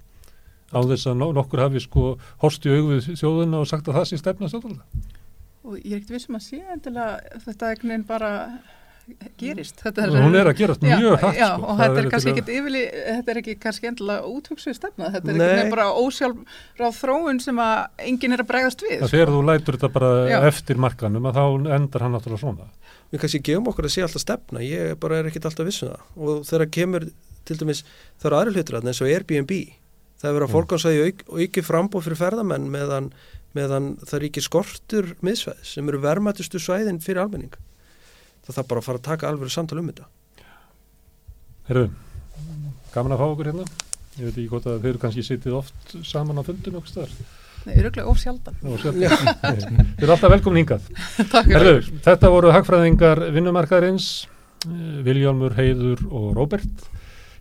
á 0.68 0.78
þess 0.84 1.06
að 1.08 1.16
no- 1.22 1.32
nokkur 1.32 1.62
hafi 1.64 1.80
sko 1.80 2.18
horst 2.42 2.66
í 2.68 2.72
augvið 2.74 3.06
þjóðuna 3.16 3.62
og 3.62 3.68
sagt 3.70 3.86
að 3.88 4.00
það 4.00 4.08
sé 4.10 4.18
stefna 4.20 4.48
stjórnvalda. 4.50 4.82
Og 5.68 5.78
ég 5.80 5.92
er 5.94 6.00
ekkert 6.02 6.16
vissum 6.18 6.36
að 6.36 6.44
sé 6.44 6.58
endilega 6.74 7.38
þetta 7.46 7.70
egnin 7.76 8.04
bara 8.08 8.32
gerist. 9.40 9.78
Þetta 9.80 10.04
Hún 10.12 10.36
er 10.36 10.50
að 10.50 10.58
gerast 10.58 10.82
já, 10.84 10.98
mjög 11.00 11.22
Já, 11.38 11.46
sko. 11.54 11.64
og 11.64 11.78
þetta 11.78 12.00
er 12.02 12.08
að- 12.10 12.26
ekkert 12.32 12.50
yfirli, 12.52 12.82
þetta 13.08 13.32
er 13.32 13.40
ekki 13.40 13.54
kannski 13.62 13.88
endilega 13.88 14.28
úthugsuð 14.28 14.74
stefna, 14.76 15.08
þetta 15.14 15.32
er 15.32 15.40
ekkert 15.46 15.70
bara 15.72 15.86
ósjálfráð 16.02 16.98
þróun 17.00 17.40
sem 17.40 17.56
að 17.64 18.04
enginn 18.10 18.36
er 18.36 18.42
að 18.44 18.50
bregðast 18.52 18.84
við. 18.84 18.98
Það 19.06 19.14
þegar 19.16 19.32
þú 19.32 19.40
lætur 19.48 19.78
þetta 19.78 19.92
bara 19.96 20.10
Já. 20.28 20.38
eftir 20.52 20.76
markanum 20.84 21.30
að 21.30 21.40
þá 21.40 21.72
endar 21.78 22.04
hann 22.04 22.12
náttúrulega 22.18 22.42
svona. 22.44 22.68
Við 23.12 23.22
kannski 23.22 23.40
gefum 23.48 23.70
okkur 23.72 23.88
að 23.88 23.94
sé 23.94 24.04
alltaf 24.04 24.24
stefna 24.24 24.62
ég 24.64 24.94
bara 25.00 25.18
er 25.20 25.30
ekkit 25.30 25.48
alltaf 25.48 25.68
vissun 25.68 25.92
það 25.94 26.22
og 26.28 26.44
þegar 26.48 26.72
kemur 26.76 27.08
til 27.48 27.56
dæmis 27.62 27.84
það 28.20 28.28
eru 28.30 28.38
aðri 28.40 28.54
hlutur 28.56 28.78
þarna 28.78 28.92
eins 28.92 29.02
og 29.04 29.12
Airbnb 29.12 29.54
það 30.18 30.28
er 30.28 30.36
verið 30.36 30.46
að 30.46 30.50
Mm. 30.50 30.56
fórgáðsæði 30.56 31.06
auk, 31.06 31.24
auki 31.38 31.62
frambóð 31.64 32.04
fyrir 32.08 32.20
ferðamenn 32.20 32.68
meðan, 32.74 33.12
meðan 33.54 33.88
það 34.04 34.22
ríkir 34.24 34.44
skortur 34.44 35.14
miðsvæð 35.22 35.64
sem 35.64 35.88
eru 35.88 36.02
vermætustu 36.02 36.60
svæðin 36.60 37.00
fyrir 37.00 37.22
almenning 37.24 37.54
það 38.44 38.54
þarf 38.58 38.68
bara 38.68 38.80
að 38.82 38.88
fara 38.88 38.98
að 38.98 39.08
taka 39.08 39.28
alveg 39.28 39.52
samtal 39.54 39.78
um 39.80 39.88
þetta 39.92 40.08
Herru, 41.68 41.88
gaman 42.94 43.12
að 43.12 43.20
fá 43.20 43.26
okkur 43.28 43.48
hérna. 43.50 43.64
Ég 44.16 44.24
veit 44.24 44.38
ekki 44.38 44.48
hvort 44.48 44.66
að 44.70 44.78
þeir 44.80 44.94
eru 44.94 45.00
kannski 45.02 45.24
sitið 45.26 45.56
oft 45.58 45.90
saman 46.08 46.40
á 46.40 46.42
fundum 46.46 46.78
okkur 46.80 46.88
staðar. 46.88 47.10
Öruglega 47.74 48.06
of 48.10 48.20
sjaldan. 48.20 48.58
Og 48.64 48.78
sjaldan. 48.82 49.38
Þeir 49.42 50.06
eru 50.06 50.14
alltaf 50.14 50.32
velkomin 50.32 50.62
hingað. 50.62 50.88
Herru, 51.52 51.74
þetta 52.04 52.32
voru 52.32 52.52
hagfræðingar 52.54 53.24
vinnumarkaðarins, 53.34 54.08
eh, 54.66 55.00
Viljálmur, 55.06 55.56
Heiður 55.58 56.04
og 56.08 56.30
Róbert. 56.38 56.88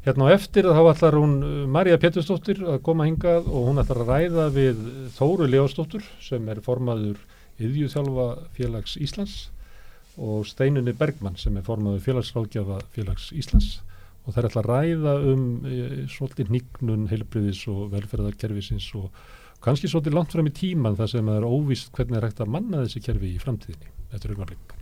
Hérna 0.07 0.29
á 0.31 0.35
eftir 0.35 0.69
þá 0.71 0.81
ætlar 0.93 1.17
hún 1.19 1.39
eh, 1.43 1.65
Marja 1.71 1.99
Pétursdóttir 2.01 2.63
að 2.63 2.81
koma 2.85 3.07
hingað 3.09 3.49
og 3.51 3.71
hún 3.71 3.81
ætlar 3.83 4.03
að 4.03 4.13
ræða 4.13 4.47
við 4.55 4.85
Þóru 5.17 5.49
Leósdóttur 5.51 6.05
sem 6.23 6.47
er 6.51 6.63
formaður 6.65 7.19
Yðjúþjálfa 7.57 8.27
félags 8.55 8.95
Íslands 9.01 9.47
og 10.17 10.45
Steinunni 10.49 10.93
Bergmann 10.97 11.37
sem 11.37 11.57
er 11.57 11.65
formaður 11.65 12.03
félagsráðgjafa 12.05 12.79
félags 12.93 13.31
Íslands 13.37 13.79
og 14.27 14.35
þær 14.35 14.49
ætla 14.49 14.63
að 14.63 14.69
ræða 14.71 15.13
um 15.31 15.43
e, 15.65 15.75
svolítið 16.11 16.51
hnignun 16.51 17.07
heilbriðis 17.11 17.63
og 17.71 17.91
velferðarkerfisins 17.93 18.89
og 18.99 19.07
kannski 19.63 19.89
svolítið 19.89 20.15
langt 20.17 20.33
fram 20.35 20.49
í 20.49 20.55
tíman 20.55 20.97
þar 20.97 21.11
sem 21.11 21.29
það 21.31 21.41
er 21.41 21.49
óvist 21.49 21.91
hvernig 21.95 22.19
er 22.19 22.29
hægt 22.29 22.41
að 22.43 22.53
manna 22.55 22.85
þessi 22.85 23.03
kerfi 23.07 23.33
í 23.33 23.41
framtíðinni. 23.41 23.93
Þetta 24.11 24.27
er 24.27 24.33
auðvarleik. 24.35 24.73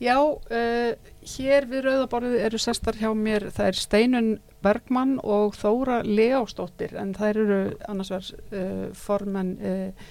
Já, 0.00 0.16
uh, 0.16 1.10
hér 1.34 1.66
við 1.68 1.82
Rauðaborðið 1.84 2.44
eru 2.46 2.58
sestar 2.62 2.96
hjá 2.96 3.10
mér, 3.12 3.50
það 3.52 3.66
er 3.68 3.76
Steinun 3.76 4.30
Bergmann 4.64 5.18
og 5.20 5.58
Þóra 5.60 5.98
Leástóttir 6.06 6.94
en 6.96 7.12
það 7.18 7.34
eru 7.34 7.58
annars 7.84 8.12
vegar 8.14 8.30
uh, 8.56 8.86
formenn 8.96 9.50
uh, 9.60 10.06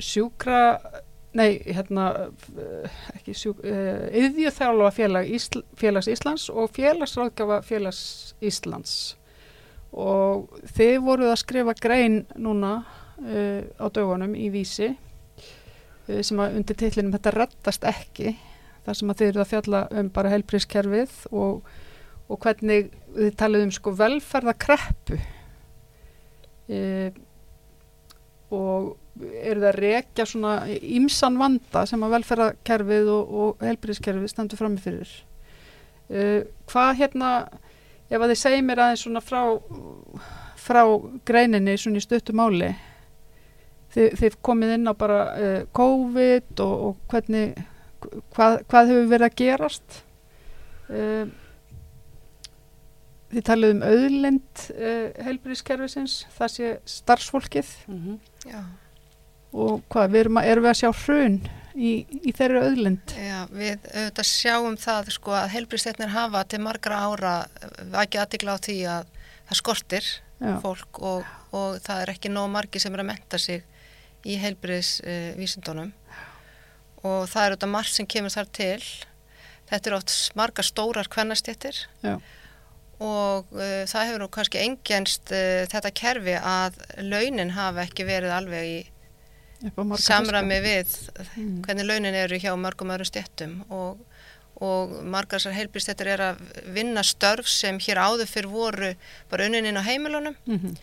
sjúkra, 0.00 0.62
nei, 1.36 1.58
hérna, 1.68 2.06
ekki 3.12 3.36
sjúk, 3.36 3.60
uh, 3.68 4.08
yðjöþjálfa 4.16 4.88
félag 4.96 5.28
Ísl, 5.28 5.60
félags 5.76 6.08
Íslands 6.08 6.48
og 6.48 6.72
félagsráðgjafa 6.78 7.60
félags 7.68 8.02
Íslands 8.40 8.96
og 9.92 10.60
þið 10.76 10.96
voruð 11.04 11.32
að 11.32 11.42
skrifa 11.42 11.76
grein 11.78 12.24
núna 12.34 12.78
uh, 12.82 13.60
á 13.78 13.86
dögunum 13.92 14.34
í 14.38 14.50
vísi 14.54 14.90
uh, 14.92 16.20
sem 16.20 16.42
að 16.42 16.60
undir 16.60 16.78
titlinum 16.78 17.14
þetta 17.14 17.36
rettast 17.36 17.86
ekki 17.88 18.36
þar 18.86 18.98
sem 18.98 19.10
að 19.10 19.20
þið 19.20 19.32
eru 19.32 19.42
að 19.42 19.52
fjalla 19.52 19.82
um 19.98 20.10
bara 20.14 20.32
helbrískerfið 20.32 21.14
og, 21.34 21.70
og 22.30 22.42
hvernig 22.44 22.92
þið 23.16 23.32
talið 23.40 23.64
um 23.66 23.72
sko 23.74 23.92
velferðakreppu 23.98 25.18
e, 26.70 26.80
og 28.54 28.92
eru 29.16 29.62
það 29.62 29.70
að 29.72 29.78
rekja 29.80 30.26
svona 30.28 30.54
ímsan 30.76 31.38
vanda 31.40 31.82
sem 31.88 32.04
að 32.06 32.14
velferðakerfið 32.18 33.10
og, 33.16 33.34
og 33.42 33.64
helbrískerfið 33.66 34.30
stendur 34.30 34.60
fram 34.60 34.76
fyrir. 34.78 35.10
E, 36.06 36.44
hvað 36.70 36.92
hérna 37.00 37.30
ef 38.10 38.18
að 38.20 38.28
þið 38.32 38.42
segir 38.42 38.66
mér 38.66 38.82
aðeins 38.84 39.06
svona 39.06 39.22
frá 39.24 39.40
frá 40.66 40.82
greininni 41.26 41.76
svona 41.78 42.00
í 42.00 42.04
stuttu 42.04 42.34
máli 42.36 42.72
þið, 43.94 44.12
þið 44.20 44.36
komið 44.44 44.76
inn 44.76 44.90
á 44.90 44.94
bara 44.98 45.18
uh, 45.32 45.58
COVID 45.76 46.62
og, 46.64 46.76
og 46.88 47.10
hvernig 47.10 47.56
hvað, 48.34 48.62
hvað 48.68 48.92
hefur 48.92 49.10
verið 49.12 49.28
að 49.28 49.36
gerast? 49.40 50.00
Uh, 50.86 51.26
þið 53.32 53.46
talið 53.48 53.74
um 53.74 53.84
auðlind 53.90 54.64
uh, 54.76 55.06
heilbríðskerfisins 55.26 56.18
það 56.36 56.52
sé 56.54 56.72
starfsfólkið. 56.96 57.72
Já, 58.46 58.60
og 59.56 59.80
hvað, 59.92 60.12
við 60.12 60.24
erum, 60.24 60.40
að, 60.40 60.50
erum 60.52 60.66
við 60.66 60.72
að 60.74 60.80
sjá 60.82 60.90
hrun 61.04 61.40
í, 61.76 61.92
í 62.26 62.32
þeirri 62.36 62.62
auðlind. 62.64 63.14
Já, 63.20 63.38
við 63.52 63.86
auðvitað 63.92 64.28
sjáum 64.30 64.76
það 64.80 65.10
sko 65.16 65.34
að 65.36 65.50
heilbríðstetnir 65.54 66.14
hafa 66.14 66.44
til 66.48 66.62
margra 66.64 67.02
ára 67.06 67.34
vakið 67.92 68.22
aðtikla 68.22 68.56
á 68.56 68.64
því 68.66 68.78
að 68.96 69.10
það 69.46 69.60
skortir 69.60 70.08
Já, 70.36 70.54
fólk 70.64 71.00
og, 71.00 71.34
og 71.56 71.78
það 71.84 72.02
er 72.02 72.12
ekki 72.12 72.32
nóg 72.32 72.48
margi 72.52 72.82
sem 72.82 72.96
er 72.96 73.04
að 73.04 73.10
menta 73.12 73.40
sig 73.40 73.64
í 74.26 74.38
heilbríðsvísindunum 74.42 75.92
og 77.06 77.28
það 77.30 77.42
er 77.42 77.54
auðvitað 77.54 77.72
margt 77.76 77.94
sem 77.94 78.08
kemur 78.10 78.34
þar 78.34 78.48
til. 78.56 78.80
Þetta 79.70 79.90
er 79.90 79.96
oft 79.98 80.16
margar 80.38 80.66
stórar 80.66 81.08
kvennastjettir 81.10 81.78
Já. 82.02 82.16
og 83.02 83.48
uh, 83.54 83.82
það 83.86 84.08
hefur 84.08 84.22
nú 84.22 84.28
kannski 84.34 84.62
engjænst 84.62 85.32
uh, 85.34 85.64
þetta 85.70 85.94
kerfi 85.94 86.36
að 86.38 86.78
launin 87.02 87.54
hafa 87.56 87.86
ekki 87.86 88.06
verið 88.06 88.34
alveg 88.34 88.68
í 88.70 88.76
samræmi 89.98 90.60
við. 90.64 90.94
Mm. 91.36 91.62
hvernig 91.66 91.86
launin 91.86 92.14
eru 92.14 92.38
hjá 92.38 92.52
mörgum 92.56 92.90
öðrum 92.94 93.08
stjettum 93.08 93.64
og, 93.70 93.98
og 94.60 94.92
margar 95.04 95.38
þessar 95.40 95.56
heilbríðstettir 95.58 96.06
er 96.14 96.22
að 96.30 96.44
vinna 96.72 97.02
störf 97.04 97.48
sem 97.48 97.78
hér 97.78 97.98
áður 98.00 98.26
fyrir 98.30 98.48
voru 98.52 98.94
bara 99.30 99.46
unnin 99.46 99.66
inn 99.66 99.76
á 99.76 99.82
heimilunum 99.84 100.36
Mhm. 100.46 100.76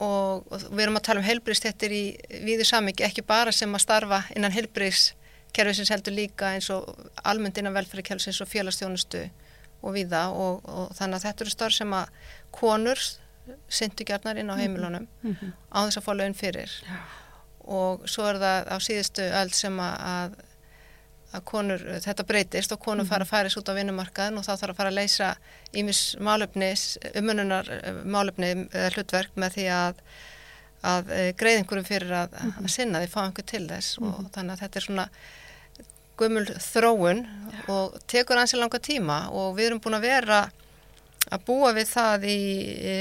og, 0.00 0.46
og 0.50 0.60
við 0.72 0.80
erum 0.86 0.96
að 0.96 1.02
tala 1.06 1.20
um 1.20 1.26
heilbríðstettir 1.26 1.92
í 1.92 2.04
víðu 2.46 2.64
samingi 2.64 3.04
ekki 3.04 3.22
bara 3.26 3.52
sem 3.52 3.72
að 3.74 3.84
starfa 3.84 4.22
innan 4.36 4.52
heilbríðskerfisins 4.52 5.90
heldur 5.92 6.14
líka 6.16 6.54
eins 6.54 6.70
og 6.70 6.88
almennt 7.24 7.58
innan 7.58 7.74
velferðarkerfisins 7.76 8.40
og 8.40 8.48
félagstjónustu 8.48 9.26
og 9.82 9.94
víða 9.94 10.26
og, 10.32 10.60
og 10.68 10.90
þannig 10.96 11.20
að 11.20 11.26
þetta 11.28 11.44
eru 11.46 11.50
starf 11.50 11.72
sem 11.76 11.92
að 11.92 12.08
konur 12.52 12.98
syndu 13.68 14.04
gjarnar 14.06 14.38
inn 14.38 14.50
á 14.50 14.56
heimilunum 14.56 15.06
Mhm. 15.22 15.52
á 15.72 15.78
þess 15.86 15.98
að 16.00 16.04
fá 16.08 16.12
laun 16.16 16.34
fyrir 16.34 16.70
og 17.70 18.06
svo 18.10 18.28
er 18.30 18.40
það 18.42 18.70
á 18.70 18.76
síðustu 18.82 19.26
öll 19.40 19.52
sem 19.54 19.76
að, 19.82 20.38
að, 21.30 21.44
konur, 21.50 21.84
þetta 22.06 22.26
breytist 22.26 22.74
og 22.74 22.82
konur 22.82 23.08
fara 23.08 23.26
að 23.26 23.32
færis 23.32 23.58
út 23.60 23.70
á 23.70 23.78
vinnumarkaðin 23.78 24.40
og 24.40 24.46
þá 24.46 24.52
þarf 24.52 24.72
að 24.72 24.80
fara 24.80 24.92
að 24.92 24.98
leysa 24.98 25.30
ímis 25.82 26.02
málefni, 26.18 26.72
umununar 27.20 27.70
málefni 28.04 28.52
eða 28.66 28.90
hlutverk 28.96 29.38
með 29.38 29.58
því 29.58 29.68
að, 29.76 30.02
að 30.94 31.14
greið 31.38 31.60
einhverjum 31.60 31.90
fyrir 31.92 32.16
að, 32.24 32.40
að 32.50 32.72
sinna 32.74 33.04
því, 33.04 33.12
fá 33.12 33.20
einhver 33.26 33.46
til 33.54 33.66
þess 33.70 34.00
og 34.02 34.26
þannig 34.34 34.56
að 34.56 34.64
þetta 34.64 34.82
er 34.82 34.88
svona 34.88 35.08
gömul 36.20 36.46
þróun 36.60 37.22
og 37.72 38.00
tekur 38.10 38.40
ansi 38.40 38.58
langa 38.58 38.80
tíma 38.82 39.22
og 39.32 39.54
við 39.56 39.70
erum 39.70 39.82
búin 39.84 39.96
að 39.96 40.08
vera 40.08 40.40
að 41.30 41.44
búa 41.46 41.72
við 41.76 41.88
það 41.90 42.26
í 42.28 42.40
e, 42.92 42.96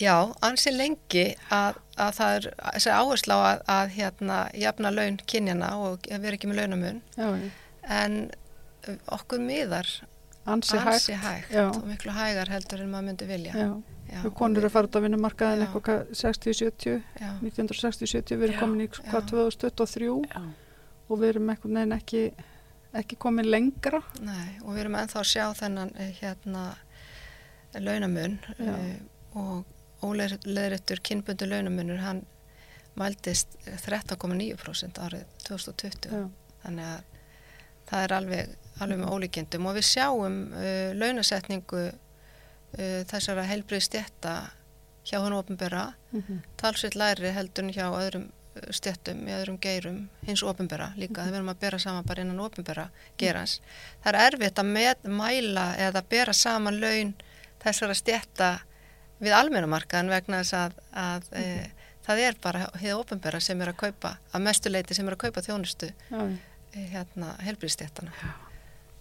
já, 0.00 0.14
ansi 0.46 0.72
lengi 0.74 1.26
að, 1.54 1.78
að 1.98 2.12
það 2.18 2.34
er 2.36 2.48
þessi 2.58 2.94
áherslu 2.94 3.38
á 3.38 3.40
að, 3.40 3.64
að 3.74 3.94
hérna 3.96 4.38
jafna 4.64 4.92
laun 4.94 5.18
kynjana 5.30 5.72
og 5.82 6.08
vera 6.08 6.38
ekki 6.38 6.50
með 6.50 6.62
launamun. 6.62 7.02
Já, 7.18 7.28
en 7.98 8.18
okkur 9.18 9.42
miðar 9.42 9.90
ansi 10.48 10.80
hægt, 10.80 11.10
hægt, 11.22 11.54
og 11.60 11.84
miklu 11.88 12.14
hægar 12.16 12.50
heldur 12.52 12.84
en 12.84 12.92
maður 12.92 13.10
myndi 13.10 13.28
vilja. 13.28 13.54
Já. 13.56 13.70
Já, 14.08 14.22
konur 14.32 14.64
að 14.64 14.72
fara 14.72 14.88
út 14.88 14.96
á 14.96 15.04
vinnumarkaðin 15.04 15.62
eitthvað 15.66 15.82
hvað, 15.84 16.12
60-70 16.16 16.94
já, 17.20 17.32
1960-70, 17.44 18.38
við 18.40 18.46
erum 18.46 18.62
komin 18.62 18.80
í 18.80 18.86
já. 18.88 19.02
hvað 19.10 19.26
2023 19.34 20.08
Já. 20.08 20.38
og 21.08 21.20
við 21.20 21.32
erum 21.34 21.50
einhvern 21.52 21.76
veginn 21.76 21.96
ekki 21.98 22.22
ekki 22.96 23.18
komin 23.20 23.50
lengra? 23.52 24.00
Nei, 24.24 24.56
og 24.64 24.72
við 24.72 24.86
erum 24.86 24.96
ennþá 25.02 25.20
að 25.20 25.28
sjá 25.28 25.44
þennan 25.58 25.92
eh, 26.00 26.14
hérna 26.22 26.62
launamun 27.76 28.38
uh, 28.56 28.94
og 29.36 29.77
óleðrættur 30.04 31.00
kynbundu 31.04 31.46
launamunur 31.50 31.98
hann 32.02 32.22
mældist 32.98 33.54
13,9% 33.86 34.98
árið 35.04 35.24
2020 35.46 36.10
Já. 36.12 36.22
þannig 36.64 36.88
að 36.92 37.02
það 37.88 38.02
er 38.04 38.14
alveg, 38.18 38.54
alveg 38.84 38.98
með 39.00 39.12
ólíkindum 39.16 39.68
og 39.70 39.76
við 39.78 39.86
sjáum 39.88 40.38
uh, 40.52 40.90
launasetningu 40.98 41.82
uh, 41.88 43.02
þessara 43.10 43.46
heilbrið 43.48 43.84
stjætta 43.88 44.34
hjá 45.08 45.20
hann 45.24 45.36
ofinbera 45.38 45.86
Mhm. 46.12 46.38
talsveit 46.56 46.94
læri 46.96 47.30
heldur 47.36 47.64
en 47.64 47.72
hjá 47.76 47.86
öðrum 47.92 48.22
uh, 48.56 48.70
stjættum 48.72 49.18
í 49.28 49.32
öðrum 49.36 49.58
geirum 49.60 49.98
hins 50.24 50.42
ofinbera 50.42 50.90
líka, 50.96 51.20
það 51.24 51.34
verðum 51.36 51.50
að 51.52 51.58
bera 51.60 51.78
saman 51.78 52.04
bara 52.08 52.22
innan 52.24 52.40
ofinbera 52.40 52.88
gerans. 53.20 53.60
Það 54.04 54.14
er 54.14 54.20
erfitt 54.26 54.58
að 54.62 54.70
með, 54.72 55.04
mæla 55.04 55.66
eða 55.76 56.02
bera 56.08 56.32
saman 56.32 56.80
laun 56.80 57.14
þessara 57.62 57.94
stjætta 57.94 58.50
við 59.22 59.34
almennumarkaðan 59.38 60.12
vegna 60.12 60.42
þess 60.42 60.58
að, 60.58 60.76
að 61.04 61.30
e, 61.38 61.46
það 62.06 62.24
er 62.26 62.38
bara 62.42 62.66
hefði 62.74 62.94
ofinbera 62.98 63.40
sem 63.44 63.64
er 63.64 63.72
að 63.72 63.80
kaupa, 63.84 64.14
að 64.32 64.44
mestuleiti 64.46 64.96
sem 64.96 65.08
er 65.08 65.16
að 65.16 65.24
kaupa 65.26 65.44
þjónustu 65.44 65.90
Já, 65.90 66.20
e, 66.72 66.86
hérna 66.94 67.34
helbriðstjættana. 67.46 68.14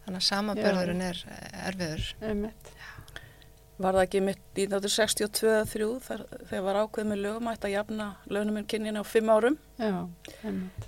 Þannig 0.08 0.22
að 0.22 0.28
samanbörðurinn 0.30 1.04
er 1.04 1.18
eh, 1.28 1.48
erfiður. 1.68 2.04
Var 3.78 3.94
það 3.94 4.06
ekki 4.08 4.20
mitt 4.26 4.58
í 4.58 4.64
1962-3 4.72 5.88
þegar 6.08 6.64
var 6.66 6.80
ákveð 6.82 7.10
með 7.12 7.20
lögum 7.22 7.50
að 7.52 7.68
jafna 7.70 8.08
launuminn 8.34 8.66
kynjina 8.72 9.04
á 9.04 9.06
fimm 9.06 9.30
árum? 9.30 9.58
Já, 9.78 10.00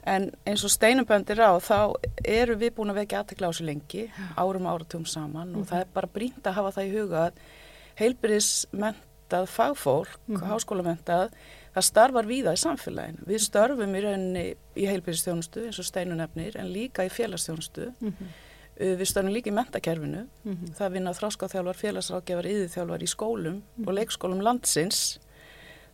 en 0.09 0.25
eins 0.49 0.63
og 0.65 0.73
steinumbendir 0.73 1.43
á 1.45 1.53
þá 1.61 1.93
eru 2.23 2.55
við 2.57 2.73
búin 2.79 2.89
að 2.95 3.03
vekja 3.03 3.19
aðtekla 3.21 3.45
á 3.45 3.53
þessu 3.53 3.67
lengi 3.67 4.07
árum 4.39 4.71
áratugum 4.71 5.05
saman 5.05 5.53
og 5.59 5.67
það 5.69 5.83
er 5.83 5.93
bara 5.99 6.11
brínt 6.15 6.49
að 6.49 6.57
hafa 6.57 6.73
það 6.79 6.89
í 6.89 6.95
huga 6.95 7.27
að 7.27 7.43
heilbyrðismentað 9.29 9.47
fagfólk, 9.47 10.19
Mhm. 10.27 10.43
háskólamentað 10.49 11.31
það 11.75 11.83
starfar 11.83 12.25
víða 12.25 12.53
í 12.53 12.57
samfélaginu 12.57 13.25
við 13.27 13.39
störfum 13.39 13.95
í 13.95 14.01
rauninni 14.03 14.55
í 14.75 14.85
heilbyrðistjónustu 14.87 15.65
eins 15.65 15.79
og 15.79 15.85
steinunefnir 15.85 16.55
en 16.57 16.67
líka 16.73 17.05
í 17.05 17.09
félagsstjónustu 17.09 17.93
Mhm. 18.01 18.13
Uh, 18.81 18.95
við 18.95 19.07
störfum 19.11 19.33
líka 19.33 19.49
í 19.49 19.53
mentakerfinu 19.53 20.27
Mhm. 20.45 20.73
það 20.73 20.91
vinna 20.93 21.11
þráskaþjálfar, 21.13 21.75
félagsrákjafar, 21.75 22.45
yðurþjálfar 22.45 23.01
í 23.03 23.07
skólum 23.07 23.61
Mhm. 23.77 23.87
og 23.87 23.93
leikskólum 23.93 24.41
landsins. 24.41 25.19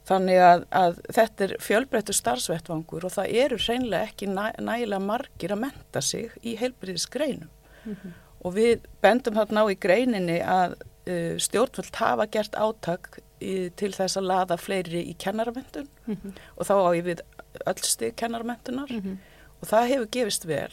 Þannig 0.06 0.38
að, 0.38 0.66
að 0.72 1.02
þetta 1.12 1.42
er 1.42 1.58
fjölbreyttu 1.60 2.14
starfsvettvangur 2.14 3.04
og 3.06 3.12
það 3.12 3.34
eru 3.34 3.58
hreinlega 3.58 4.08
ekki 4.08 4.28
næ, 4.28 4.52
nægilega 4.60 5.02
margir 5.02 5.50
að 5.50 5.60
menta 5.62 6.00
sig 6.02 6.30
í 6.44 6.56
heilbriðisgreinum. 6.56 7.48
Mhm. 7.88 8.14
Og 8.46 8.54
við 8.54 8.82
bendum 9.02 9.34
þarna 9.34 9.66
á 9.66 9.74
í 9.74 9.80
greininni 9.80 10.42
að 10.46 10.76
uh, 11.08 11.38
stjórnvöld 11.40 11.96
hafa 11.96 12.28
gert 12.28 12.52
átak 12.52 13.18
í, 13.42 13.70
til 13.76 13.92
þess 13.92 14.18
að 14.18 14.28
laða 14.30 14.58
fleiri 14.58 15.02
í 15.12 15.16
kennaramentun 15.18 15.88
Mhm. 16.08 16.34
og 16.58 16.66
þá 16.66 16.74
á 16.74 16.90
ég 16.96 17.04
við 17.04 17.22
öll 17.68 17.84
stig 17.84 18.16
kennaramentunar 18.16 18.88
Mhm. 18.90 19.18
og 19.62 19.68
það 19.68 19.88
hefur 19.90 20.08
gefist 20.12 20.46
vel. 20.46 20.72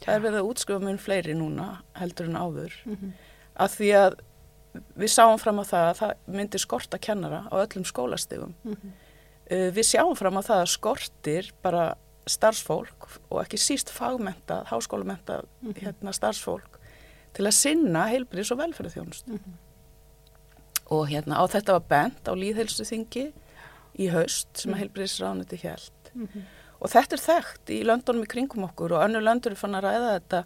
Það 0.00 0.14
er 0.14 0.20
verið 0.20 0.40
að 0.40 0.48
útskrifa 0.54 0.80
mun 0.82 0.98
fleiri 0.98 1.34
núna 1.34 1.82
heldur 1.94 2.24
en 2.26 2.36
áður 2.36 2.72
Mhm. 2.86 3.12
að 3.58 3.68
því 3.76 3.90
að 3.94 4.18
við 4.96 5.10
sáum 5.10 5.38
fram 5.40 5.58
á 5.58 5.64
það 5.64 5.90
að 5.90 5.98
það 5.98 6.14
myndi 6.28 6.58
skorta 6.58 6.98
kennara 6.98 7.48
á 7.50 7.54
öllum 7.66 7.84
skólastigum. 7.84 8.54
Mhm. 8.64 8.92
Uh, 9.50 9.70
við 9.74 9.82
sjáum 9.84 10.16
fram 10.16 10.34
á 10.38 10.42
það 10.46 10.62
að 10.62 10.68
skortir 10.78 11.50
bara 11.62 11.94
starfsfólk 12.26 13.08
og 13.30 13.44
ekki 13.44 13.58
síst 13.58 13.90
fagmentað, 13.90 14.66
háskólamentað 14.66 15.44
Mhm. 15.62 15.74
hérna, 15.74 16.12
starfsfólk 16.14 16.78
til 17.34 17.44
að 17.46 17.52
sinna 17.52 18.06
heilbriðs 18.08 18.52
og 18.52 18.58
velferðarþjónust. 18.58 19.24
Mhm. 20.90 20.96
Og 20.98 21.08
hérna 21.08 21.38
á 21.38 21.44
þetta 21.46 21.72
var 21.78 21.84
bent 21.88 22.24
á 22.26 22.32
líðhelsu 22.34 22.82
þingi 22.84 23.32
í 23.98 24.08
haust 24.10 24.48
sem 24.58 24.72
að 24.74 24.80
heilbriðsrániti 24.88 25.58
held. 25.62 26.12
Mhm. 26.14 26.42
Og 26.82 26.88
þetta 26.90 27.12
er 27.12 27.24
þekkt 27.28 27.70
í 27.70 27.84
löndunum 27.84 28.24
í 28.24 28.26
kringum 28.26 28.64
okkur 28.68 28.92
og 28.96 29.04
önnu 29.04 29.20
löndur 29.20 29.52
er 29.52 29.56
fann 29.56 29.74
að 29.74 29.84
ræða 29.84 30.20
þetta 30.20 30.44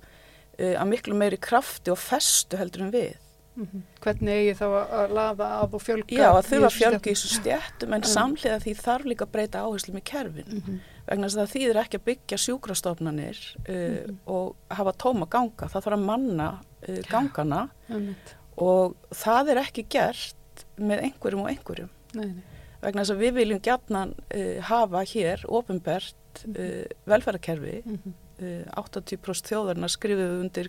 uh, 0.58 0.74
að 0.82 0.88
miklu 0.88 1.14
meiri 1.14 1.36
krafti 1.38 1.90
og 1.90 1.98
festu 1.98 2.56
heldur 2.58 2.82
en 2.82 2.90
við. 2.92 3.14
Mhm. 3.56 3.82
Hvernig 4.02 4.28
eigi 4.34 4.54
þá 4.58 4.66
að- 4.66 5.12
laða 5.14 5.46
af 5.62 5.74
og 5.74 5.80
fjölga? 5.80 6.10
Já, 6.10 6.32
að 6.34 6.48
þurfa 6.50 6.66
að 6.66 6.78
fjölga 6.80 7.06
í 7.06 7.14
þessu 7.14 7.28
stjættum 7.38 7.92
en 7.94 8.00
Mm. 8.00 8.10
samhliða 8.14 8.58
því 8.64 8.74
þarf 8.82 9.04
líka 9.04 9.24
að 9.26 9.30
breyta 9.32 9.58
áherslum 9.62 9.96
í 9.96 10.02
kerfin 10.04 10.44
Mhm. 10.62 10.80
vegna 11.08 11.26
þess 11.28 11.36
að 11.36 11.46
það 11.46 11.54
þýðir 11.54 11.80
ekki 11.84 11.98
að 11.98 12.04
byggja 12.04 12.38
sjúkrastofnanir 12.44 13.38
uh, 13.68 13.72
Mhm. 13.72 14.18
og 14.26 14.56
hafa 14.70 14.92
tóma 14.92 15.28
ganga, 15.30 15.68
það 15.70 15.82
þarf 15.84 15.94
að 15.98 16.04
manna 16.04 16.60
uh, 16.88 17.02
gangana 17.08 17.70
Einmitt. 17.88 18.34
Og 18.56 18.94
það 19.10 19.48
er 19.54 19.62
ekki 19.64 19.86
gert 19.90 20.64
með 20.78 21.02
einhverjum 21.08 21.42
og 21.44 21.48
einhverjum 21.50 21.88
Nei, 22.14 22.26
nei. 22.26 22.42
vegna 22.82 23.02
þess 23.02 23.14
að 23.16 23.22
við 23.24 23.32
viljum 23.40 23.60
gjarnan 23.64 24.14
uh, 24.14 24.60
hafa 24.68 25.02
hér 25.10 25.44
ofinbert 25.48 26.44
uh, 26.48 26.84
velferðarkerfi 27.10 27.82
Mhm. 27.84 28.14
uh, 28.40 28.82
80% 28.82 29.50
þjóðarna 29.50 29.88
skrifuðu 29.90 30.40
undir 30.44 30.68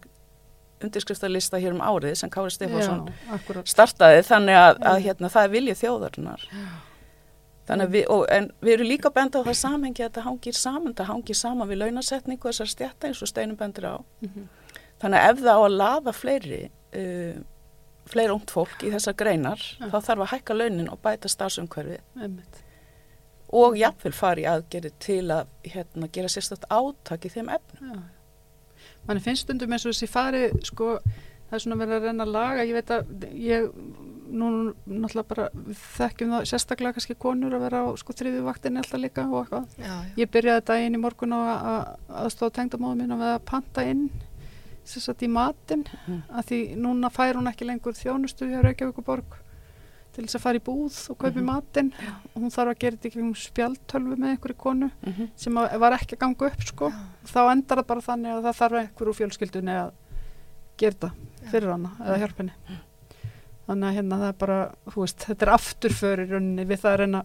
undirskriftalista 0.84 1.58
hér 1.62 1.72
um 1.74 1.80
árið 1.82 2.16
sem 2.20 2.30
Kári 2.30 2.52
Stefánsson 2.52 3.06
Já, 3.08 3.62
startaði 3.66 4.26
þannig 4.28 4.58
að, 4.60 4.82
að 4.82 4.98
Mm. 5.00 5.04
hérna, 5.06 5.30
það 5.32 5.44
er 5.48 5.54
viljið 5.54 5.80
þjóðarinnar 5.84 6.44
þannig 7.66 7.86
að 7.88 7.94
við, 7.96 8.04
og, 8.14 8.26
en 8.30 8.52
við 8.62 8.74
erum 8.76 8.88
líka 8.92 9.10
benda 9.16 9.40
á 9.42 9.46
það 9.48 9.56
samhengi 9.62 10.04
að 10.04 10.10
þetta 10.10 10.24
hangir 10.28 10.54
saman, 10.54 10.94
það 10.94 11.08
hangir 11.10 11.36
saman 11.40 11.70
við 11.70 11.80
launasetningu 11.82 12.50
þessar 12.52 12.70
stjætta 12.70 13.08
eins 13.08 13.22
og 13.26 13.28
steinum 13.32 13.58
bendur 13.58 13.86
á 13.88 13.96
Mhm. 14.22 14.48
þannig 15.02 15.20
að 15.20 15.30
ef 15.32 15.40
það 15.40 15.56
á 15.56 15.62
að 15.66 15.78
laða 15.80 16.14
fleiri 16.14 16.62
uh, 16.96 17.42
fleiri 18.06 18.34
ungt 18.36 18.52
fólk 18.54 18.84
í 18.86 18.92
þessar 18.94 19.16
greinar 19.18 19.62
Ja. 19.80 19.88
þá 19.90 19.98
þarf 20.10 20.24
að 20.26 20.32
hækka 20.36 20.58
launin 20.58 20.90
og 20.94 21.00
bæta 21.02 21.30
starfsumhverfi 21.32 22.00
Einmitt. 22.22 22.62
og 23.54 23.78
jafnvel 23.78 24.14
fari 24.14 24.44
í 24.46 24.50
aðgerið 24.52 24.94
til 25.00 25.22
að 25.34 25.48
hérna, 25.64 26.10
gera 26.12 26.28
sérstætt 26.28 26.66
átak 26.70 27.26
í 27.26 27.30
þeim 27.34 27.50
efnum 27.56 27.94
Já. 27.96 28.02
Manni 29.08 29.22
finnst 29.22 29.44
stundum 29.46 29.72
eins 29.74 29.86
og 29.86 29.94
þessi 29.94 30.08
fari, 30.10 30.50
sko, 30.66 31.00
það 31.50 31.54
er 31.54 31.62
svona 31.62 31.76
verið 31.78 31.96
að 32.00 32.06
reyna 32.08 32.26
að 32.26 32.32
laga, 32.34 32.64
ég 32.66 32.74
veit 32.74 32.90
að 32.90 33.26
ég, 33.38 33.68
nú 34.36 34.48
náttúrulega 34.90 35.28
bara 35.30 35.50
þekkjum 35.98 36.32
það 36.34 36.48
sérstaklega 36.50 36.94
kannski 36.98 37.16
konur 37.22 37.54
að 37.54 37.62
vera 37.68 37.84
á 37.86 37.90
sko 38.02 38.14
þriðju 38.18 38.42
vaktinni 38.48 38.82
alltaf 38.82 39.00
líka 39.04 39.26
og 39.30 39.44
eitthvað. 39.44 39.68
Já, 39.78 39.86
já. 39.86 40.16
Ég 40.18 40.32
byrjaði 40.34 40.64
daginn 40.66 40.96
í 40.98 41.02
morgun 41.04 41.36
á 41.38 41.40
að- 41.46 41.68
að 41.70 42.24
aðstofa 42.26 42.56
tengdamóðum 42.58 43.04
mín 43.06 43.14
að 43.14 43.40
panta 43.46 43.86
inn 43.86 44.10
þess 44.86 45.10
að 45.14 45.26
í 45.26 45.30
matinn 45.32 45.86
Mhm. 46.08 46.22
að 46.30 46.46
því 46.50 46.60
núna 46.78 47.10
fær 47.12 47.34
hún 47.40 47.48
ekki 47.52 47.66
lengur 47.66 47.94
þjónustu 47.98 48.48
hjá 48.50 48.62
Reykjavíkuborg 48.64 49.26
til 50.16 50.24
þess 50.26 50.36
að 50.38 50.42
fara 50.46 50.58
í 50.60 50.64
búð 50.64 51.10
og 51.12 51.18
kaupi 51.18 51.42
Mhm. 51.42 51.46
matinn 51.46 51.92
og 52.36 52.42
hún 52.42 52.52
þarf 52.52 52.70
að 52.76 52.80
gera 52.80 52.96
þetta 52.96 53.10
ekki 53.10 53.22
um 53.22 53.34
spjaltölvu 53.34 54.16
með 54.16 54.30
einhverju 54.38 54.58
konu 54.58 54.90
mm 55.06 55.14
-hmm. 55.14 55.30
sem 55.36 55.54
var 55.54 55.92
ekki 55.94 56.16
að 56.16 56.20
ganga 56.20 56.46
upp 56.52 56.62
sko 56.64 56.92
þá 57.26 57.52
endar 57.52 57.78
það 57.80 57.88
bara 57.88 58.02
þannig 58.02 58.32
að 58.38 58.44
það 58.44 58.60
þarf 58.62 58.80
einhver 58.80 59.08
úr 59.08 59.14
fjölskyldunni 59.20 59.72
að 59.76 59.92
gera 60.78 60.94
þetta 60.94 61.12
fyrir 61.52 61.72
hana 61.72 61.92
eða 62.00 62.18
hjálpa 62.20 62.38
henni 62.38 62.54
þannig 63.68 63.88
að 63.90 63.96
hérna 63.96 64.18
það 64.20 64.28
er 64.28 64.34
bara 64.34 64.72
veist, 64.96 65.18
þetta 65.26 65.42
er 65.48 65.54
afturför 65.54 66.20
í 66.20 66.30
rauninni 66.30 66.66
við 66.66 66.80
það 66.80 66.94
að 66.94 67.00
reyna 67.00 67.24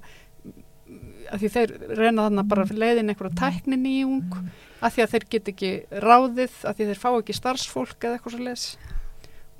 að 1.30 1.42
því 1.42 1.50
þeir 1.54 1.74
reyna 1.98 2.26
þannig 2.26 2.48
bara 2.50 2.66
leiðin 2.70 3.12
einhverja 3.12 3.38
tækni 3.40 3.78
nýjung 3.80 4.34
að 4.80 4.96
því 4.96 5.04
að 5.04 5.12
þeir 5.14 5.26
get 5.34 5.52
ekki 5.52 5.70
ráðið 6.04 6.58
að 6.66 6.76
því 6.78 6.88
þeir 6.90 7.00
fá 7.04 7.10
ekki 7.12 7.36
starfsfólk 7.36 8.06
eða 8.06 8.18
eitthvað 8.18 8.36
svo 8.36 8.42
les 8.48 8.66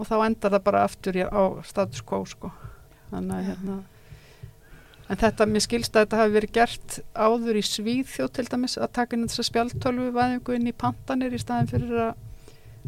og 0.01 0.09
þá 0.09 0.17
endar 0.25 0.55
það 0.57 0.67
bara 0.67 0.85
aftur 0.89 1.19
í, 1.21 1.25
á 1.29 1.43
status 1.69 2.03
quo 2.09 2.23
sko. 2.29 2.53
Þannig 3.11 3.37
að 3.37 3.49
hérna 3.51 3.81
En 5.11 5.19
þetta, 5.19 5.43
mér 5.51 5.63
skilst 5.65 5.97
að 5.97 6.05
þetta 6.05 6.19
hafi 6.21 6.35
verið 6.37 6.51
gert 6.55 6.97
áður 7.19 7.57
í 7.59 7.63
Svíðþjóð 7.67 8.29
til 8.37 8.45
dæmis 8.47 8.77
að 8.79 8.93
taka 8.95 9.17
inn 9.17 9.27
þessa 9.27 9.45
spjaltölvu 9.49 10.13
væðingu 10.15 10.55
inn 10.55 10.69
í 10.71 10.75
pantanir 10.79 11.35
í 11.35 11.41
staðin 11.43 11.71
fyrir 11.73 12.03
að 12.05 12.13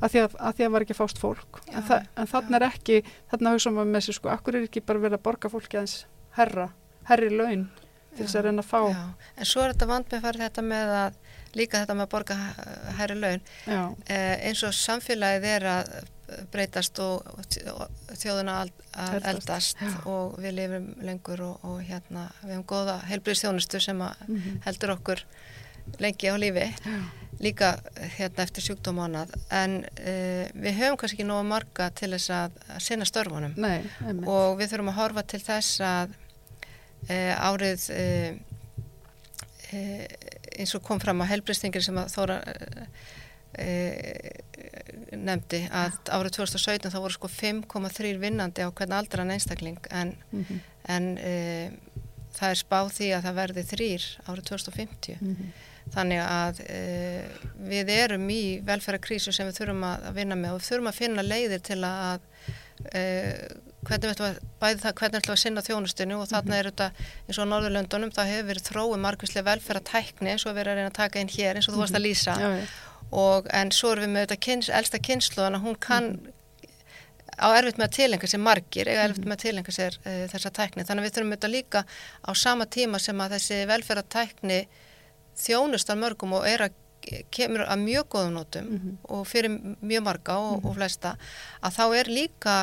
að 0.01 0.15
því 0.15 0.21
að, 0.23 0.37
að 0.39 0.55
því 0.57 0.65
að 0.65 0.71
var 0.73 0.85
ekki 0.87 0.97
fást 0.97 1.19
fólk. 1.21 1.59
Já, 1.67 1.75
en, 1.77 1.87
þa 1.89 1.97
en 2.23 2.31
þannig 2.31 2.57
er 2.57 2.65
ekki, 2.69 3.01
þannig 3.33 3.57
hugsa 3.57 3.73
maður 3.75 3.91
með 3.93 4.05
sér 4.07 4.17
sko, 4.17 4.31
akkur 4.33 4.57
er 4.57 4.69
ekki 4.69 4.85
bara 4.87 5.03
verið 5.03 5.19
að 5.19 5.25
borga 5.27 5.51
fólki 5.53 5.79
aðeins 5.81 5.97
herra, 6.39 6.69
herri 7.11 7.33
laun 7.35 7.67
til 8.17 8.25
þess 8.27 8.39
að 8.41 8.45
reyna 8.49 8.63
að 8.65 8.71
fá. 8.71 8.81
Já, 8.93 9.03
en 9.37 9.49
svo 9.53 9.63
er 9.65 9.73
þetta 9.75 9.91
vand 9.93 10.11
með 10.13 10.25
farið 10.27 10.45
þetta 10.47 10.65
með 10.71 10.95
að 11.01 11.21
líka 11.59 11.83
þetta 11.83 11.95
með 11.99 12.07
að 12.07 12.13
borga 12.15 12.35
h- 12.41 12.97
hærri 12.99 13.17
laun. 13.21 13.41
Já, 13.69 13.81
eh, 14.07 14.35
eins 14.49 14.63
og 14.69 14.73
samfélagið 14.77 15.49
er 15.57 15.67
að 15.73 15.93
breytast 16.53 16.97
og, 17.05 17.27
þjóðuna 18.17 18.55
að 18.63 19.27
Eldast. 19.29 19.81
Já. 19.83 19.91
og 20.09 20.39
við 20.41 20.55
lifum 20.57 20.87
lengur 21.05 21.43
og, 21.45 21.65
og 21.69 21.83
hérna 21.85 22.27
við 22.43 22.55
hefum 22.55 22.65
góða 22.73 22.95
heilbriðstjónustu 23.11 23.81
sem 23.85 24.01
að 24.01 24.23
mhm, 24.29 24.61
heldur 24.65 24.95
okkur 24.97 25.25
lengi 26.01 26.31
á 26.31 26.37
lífi 26.39 26.69
líka 27.43 27.73
hérna 28.17 28.45
eftir 28.47 28.63
sjúkdómanað 28.69 29.33
en 29.51 29.81
uh, 29.83 30.45
við 30.63 30.77
höfum 30.79 30.97
kannski 31.01 31.19
ekki 31.19 31.27
nóga 31.27 31.45
marga 31.49 31.89
til 31.99 32.13
þess 32.15 32.31
að, 32.37 32.59
að 32.77 32.83
sinna 32.87 33.09
störfunum. 33.09 33.57
Nei, 33.59 33.81
og 34.31 34.57
við 34.61 34.71
þurfum 34.73 34.93
að 34.93 34.99
horfa 35.01 35.25
til 35.35 35.41
þess 35.43 35.81
að 35.85 36.15
árið 37.11 37.89
uh, 37.97 38.31
uh, 39.73 40.05
eins 40.59 40.75
og 40.77 40.85
kom 40.87 41.01
fram 41.03 41.25
á 41.25 41.31
helbriðstingir 41.33 41.85
sem 41.85 41.99
að 41.99 42.13
þóra 42.15 42.39
nefndi 45.13 45.59
að 45.69 45.99
árið 46.09 46.39
2017 46.39 46.89
þá 46.89 46.99
voru 47.03 47.13
sko 47.13 47.29
5,3 47.29 48.15
vinnandi 48.21 48.65
á 48.65 48.73
hvern 48.73 48.95
aldran 48.97 49.33
einstakling 49.35 49.81
en, 49.91 50.15
Mm 50.33 50.45
-hmm. 50.49 50.61
en 50.89 51.05
það 52.33 52.49
er 52.49 52.61
spáð 52.63 52.89
því 52.97 53.09
að 53.13 53.25
það 53.27 53.39
verði 53.41 53.65
þrýr 53.73 54.07
árið 54.25 54.49
2050 54.49 55.19
þannig 55.93 56.21
að 56.25 56.63
við 57.69 57.93
erum 57.93 58.31
í 58.31 58.61
velferðarkrísu 58.65 59.33
sem 59.33 59.47
við 59.47 59.59
þurfum 59.61 59.85
að, 59.85 60.09
vinna 60.15 60.35
með 60.35 60.55
og 60.55 60.61
við 60.61 60.69
þurfum 60.71 60.91
að 60.93 61.01
finna 61.01 61.23
leiðir 61.23 61.61
til 61.61 61.85
að 61.85 62.21
hvernig 62.91 64.07
við 64.07 64.13
ætlum 64.13 64.29
að 64.29 64.39
bæði 64.63 64.81
það 64.83 64.95
hvernig 64.99 65.15
við 65.15 65.23
ætlum 65.23 65.37
að 65.37 65.43
sinna 65.43 65.65
þjónustinu 65.67 66.19
og 66.21 66.29
þarna 66.31 66.59
er 66.59 66.69
þetta 66.71 66.89
eins 66.99 67.39
og 67.39 67.47
á 67.47 67.51
Norðurlöndunum 67.53 68.13
það 68.15 68.31
hefur 68.33 68.49
verið 68.51 68.69
þróið 68.69 69.03
margvíslega 69.07 69.49
velferðartækni 69.49 70.33
eins 70.33 70.47
og 70.47 70.55
við 70.55 70.63
erum 70.63 70.75
að 70.75 70.79
reyna 70.81 70.93
að 70.93 71.01
taka 71.01 71.23
inn 71.23 71.33
hér 71.33 71.59
eins 71.59 71.69
og 71.69 71.75
þú 71.75 71.83
varst 71.83 71.99
að 71.99 72.07
lýsa. 72.07 72.37
Já, 72.39 72.51
já. 72.61 72.69
og 73.23 73.51
en 73.63 73.75
svo 73.75 73.93
erum 73.95 74.07
við 74.07 74.15
með 74.15 74.27
þetta 74.27 74.45
kyns, 74.47 74.71
elsta 74.71 75.03
kynslu 75.03 75.43
þannig 75.43 75.63
að 75.63 75.67
hún 75.67 75.81
kann 75.83 76.09
á 77.43 77.49
erfitt 77.57 77.81
með 77.81 77.89
að 77.89 77.97
tilenga 77.97 78.31
sér 78.31 78.43
margir 78.45 78.91
eða 78.93 79.09
erfitt 79.09 79.27
með 79.27 79.39
að 79.39 79.45
tilenga 79.47 79.75
sér 79.75 79.99
uh, 80.05 80.25
þessa 80.31 80.53
tækni. 80.53 80.87
Þannig 80.87 81.03
að 81.03 81.09
við 81.09 81.17
þurfum 81.17 81.35
þetta 81.37 81.53
líka 81.53 81.85
á 82.23 82.31
sama 82.39 82.69
tíma 82.69 83.01
sem 83.03 83.25
að 83.25 83.37
þessi 83.39 83.61
velferðartækni 83.71 84.61
þjónustar 85.43 85.99
mörgum 85.99 86.37
og 86.39 86.47
er 86.49 86.67
að 86.69 86.79
kemur 87.35 87.65
að 87.67 87.83
mjög 87.83 88.09
góðum 88.15 88.37
nótum 88.37 88.71
og 89.11 89.23
fyrir 89.29 89.53
mjög 89.81 90.05
marga 90.07 90.37
og, 90.39 90.65
og 90.67 90.77
flesta 90.77 91.15
að 91.63 91.77
þá 91.79 91.85
er 91.99 92.11
líka 92.13 92.57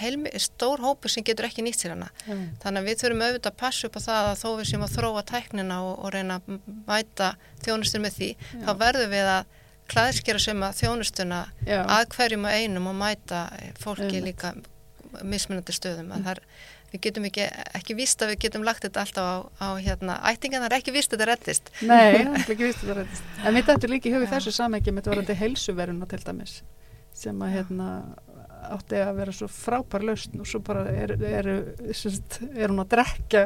heilmi, 0.00 0.32
stór 0.42 0.82
hópur 0.84 1.12
sem 1.12 1.26
getur 1.26 1.48
ekki 1.48 1.64
nýtt 1.66 1.84
sér 1.84 1.94
hana. 1.94 2.10
Já. 2.24 2.34
þannig 2.64 2.80
að 2.80 2.88
við 2.88 3.02
þurfum 3.02 3.24
auðvitað 3.26 3.52
að 3.52 3.60
passa 3.62 3.88
upp 3.88 3.98
á 3.98 4.06
það 4.06 4.30
að 4.30 4.40
þó 4.42 4.48
við 4.58 4.70
séum 4.70 4.86
að 4.86 4.94
þróa 4.98 5.24
tæknina 5.30 5.80
og, 5.86 5.94
og 6.04 6.14
reyna 6.14 6.40
að 6.40 6.60
mæta 6.88 7.32
þjónustur 7.64 8.04
með 8.04 8.18
því 8.18 8.30
þá 8.52 8.70
verðum 8.84 9.14
við 9.14 9.32
að 9.38 9.58
klæðskera 9.92 10.40
sem 10.40 10.62
að 10.64 10.78
þjónustuna 10.80 11.40
Já. 11.68 11.80
að 11.82 12.06
hverjum 12.14 12.46
að 12.48 12.60
einum 12.62 12.88
og 12.90 12.96
mæta 12.98 13.46
fólki 13.80 14.22
líka 14.24 14.54
mismunandi 15.22 15.74
stöðum 15.76 16.14
að 16.14 16.24
það 16.24 16.38
er 16.38 16.40
við 16.94 17.02
getum 17.08 17.26
ekki, 17.28 17.46
ekki 17.80 17.96
víst 17.98 18.22
að 18.24 18.32
við 18.34 18.42
getum 18.46 18.66
lagt 18.66 18.86
þetta 18.86 19.02
alltaf 19.04 19.26
á, 19.26 19.34
á 19.60 19.68
hérna, 19.82 20.18
ættingan 20.30 20.66
er 20.68 20.76
ekki 20.78 20.94
víst 20.94 21.12
að 21.12 21.18
þetta 21.18 21.30
rettist 21.32 21.72
Nei, 21.82 22.22
ekki 22.46 22.60
vist 22.62 22.84
að 22.84 22.92
það 22.92 23.00
reyndist. 23.02 23.32
En 23.44 23.58
mitt 23.58 23.72
ættu 23.74 23.90
líka 23.90 24.10
í 24.10 24.14
hugið 24.14 24.32
þessu 24.36 24.54
samengi 24.54 24.94
með 24.94 25.10
varandi 25.12 25.38
heilsuveruna 25.42 26.08
til 26.10 26.22
dæmis 26.24 26.60
sem 27.14 27.42
að 27.46 27.52
hérna 27.58 27.88
átti 28.64 28.96
að 28.96 29.18
vera 29.18 29.32
svo 29.36 29.46
frábær 29.52 30.02
lausn 30.08 30.40
og 30.40 30.46
svo 30.48 30.58
bara 30.64 30.86
er, 30.88 31.12
er, 31.20 31.48
er, 31.84 32.70
hún 32.70 32.80
að 32.80 32.88
drekka 32.94 33.42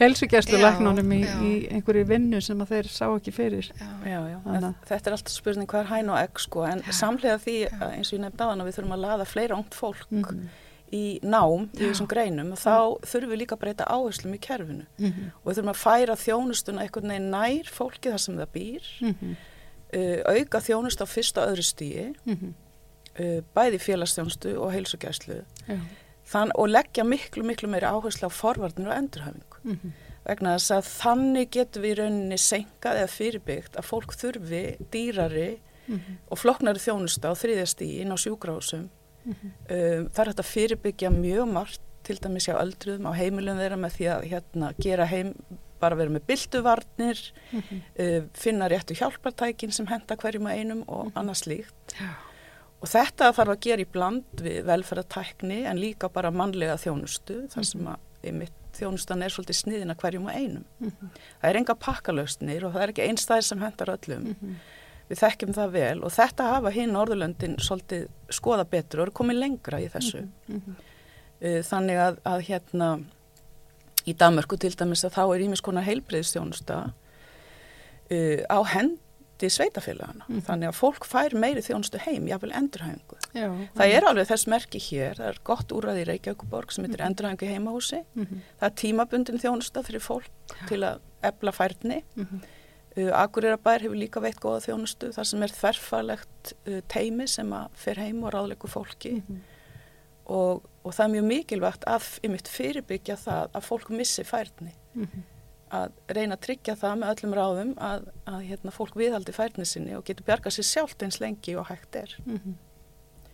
heilsugjæslu 0.00 0.58
læknunum 0.58 1.12
í, 1.14 1.20
í 1.22 1.52
einhverju 1.76 2.02
vinnu 2.10 2.40
sem 2.42 2.60
að 2.64 2.72
þeir 2.74 2.90
sá 2.90 3.04
ekki 3.12 3.34
fyrir. 3.36 3.68
Já, 3.78 3.86
Já, 4.10 4.18
já, 4.32 4.38
þetta 4.90 5.10
er 5.12 5.16
alltaf 5.16 5.36
spurning 5.36 5.70
hvað 5.70 5.84
er 5.84 5.90
hæn 5.92 6.10
og 6.12 6.18
egg 6.18 6.42
sko, 6.42 6.64
en 6.66 6.82
samlega 6.90 7.38
því 7.46 7.56
eins 7.92 8.10
og 8.10 8.18
ég 8.18 8.24
nefndi 8.26 8.42
á 8.42 8.46
að 8.50 8.64
við 8.66 8.78
þurfum 8.80 8.96
að 8.98 9.04
laða 9.06 9.28
fleira 9.30 9.60
ungt 9.60 9.78
fólk 9.78 10.02
Mhm. 10.10 10.48
Í 10.92 11.20
nám 11.22 11.68
í 11.74 11.82
þessum 11.90 12.06
greinum 12.06 12.52
og 12.52 12.58
þá 12.58 12.74
þurfum 13.06 13.32
við 13.32 13.40
líka 13.42 13.56
að 13.56 13.60
breyta 13.64 13.84
áherslum 13.90 14.34
í 14.34 14.38
kerfinu 14.40 14.86
Mhm. 14.98 15.30
og 15.44 15.52
við 15.52 15.58
þurfum 15.58 15.72
að 15.72 15.82
færa 15.82 16.16
þjónustuna 16.16 16.80
einhvern 16.84 17.08
veginn 17.08 17.30
nær 17.30 17.64
fólki 17.70 18.10
þar 18.12 18.20
sem 18.20 18.36
það 18.36 18.52
býr, 18.54 18.82
Mhm. 19.00 19.36
uh, 19.94 20.20
auka 20.34 20.58
þjónust 20.60 21.00
á 21.02 21.06
fyrsta 21.06 21.42
og 21.42 21.48
öðru 21.56 21.64
stíi, 21.64 22.14
Mhm. 22.26 22.54
uh, 23.18 23.40
bæði 23.56 23.78
félagsþjónustu 23.80 24.56
og. 24.58 24.72
Þann, 26.26 26.50
og 26.56 26.68
leggja 26.68 27.04
miklu, 27.04 27.44
miklu 27.44 27.68
meiri 27.68 27.86
áherslu 27.86 28.26
á 28.26 28.30
forvarnir 28.30 28.88
og 28.88 28.96
endurhæfingu. 28.96 29.58
Mhm. 29.64 29.92
Vegna 30.26 30.56
þess 30.56 30.70
að 30.74 30.88
þannig 31.02 31.50
getum 31.50 31.82
við 31.84 31.94
í 31.94 31.98
rauninni 32.00 32.38
senkað 32.38 32.98
eða 32.98 33.10
fyrirbyggt 33.14 33.76
að 33.78 33.86
fólk 33.86 34.10
þurfi 34.18 34.76
dýrari 34.90 35.58
Mhm. 35.86 36.18
og 36.28 36.38
floknari 36.38 36.82
þjónusta 36.82 37.30
á 37.30 37.34
þriðjastíi 37.38 38.00
inn 38.00 38.10
á 38.10 38.16
sjúkrahúsum. 38.18 38.88
Mhm. 39.26 39.52
Um, 39.70 40.08
það 40.08 40.18
er 40.22 40.30
hægt 40.30 40.42
að 40.44 40.50
fyrirbyggja 40.54 41.10
mjög 41.10 41.52
margt 41.52 41.80
til 42.06 42.16
dæmis 42.22 42.46
hjá 42.46 42.54
öldruðum 42.62 43.08
á 43.10 43.12
heimilum 43.18 43.58
þeirra 43.58 43.78
með 43.82 43.96
því 43.96 44.06
að 44.14 44.26
hérna, 44.30 44.68
gera 44.78 45.06
heim, 45.10 45.32
bara 45.80 45.96
vera 45.98 46.08
með 46.14 46.22
bylduvarnir, 46.28 47.32
Mhm. 47.52 47.80
uh, 47.98 48.20
finna 48.32 48.68
réttu 48.70 48.94
hjálpartækin 48.94 49.72
sem 49.72 49.86
henda 49.86 50.16
hverjum 50.16 50.46
að 50.46 50.56
einum 50.60 50.84
og 50.88 51.06
Mhm. 51.06 51.12
annað 51.16 51.42
slíkt. 51.42 51.96
Já. 51.98 52.14
Og 52.82 52.88
þetta 52.88 53.32
þarf 53.34 53.50
að 53.56 53.60
gera 53.60 53.82
í 53.82 53.90
bland 53.92 54.24
við 54.36 54.64
velferðartækni 54.64 55.64
en 55.66 55.78
líka 55.78 56.08
bara 56.12 56.30
mannlega 56.30 56.76
þjónustu 56.76 57.48
þar 57.50 57.64
sem 57.64 57.80
að 57.86 57.96
einmitt, 58.24 58.52
þjónustan 58.76 59.22
er 59.24 59.28
svolítið 59.30 59.56
sniðin 59.64 59.90
að 59.94 59.96
hverjum 60.02 60.26
að 60.30 60.36
einum. 60.36 60.64
Mhm. 60.80 61.10
Það 61.42 61.50
er 61.50 61.56
enga 61.56 61.74
pakkalausnir 61.74 62.64
og 62.64 62.74
það 62.74 62.82
er 62.82 62.92
ekki 62.92 63.08
einstæðir 63.08 63.42
sem 63.44 63.58
hendar 63.60 63.86
öllum. 63.98 64.36
Við 65.06 65.20
þekkjum 65.22 65.54
það 65.54 65.74
vel 65.76 65.98
og 66.02 66.10
þetta 66.10 66.48
hafa 66.56 66.70
hinn 66.74 66.94
Norðurlöndin 66.96 67.58
svolítið 67.62 68.08
skoða 68.34 68.64
betur 68.66 69.00
og 69.00 69.06
eru 69.06 69.16
komið 69.20 69.38
lengra 69.44 69.78
í 69.82 69.88
þessu. 69.92 70.24
Mhm. 70.50 70.76
Uh, 71.36 71.60
Þannig 71.62 71.98
að, 72.00 72.18
að 72.24 72.44
hérna 72.48 72.86
í 74.08 74.14
Danmörku 74.16 74.56
til 74.58 74.72
dæmis 74.72 75.04
að 75.04 75.18
þá 75.18 75.22
er 75.34 75.42
ímis 75.46 75.62
konar 75.64 75.84
heilbreyðstjónusta 75.86 76.78
uh, 78.10 78.40
á 78.48 78.58
hendi 78.72 79.50
sveitafélagana. 79.52 80.24
Mhm. 80.26 80.42
Þannig 80.48 80.70
að 80.72 80.78
fólk 80.80 81.06
fær 81.06 81.36
meiri 81.38 81.62
þjónustu 81.66 82.00
heim, 82.06 82.26
jáfnvel 82.30 82.54
endurhæfingu. 82.56 83.20
Já. 83.36 83.46
Það 83.76 83.94
er 83.98 84.08
alveg 84.10 84.30
þess 84.30 84.48
merki 84.50 84.82
hér, 84.88 85.20
það 85.20 85.30
er 85.32 85.40
gott 85.52 85.76
úrræði 85.76 86.02
í 86.06 86.08
Reykjavíkuborg 86.10 86.72
sem 86.72 86.88
heitir 86.88 87.04
endurhæfingu 87.06 87.46
í 87.46 87.54
heimahúsi. 87.54 88.02
Mhm. 88.16 88.42
Það 88.58 88.70
er 88.70 88.76
tímabundin 88.82 89.42
þjónusta 89.44 89.84
fyrir 89.86 90.02
fólk 90.02 90.56
til 90.70 90.80
að 90.88 90.98
ebla 91.22 91.52
færni. 91.52 92.02
Mhm. 92.16 92.42
Uh, 92.96 93.10
Akureyrabær 93.12 93.82
hefur 93.84 93.98
líka 94.00 94.20
veitt 94.24 94.38
góða 94.40 94.62
þjónustu 94.64 95.10
þar 95.12 95.26
sem 95.28 95.42
er 95.44 95.52
þverfalegt 95.52 96.52
uh, 96.66 96.80
teimi 96.88 97.26
sem 97.28 97.50
að 97.52 97.66
fer 97.76 97.98
heim 98.00 98.22
og 98.24 98.32
ráðleiku 98.32 98.70
fólki 98.72 99.10
Mhm. 99.20 99.40
og, 100.32 100.62
og 100.84 100.94
það 100.96 101.04
er 101.04 101.12
mjög 101.14 101.26
mikilvægt 101.30 101.84
að 101.86 102.06
ymitt 102.26 102.48
fyrirbyggja 102.48 103.16
það 103.20 103.50
að 103.54 103.66
fólk 103.68 103.90
missi 103.90 104.24
færni 104.24 104.72
Mhm. 104.96 105.22
að 105.76 105.90
reyna 106.08 106.36
að 106.38 106.44
tryggja 106.46 106.74
það 106.80 106.94
með 107.02 107.12
öllum 107.14 107.34
ráðum 107.36 107.74
að, 107.76 108.06
að 108.26 108.40
hérna, 108.48 108.70
fólk 108.72 108.94
viðhaldi 108.96 109.32
færni 109.34 109.66
sinni 109.66 109.94
og 109.98 110.04
getur 110.08 110.24
bjargað 110.24 110.54
sér 110.56 110.64
sjálft 110.72 111.02
eins 111.02 111.20
lengi 111.20 111.56
og 111.58 111.66
hægt 111.68 111.96
er. 112.00 112.14
Mhm. 112.24 112.54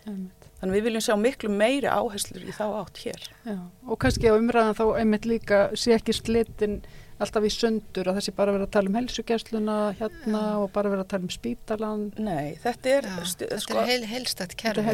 Einmitt. 0.06 0.48
Þannig 0.60 0.74
við 0.80 0.82
viljum 0.88 1.04
sjá 1.06 1.14
miklu 1.20 1.48
meiri 1.54 1.86
áherslur 1.86 2.42
í 2.42 2.50
þá 2.56 2.64
átt 2.82 2.98
hér. 3.04 3.28
Já, 3.46 3.58
og 3.86 3.98
kannski 4.02 4.26
á 4.26 4.34
umræðan 4.34 4.74
þá 4.74 4.84
einmitt 4.98 5.24
líka 5.30 5.60
sé 5.78 5.94
ekki 5.94 6.12
slitin 6.18 6.80
alltaf 7.24 7.46
í 7.48 7.50
sundur 7.54 8.10
að 8.10 8.18
þessi 8.20 8.34
bara 8.36 8.52
verið 8.54 8.66
að 8.68 8.74
tala 8.76 8.90
um 8.92 8.98
helsugjæsluna 9.00 9.76
hérna 10.00 10.42
og 10.62 10.68
bara 10.74 10.92
verið 10.92 11.04
að 11.06 11.10
tala 11.14 11.28
um 11.28 11.32
spítalan 11.34 12.04
Nei, 12.18 12.54
þetta 12.62 12.92
er, 12.98 13.08
Já, 13.10 13.24
stu, 13.32 13.48
þetta 13.48 13.60
sko, 13.64 13.78
er 13.82 13.90
heil, 13.92 14.06
heilstætt 14.12 14.56
kerfi. 14.60 14.84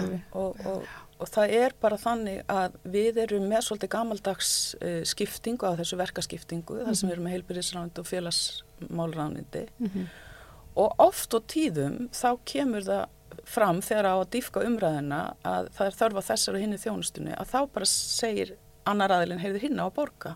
Er 0.00 0.12
og, 0.40 0.60
og, 0.66 0.84
og 1.20 1.30
það 1.30 1.54
er 1.60 1.74
bara 1.80 1.96
þannig 2.00 2.42
að 2.50 2.76
við 2.96 3.20
erum 3.24 3.46
með 3.52 3.66
svolítið 3.68 3.92
gamaldags 3.94 4.52
uh, 4.82 5.00
skiptingu 5.06 5.68
á 5.70 5.78
þessu 5.78 5.98
verkaskiptingu, 6.00 6.80
þar 6.84 6.98
sem 6.98 7.08
við 7.08 7.16
erum 7.18 7.28
með 7.28 7.36
heilbyrðisránindi 7.38 8.02
og 8.04 8.10
félagsmálránindi 8.12 9.66
Mhm. 9.78 10.06
og 10.76 10.94
oft 10.98 11.34
og 11.34 11.44
tíðum 11.46 12.08
þá 12.10 12.38
kemur 12.44 12.82
það 12.82 13.04
fram 13.44 13.80
þegar 13.82 14.06
á 14.10 14.14
að 14.18 14.30
dýfka 14.34 14.62
umræðina 14.66 15.18
að 15.44 15.68
það 15.76 15.86
er 15.90 15.96
þörfa 16.00 16.22
þessar 16.28 16.54
og 16.56 16.60
hinni 16.64 16.78
þjónustunni 16.78 17.34
að 17.36 17.50
þá 17.52 17.58
bara 17.74 17.88
segir 17.90 18.54
annar 18.86 19.10
aðilinn 19.14 19.40
heyrðu 19.42 19.60
hinn 19.62 19.80
á 19.80 19.86
að 19.86 19.94
borga. 19.96 20.34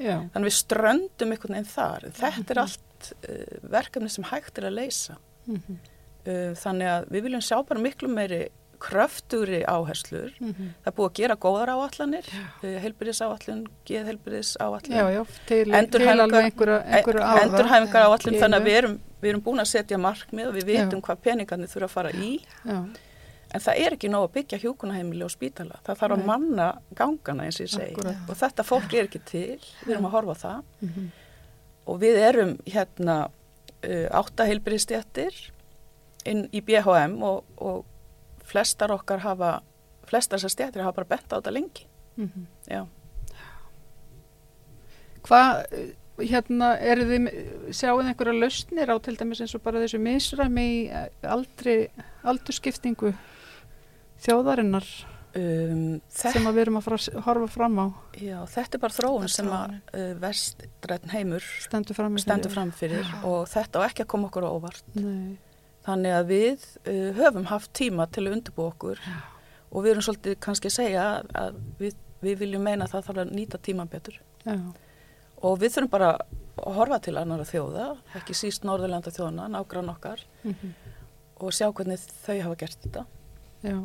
Já, 0.00 0.16
Þannig 0.34 0.48
við 0.48 0.56
ströndum 0.56 1.34
einhvern 1.34 1.56
veginn 1.58 1.70
þar. 1.74 2.06
Þetta 2.16 2.54
er 2.54 2.60
allt 2.64 3.10
uh, 3.28 3.58
verkefni 3.74 4.12
sem 4.12 4.26
hægt 4.30 4.58
er 4.60 4.70
að 4.70 4.78
leysa. 4.80 5.18
Mhm. 5.46 5.76
Uh, 6.20 6.50
þannig 6.60 6.90
að 6.94 7.12
við 7.14 7.26
viljum 7.28 7.44
sjá 7.44 7.56
bara 7.68 7.80
miklu 7.80 8.08
meiri 8.12 8.40
kröftugri 8.80 9.60
áherslur. 9.68 10.32
Mhm. 10.40 10.70
Það 10.84 10.90
er 10.90 10.94
búið 10.96 11.10
að 11.10 11.18
gera 11.20 11.36
góðar 11.36 11.72
áallanir, 11.74 12.28
uh, 12.32 12.78
heilbyrðisáallun, 12.84 13.62
geðheilbyrðisáallun, 13.88 14.96
já, 14.96 15.04
já, 15.12 15.22
til, 15.46 15.64
til 15.64 15.74
Endurhæfingar- 15.76 16.24
áallun, 18.08 18.34
Í 18.34 18.40
þannig 18.40 18.60
að 18.60 18.68
við 18.70 18.78
erum, 18.80 18.96
við 19.20 19.30
erum 19.34 19.44
búin 19.44 19.60
að 19.64 19.70
setja 19.74 20.00
markmið 20.00 20.48
og 20.48 20.56
við 20.56 20.68
vitum 20.72 21.02
hvað 21.04 21.20
peningarnir 21.28 21.68
þurfa 21.72 21.88
að 21.90 21.96
fara 21.98 22.12
í. 22.16 22.32
Já, 22.64 22.78
En 23.50 23.62
það 23.64 23.80
er 23.82 23.96
ekki 23.96 24.10
nóg 24.12 24.28
að 24.28 24.34
byggja 24.36 24.58
hjúkunaheimili 24.62 25.24
og 25.26 25.32
spítala. 25.32 25.80
Það 25.86 26.02
þarf 26.02 26.16
að 26.16 26.26
manna 26.28 26.66
gangana 26.98 27.48
eins 27.48 27.58
og 27.58 27.66
ég 27.66 27.72
segi. 27.72 27.94
Akkúrat. 27.96 28.20
Og 28.30 28.38
þetta 28.38 28.66
fólk 28.66 28.94
er 28.94 29.08
ekki 29.08 29.22
til, 29.26 29.56
við 29.82 29.94
erum 29.96 30.06
að 30.06 30.14
horfa 30.14 30.36
á 30.36 30.42
það. 30.44 30.60
Mhm. 30.86 31.08
Og 31.90 31.98
við 32.04 32.20
erum 32.22 32.52
hérna 32.68 33.16
uh, 33.26 34.06
áttaheilbyrðistjættir 34.20 35.40
inn 36.30 36.44
í 36.54 36.62
BHM 36.62 37.16
og, 37.26 37.48
og 37.58 37.84
flestar 38.46 38.92
okkar 38.94 39.24
hafa, 39.24 39.56
flestar 40.06 40.38
þessar 40.38 40.54
stjættir 40.54 40.84
hafa 40.84 41.00
bara 41.00 41.10
bent 41.16 41.34
á 41.34 41.38
þetta 41.40 41.54
lengi. 41.54 41.86
Mhm. 42.20 42.46
Já. 42.70 42.84
Hvað, 45.26 45.64
eh, 45.76 45.90
hérna, 46.30 46.70
eru 46.80 47.04
þið, 47.08 47.26
sjáuð 47.76 48.06
einhverja 48.08 48.36
lausnir 48.38 48.92
á 48.92 48.96
til 49.02 49.16
dæmis 49.18 49.42
eins 49.42 49.54
og 49.56 49.62
bara 49.64 49.82
þessu 49.82 50.00
misræmi 50.00 50.64
í 50.68 50.78
eh, 50.88 51.08
aldri, 51.22 51.76
aldurskiptingu 52.24 53.12
þjóðarinnar 54.24 54.90
Um, 55.30 56.00
þetta, 56.10 56.30
sem 56.34 56.46
við 56.50 56.56
erum 56.64 56.76
að 56.80 56.86
fara, 56.88 57.20
horfa 57.22 57.46
fram 57.52 57.76
á, 57.78 57.86
já, 58.18 58.38
þetta 58.50 58.74
er 58.74 58.80
bara 58.82 58.94
þróun 58.96 59.26
er 59.28 59.30
sem 59.30 59.50
að 59.54 59.74
uh, 59.78 60.06
vestrætn 60.24 61.12
heimur 61.12 61.44
stendur 61.62 61.94
fram 61.94 62.16
stendur 62.18 62.50
fram 62.50 62.72
fyrir 62.74 63.12
og 63.22 63.44
þetta 63.46 63.78
á 63.78 63.86
ekki 63.86 64.02
að 64.02 64.08
koma 64.10 64.26
okkur 64.26 64.48
á 64.50 64.50
óvart. 64.50 64.88
Nei, 64.96 65.36
Þannig 65.86 66.16
að 66.16 66.32
við 66.32 66.64
uh, 66.82 67.12
höfum 67.20 67.46
haft 67.46 67.70
tíma 67.78 68.08
til 68.10 68.24
að 68.24 68.34
undirbúa 68.40 68.72
okkur 68.72 69.04
og 69.70 69.84
við 69.84 69.92
erum 69.92 70.06
svolítið 70.08 70.34
kannski 70.42 70.72
að 70.72 70.74
segja 70.80 71.06
að, 71.44 71.62
við, 71.78 72.02
við 72.26 72.42
viljum 72.42 72.66
meina 72.66 72.88
að 72.88 72.96
það 72.96 73.06
þarf 73.12 73.22
að 73.22 73.32
nýta 73.38 73.62
tíman 73.70 73.92
betur. 73.92 74.18
Já, 74.42 74.58
Og 75.46 75.56
við 75.62 75.76
þurfum 75.76 75.92
bara 75.94 76.10
að 76.18 76.74
horfa 76.74 76.98
til 77.06 77.14
annara 77.16 77.46
þjóða, 77.48 77.86
ekki 78.18 78.34
síst 78.36 78.66
Norðurlanda 78.66 79.14
þjóðana, 79.14 79.46
nágrann 79.54 79.94
okkar 79.94 80.26
mhm, 80.42 80.74
og 81.38 81.54
sjá 81.56 81.70
hvernig 81.70 82.02
þau 82.26 82.34
hafa 82.42 82.58
gert 82.60 82.82
þetta. 82.82 83.06
já, 83.62 83.78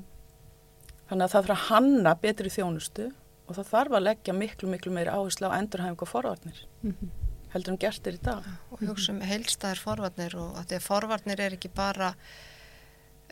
Þannig 1.10 1.28
að 1.28 1.32
það 1.32 1.36
þarf 1.36 1.54
að 1.56 1.64
hanna 1.70 2.16
betri 2.22 2.52
þjónustu 2.54 3.12
og 3.46 3.58
það 3.60 3.70
þarf 3.70 3.96
að 3.98 4.06
leggja 4.08 4.36
miklu, 4.36 4.70
miklu 4.72 4.94
meiri 4.96 5.14
áherslu 5.14 5.50
á 5.54 5.58
endurhæfingu 5.60 6.06
og 6.06 6.10
forvarnir 6.10 6.62
mhm, 6.82 7.12
heldur 7.54 7.76
en 7.76 7.82
gert 7.82 8.10
er 8.10 8.18
í 8.18 8.22
dag. 8.26 8.48
og 8.72 8.84
hugsa 8.84 9.14
um 9.14 9.22
heilstæðar 9.22 9.82
forvarnir 9.82 10.38
og 10.42 10.60
að 10.60 10.70
því 10.72 10.80
að 10.80 10.88
forvarnir 10.88 11.44
er 11.46 11.58
ekki 11.58 11.72
bara 11.76 12.12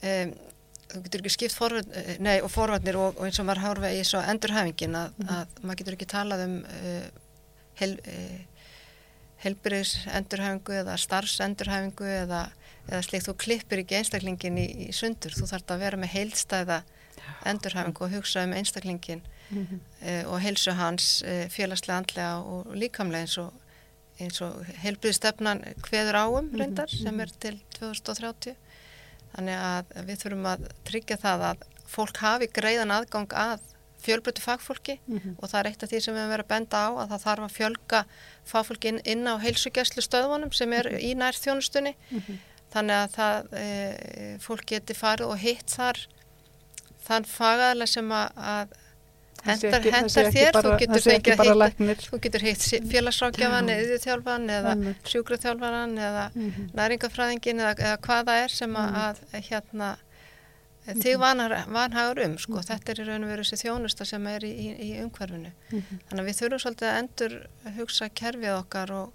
um, 0.03 0.35
þú 0.93 1.03
getur 1.07 1.23
ekki 1.23 1.33
skipt 1.33 1.57
forvarnir, 1.57 2.13
nei 2.21 2.37
og 2.45 2.53
forvarnir 2.53 2.99
og, 3.01 3.17
og 3.17 3.27
eins 3.27 3.41
og 3.41 3.49
maður 3.49 3.65
hárfa 3.65 3.93
í 3.93 4.05
svo 4.05 4.21
endurhæfingin 4.21 4.97
að, 4.99 5.21
að 5.25 5.61
maður 5.63 5.81
getur 5.81 5.97
ekki 5.97 6.11
talað 6.13 6.45
um 6.45 6.57
uh, 6.61 7.05
heil, 7.81 7.93
uh, 8.05 8.67
heilbyrðis 9.43 9.95
endurhæfingu 10.13 10.77
eða 10.83 10.99
starfsendurhæfingu 11.01 12.11
eða, 12.21 12.45
eða 12.85 13.05
slikt 13.09 13.31
þú 13.31 13.39
klippir 13.47 13.81
ekki 13.81 13.97
einstaklingin 13.97 14.61
í, 14.61 14.67
í 14.87 14.91
sundur, 14.93 15.33
þú 15.33 15.49
þarf 15.49 15.73
að 15.73 15.87
vera 15.87 15.99
með 16.05 16.19
heilstæða 16.19 16.83
endurhæfingu 17.49 18.05
og 18.05 18.13
hugsa 18.15 18.43
um 18.47 18.53
einstaklingin 18.57 19.23
mhm, 19.49 19.81
uh, 20.01 20.23
og 20.33 20.39
heilsu 20.43 20.71
hans 20.77 21.23
uh, 21.25 21.45
félagslega, 21.53 21.97
andlega 21.97 22.37
og 22.39 22.73
líkamlega 22.75 23.23
eins 23.23 23.37
og, 23.39 23.53
og 24.45 24.73
heilbriðstefnan 24.83 25.63
hveður 25.87 26.19
áum 26.23 26.51
reyndar 26.53 26.91
sem 26.91 27.19
er 27.19 27.33
til 27.41 27.59
2030 27.79 28.55
þannig 29.33 29.59
að 29.59 29.93
við 30.07 30.23
þurfum 30.23 30.49
að 30.51 30.65
tryggja 30.87 31.19
það 31.21 31.45
að 31.51 31.69
fólk 31.93 32.19
hafi 32.21 32.49
greiðan 32.53 32.93
aðgang 32.93 33.33
að 33.37 33.69
fjölbrötu 34.03 34.43
fagfólki 34.43 34.97
mhm, 35.05 35.37
og 35.39 35.49
það 35.49 35.59
er 35.59 35.69
eitt 35.69 35.83
af 35.85 35.91
því 35.91 35.99
sem 36.03 36.15
við 36.15 36.23
höfum 36.23 36.33
verið 36.33 36.45
að 36.45 36.53
benda 36.53 36.81
á 36.83 36.89
að 36.91 37.11
það 37.13 37.25
þarf 37.25 37.45
að 37.45 37.53
fjölga 37.57 38.01
fagfólki 38.51 38.91
inn, 38.91 38.99
inn 39.13 39.29
á 39.29 39.33
heilsugjæslu 39.43 40.03
stöðvonum 40.03 40.51
sem 40.55 40.75
er 40.75 40.89
í 40.99 41.13
nær 41.17 41.37
þjónustunni 41.39 41.93
mhm. 42.09 42.41
þannig 42.73 42.99
að 42.99 43.15
það, 43.15 43.55
e, 43.61 43.67
fólk 44.43 44.65
geti 44.73 44.97
farið 44.97 45.31
og 45.31 45.39
hitt 45.43 45.71
þar 45.71 46.01
þann 47.07 47.25
fagaðlega 47.27 47.87
sem 47.93 48.09
að, 48.09 48.67
hendar, 49.43 49.73
ekki- 49.79 49.91
hendar 49.91 50.29
þér, 50.31 50.51
bara- 50.53 50.69
þú 50.69 50.79
getur 50.79 51.01
fengið 51.03 51.41
að 51.43 51.73
hitta 51.73 52.07
þú 52.07 52.19
getur 52.23 52.41
hitt 52.47 52.63
félagsrákjafann 52.93 53.69
eða 53.73 53.83
yðurþjálfan 53.87 54.45
eða 54.57 54.71
Einmitt. 54.77 55.03
sjúkraþjálfaran 55.11 55.97
eða 55.99 56.25
Mhm. 56.35 56.69
næringafræðingin 56.79 57.59
eða, 57.59 57.75
eða 57.75 57.97
hvað 58.07 58.23
það 58.25 58.43
er 58.43 58.47
sem 58.49 58.73
að, 58.75 58.95
að 59.03 59.41
hérna 59.49 59.97
þig 60.85 61.17
vanar, 61.19 61.53
vanhagur 61.71 62.23
um 62.25 62.37
sko. 62.37 62.59
þetta 62.59 62.89
er 62.91 62.95
í 63.03 63.07
raun 63.07 63.23
og 63.23 63.29
veru 63.29 63.43
þessi 63.43 63.61
þjónusta 63.63 64.05
sem 64.05 64.27
er 64.27 64.39
í, 64.41 64.51
í, 64.51 64.69
í 64.91 65.03
umhverfinu 65.03 65.51
Mhm. 65.71 65.99
þannig 66.09 66.23
að 66.23 66.27
við 66.27 66.39
þurfum 66.39 66.59
svolítið 66.63 66.87
að 66.89 66.99
endur 66.99 67.47
hugsa 67.77 68.09
kerfið 68.09 68.57
okkar 68.63 68.91
og, 68.91 69.13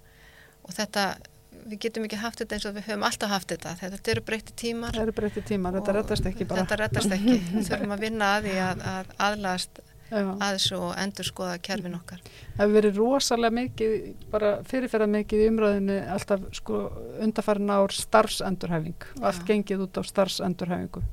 og 0.65 0.71
þetta 0.73 1.17
við 1.65 1.81
getum 1.85 2.07
ekki 2.07 2.21
haft 2.21 2.41
þetta 2.43 2.57
eins 2.57 2.65
og 2.69 2.75
við 2.77 2.87
höfum 2.89 3.05
alltaf 3.09 3.33
haft 3.33 3.53
þetta 3.53 3.75
þetta 3.81 4.11
eru 4.15 4.25
breytti 4.29 4.55
tímar 4.63 4.97
eru 5.01 5.15
breytti 5.15 5.43
tímar, 5.45 5.77
þetta 5.79 5.93
og 5.93 5.99
reddast 5.99 6.31
ekki 6.31 6.47
bara. 6.49 6.63
þetta 6.63 6.79
reddast 6.83 7.15
ekki, 7.17 7.37
við 7.53 7.69
þurfum 7.69 7.95
að 7.95 8.03
vinna 8.07 8.33
að 8.37 8.49
því 8.49 8.57
að, 8.65 8.83
að 8.93 9.13
aðlast 9.27 9.81
Já. 10.09 10.23
að 10.25 10.55
þessu 10.55 10.77
og 10.81 10.93
endur 10.97 11.27
skoða 11.27 11.57
kerfin 11.61 11.97
okkar 11.99 12.21
Það 12.25 12.63
hefur 12.63 12.75
verið 12.79 12.95
rosalega 12.97 13.55
mikið, 13.59 13.91
bara 14.31 14.51
fyrirferða 14.69 15.07
mikið 15.13 15.43
í 15.43 15.49
umræðinu 15.51 15.97
alltaf 16.15 16.47
sko 16.57 16.79
undarfærin 17.21 17.69
ár 17.71 17.93
starfsendurhæfing. 17.93 19.05
Allt 19.21 19.45
gengið 19.47 19.85
út 19.85 19.99
á 19.99 20.03
starfsendurhæfingu. 20.09 21.03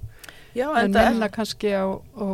Já, 0.56 0.70
En 0.80 0.96
menna 0.96 1.28
kannski 1.28 1.74
á, 1.76 1.84
á 1.92 2.24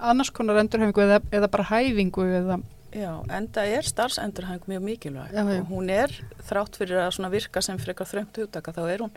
annars 0.00 0.30
konar 0.30 0.62
endurhæfingu 0.62 1.02
eða, 1.04 1.20
eða 1.34 1.50
bara 1.52 1.66
hæfingu 1.72 2.24
eða, 2.38 2.60
Já, 2.94 3.22
en 3.30 3.48
það 3.48 3.72
er 3.78 3.82
starfsendurhæng 3.82 4.60
mjög 4.66 4.82
mikilvæg 4.82 5.32
Já, 5.32 5.42
já. 5.42 5.60
og 5.60 5.66
hún 5.68 5.90
er 5.90 6.10
þrátt 6.48 6.76
fyrir 6.78 6.98
að 7.02 7.10
svona 7.16 7.30
virka 7.30 7.60
sem 7.62 7.78
frekar 7.78 8.06
þröngt 8.06 8.36
hugdaka 8.36 8.72
þá 8.72 8.82
er 8.92 8.98
hún 8.98 9.10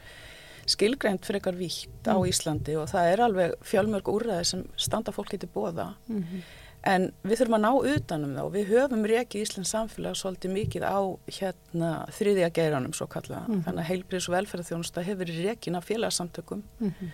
skilgreint 0.69 1.25
frekar 1.25 1.53
vítt 1.57 2.05
á 2.05 2.13
Mm. 2.17 2.27
Íslandi 2.29 2.75
og 2.77 2.87
það 2.89 3.11
er 3.13 3.19
alveg 3.25 3.53
fjölmörg 3.63 4.03
úrræði 4.09 4.45
sem 4.45 4.65
standa 4.77 5.11
fólki 5.11 5.37
til 5.39 5.49
bóða 5.53 5.93
mm 6.07 6.41
en 6.87 7.11
við 7.27 7.41
þurfum 7.41 7.55
að 7.57 7.63
ná 7.65 7.95
utanum 7.95 8.35
og 8.39 8.53
við 8.53 8.69
höfum 8.71 9.01
rekið 9.03 9.41
Íslands 9.43 9.69
samfélag 9.73 10.13
svolítið 10.15 10.53
mikið 10.53 10.83
á 10.87 10.99
hérna 11.27 12.05
þriðja 12.15 12.49
geiranum 12.55 12.93
svo 12.95 13.05
kalla 13.11 13.41
Mhm. 13.49 13.63
þannig 13.65 13.79
að 13.83 13.89
heilbriðs 13.89 14.29
og 14.29 14.35
velferðarþjónusta 14.35 15.03
hefur 15.03 15.25
verið 15.25 15.43
rekin 15.49 15.75
af 15.75 15.85
félagsamtökum 15.89 16.61
-hmm. 16.79 17.09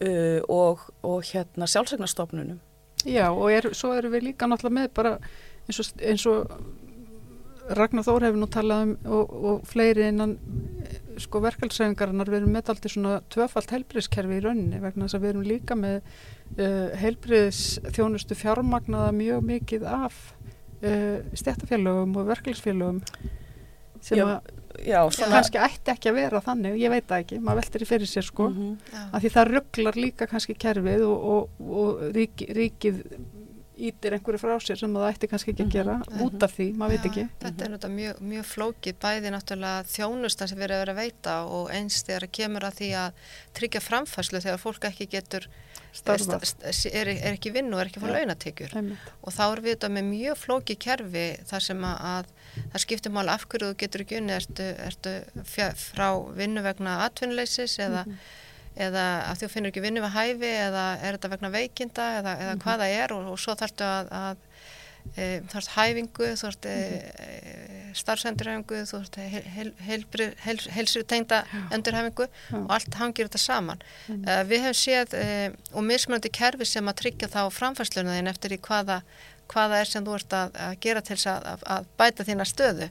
uh, 0.00 0.40
og, 0.48 0.78
og 1.04 1.22
hérna 1.22 1.66
sjálfsegnarstofnunum 1.66 2.58
Já, 3.04 3.28
og 3.30 3.52
er, 3.52 3.72
svo 3.74 3.92
erum 3.94 4.12
við 4.12 4.22
líka 4.22 4.46
náttúrulega 4.46 4.74
með 4.74 4.88
bara 4.94 5.18
eins 5.66 5.80
og, 5.82 6.02
eins 6.02 6.26
og 6.30 6.56
Ragnar 7.76 8.04
Þór 8.06 8.22
hefur 8.28 8.38
nú 8.38 8.46
talað 8.54 8.82
um 8.86 8.90
og, 9.10 9.30
og 9.50 9.62
fleiri 9.66 10.04
innan 10.12 10.36
eh, 10.86 11.00
sko 11.18 11.40
verkalsæfingarinnar, 11.42 12.28
við 12.30 12.42
erum 12.42 12.52
með 12.54 12.70
aldrei 12.70 12.92
svona 12.92 13.14
tvöfalt 13.34 13.72
helbriðskerfi 13.74 14.36
í 14.38 14.42
rauninni 14.44 14.78
vegna 14.84 15.08
þess 15.08 15.18
að 15.18 15.24
við 15.24 15.32
erum 15.32 15.46
líka 15.48 15.78
með 15.80 15.96
uh, 15.96 16.92
helbriðs 17.00 17.62
þjónustu 17.96 18.36
fjármagnaða 18.38 19.14
mjög 19.16 19.42
mikið 19.48 19.88
af 19.90 20.20
uh, 20.36 21.24
stjættafélögum 21.34 22.14
og 22.20 22.28
verkalsfélögum 22.30 23.02
sem 24.04 24.20
Já, 24.20 24.26
að 24.36 24.54
Já, 24.84 24.98
svona 25.08 25.38
kannski 25.38 25.56
ætti 25.64 25.88
ekki 25.94 26.10
að 26.10 26.18
vera 26.20 26.40
þannig, 26.44 26.74
ég 26.82 26.90
veit 26.92 27.06
það 27.08 27.22
ekki, 27.24 27.36
maður 27.40 27.62
veltir 27.62 27.82
í 27.82 27.86
fyrir 27.88 28.10
sér 28.10 28.26
sko 28.28 28.50
Mhm. 28.52 28.74
Já. 28.92 29.02
að 29.16 29.22
því 29.24 29.30
það 29.38 29.50
rugglar 29.54 29.96
líka 29.96 30.26
kannski 30.28 30.54
kerfið 30.60 31.04
og, 31.08 31.24
og, 31.32 31.62
og 31.80 32.02
rík, 32.12 32.44
ríkið 32.58 32.98
ítir 33.76 34.14
einhverju 34.16 34.40
frá 34.40 34.54
sér 34.62 34.78
sem 34.80 34.94
það 34.96 35.10
ætti 35.12 35.28
kannski 35.28 35.52
ekki 35.52 35.64
að 35.66 35.72
gera 35.74 35.94
Mhm. 35.98 36.22
út 36.24 36.42
af 36.42 36.52
því, 36.56 36.66
maður 36.76 36.90
veit 36.96 37.04
ekki 37.10 37.24
Þetta 37.40 37.64
er 37.64 37.70
náttúrulega 37.74 37.96
mjög, 37.96 38.20
mjög 38.20 38.46
flókið 38.54 38.94
bæði 39.04 39.30
náttúrulega 39.34 39.84
þjónusta 39.92 40.48
sem 40.48 40.58
við 40.58 40.64
erum 40.64 40.76
að 40.76 40.82
vera 40.86 40.92
að 40.94 41.02
veita 41.02 41.34
og 41.46 41.70
eins 41.70 42.02
þegar 42.02 42.28
kemur 42.32 42.60
að 42.64 42.74
því 42.80 42.88
að 42.96 43.12
tryggja 43.54 43.80
framfæslu 43.80 44.40
þegar 44.40 44.58
fólk 44.62 44.80
ekki 44.88 45.06
getur 45.10 45.46
st- 45.92 46.92
er, 46.92 47.08
er 47.08 47.32
ekki 47.36 47.48
í 47.50 47.52
vinnu 47.52 47.74
og 47.76 47.80
er 47.80 47.86
ekki 47.90 48.00
Já. 48.00 48.12
launatekjur 48.16 48.74
Einmitt. 48.76 48.98
og 49.22 49.32
þá 49.32 49.42
erum 49.52 49.64
við 49.64 49.76
þetta 49.76 49.88
með 49.92 50.04
mjög 50.10 50.36
flókið 50.44 50.78
kerfi 50.78 51.26
þar 51.48 51.60
sem 51.62 51.78
að, 51.84 52.00
að 52.00 52.24
það 52.72 52.80
skiptir 52.84 53.12
mál 53.12 53.28
af 53.32 53.46
hverju 53.48 53.70
þú 53.72 53.76
getur 53.76 54.00
ekki 54.04 54.16
unni 54.20 54.32
ertu, 54.36 54.66
ertu 54.88 55.14
frá 55.76 56.08
vinnu 56.36 56.62
vegna 56.62 56.98
atvinnuleysis 57.08 57.78
eða, 57.78 58.04
Mhm. 58.06 58.18
Eða 58.76 59.04
að 59.30 59.42
þú 59.42 59.50
finnur 59.52 59.72
ekki 59.72 59.84
vinnu 59.84 60.04
við 60.04 60.16
hæfi 60.16 60.50
eða 60.66 60.84
er 61.00 61.16
þetta 61.16 61.32
vegna 61.32 61.52
veikinda 61.54 62.08
eða, 62.20 62.34
eða 62.44 62.58
hvað 62.64 62.82
það 62.84 62.98
er 63.00 63.16
og, 63.16 63.30
og 63.32 63.40
svo 63.40 63.56
þarftu 63.56 63.88
að, 63.88 64.10
að 64.20 64.42
e, 65.16 65.28
ert 65.40 65.72
hæfingu, 65.76 66.30
ert 66.50 66.68
e, 66.68 66.76
starfsendurhæfingu, 67.96 68.82
þú 68.88 69.00
ert 69.02 69.18
heil, 69.20 69.70
heil, 69.86 70.02
heil, 70.44 70.58
heilsutengda 70.74 71.42
endurhæfingu 71.74 72.26
Já. 72.28 72.58
og 72.58 72.74
allt 72.76 72.98
hangir 73.00 73.30
þetta 73.30 73.40
saman. 73.40 73.80
Mm. 74.08 74.26
Uh, 74.26 74.42
við 74.50 74.66
hefum 74.66 74.78
séð 74.80 75.16
uh, 75.20 75.46
og 75.72 75.86
mismunandi 75.86 76.32
kerfi 76.34 76.68
sem 76.68 76.90
að 76.90 77.00
tryggja 77.02 77.30
þá 77.32 77.40
framfærsluna 77.54 78.18
þín 78.18 78.32
eftir 78.32 78.56
í 78.56 78.60
hvaða, 78.68 79.00
hvaða 79.52 79.80
er 79.80 79.92
sem 79.92 80.06
þú 80.06 80.18
ert 80.18 80.36
að, 80.36 80.60
að 80.66 80.76
gera 80.84 81.04
til 81.04 81.16
þess 81.16 81.32
að, 81.32 81.48
að, 81.54 81.66
að 81.76 81.90
bæta 82.02 82.28
þína 82.28 82.48
stöðu. 82.52 82.90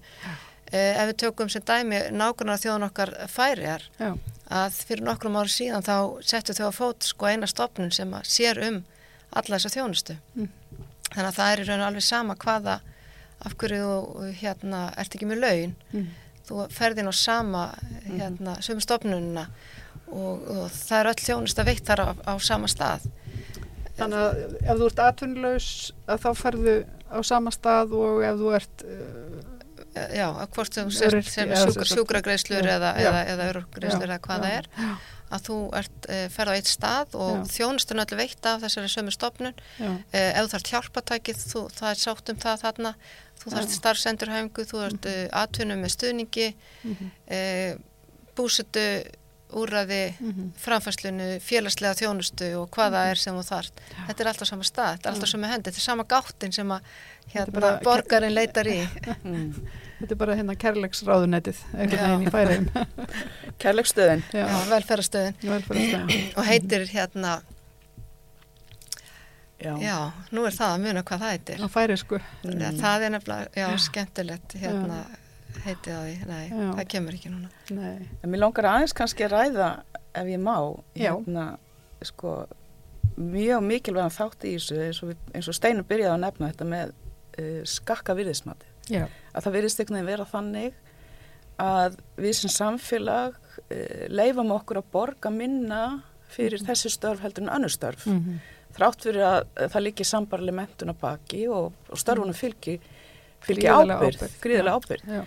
Uh, 0.65 0.79
ef 0.81 1.11
við 1.11 1.19
tökum 1.25 1.51
sem 1.53 1.65
dæmi 1.65 2.01
nákvæmlega 2.15 2.63
þjóðan 2.63 2.87
okkar 2.87 3.11
færiðar 3.29 3.83
Já, 3.99 4.15
að 4.53 4.81
fyrir 4.87 5.05
nokkrum 5.05 5.37
ári 5.39 5.53
síðan 5.53 5.85
þá 5.85 5.95
settu 6.25 6.53
þau 6.57 6.67
á 6.69 6.73
fót 6.77 7.07
sko 7.07 7.29
eina 7.29 7.47
stopnun 7.49 7.93
sem 7.93 8.11
að 8.13 8.27
sér 8.29 8.61
um 8.67 8.83
alla 9.35 9.57
þessa 9.57 9.73
þjónustu. 9.73 10.17
Mm. 10.35 10.51
Þannig 11.11 11.29
að 11.29 11.37
það 11.39 11.51
er 11.51 11.61
í 11.61 11.65
raun 11.69 11.81
og 11.81 11.87
alveg 11.87 12.05
sama 12.05 12.35
hvaða 12.39 12.79
af 13.43 13.55
hverju 13.59 13.87
þú 13.87 14.29
hérna, 14.39 14.85
ert 14.97 15.15
ekki 15.15 15.27
með 15.29 15.41
laun 15.43 15.73
mm. 15.91 16.05
þú 16.47 16.67
ferðin 16.73 17.11
á 17.11 17.15
sama 17.15 17.65
hérna, 18.05 18.57
sömu 18.65 18.83
stofnunina 18.83 19.47
og, 20.07 20.45
og 20.45 20.65
það 20.71 20.99
er 20.99 21.11
öll 21.11 21.23
þjónust 21.25 21.61
að 21.61 21.71
veitt 21.71 21.87
þar 21.87 22.03
á, 22.05 22.09
á 22.31 22.33
sama 22.43 22.69
stað 22.71 23.07
þannig 23.97 24.21
að 24.21 24.39
ef 24.61 24.79
þú 24.79 24.87
ert 24.89 25.03
atvinnlaus 25.05 25.69
að 26.05 26.23
þá 26.25 26.29
ferðu 26.41 26.77
á 27.11 27.19
sama 27.27 27.53
stað 27.53 27.95
og 27.97 28.23
ef 28.27 28.39
þú 28.41 28.55
ert 28.57 28.85
uh, 28.85 29.54
já, 29.95 30.27
að 30.29 30.47
hvort 30.55 30.77
þú 30.77 30.85
sért 30.93 31.29
sem 31.31 31.51
sjúkragreislur 31.91 32.65
Já, 32.65 32.75
eða, 32.77 32.93
já. 32.99 33.09
eða, 33.09 33.21
eða 33.33 33.49
örugreislur 33.53 34.05
Já, 34.05 34.11
eða 34.11 34.21
hvað 34.25 34.45
það 34.45 34.53
já. 34.53 34.59
er 34.59 35.05
að 35.35 35.47
þú 35.47 35.57
ert 35.79 36.07
uh, 36.11 36.21
ferð 36.35 36.53
á 36.53 36.57
eitt 36.59 36.69
stað 36.69 37.17
og 37.17 37.33
Já. 37.33 37.43
þjónustun 37.55 38.03
öllu 38.03 38.19
veitt 38.19 38.49
af 38.49 38.61
þessari 38.61 38.91
sömu 38.93 39.13
stofnun 39.15 39.55
já, 39.55 39.89
uh, 39.89 39.99
ef 40.13 40.45
þú 40.45 40.53
þarf 40.53 40.71
hjálpatækið, 40.71 41.43
þú, 41.53 41.65
það 41.79 41.91
er 41.91 42.01
sátt 42.03 42.31
um 42.31 42.41
það 42.45 42.63
þarna, 42.65 42.93
þú 43.41 43.53
þarf 43.55 43.67
Já. 43.67 43.75
starfsendurhæfingu 43.79 44.67
þú 44.69 44.81
þarf 44.83 45.11
uh, 45.11 45.21
atvinnum 45.41 45.81
með 45.81 45.95
stuðningi 45.97 46.49
mhm, 46.85 47.13
uh, 47.25 47.71
búsetu 48.35 48.87
úrraði 49.55 50.01
mhm. 50.19 50.51
framfærslunu, 50.59 51.27
félagslega 51.43 51.95
þjónustu 51.99 52.51
og 52.59 52.69
hvað 52.75 52.97
það 52.97 53.09
er 53.11 53.21
sem 53.21 53.35
þú 53.37 53.43
þarft. 53.47 53.83
Þetta 53.95 54.23
er 54.23 54.29
alltaf 54.31 54.49
sama 54.49 54.67
stað, 54.67 54.95
þetta 54.95 55.07
er 55.07 55.13
alltaf 55.13 55.31
sama 55.31 55.51
hendi, 55.51 55.69
þetta 55.69 55.81
er 55.81 55.85
sama 55.85 56.05
gáttin 56.11 56.55
sem 56.55 56.73
að 56.75 56.89
hérna, 57.31 57.71
borgarinn 57.85 58.35
leitar 58.35 58.67
í. 58.67 58.79
Þetta 60.05 60.13
er 60.13 60.19
bara 60.21 60.33
hérna 60.37 60.53
kærleiksráðunetið 60.61 61.59
einhvern 61.73 62.03
veginn 62.05 62.27
í 62.29 62.33
færiðum. 62.35 62.65
Kærleikstöðin. 63.63 64.21
Já, 64.37 64.43
velferðarstöðin 64.69 65.37
velferðarstöðin. 65.49 66.25
og 66.37 66.45
heitir 66.45 66.85
hérna, 66.91 67.31
Já. 69.65 69.71
já, 69.81 69.97
nú 70.35 70.43
er 70.45 70.53
það 70.53 70.73
að 70.75 70.81
muna 70.83 71.01
hvað 71.07 71.21
það 71.23 71.31
heitir. 71.33 71.61
Á 71.63 71.67
færisku. 71.73 72.19
Mm. 72.45 72.65
Það 72.83 73.05
er 73.07 73.13
nefnilega, 73.15 73.47
já, 73.57 73.67
skemmtilegt 73.81 74.55
hérna 74.61 74.99
heitið 75.63 75.95
á 75.95 76.01
því, 76.03 76.13
nei, 76.29 76.43
Já. 76.51 76.67
það 76.75 76.89
kemur 76.91 77.17
ekki 77.17 77.31
núna. 77.31 77.49
Nei. 77.73 78.09
En 78.21 78.29
mér 78.29 78.43
langar 78.43 78.67
aðeins 78.69 78.93
kannski 78.93 79.25
að 79.25 79.33
ræða 79.33 79.69
ef 80.13 80.29
ég 80.29 80.43
má, 80.43 80.55
Já. 80.93 81.15
hérna, 81.15 81.47
sko, 82.05 82.35
mjög 83.15 83.65
mikilvægan 83.71 84.13
þátt 84.13 84.45
í 84.45 84.53
þessu 84.59 84.79
eins 84.85 85.01
og, 85.01 85.15
og 85.39 85.57
Steinur 85.57 85.87
byrjaði 85.87 86.13
að 86.13 86.23
nefna 86.27 86.51
þetta 86.51 86.69
með 86.75 86.93
uh, 86.93 87.61
skakka 87.73 88.19
virðismati. 88.19 88.69
Já. 88.91 89.05
Að 89.33 89.45
það 89.47 89.55
virðist 89.59 89.79
einhvern 89.81 89.95
veginn 89.99 90.11
vera 90.11 90.27
þannig 90.31 90.73
að 91.61 91.95
við 92.19 92.33
sem 92.41 92.51
samfélag 92.51 93.37
uh, 93.39 94.03
leifum 94.11 94.51
okkur 94.57 94.81
að 94.81 94.91
borga 94.91 95.31
minna 95.31 95.81
fyrir 96.35 96.59
þessi 96.65 96.89
störf 96.91 97.21
heldur 97.23 97.45
en 97.47 97.53
önnur 97.59 97.73
störf. 97.73 98.05
Mm 98.11 98.37
Þrátt 98.75 99.05
fyrir 99.05 99.23
að 99.23 99.69
það 99.71 99.83
líki 99.85 100.03
sambarlega 100.03 100.55
mentun 100.57 100.89
að 100.91 100.97
baki 100.99 101.45
og, 101.47 101.69
og 101.87 101.99
störfunum 102.01 102.35
fylgi, 102.35 102.73
fylgi 103.39 103.61
Gríðarlega 103.61 104.01
ábyrð, 104.01 104.17
ábyrgð, 104.19 104.33
gríðarlega 104.43 104.73
já. 104.73 104.81
ábyrð. 104.83 105.13
Já. 105.15 105.21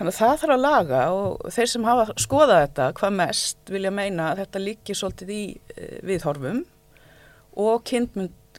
Þannig 0.00 0.10
að 0.10 0.16
það 0.18 0.32
þarf 0.40 0.54
að 0.56 0.64
laga 0.64 1.02
og 1.14 1.44
þeir 1.54 1.70
sem 1.70 1.86
hafa 1.86 2.06
skoðað 2.24 2.62
þetta 2.64 2.88
hvað 2.98 3.14
mest 3.20 3.70
vilja 3.70 3.92
meina 3.94 4.26
að 4.32 4.40
þetta 4.42 4.64
líki 4.64 4.96
svolítið 4.98 5.30
í 5.36 5.38
uh, 5.54 5.94
viðhorfum 6.10 6.58
og 7.62 7.86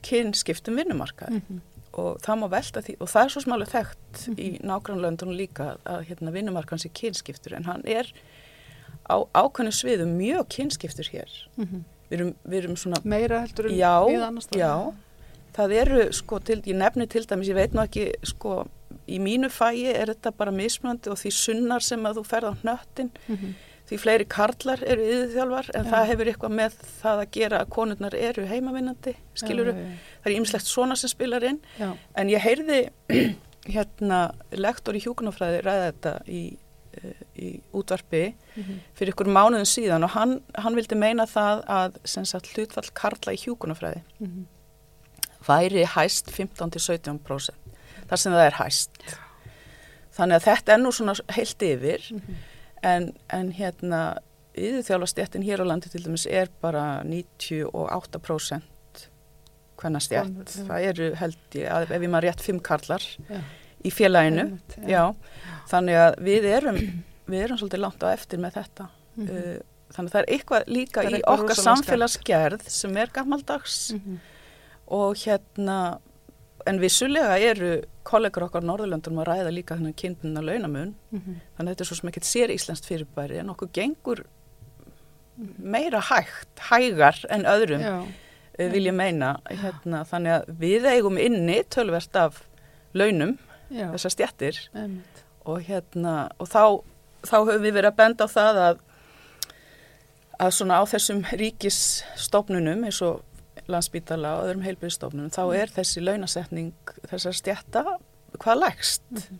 kynskiptum 0.08 0.80
vinnumarkaði 0.80 1.42
Mhm. 1.42 1.60
Og 1.98 2.20
það 2.22 2.40
má 2.44 2.48
velta 2.52 2.82
því 2.86 2.96
og 3.02 3.08
það 3.10 3.24
er 3.26 3.34
svo 3.34 3.42
smálega 3.46 3.74
þekkt 3.74 4.24
í 4.38 4.48
Mhm. 4.60 4.66
nágrannlöndunum 4.70 5.36
líka 5.38 5.78
að 5.86 6.06
hérna, 6.08 6.32
vinnumarkaðan 6.32 6.84
sé 6.86 6.90
kynskiptur 6.94 7.56
en 7.58 7.64
hann 7.64 7.82
er 7.86 8.12
á 9.10 9.18
ákveðnum 9.34 9.74
sviðum 9.74 10.18
mjög 10.18 10.48
kynskiptur 10.50 11.10
hér. 11.12 11.30
Mhm. 11.58 11.84
Við 12.12 12.20
erum, 12.20 12.34
við 12.48 12.64
erum 12.64 12.76
svona 12.78 13.02
Meira 13.04 13.42
heldur 13.42 13.66
en 13.70 13.76
Já, 13.78 14.00
við 14.08 14.24
annars 14.24 14.48
já, 14.52 14.94
það 15.54 15.74
eru 15.82 16.14
sko 16.14 16.40
til, 16.40 16.62
ég 16.62 16.76
nefni 16.76 17.08
til 17.10 17.24
dæmis, 17.26 17.48
ég 17.50 17.56
veit 17.56 17.74
nú 17.74 17.82
ekki 17.84 18.14
sko, 18.24 18.68
í 19.08 19.20
mínu 19.20 19.50
fæi 19.50 19.94
er 19.94 20.06
þetta 20.14 20.32
bara 20.38 20.52
mismunandi 20.52 21.08
og 21.10 21.18
því 21.18 21.32
sunnar 21.34 21.82
sem 21.82 22.00
að 22.04 22.16
þú 22.20 22.26
ferð 22.26 22.52
á 22.52 22.54
hnöttin, 22.62 23.10
Mhm. 23.28 23.54
Því 23.88 23.98
fleiri 24.04 24.26
karlar 24.28 24.82
eru 24.84 25.02
yðurþjálfar 25.08 25.70
en 25.76 25.86
Já. 25.86 25.92
það 25.94 26.08
hefur 26.12 26.30
eitthvað 26.34 26.56
með 26.60 26.74
það 27.02 27.22
að 27.24 27.32
gera 27.38 27.60
að 27.64 27.70
konurnar 27.70 28.16
eru 28.20 28.46
heimavinnandi, 28.50 29.14
skiluru, 29.40 29.74
Já, 29.74 29.80
já, 29.80 29.98
það 30.24 30.32
er 30.32 30.36
ýmislegt 30.42 30.68
svona 30.68 30.96
sem 31.00 31.10
spilar 31.14 31.44
inn, 31.48 31.60
en 31.80 32.30
ég 32.34 32.44
heyrði 32.44 32.80
hérna 33.76 34.20
lektor 34.52 34.96
í 34.96 35.02
hjúkunarfræði 35.04 35.62
ræða 35.66 35.86
þetta 35.92 36.14
í, 36.28 36.42
eh, 37.00 37.22
í 37.40 37.50
útvarpi 37.76 38.34
Mhm. 38.58 38.78
fyrir 38.98 39.14
ykkur 39.14 39.28
mánuðin 39.32 39.68
síðan 39.70 40.04
og 40.04 40.10
hann, 40.16 40.42
hann 40.56 40.76
vildi 40.76 40.96
meina 40.98 41.26
það 41.26 41.64
að 41.68 41.98
sem 42.06 42.26
sagt 42.26 42.48
hlutfall 42.56 42.90
karla 42.94 43.34
í 43.34 43.40
hjúkunarfræði 43.46 44.02
Mhm. 44.20 44.46
væri 45.48 45.86
hæst 45.86 46.28
15-17% 46.32 47.52
þar 48.10 48.18
sem 48.20 48.34
það 48.34 48.46
er 48.48 48.56
hæst 48.60 48.92
þannig 50.18 50.40
að 50.42 50.46
þetta 50.48 50.74
er 50.74 50.78
nú 50.82 50.92
svona 50.92 51.14
heilt 51.36 51.62
yfir 51.64 52.02
Mhm. 52.12 52.36
En, 52.84 53.12
en 53.34 53.52
hérna 53.52 54.02
yðurþjálfastjættin 54.58 55.44
hér 55.46 55.62
á 55.62 55.66
landi 55.70 55.90
til 55.90 56.02
dæmis 56.06 56.26
er 56.30 56.48
bara 56.62 57.04
98% 57.06 58.62
hvenna 59.78 60.00
stjætt 60.02 60.34
já. 60.50 60.66
það 60.68 60.86
eru 60.90 61.08
held 61.20 61.38
ég 61.60 61.68
að 61.70 61.92
ef 61.94 62.02
ég 62.02 62.10
maður 62.10 62.26
rétt 62.32 62.42
fimm 62.46 62.60
karlar 62.66 63.04
Já. 63.30 63.40
í 63.86 63.92
félaginu 63.94 64.42
Einmitt, 64.48 64.78
já. 64.90 65.04
þannig 65.70 66.00
að 66.02 66.18
við 66.26 66.48
erum 66.50 66.80
við 67.28 67.44
erum 67.46 67.60
svolítið 67.62 67.84
langt 67.84 68.02
á 68.06 68.08
eftir 68.14 68.42
með 68.42 68.58
þetta 68.62 68.88
Mhm. 69.18 69.30
uh, 69.34 69.60
þannig 69.96 70.10
að 70.12 70.14
það 70.14 70.20
er 70.22 70.28
eitthvað 70.36 70.68
líka 70.70 71.02
er 71.02 71.08
í 71.08 71.14
eitthvað 71.18 71.34
okkar 71.34 71.56
rosalega 71.56 71.76
samfélagsgerð 71.78 72.66
sem 72.70 72.98
er 73.02 73.08
gammaldags 73.16 73.78
Mhm. 73.96 74.18
og 74.94 75.16
hérna 75.18 75.78
en 76.68 76.80
vissulega 76.82 77.38
eru 77.40 77.72
kollegar 78.08 78.48
okkar 78.48 78.66
Norðurlöndunum 78.68 79.22
að 79.24 79.30
ræða 79.32 79.54
líka 79.56 79.78
þennan 79.78 79.96
kynbundna 80.00 80.44
launamun. 80.44 80.94
Mhm. 81.12 81.36
þannig 81.58 81.70
að 81.70 81.74
þetta 81.76 81.86
er 81.86 81.90
svo 81.90 81.98
sem 82.00 82.10
ekkert 82.12 82.30
sér 82.30 82.54
íslenskt 82.56 82.88
fyrirbæri 82.90 83.40
en 83.40 83.50
okkur 83.54 83.70
gengur 83.74 84.24
meira 85.58 86.02
hægt, 86.02 86.50
hægar 86.70 87.20
en 87.30 87.46
öðrum 87.46 87.82
Já. 87.82 87.98
uh, 88.60 88.72
vil 88.72 88.88
ég 88.90 88.96
meina. 88.96 89.38
Hérna, 89.50 90.04
þannig 90.10 90.34
að 90.34 90.48
við 90.60 90.88
eigum 90.90 91.18
inni 91.22 91.60
tölvert 91.70 92.16
af 92.16 92.44
launum 92.94 93.38
Já. 93.70 93.92
þessar 93.94 94.16
stjættir 94.16 94.60
og 95.46 95.62
hérna 95.68 96.30
og 96.40 96.48
þá, 96.48 96.84
þá 97.28 97.38
höfum 97.46 97.62
við 97.64 97.74
verið 97.78 97.92
að 97.92 97.98
benda 98.02 98.26
á 98.26 98.28
það 98.28 98.62
að 98.66 98.84
að 100.38 100.52
svona 100.54 100.78
á 100.78 100.84
þessum 100.86 101.24
ríkisstofnunum 101.34 102.84
eins 102.86 103.02
og 103.02 103.22
landsbítala 103.68 104.36
og 104.40 104.46
öðrum 104.48 104.64
heilbyrðstofnunum 104.64 105.32
þá 105.36 105.42
er 105.62 105.68
þessi 105.76 106.04
launasetning 106.04 106.74
þessar 107.12 107.36
stjætta 107.36 107.84
hvað 108.38 108.62
lægst 108.64 109.02
Mhm. 109.12 109.40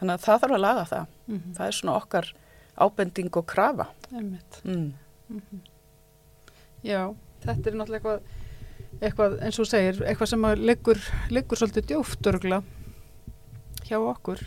þannig 0.00 0.14
að 0.14 0.24
það 0.26 0.40
þarf 0.44 0.54
að 0.56 0.60
laga 0.64 0.84
það 0.90 1.06
Mhm. 1.28 1.54
það 1.56 1.66
er 1.66 1.72
svona 1.72 1.96
okkar 2.02 2.32
ábending 2.78 3.36
og 3.36 3.46
krafa 3.46 3.86
mm. 4.12 4.92
Mhm. 5.28 5.60
Já, 6.82 7.14
þetta 7.44 7.66
er 7.66 7.74
náttúrulega 7.76 8.00
eitthvað, 8.00 8.20
eitthvað 9.02 9.34
eins 9.44 9.58
og 9.60 9.66
segir, 9.66 10.00
eitthvað 10.06 10.28
sem 10.28 10.42
liggur, 10.42 10.96
svolítið 11.60 11.86
djóft 11.90 12.26
örgla 12.26 12.62
hjá 13.84 13.98
okkur. 14.00 14.40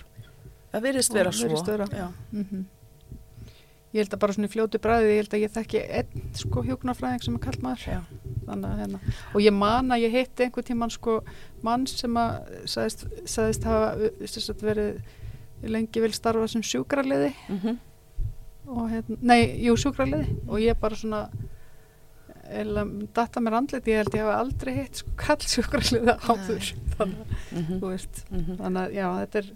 það 0.73 0.81
virðist 0.81 1.13
vera 1.13 1.31
svo 1.31 1.47
virðist 1.47 1.67
vera. 1.67 1.85
Já. 1.91 2.07
Mm 2.31 2.65
Ég 3.93 4.01
held 4.01 4.13
að 4.15 4.21
bara 4.23 4.33
svona 4.33 4.49
í 4.49 4.53
fljótu 4.53 4.79
bræði, 4.81 5.09
ég 5.13 5.19
held 5.21 5.33
að 5.37 5.43
ég 5.43 5.51
þekki 5.53 5.81
einn 5.99 6.29
sko 6.39 6.63
hjúknarfræðing 6.65 7.25
sem 7.25 7.35
er 7.37 7.43
kallt 7.43 7.61
maður. 7.61 7.83
Já. 7.85 7.99
Þannig 8.47 8.69
að 8.69 8.79
hérna, 8.81 9.01
og 9.31 9.43
ég 9.45 9.55
man 9.55 9.93
að 9.93 10.03
ég 10.03 10.15
hitti 10.17 10.47
einhver 10.47 10.65
tíman 10.67 10.91
sko 10.93 11.19
mann 11.63 11.85
sem 11.87 12.17
að 12.19 12.55
sagðist, 12.73 13.05
sagðist 13.29 13.67
hafa 13.69 14.09
sagt, 14.33 14.65
verið 14.65 15.03
lengi 15.63 16.03
vil 16.03 16.13
starfa 16.17 16.49
sem 16.51 16.65
sjúkraliði. 16.65 17.31
Mm 17.53 17.81
og 18.63 18.85
hérna, 18.87 19.17
nei, 19.27 19.41
jú, 19.63 19.75
sjúkraliði. 19.79 20.37
Og 20.47 20.61
ég 20.63 20.77
bara 20.79 20.95
svona 20.95 21.25
eða 22.53 22.83
datta 23.15 23.41
mér 23.43 23.57
andlit, 23.59 23.87
ég 23.89 24.03
held 24.03 24.15
ég 24.17 24.25
hafa 24.25 24.39
aldrei 24.43 24.73
hitt 24.77 25.01
sko 25.01 25.15
kall 25.19 25.47
sjúkraliði 25.53 26.15
áður. 26.27 26.69
Þannig, 26.93 27.33
að, 27.51 27.71
þú 27.71 27.89
veist. 27.89 28.23
Mhm. 28.29 28.59
þannig 28.61 28.81
að 28.83 28.97
já, 28.97 29.07
þetta 29.23 29.41
er 29.41 29.49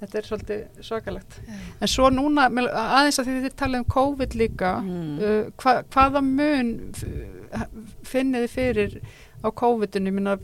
þetta 0.00 0.18
er 0.20 0.26
svolítið 0.28 0.82
svakalegt. 0.84 1.38
En 1.80 1.88
svo 1.88 2.10
núna, 2.12 2.48
aðeins 2.50 3.18
að 3.22 3.30
því 3.30 3.36
þið 3.46 3.54
talið 3.62 3.80
um 3.82 3.88
COVID 3.96 4.34
líka 4.42 4.72
Mm. 4.82 5.18
uh, 5.18 5.50
hva, 5.62 5.76
hvaða 5.94 6.22
mun 6.26 6.72
f- 6.92 7.68
finnið 8.12 8.44
þið 8.46 8.54
fyrir 8.56 8.96
á 9.40 9.48
COVID-inu, 9.62 10.10
ég 10.10 10.16
minna 10.18 10.36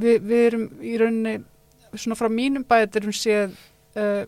við, 0.00 0.20
við 0.30 0.44
erum 0.46 0.66
í 0.80 0.96
rauninni 1.00 1.34
svona 1.98 2.16
frá 2.16 2.28
mínum 2.30 2.64
bæðurum 2.70 3.12
séð 3.16 3.56
uh, 3.98 4.24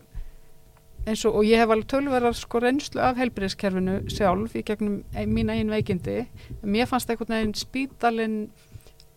eins 1.07 1.23
og, 1.27 1.35
og 1.39 1.43
ég 1.47 1.59
hef 1.59 1.71
alveg 1.73 1.87
tölverðar 1.91 2.35
sko 2.37 2.59
reynslu 2.63 3.01
af 3.03 3.17
helbriðskerfinu 3.19 3.97
sjálf 4.11 4.53
í 4.55 4.63
gegnum 4.67 5.01
ein, 5.15 5.31
mín 5.35 5.49
eigin 5.51 5.71
veikindi. 5.73 6.21
Mér 6.63 6.87
fannst 6.91 7.09
einhvern 7.11 7.33
veginn 7.35 7.55
spítalinn 7.59 8.37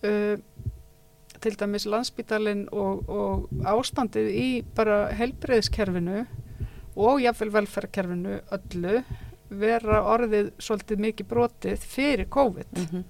uh, 0.03 0.37
til 1.41 1.55
dæmis 1.61 1.87
landspítalinn 1.87 2.67
og, 2.73 3.09
og 3.09 3.49
ástandið 3.65 4.29
í 4.33 4.49
bara 4.77 4.99
helbriðskerfinu 5.19 6.27
og 6.97 7.21
jáfnvel 7.21 7.51
velferðkerfinu 7.59 8.39
öllu 8.57 9.01
vera 9.51 10.01
orðið 10.15 10.53
svolítið 10.59 11.03
mikið 11.07 11.29
brotið 11.31 11.79
fyrir 11.87 12.29
COVID 12.33 12.79
Mhm. 12.83 13.05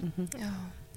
Mhm. 0.00 0.28
Já, 0.40 0.50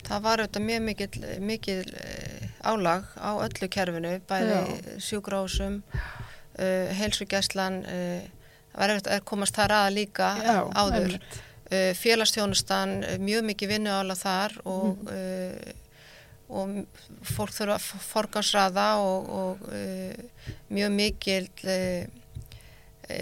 það 0.08 0.22
var 0.24 0.40
auðvitað 0.40 0.64
mjög 0.70 0.82
mikil, 0.88 1.26
mikil 1.44 1.82
uh, 1.84 2.70
álag 2.72 3.04
á 3.20 3.30
öllu 3.44 3.68
kerfinu, 3.70 4.14
bæði 4.30 5.00
sjúgrósum, 5.04 5.82
uh, 5.84 6.88
heilsugæslan, 6.96 7.82
uh, 7.84 8.22
það 8.72 8.80
var 8.80 8.94
eftir 8.96 9.12
að 9.18 9.26
komast 9.28 9.56
þar 9.60 9.76
að 9.82 9.94
líka 9.98 10.30
áður. 10.72 10.96
einmitt. 11.02 11.42
Uh, 11.74 11.92
félagstjónustan, 12.00 12.96
mjög 13.20 13.44
mikið 13.52 13.70
vinnuála 13.76 14.16
þar 14.16 14.56
og, 14.66 15.04
uh, 15.12 15.74
og 16.54 16.74
fólk 17.26 17.56
þurfa 17.56 17.78
að 17.80 18.08
forgansraða 18.08 18.90
og, 19.04 19.32
og 19.40 19.64
uh, 19.70 20.50
mjög 20.74 20.94
mikil 20.98 21.48
uh, 21.66 22.04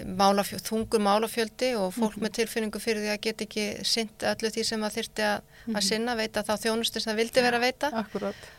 málafjö, 0.05 0.59
þungur 0.61 1.01
málafjöldi 1.03 1.73
og 1.79 1.91
fólk 1.95 2.17
með 2.21 2.35
tilfinningu 2.41 2.79
fyrir 2.81 3.05
því 3.05 3.11
að 3.13 3.21
geta 3.25 3.45
ekki 3.47 3.67
sint 3.87 4.25
öllu 4.29 4.51
því 4.53 4.65
sem 4.67 4.83
það 4.85 4.97
þyrti 4.97 5.27
að, 5.27 5.53
að 5.73 5.85
sinna, 5.87 6.17
veita 6.19 6.43
þá 6.45 6.53
þjónustu 6.65 7.01
sem 7.01 7.11
það 7.11 7.21
vildi 7.23 7.45
vera 7.47 7.61
að 7.61 7.67
veita. 7.69 7.93
Akkurat. 8.03 8.49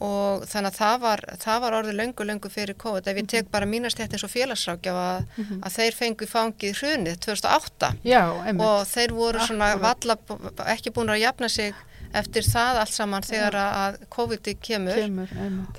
og 0.00 0.46
þannig 0.48 0.70
að 0.70 0.78
það 0.78 0.94
var, 1.02 1.22
það 1.42 1.58
var 1.62 1.74
orðið 1.76 1.96
löngu, 1.98 2.26
löngu 2.30 2.50
fyrir 2.52 2.76
COVID. 2.80 3.08
Ef 3.10 3.18
ég 3.20 3.26
tek 3.28 3.50
bara 3.52 3.68
mínastjætt 3.68 4.14
eins 4.16 4.24
og 4.24 4.32
félagsrákjá 4.32 4.94
að, 4.96 5.26
að 5.60 5.74
þeir 5.76 5.98
fengu 5.98 6.24
í 6.24 6.30
fangið 6.30 6.80
hrunið 6.80 7.18
2008 7.26 7.90
Já, 8.08 8.22
og 8.54 8.78
þeir 8.88 9.12
voru 9.18 9.44
svona 9.44 9.74
valla, 9.82 10.16
ekki 10.72 10.94
búin 10.96 11.12
að 11.12 11.20
jafna 11.26 11.52
sig 11.52 11.76
eftir 12.14 12.42
það 12.42 12.80
allt 12.82 12.92
saman 12.94 13.22
þegar 13.22 13.54
að 13.60 13.98
COVID 14.10 14.48
kemur, 14.60 14.94
kemur 14.94 15.30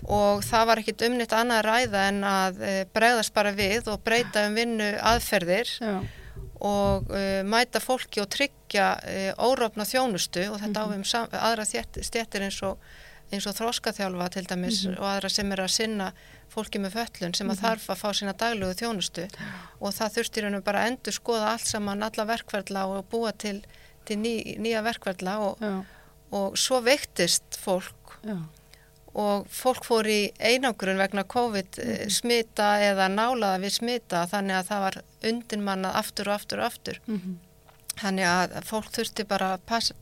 og 0.07 0.43
það 0.47 0.65
var 0.69 0.81
ekkit 0.81 1.01
umnitt 1.09 1.33
annað 1.35 1.59
að 1.59 1.67
ræða 1.67 2.07
en 2.07 2.23
að 2.23 2.61
e, 2.63 2.73
bregðast 2.93 3.33
bara 3.33 3.51
við 3.51 3.87
og 3.91 4.01
breyta 4.05 4.45
um 4.47 4.55
vinnu 4.55 4.91
aðferðir 5.11 5.73
Já, 5.81 5.95
og 6.61 7.09
e, 7.17 7.41
mæta 7.43 7.79
fólki 7.83 8.21
og 8.21 8.29
tryggja 8.31 8.89
e, 9.03 9.33
órofna 9.41 9.83
þjónustu 9.87 10.47
og 10.53 10.59
þetta 10.61 10.83
Mhm. 10.85 10.93
á 10.93 10.95
um 10.95 11.03
sam, 11.03 11.27
aðra 11.31 11.65
stéttir 11.65 12.41
eins 12.45 12.61
og, 12.63 12.77
og 13.31 13.55
þróskaþjálfa 13.57 14.29
til 14.29 14.45
dæmis 14.45 14.85
Mhm. 14.85 14.97
og 14.99 15.05
aðra 15.09 15.29
sem 15.31 15.51
er 15.51 15.57
að 15.57 15.67
sinna 15.71 16.11
fólki 16.51 16.79
með 16.79 16.91
föllun 16.99 17.35
sem 17.35 17.47
að 17.49 17.61
þarf 17.63 17.89
að 17.89 17.97
fá 17.97 18.09
sína 18.13 18.33
daglegu 18.35 18.73
þjónustu. 18.75 19.27
Og 19.79 19.93
það 19.93 20.13
þurftir 20.17 20.43
hennu 20.43 20.61
bara 20.61 20.83
að 20.83 20.87
endur 20.91 21.13
skoða 21.15 21.47
allt 21.53 21.65
saman 21.65 22.03
alla 22.03 22.25
verkverðla 22.25 22.85
og 22.87 23.05
búa 23.09 23.31
til, 23.31 23.63
til 24.05 24.17
ný, 24.17 24.57
nýja 24.59 24.83
verkverðla 24.83 25.37
og, 25.39 25.57
já, 25.61 25.85
og 26.31 26.57
svo 26.59 26.81
veiktist 26.85 27.59
fólk. 27.59 28.17
Já, 28.25 28.37
og 29.11 29.47
fólk 29.51 29.83
fór 29.83 30.07
í 30.07 30.19
einangrun 30.39 30.99
vegna 31.01 31.25
COVID 31.27 31.79
mm 31.83 32.09
smita 32.11 32.77
eða 32.79 33.09
nálaða 33.11 33.59
við 33.59 33.73
smita 33.75 34.25
þannig 34.31 34.55
að 34.55 34.67
það 34.69 34.83
var 34.85 34.97
undinmannað 35.31 35.97
aftur 35.99 36.29
og 36.29 36.35
aftur 36.35 36.61
og 36.61 36.65
aftur. 36.65 37.01
mhm, 37.07 37.39
Þannig 38.01 38.25
að 38.25 38.53
fólk 38.65 38.87
þurfti 38.95 39.25
bara 39.27 39.49
að 39.53 39.63
passa, 39.67 39.93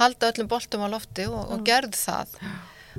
halda 0.00 0.32
öllum 0.32 0.48
boltum 0.50 0.82
á 0.82 0.88
lofti 0.90 1.28
og, 1.30 1.52
og 1.54 1.62
gerð 1.64 1.94
það. 1.94 2.34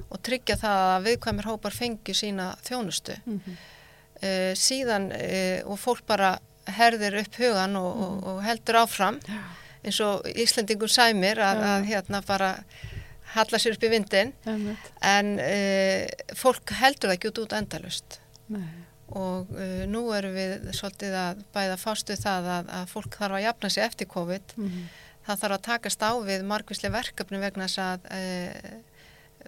Og 0.07 0.21
tryggja 0.23 0.55
það 0.61 0.83
að 0.95 1.07
viðkvæmir 1.09 1.49
hópar 1.49 1.75
fengju 1.75 2.15
sína 2.15 2.53
þjónustu. 2.63 3.17
mhm, 3.25 3.57
Uh, 4.17 4.55
síðan 4.57 5.11
uh, 5.13 5.61
og 5.69 5.77
fólk 5.77 5.99
bara 6.09 6.39
herðir 6.65 7.19
upp 7.19 7.35
hugan 7.37 7.75
og, 7.77 7.99
og, 8.01 8.23
og 8.31 8.39
heldur 8.41 8.79
áfram 8.79 9.19
eins 9.87 10.01
og 10.03 10.27
Íslendingur 10.33 10.91
sæmir 10.91 11.41
að, 11.43 11.63
að 11.71 11.87
hérna 11.91 12.21
bara 12.27 12.51
halla 13.35 13.59
sér 13.59 13.75
upp 13.75 13.83
í 13.83 13.91
vindin 13.91 14.33
en 15.03 15.31
uh, 15.43 16.03
fólk 16.37 16.75
heldur 16.79 17.11
það 17.11 17.17
ekki 17.17 17.31
út 17.31 17.41
út 17.45 17.55
endalust 17.57 18.19
og 19.15 19.51
uh, 19.55 19.85
nú 19.87 20.03
erum 20.15 20.35
við 20.35 20.67
svolítið 20.75 21.15
að 21.15 21.43
bæða 21.55 21.77
fástu 21.79 22.17
það 22.19 22.49
að, 22.57 22.71
að 22.79 22.91
fólk 22.91 23.15
þarf 23.21 23.37
að 23.37 23.45
jafna 23.45 23.71
sig 23.71 23.85
eftir 23.85 24.09
COVID. 24.11 24.55
Mhm, 24.59 24.83
það 25.27 25.41
þarf 25.43 25.57
að 25.57 25.65
takast 25.69 26.03
á 26.03 26.11
við 26.27 26.45
margvíslega 26.47 26.95
verkefni 26.97 27.41
vegna 27.41 27.67
þess 27.67 27.83
að 27.85 28.09
uh, 28.17 28.75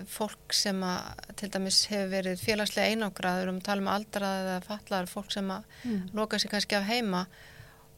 fólk 0.07 0.55
sem 0.55 0.79
að 0.85 1.23
til 1.41 1.49
dæmis 1.51 1.81
hefur 1.91 2.11
verið 2.13 2.43
félagslega 2.43 2.93
einangraður 2.93 3.51
um 3.51 3.59
tala 3.63 3.83
um 3.83 3.91
aldrað 3.91 4.45
eða 4.45 4.59
fallar 4.69 5.11
fólk 5.11 5.33
sem 5.35 5.51
að 5.51 5.67
mhm, 5.83 6.09
loka 6.15 6.39
sig 6.39 6.53
kannski 6.53 6.79
af 6.79 6.87
heima. 6.87 7.25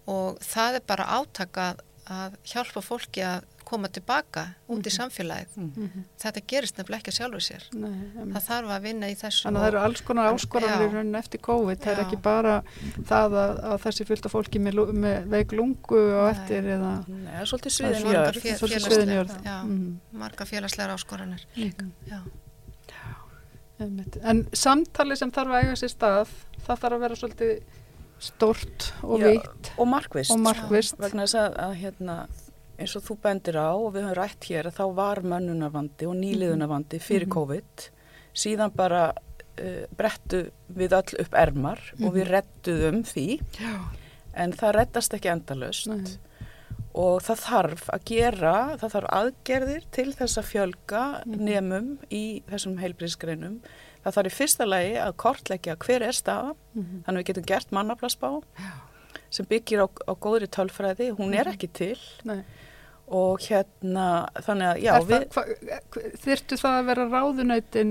Og 0.09 0.41
það 0.41 0.79
er 0.79 0.87
bara 0.89 1.09
átaka 1.19 1.71
að, 2.11 2.35
hjálpa 2.51 2.81
fólki 2.83 3.23
að 3.25 3.47
koma 3.71 3.87
tilbaka 3.93 4.41
út 4.73 4.87
í 4.89 4.91
samfélagið 4.91 5.53
mhm, 5.61 6.01
þetta 6.19 6.41
gerist 6.51 6.77
nefnilega 6.79 6.99
ekki 7.05 7.13
sjálfur 7.15 7.43
sér 7.45 7.63
nei, 7.77 7.93
það 8.33 8.45
þarf 8.49 8.71
að 8.75 8.81
vinna 8.87 9.09
í 9.11 9.15
þessu 9.15 9.45
Þannig 9.45 9.61
að 9.61 9.63
það 9.63 9.69
eru 9.71 9.81
alls 9.85 10.01
konar 10.09 10.27
Já. 10.27 10.31
áskoranir 10.35 11.19
eftir 11.21 11.43
COVID. 11.47 11.79
Það 11.85 11.93
er 11.93 12.01
Já. 12.01 12.05
ekki 12.07 12.19
bara 12.25 12.55
það 13.11 13.37
að, 13.43 13.53
að 13.71 13.77
þessi 13.85 14.07
fylgta 14.11 14.31
fólki 14.33 14.59
með, 14.65 14.81
með 15.05 15.29
veik 15.35 15.55
lungu 15.55 16.01
og 16.01 16.25
Nei. 16.25 16.31
eftir 16.33 16.69
eða 16.75 16.91
Nei, 17.07 17.23
það 17.31 17.41
er 17.45 17.51
svolítið 17.53 17.71
Það 17.71 17.77
sviðin 17.77 18.05
margar 18.09 18.27
jörð. 18.27 18.41
fé- 18.41 18.57
svolítið 18.59 18.75
félagslegar- 18.75 18.97
sviðin 18.97 19.15
jörð. 19.17 19.35
já, 19.47 19.57
Mhm, 19.63 19.89
marga 20.25 20.45
félagslegar 20.51 20.95
áskoranir 20.97 21.45
líka 21.55 21.85
já. 22.11 22.21
En 24.29 24.43
samtali 24.53 25.15
sem 25.17 25.31
þarf 25.33 25.55
að 25.55 25.63
eiga 25.63 25.77
sér 25.79 25.89
stað, 25.95 26.33
það 26.67 26.81
þarf 26.83 26.95
að 26.97 27.01
vera 27.05 27.15
svolítið 27.17 27.53
stort 28.21 28.91
og 29.03 29.19
Já, 29.21 29.31
vitt 29.31 29.71
Og 29.81 29.87
markvist. 29.89 30.31
og 30.35 30.39
markvist. 30.45 30.97
Vegna 31.01 31.25
þess 31.25 31.35
að, 31.41 31.57
að 31.65 31.75
hérna, 31.81 32.15
eins 32.81 32.95
og 32.97 33.03
þú 33.07 33.17
bendir 33.23 33.57
á 33.57 33.69
og 33.73 33.91
við 33.95 34.05
höfum 34.07 34.17
rætt 34.21 34.47
hér 34.49 34.69
að 34.69 34.77
þá 34.79 34.85
var 34.95 35.21
mönnunarvandi 35.33 36.07
og 36.09 36.15
nýliðunarvandi 36.21 36.99
fyrir 37.01 37.27
Mhm. 37.27 37.33
COVID. 37.35 37.89
Síðan 38.33 38.71
bara 38.75 39.11
uh, 39.61 39.85
brettu 39.97 40.49
við 40.73 40.93
öll 40.95 41.19
upp 41.21 41.33
ermar 41.35 41.79
og 42.01 42.13
við 42.15 42.29
rettuðum 42.31 43.03
því 43.03 43.25
Já. 43.59 43.73
en 44.33 44.53
það 44.53 44.75
rettast 44.79 45.13
ekki 45.13 45.29
endalust. 45.33 45.87
Nei. 45.87 46.17
og 46.93 47.21
það 47.23 47.37
þarf 47.39 47.83
að 47.93 48.01
gera, 48.05 48.53
það 48.77 48.91
þarf 48.91 49.09
aðgerðir 49.15 49.83
til 49.95 50.11
þess 50.13 50.37
að 50.41 50.47
fjölga 50.49 51.03
Mhm. 51.25 51.37
nemum 51.45 51.99
í 52.11 52.43
þessum 52.51 52.77
heilbríðsgreinum. 52.81 53.61
Það 54.03 54.15
þarf 54.15 54.31
í 54.31 54.35
fyrsta 54.37 54.65
lagi 54.65 54.93
að 54.97 55.15
kortleggja 55.21 55.75
hver 55.77 56.01
er 56.07 56.11
staða, 56.17 56.55
Mhm. 56.75 57.03
þannig 57.05 57.17
að 57.17 57.21
við 57.21 57.27
getum 57.31 57.45
gert 57.45 57.71
mannaflarsbá 57.71 58.43
sem 59.29 59.45
byggir 59.45 59.85
á, 59.85 59.87
á 60.09 60.13
góðri 60.15 60.47
tölfræði, 60.49 61.11
hún 61.15 61.33
er 61.33 61.45
Mhm. 61.45 61.53
ekki 61.53 61.69
til 61.73 61.97
Nei. 62.25 62.43
Og 63.11 63.41
hérna, 63.43 64.03
þannig 64.45 64.67
að 64.71 64.77
já, 64.85 64.91
við, 65.09 65.23
þyrftu 66.23 66.57
það 66.61 66.75
að 66.79 66.85
vera 66.87 67.05
ráðunautin, 67.11 67.89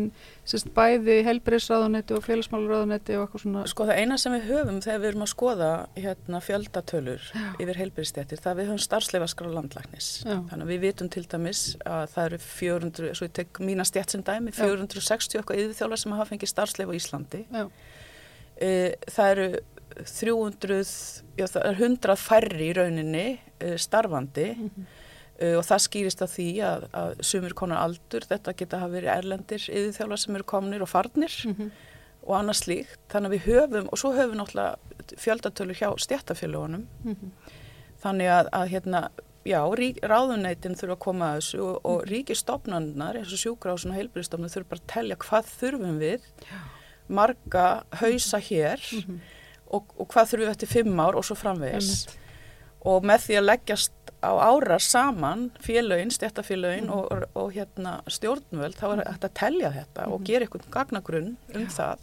sérst 0.49 0.71
bæði 0.75 1.17
helbriðsráðunayti 1.27 2.15
og 2.17 2.23
félagsmálaráðunayti 2.25 3.17
og 3.19 3.27
eitthvað 3.27 3.43
svona, 3.45 3.65
sko 3.69 3.87
það 3.91 4.01
eina 4.01 4.17
sem 4.23 4.33
við 4.39 4.47
höfum 4.49 4.79
þegar 4.87 5.03
við 5.03 5.09
erum 5.11 5.25
að 5.27 5.31
skoða 5.35 5.69
hérna 6.01 6.41
fjöldatölur 6.47 7.27
yfir 7.61 7.81
heilbríðstjættir, 7.83 8.41
það 8.41 8.59
við 8.63 8.71
höfum 8.71 8.83
starfsleifaskra 8.87 9.53
landlæknis. 9.59 10.09
Já. 10.25 10.37
Þannig 10.51 10.65
að 10.65 10.73
við 10.73 10.81
vitum 10.87 11.11
til 11.13 11.25
dæmis 11.35 11.63
að 11.85 12.07
það 12.15 12.31
eru 12.31 12.41
400, 12.47 13.13
svo 13.21 13.29
ég 13.29 13.35
tek 13.43 13.61
mína 13.61 13.87
stjætt 13.89 14.17
sem 14.17 14.25
dæmi, 14.25 14.55
460 14.57 15.43
eitthvað 15.43 15.61
yfirþjólar 15.67 16.01
sem 16.01 16.17
hafa 16.17 16.31
fengið 16.33 16.55
starfsleif 16.55 16.89
á 16.89 16.95
Íslandi. 16.97 17.45
já, 17.53 17.67
E, 18.61 18.93
það 19.09 19.31
eru 19.33 19.45
300, 20.05 20.81
já 21.39 21.47
það 21.49 21.63
er 21.71 21.79
100 21.81 22.17
færri 22.21 22.67
í 22.71 22.75
rauninni 22.77 23.23
e, 23.61 23.71
starfandi 23.81 24.49
Mhm. 24.57 24.85
E, 25.41 25.55
og 25.57 25.65
það 25.65 25.81
skýrist 25.87 26.23
af 26.23 26.31
því 26.37 26.49
að, 26.67 26.85
að 26.93 27.15
sumir 27.25 27.55
konar 27.59 27.81
aldur, 27.85 28.27
þetta 28.29 28.55
geta 28.57 28.79
hafa 28.83 28.93
verið 28.95 29.15
erlendir 29.17 29.65
yfirþjólar 29.71 30.19
sem 30.23 30.37
eru 30.37 30.45
komnir 30.45 30.83
og 30.85 30.89
farnir 30.93 31.33
Mhm. 31.47 31.71
og 32.27 32.35
annað 32.37 32.59
slíkt. 32.61 32.99
Þannig 33.09 33.31
að 33.31 33.35
við 33.39 33.47
höfum, 33.49 33.89
og 33.93 33.99
svo 33.99 34.13
höfum 34.13 34.35
við 34.35 34.41
náttúrulega 34.43 34.77
fjöldatölur 35.17 35.79
hjá 35.81 35.89
stjættafélagunum 36.07 36.87
Mhm. 37.05 37.31
Þannig 38.03 38.29
að, 38.33 38.49
að 38.53 38.69
hérna, 38.73 39.09
já, 39.45 39.61
rík, 39.77 39.99
ráðuneytin 40.01 40.77
þurfa 40.77 40.95
að 40.97 40.99
koma 40.99 41.25
að 41.35 41.37
þessu 41.41 41.61
og, 41.65 41.81
og 41.85 42.03
Mhm. 42.05 42.09
ríkistofnarnar 42.13 43.17
eins 43.17 43.33
og 43.33 43.41
sjúkrásun 43.41 43.91
og 43.91 43.97
heilbyrðistofnar 43.99 44.53
þurfa 44.55 44.69
bara 44.69 44.81
að 44.81 44.93
telja 44.95 45.17
hvað 45.17 45.45
þurfum 45.61 45.99
við, 45.99 46.21
marga 47.09 47.83
hausa 48.01 48.39
hér 48.39 48.79
Mhm. 48.93 49.19
og, 49.71 49.85
og 49.99 50.09
hvað 50.09 50.31
þurfum 50.31 50.47
við 50.47 50.51
eftir 50.55 50.69
fimm 50.69 51.01
ár 51.01 51.17
og 51.17 51.25
svo 51.25 51.37
framvegis. 51.37 51.91
Einmitt. 52.07 52.17
Og 52.83 53.03
með 53.05 53.25
því 53.27 53.35
að 53.39 53.45
leggjast 53.51 53.93
á 54.23 54.31
ára 54.37 54.79
saman 54.79 55.51
félögin, 55.63 56.11
stjættafélögin 56.13 56.85
Mhm. 56.85 56.91
og, 56.91 57.13
og, 57.13 57.25
og 57.35 57.53
hérna 57.53 58.01
stjórnvöld, 58.07 58.75
þá 58.77 58.85
er 58.99 59.05
hægt 59.13 59.25
að 59.25 59.35
telja 59.35 59.71
þetta 59.73 60.07
og 60.09 60.21
Mhm. 60.21 60.25
gera 60.27 60.45
einhvern 60.47 60.71
gagnagrunn 60.71 61.37
um 61.55 61.67
það. 61.67 61.99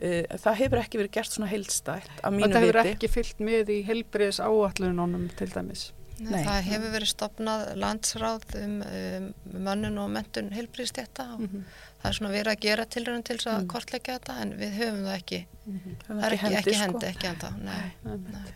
Uh, 0.00 0.24
það 0.40 0.54
hefur 0.56 0.78
ekki 0.80 0.98
verið 0.98 1.10
gert 1.12 1.28
svona 1.30 1.48
heildstætt 1.50 2.08
að 2.24 2.32
mínu 2.34 2.46
Þetta 2.48 2.60
hefur 2.60 2.82
viti. 2.82 2.94
ekki 2.94 3.08
fyllt 3.08 3.38
með 3.38 3.68
í 3.68 3.84
helbriðs 3.84 4.40
áallununum 4.40 5.28
til 5.36 5.48
dæmis. 5.48 5.92
Nei, 6.20 6.30
Nei. 6.32 6.44
það 6.44 6.62
hefur 6.62 6.90
verið 6.92 7.10
stopnað 7.14 7.76
landsráð 7.76 8.42
um, 8.64 8.82
um 8.82 9.34
mönnun 9.64 9.98
og 9.98 10.10
mentun 10.10 10.50
heilbríðstjætta 10.52 11.34
og 11.34 11.40
Mhm. 11.40 11.64
það 12.02 12.08
er 12.08 12.12
svona 12.12 12.30
verið 12.32 12.52
að 12.56 12.60
gera 12.60 12.84
tilröðin 12.86 13.24
til 13.24 13.36
þess 13.36 13.46
að 13.46 13.60
Mm. 13.62 13.66
kortleggja 13.68 14.18
þetta 14.18 14.40
en 14.40 14.52
við 14.58 14.72
höfum 14.78 15.04
það 15.04 15.16
ekki, 15.20 15.46
Mhm. 15.68 15.96
Það 16.08 16.24
er 16.24 16.32
ekki, 16.32 16.56
ekki 16.56 16.74
sko. 16.74 16.80
hendi, 16.80 17.06
ekki 17.06 17.26
enda, 17.28 17.50
nei. 17.62 17.92
Nei. 18.04 18.54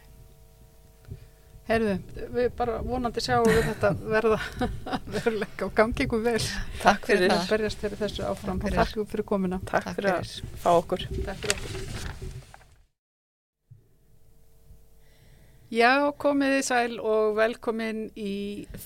Heyrðu, 1.64 1.94
við 2.34 2.48
bara 2.58 2.74
vonandi 2.84 3.22
sjáum 3.24 3.46
við 3.48 3.62
þetta 3.70 3.90
verða 4.04 4.36
veruleika 5.14 5.64
og 5.64 5.72
gangi 5.78 6.04
ykkur 6.04 6.20
vel 6.26 6.40
Takk 6.82 7.08
fyrir 7.08 7.30
að 7.30 7.38
það. 7.38 7.46
berjast 7.54 7.80
fyrir 7.80 8.00
þessu 8.02 8.26
áfram 8.28 8.60
Takk 8.60 8.68
og 8.68 8.76
takk 8.82 8.92
ykkur 8.92 9.08
fyrir 9.14 9.26
komuna. 9.30 9.60
Takk, 9.64 9.86
Takk 9.88 9.96
fyrir 9.96 10.12
að 10.18 10.34
fá 10.60 10.68
okkur. 10.74 11.06
Takk 11.24 11.40
fyrir 11.46 11.56
okkur. 11.56 12.04
Já, 15.72 16.12
komið 16.20 16.52
þið 16.58 16.66
sæl 16.68 16.98
og 17.00 17.32
velkomin 17.40 18.04
í 18.20 18.34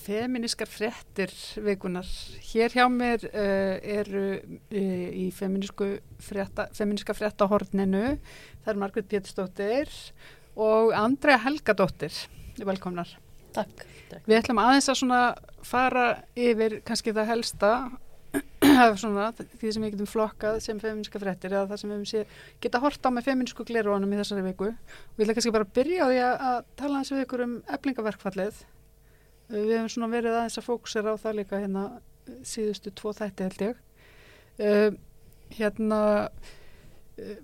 feminiskar 0.06 0.70
fréttir 0.70 1.34
vikunar. 1.66 2.06
Hér 2.52 2.78
hjá 2.78 2.86
mér 2.88 3.26
uh, 3.26 3.74
eru 3.82 4.24
uh, 4.38 5.10
í 5.18 5.26
frétta, 5.34 6.70
feminiska 6.78 7.18
fréttahorninu, 7.18 8.06
það 8.62 8.72
er 8.72 8.82
Margrét 8.86 9.10
Pétursdóttir 9.10 9.92
og 10.54 10.94
Andrea 10.96 11.42
Helgadóttir. 11.42 12.14
Velkomnar. 12.66 13.14
Takk. 13.56 13.86
Við 14.26 14.38
ætlum 14.38 14.60
aðeins 14.62 14.88
að 14.90 15.00
svona 15.00 15.22
fara 15.66 16.04
yfir 16.38 16.78
kannski 16.86 17.14
það 17.16 17.30
helsta 17.32 17.72
af 18.84 18.98
svona, 19.00 19.28
því 19.32 19.70
sem 19.72 19.84
við 19.84 19.94
getum 19.94 20.10
flokkað 20.10 20.58
sem 20.64 20.80
feminska 20.82 21.20
fréttir 21.22 21.54
eða 21.54 21.68
það 21.70 21.80
sem 21.82 21.92
við 21.94 22.34
geta 22.62 22.80
hort 22.82 23.06
á 23.06 23.10
með 23.14 23.30
feminsku 23.30 23.66
gleruanum 23.68 24.12
í 24.12 24.18
þessari 24.20 24.44
viku. 24.46 24.72
Við 25.16 25.24
ætlum 25.24 25.38
kannski 25.38 25.54
bara 25.54 25.68
að 25.68 25.74
byrja 25.78 26.04
á 26.04 26.08
því 26.08 26.20
að, 26.26 26.58
tala 26.80 26.98
aðeins 26.98 27.12
við 27.14 27.24
ykkur 27.24 27.44
um 27.46 27.54
eflingaverkfallið. 27.78 28.62
Uh, 29.48 29.56
Við 29.56 29.74
höfum 29.78 29.92
svona 29.94 30.10
verið 30.12 30.36
aðeins 30.36 30.60
að 30.60 30.68
fókusera 30.68 31.14
á 31.16 31.22
það 31.22 31.38
líka 31.40 31.62
hérna 31.62 31.84
síðustu 32.44 32.92
tvo 32.92 33.14
þætti 33.16 33.48
held 33.48 33.64
ég. 33.64 33.82
Uh, 34.58 34.90
hérna, 35.56 36.00
uh, 37.16 37.38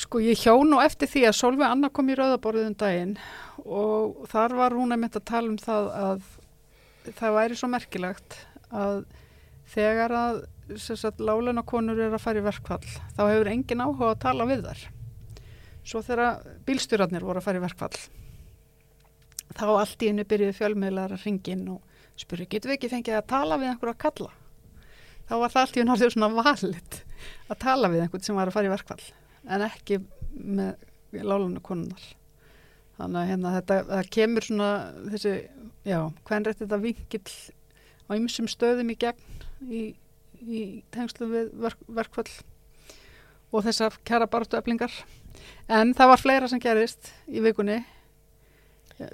sko 0.00 0.20
ég 0.22 0.38
hjá 0.40 0.54
nú 0.64 0.78
eftir 0.80 1.10
því 1.10 1.24
að 1.28 1.36
Solveig 1.36 1.68
Anna 1.68 1.90
kom 1.92 2.08
í 2.08 2.16
rauðaborðið 2.16 2.70
um 2.70 2.78
daginn 2.80 3.16
og 3.64 4.22
þar 4.32 4.56
var 4.56 4.76
hún 4.76 4.94
að 4.94 5.02
mynda 5.02 5.20
að 5.20 5.28
tala 5.28 5.52
um 5.52 5.58
það 5.60 5.90
að 5.98 6.24
það 7.18 7.36
væri 7.36 7.58
svo 7.58 7.68
merkilegt 7.72 8.38
að 8.72 9.04
þegar 9.72 10.16
að 10.16 10.42
lálenakonur 11.20 11.98
eru 11.98 12.16
að 12.16 12.24
fara 12.24 12.40
í 12.40 12.46
verkfall 12.46 12.82
þá 12.86 13.22
hefur 13.26 13.52
engin 13.52 13.84
áhuga 13.84 14.12
að 14.14 14.20
tala 14.24 14.48
við 14.48 14.66
þar 14.68 14.82
svo 15.82 16.02
þegar 16.06 16.52
bílstjórarnir 16.66 17.26
voru 17.26 17.42
að 17.42 17.48
fara 17.48 17.60
í 17.60 17.64
verkfall 17.64 17.96
þá 19.52 19.66
allt 19.74 20.04
í 20.04 20.12
hennu 20.12 20.24
byrjuði 20.28 20.56
fjölmiðlar 20.56 21.16
að 21.16 21.26
ringin 21.26 21.66
og 21.74 21.82
spyrja, 22.16 22.48
getur 22.48 22.72
við 22.72 22.78
ekki 22.78 22.92
fengið 22.92 23.18
að 23.18 23.28
tala 23.32 23.58
við 23.60 23.72
einhverju 23.72 23.92
að 23.92 24.02
kalla? 24.04 24.30
Þá 25.28 25.34
var 25.40 25.52
það 25.52 25.62
allt 25.62 25.76
í 25.76 25.82
hennu 25.82 25.94
orðið 25.96 26.14
svona 26.14 26.30
valit 26.38 27.02
að 27.48 27.60
tala 27.64 27.90
við 27.92 28.04
einhvern 28.04 28.24
sem 28.24 28.38
var 28.38 28.48
að 28.48 28.56
fara 28.56 28.70
í 28.70 28.72
verkfall 28.72 29.04
en 29.48 29.64
ekki 29.66 29.98
með 30.32 30.76
lálenakonunar 31.12 32.04
þannig 32.98 33.18
að 33.20 33.28
hérna, 33.30 33.54
þetta, 33.56 33.78
það 33.88 34.10
kemur 34.16 34.46
svona 34.46 34.70
þessi, 35.12 35.32
já, 35.88 35.98
hvern 36.28 36.46
rétt 36.46 36.62
þetta 36.62 36.80
vingill 36.82 37.34
á 38.06 38.10
ymsum 38.18 38.48
stöðum 38.50 38.92
í 38.92 38.98
gegn 39.00 39.42
í, 39.68 39.82
í 40.42 40.62
tengslu 40.94 41.28
við 41.30 41.50
verk, 41.64 41.82
verkfall 41.88 42.28
og 43.52 43.66
þessar 43.66 43.98
kæra 44.08 44.28
barstu 44.30 44.58
öflingar 44.60 44.94
en 45.68 45.92
það 45.96 46.12
var 46.12 46.22
fleira 46.22 46.50
sem 46.50 46.62
gerist 46.62 47.12
í 47.28 47.42
vikunni 47.44 47.82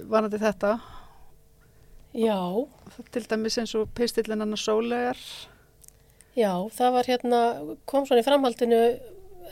vanandi 0.09 0.37
þetta. 0.37 0.77
Já. 2.13 2.35
Til 3.13 3.21
dæmis 3.29 3.57
eins 3.61 3.75
og 3.77 3.89
pistillin 3.95 4.41
annar 4.41 4.59
sólegar 4.59 5.17
Já, 6.37 6.53
það 6.73 6.93
var 6.95 7.09
hérna 7.09 7.39
kom 7.89 8.05
svona 8.07 8.23
í 8.23 8.25
framhaldinu 8.25 8.79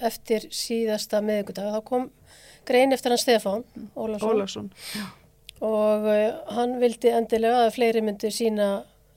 eftir 0.05 0.47
síðasta 0.53 1.21
meðugudag, 1.25 1.71
þá 1.73 1.83
kom 1.85 2.09
grein 2.67 2.93
eftir 2.95 3.13
hann 3.13 3.21
Stefán 3.21 3.63
Ólarsson, 3.95 4.71
og 5.63 6.07
uh, 6.07 6.25
hann 6.57 6.77
vildi 6.81 7.13
endilega 7.15 7.65
að 7.65 7.73
fleiri 7.77 8.03
myndir 8.05 8.33
sína 8.33 8.67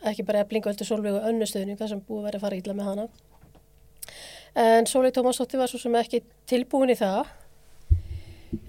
ekki 0.06 0.24
bara 0.24 0.44
eflingöldu 0.44 0.86
sólvegu 0.88 1.20
önnustöðning 1.28 1.76
það 1.76 1.92
sem 1.92 2.04
búið 2.06 2.22
að 2.22 2.28
vera 2.30 2.42
fara 2.44 2.60
íla 2.60 2.76
með 2.76 2.88
hana. 2.88 3.08
En 4.60 4.88
Sólvei 4.88 5.12
Tómasdóttir 5.14 5.60
var 5.60 5.68
svo 5.70 5.78
sem 5.78 5.94
ekki 6.00 6.22
tilbúin 6.48 6.90
í 6.90 6.96
það. 6.98 7.28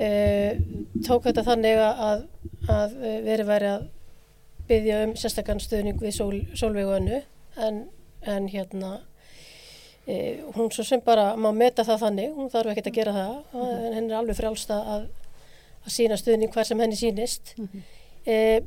Uh, 0.01 0.59
tók 1.07 1.29
þetta 1.29 1.45
þannig 1.47 1.79
að, 1.81 2.25
að 2.69 2.97
veri 3.25 3.47
væri 3.47 3.71
að 3.71 3.87
byggja 4.67 4.99
um 5.05 5.15
sérstakann 5.17 5.63
stöðning 5.63 6.01
við 6.01 6.17
sól, 6.19 6.35
sólvegu 6.57 6.93
önnu. 6.99 7.21
En, 7.59 7.85
en 8.27 8.51
hérna 8.51 8.99
E, 10.09 10.41
hún 10.55 10.71
svo 10.73 10.83
sem 10.83 11.01
bara 11.05 11.35
má 11.37 11.51
meta 11.53 11.83
það 11.85 11.99
þannig, 12.01 12.29
hún 12.33 12.49
þarf 12.49 12.71
ekki 12.71 12.89
að 12.89 12.95
gera 12.95 13.11
það 13.13 13.33
mm 13.37 13.61
-hmm. 13.61 13.81
en 13.85 13.93
henn 13.93 14.09
er 14.09 14.17
alveg 14.17 14.37
frjálsta 14.39 14.77
að, 14.95 15.03
að 15.85 15.91
sína 15.93 16.17
stuðning 16.17 16.53
hver 16.53 16.65
sem 16.65 16.79
henni 16.79 16.95
sínist 16.97 17.53
mm 17.57 17.67
-hmm. 17.67 17.81
e, 18.25 18.63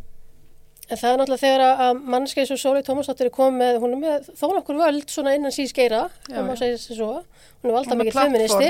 en 0.89 0.99
það 1.01 1.11
er 1.11 1.19
náttúrulega 1.19 1.45
þegar 1.47 1.63
að 1.87 2.03
mannskeið 2.15 2.47
svo 2.49 2.57
Sólei 2.61 2.83
Tómasdóttir 2.87 3.27
er 3.27 3.35
komið, 3.35 3.81
hún 3.83 3.97
er 3.97 4.01
með 4.05 4.29
þó 4.37 4.47
nokkur 4.53 4.77
völd 4.79 5.09
svona 5.11 5.35
innan 5.35 5.55
sískeira, 5.55 6.05
það 6.29 6.47
má 6.47 6.55
segja 6.61 6.77
þessi 6.77 6.99
svo. 6.99 7.25
Hún 7.63 7.71
er 7.71 7.77
alltaf 7.79 7.99
mikið 7.99 8.19
feministi 8.21 8.67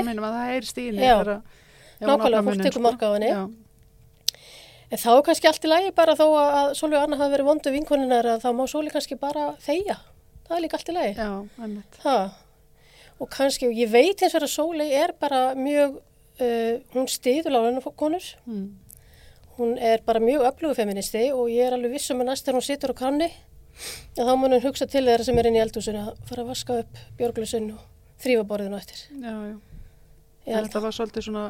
nákvæmlega 1.99 2.43
fólk 2.43 2.63
tekur 2.63 2.83
marka 2.83 3.07
á 3.07 3.15
henni. 3.15 3.29
Já. 3.31 3.43
en 4.91 4.97
þá 5.01 5.11
er 5.17 5.21
kannski 5.27 5.47
allt 5.47 5.65
í 5.65 5.69
lagi 5.71 5.91
bara 5.95 6.15
þó 6.15 6.25
að 6.39 6.73
Sólei 6.79 6.97
og 6.97 7.03
Anna 7.03 7.17
hafa 7.17 7.33
verið 7.33 7.45
vondu 7.49 7.71
vinkoninar 7.71 8.25
að 8.25 8.41
þá 8.43 8.49
má 8.53 8.65
Sólei 8.67 8.91
kannski 8.93 9.15
bara 9.19 9.53
þeia 9.59 9.97
það 10.47 10.57
er 10.57 10.61
líka 10.65 10.77
allt 10.77 10.89
í 10.89 10.95
lagi. 10.95 11.13
Já, 11.17 11.29
og 13.19 13.31
kannski, 13.31 13.69
og 13.69 13.77
ég 13.77 13.91
veit 13.91 14.21
eins 14.21 14.35
og 14.35 14.43
að 14.45 14.51
Sólei 14.51 14.89
er 14.97 15.13
bara 15.19 15.53
mjög, 15.57 15.99
uh, 16.41 16.73
hún 16.95 17.09
stiður 17.11 17.55
lálunakonur, 17.55 18.27
mm. 18.45 18.65
hún 19.59 19.75
er 19.79 20.03
bara 20.05 20.23
mjög 20.23 20.47
öflugu 20.51 20.77
feministi 20.77 21.29
og 21.31 21.49
ég 21.51 21.67
er 21.67 21.77
alveg 21.77 21.95
vissum 21.95 22.23
að 22.23 22.31
næst 22.31 22.47
þegar 22.47 22.59
hún 22.59 22.67
situr 22.67 22.95
á 22.95 23.01
kanni, 23.01 23.29
þá 24.15 24.33
mun 24.35 24.55
hún 24.55 24.63
hugsa 24.63 24.87
til 24.87 25.05
þeirra 25.05 25.27
sem 25.27 25.39
er 25.39 25.49
inn 25.49 25.59
í 25.59 25.63
eldhúsinu 25.63 26.01
að 26.03 26.25
fara 26.27 26.43
að 26.43 26.51
vaska 26.53 26.81
upp 26.83 26.99
björglusun 27.19 27.71
og 27.75 27.85
þrýfa 28.23 28.47
borðinu 28.47 28.79
eftir. 28.79 29.05
Já, 29.19 29.35
já. 29.51 29.55
Þetta 30.45 30.81
var 30.83 30.93
svolítið 30.93 31.25
svona, 31.25 31.45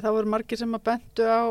það 0.00 0.16
voru 0.16 0.32
margir 0.34 0.58
sem 0.60 0.74
að 0.74 0.86
bentu 0.88 1.28
á 1.28 1.42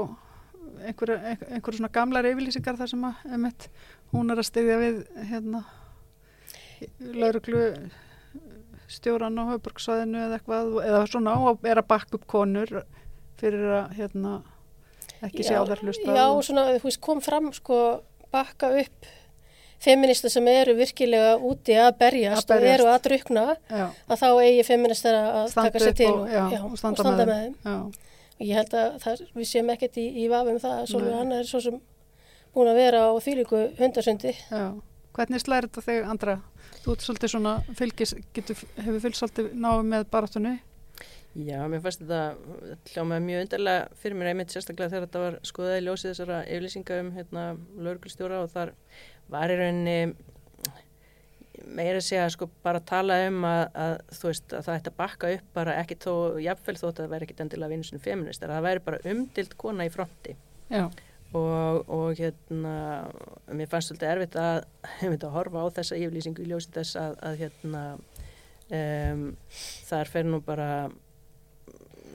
einhverju 0.90 1.16
einhver 1.56 1.76
svona 1.76 1.91
gamlar 1.94 2.28
yfirlýsingar 2.30 2.78
þar 2.80 2.91
sem 2.91 3.06
að, 3.07 3.24
emitt, 3.36 3.70
hún 4.14 4.32
er 4.32 4.41
að 4.41 4.49
styðja 4.49 4.78
við 4.82 4.99
hérna 5.30 5.64
lauruglu 6.99 7.64
stjóran 8.90 9.38
á 9.38 9.44
höfburgsvæðinu 9.53 10.24
eða 10.26 10.40
eitthvað 10.40 10.72
eða 10.86 11.03
svona 11.11 11.36
og 11.49 11.68
er 11.68 11.82
að 11.82 11.90
bakka 11.91 12.18
upp 12.18 12.26
konur 12.30 12.74
fyrir 13.40 13.76
að 13.84 13.95
hérna 13.99 14.34
ekki 15.26 15.45
sjá 15.45 15.61
þær 15.68 15.84
hlusta 15.86 16.16
Já, 16.16 16.26
og 16.28 16.44
svona 16.48 16.66
þú 16.74 16.84
veist 16.88 17.02
kom 17.03 17.22
fram 17.24 17.52
sko 17.56 17.80
bakka 18.34 18.72
upp 18.82 19.10
feminista 19.80 20.30
sem 20.32 20.48
eru 20.52 20.76
virkilega 20.76 21.38
úti 21.38 21.76
að 21.80 21.94
berjast, 22.02 22.49
að 22.49 22.60
berjast. 22.60 22.66
og 22.66 22.74
eru 22.74 22.90
að 22.91 22.99
drukna 23.07 23.45
já. 23.56 23.86
að 23.88 24.22
þá 24.22 24.28
eigi 24.44 24.66
feminista 24.68 25.14
að 25.16 25.45
Standi 25.53 25.72
taka 25.72 25.84
sér 25.86 25.98
til 26.02 26.11
og, 26.11 26.26
já, 26.28 26.41
já, 26.52 26.61
og 26.68 26.76
standa, 26.82 26.99
og 26.99 27.06
standa 27.06 27.28
með 27.30 27.45
þeim. 27.45 27.86
og 28.40 28.44
ég 28.49 28.60
held 28.60 28.76
að 28.82 28.99
það, 29.06 29.24
við 29.40 29.49
séum 29.53 29.72
ekkert 29.76 30.02
í, 30.02 30.06
í 30.20 30.28
vafum 30.32 30.60
það, 30.60 30.84
svo 30.91 31.03
hann 31.06 31.34
er 31.38 31.48
svo 31.48 31.64
sem 31.64 31.80
búin 32.56 32.72
að 32.72 32.82
vera 32.82 33.06
á 33.07 33.11
þýliku 33.24 33.64
hundarsundi. 33.80 34.36
Hvernig 35.16 35.44
slæri 35.44 35.70
þetta 35.70 35.86
þig 35.86 36.11
andra? 36.11 36.40
Þú 36.90 36.95
ert 36.95 37.03
svolítið 37.06 37.30
svona 37.30 37.52
fylgis, 37.78 38.11
getur, 38.34 38.61
hefur 38.82 38.95
fylgst 39.03 39.22
svolítið 39.22 39.49
náðu 39.61 39.82
með 39.86 40.06
baratunni? 40.10 40.53
Já, 41.38 41.60
mér 41.70 41.84
fannst 41.84 41.99
þetta 42.02 42.88
hljómaði 42.95 43.26
mjög 43.28 43.44
undarlega 43.44 43.99
fyrir 44.02 44.18
mér 44.18 44.30
einmitt 44.32 44.56
sérstaklega 44.56 44.90
þegar 44.95 45.03
þetta 45.03 45.22
var 45.22 45.36
skoðaði 45.45 45.84
ljósið 45.86 46.10
þessara 46.10 46.40
yflýsinga 46.56 46.98
um 47.03 47.11
hérna 47.14 47.44
lauruglistjóra 47.78 48.40
og 48.41 48.49
þar 48.56 48.72
var 49.30 49.53
í 49.53 49.60
rauninni 49.60 49.99
meira 51.78 52.02
segja 52.02 52.26
sko 52.34 52.48
bara 52.66 52.82
tala 52.82 53.20
um 53.28 53.45
að, 53.45 53.61
að 53.84 53.94
þú 54.16 54.32
veist 54.32 54.56
að 54.57 54.66
það 54.66 54.80
ætti 54.80 54.94
að 54.95 54.98
bakka 55.03 55.32
upp 55.36 55.53
bara 55.60 55.78
ekki 55.84 55.99
þó, 56.07 56.14
jafnvel 56.41 56.78
þótt 56.82 56.90
að 56.95 57.03
það 57.03 57.14
væri 57.14 57.30
ekkit 57.30 57.45
endilega 57.45 57.76
vinsinu 57.76 58.02
feministar, 58.02 58.49
að 58.49 58.57
það 58.57 58.68
væri 58.72 58.84
bara 58.90 59.03
umdilt 59.14 59.56
kona 59.61 59.86
í 59.86 59.94
fronti. 59.94 60.34
Já 60.74 60.88
og, 61.38 61.89
og 61.89 62.18
hérna 62.18 62.76
mér 63.53 63.69
fannst 63.69 63.91
svolítið 63.91 64.14
erfitt 64.14 64.38
að, 64.39 64.64
að 65.10 65.27
horfa 65.35 65.65
á 65.65 65.68
þessa 65.77 65.99
yfirlýsingu 65.99 66.45
í 66.45 66.49
ljósi 66.49 66.72
þess 66.73 66.97
að, 66.99 67.19
að 67.30 67.43
hérna 67.43 67.84
um, 68.73 69.26
þar 69.89 70.14
fer 70.14 70.30
nú 70.30 70.41
bara 70.45 70.69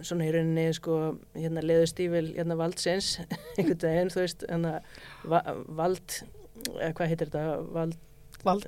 svona 0.04 0.26
í 0.26 0.32
rauninni 0.34 0.66
sko 0.76 0.96
hérna 1.36 1.62
leðustífil 1.64 2.26
hérna 2.34 2.58
valdsins 2.58 3.18
einhvern 3.58 3.84
veginn 3.86 4.10
þú 4.14 4.24
veist 4.24 4.42
hérna 4.48 4.74
va, 5.22 5.44
vald, 5.78 6.18
eða 6.74 6.90
hvað 6.98 7.14
heitir 7.14 7.30
þetta 7.30 7.60
vald 7.76 8.00
Vald, 8.44 8.66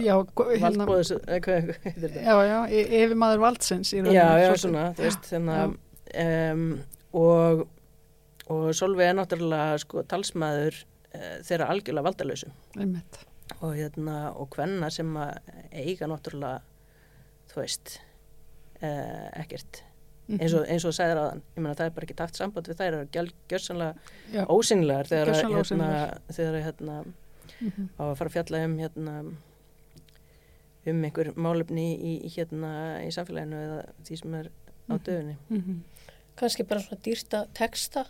já, 0.00 0.14
hérna, 0.16 0.86
valdbóðis, 0.86 1.10
eða 1.18 1.38
hvað 1.44 1.66
heitir 1.82 2.04
þetta? 2.06 2.20
Já, 2.24 2.36
já, 2.48 2.84
yfir 2.96 3.18
maður 3.20 3.42
valdsins 3.42 3.90
já, 3.92 4.22
já, 4.40 4.46
svona, 4.56 4.84
þú 4.96 5.04
veist 5.04 5.28
hérna 5.34 5.56
um, 6.22 6.62
og 7.18 7.66
og 8.52 8.74
Solveig 8.76 9.10
er 9.10 9.18
náttúrulega 9.18 9.78
sko 9.82 10.04
talsmaður 10.08 10.76
uh, 11.14 11.36
þeirra 11.46 11.68
algjörlega 11.72 12.06
valdalösu 12.08 12.52
og 13.60 13.74
hérna 13.74 14.16
og 14.36 14.50
hvenna 14.54 14.90
sem 14.92 15.10
að 15.16 15.38
eiga 15.72 16.08
náttúrulega 16.10 16.62
þú 17.50 17.60
veist 17.62 17.98
uh, 18.82 19.28
ekkert 19.40 19.82
mhm. 20.28 20.40
eins 20.40 20.54
og, 20.54 20.66
eins 20.68 20.86
og 20.88 20.96
sæðir 20.96 21.22
aðan, 21.22 21.42
ég 21.56 21.62
menna 21.62 21.76
það 21.78 21.90
er 21.90 21.96
bara 21.96 22.08
ekki 22.08 22.18
taft 22.20 22.40
samband 22.40 22.70
við 22.70 22.80
þær, 22.80 22.98
það 23.00 23.20
er 23.22 23.32
gjörsanlega 23.52 24.46
ósynlegar 24.52 25.10
þegar 25.10 25.34
að 25.34 25.42
hérna, 25.56 25.92
þegar 26.30 26.58
að 26.58 26.66
hérna 26.68 26.98
mm 27.02 27.70
-hmm. 27.70 27.88
á 27.96 28.02
að 28.08 28.16
fara 28.20 28.28
að 28.28 28.36
fjalla 28.36 28.64
um 28.64 28.78
hérna 28.78 29.14
um 30.88 31.04
einhver 31.04 31.32
málefni 31.36 31.88
í, 31.96 32.12
í 32.24 32.30
hérna 32.32 32.70
í 33.04 33.10
samfélaginu 33.12 33.58
eða 33.64 33.80
því 34.04 34.20
sem 34.22 34.34
er 34.34 34.50
á 34.88 34.94
mhm. 34.94 35.02
dögunni 35.04 35.36
mm 35.48 35.58
-hmm. 35.58 35.80
kannski 36.36 36.64
bara 36.64 36.80
svona 36.80 37.02
dýrsta 37.04 37.46
texta 37.54 38.06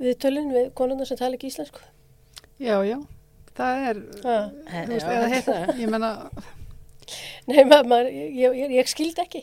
við 0.00 0.16
tölun 0.24 0.52
við 0.54 0.70
konundar 0.78 1.08
sem 1.08 1.18
tala 1.20 1.36
ekki 1.36 1.50
íslensku. 1.50 1.82
Já, 2.60 2.76
já, 2.84 2.96
það 3.56 3.84
er 3.90 4.00
ah, 4.24 4.48
þú 4.72 4.94
veist, 4.94 5.12
eða 5.14 5.28
heita 5.34 5.58
ég 5.80 5.92
menna 5.92 6.14
Nei, 7.50 7.64
maður, 7.66 8.06
ég, 8.14 8.52
ég, 8.54 8.72
ég 8.76 8.90
skild 8.90 9.18
ekki. 9.18 9.40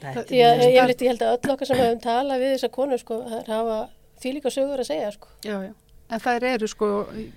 Því 0.00 0.42
að 0.46 0.60
ég, 0.62 0.76
ég 0.78 1.08
held 1.10 1.24
að 1.26 1.32
öll 1.34 1.54
okkar 1.56 1.68
sem 1.68 1.80
hefum 1.80 2.02
talað 2.04 2.44
við 2.44 2.52
þessa 2.54 2.70
konu 2.72 2.98
sko, 3.00 3.18
það 3.26 3.50
hafa 3.50 3.78
því 4.22 4.32
líka 4.36 4.52
sögur 4.54 4.82
að 4.82 4.88
segja 4.88 5.10
sko. 5.16 5.32
Já, 5.44 5.56
já, 5.66 5.72
en 6.08 6.22
það 6.22 6.46
eru 6.52 6.68
sko 6.70 6.90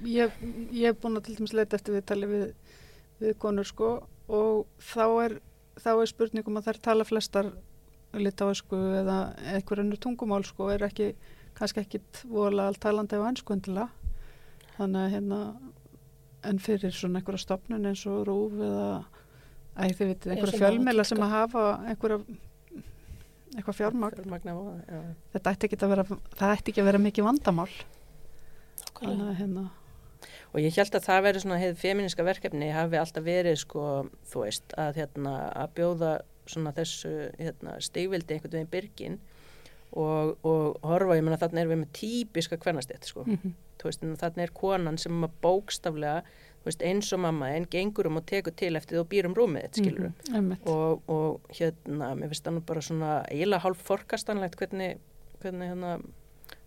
ég 0.08 0.38
hef 0.78 1.02
búin 1.02 1.20
að 1.20 1.28
til 1.28 1.38
dæmis 1.40 1.56
leita 1.58 1.80
eftir 1.80 1.98
við 1.98 2.06
tali 2.12 2.30
við, 2.30 2.46
við 3.24 3.36
konur 3.42 3.68
sko 3.68 3.92
og 4.30 4.64
þá 4.94 5.06
er, 5.26 5.38
þá 5.82 5.92
er 5.96 6.12
spurningum 6.14 6.60
að 6.60 6.70
þær 6.70 6.82
tala 6.88 7.08
flestar 7.08 7.52
litáesku 8.14 8.78
eða 9.02 9.18
eitthvað 9.56 9.84
ennur 9.84 10.02
tungumál 10.02 10.44
sko 10.46 10.70
er 10.74 10.86
ekki 10.86 11.14
kannski 11.64 11.84
ekkit 11.84 12.24
vola 12.30 12.68
alltælandi 12.70 13.20
á 13.20 13.28
ennskvöndilega 13.32 13.88
þannig 14.78 15.02
að 15.02 15.14
hérna 15.16 15.42
en 16.44 16.60
fyrir 16.60 16.96
svona 16.96 17.22
einhverja 17.22 17.44
stopnun 17.46 17.88
eins 17.88 18.04
og 18.10 18.26
rúf 18.28 18.58
eða 18.60 18.88
æg 19.84 19.94
þið 20.00 20.10
vitið 20.12 20.34
einhverja 20.34 20.60
fjölmela 20.60 21.06
sem 21.08 21.24
að 21.24 21.36
hafa 21.38 21.68
einhverja 21.88 22.20
eitthvað 23.54 23.78
fjármagn. 23.78 24.34
Þetta 25.34 25.54
ætti 25.54 25.68
ekki 25.70 25.78
að 25.78 25.94
vera 25.94 26.06
það 26.10 26.56
ætti 26.56 26.74
ekki 26.74 26.82
að 26.82 26.90
vera 26.90 27.02
mikið 27.04 27.28
vandamál. 27.28 27.70
Þannig 28.98 29.28
að 29.30 29.40
hérna 29.40 29.66
og 30.54 30.62
ég 30.62 30.76
held 30.78 30.98
að 30.98 31.08
það 31.08 31.24
verið 31.28 31.44
svona 31.44 31.60
hefði 31.62 31.82
feministka 31.82 32.26
verkefni 32.26 32.70
hafi 32.74 33.00
alltaf 33.00 33.26
verið 33.26 33.58
sko 33.64 33.86
þú 34.30 34.44
veist 34.46 34.76
að 34.80 35.00
hérna 35.02 35.34
að 35.50 35.76
bjóða 35.80 36.12
svona 36.50 36.74
þessu 36.76 37.14
hérna, 37.40 37.78
stegvildi 37.82 38.36
einhvern 38.36 38.54
veginn 38.58 38.74
byrgin 38.74 39.18
og, 39.94 40.38
og 40.48 40.80
horfa, 40.88 41.18
ég 41.18 41.26
menna 41.26 41.40
þarna 41.42 41.62
erum 41.62 41.76
við 41.76 41.82
með 41.84 41.92
típiska 42.00 42.58
kvennastett 42.58 43.06
sko 43.06 43.24
Mm 43.24 43.38
-hmm. 43.44 43.54
veist, 43.84 44.02
þarna 44.02 44.44
er 44.44 44.52
konan 44.54 44.98
sem 44.98 45.24
að 45.24 45.32
bókstaflega, 45.42 46.24
veist, 46.66 46.82
eins 46.82 47.14
og 47.14 47.20
mamma 47.20 47.50
en 47.50 47.66
gengur 47.66 48.08
um 48.08 48.18
og 48.18 48.26
tekur 48.26 48.54
til 48.56 48.76
eftir 48.76 49.00
þú 49.00 49.06
býr 49.08 49.26
um 49.26 49.36
rúmið 49.36 49.72
skilur 49.72 50.12
Einmitt. 50.34 50.68
og, 50.68 51.02
og 51.08 51.42
hérna, 51.50 52.16
mér 52.16 52.28
finnst 52.32 52.46
það 52.48 52.54
nú 52.54 52.62
bara 52.62 52.82
svona 52.82 53.26
eiginlega 53.32 53.64
hálf 53.64 53.78
forkastanlegt 53.78 54.56
hvernig, 54.56 54.98
hvernig 55.42 55.70
hérna 55.70 56.00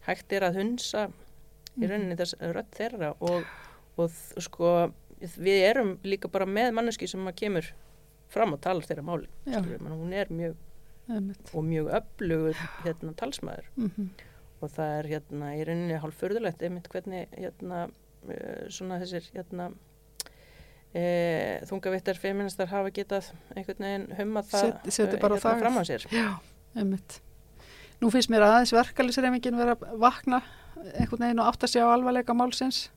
hægt 0.06 0.32
er 0.32 0.42
að 0.42 0.54
hunsa 0.54 1.08
í 1.76 1.86
rauninni 1.86 2.16
þess 2.16 2.36
rödd 2.40 2.70
þeirra 2.76 3.14
og, 3.20 3.44
og 3.96 4.10
sko 4.38 4.92
við 5.20 5.64
erum 5.70 5.98
líka 6.04 6.28
bara 6.28 6.46
með 6.46 6.72
manneski 6.72 7.08
sem 7.08 7.26
að 7.26 7.38
kemur 7.40 7.72
fram 8.32 8.52
og 8.56 8.60
talar 8.60 8.86
þeirra 8.86 9.02
máli 9.02 9.28
hún 10.00 10.12
er 10.12 10.30
mjög. 10.30 10.56
Og 11.54 11.64
mjög 11.64 11.90
öflugur 12.00 12.56
hérna 12.84 13.12
talsmaður 13.20 13.68
Mhm. 13.76 14.08
og 14.62 14.70
það 14.72 14.98
er 14.98 15.08
hérna 15.12 15.50
í 15.56 15.64
rauninni 15.68 15.98
hálf 16.02 16.20
förðulegt 16.22 16.62
einmitt 16.62 16.88
hvernig 16.88 17.28
hérna 17.36 17.84
uh, 18.28 18.68
svona 18.68 18.98
þessir 19.02 19.28
hérna 19.34 19.68
uh, 20.96 21.66
þungavittar 21.68 22.18
feministar 22.20 22.70
hafa 22.72 22.90
getað 22.90 23.30
einhvern 23.54 23.84
veginn 23.86 24.06
hummað 24.18 24.50
það 24.52 24.68
eh, 24.68 24.90
hérna 24.96 25.58
fram 25.60 25.78
á 25.78 25.82
sér 25.86 26.06
Já, 26.10 26.28
einmitt. 26.76 27.20
Nú 28.00 28.10
finnst 28.12 28.28
mér 28.32 28.44
aðeins 28.44 28.72
verkalisreifingin 28.76 29.56
vera 29.56 29.76
að 29.76 29.98
vakna 30.02 30.42
einhvern 30.98 31.22
veginn 31.26 31.40
og 31.40 31.48
átt 31.52 31.64
að 31.64 31.72
sjá 31.76 31.84
alvarleika 31.88 32.34
málsins 32.36 32.90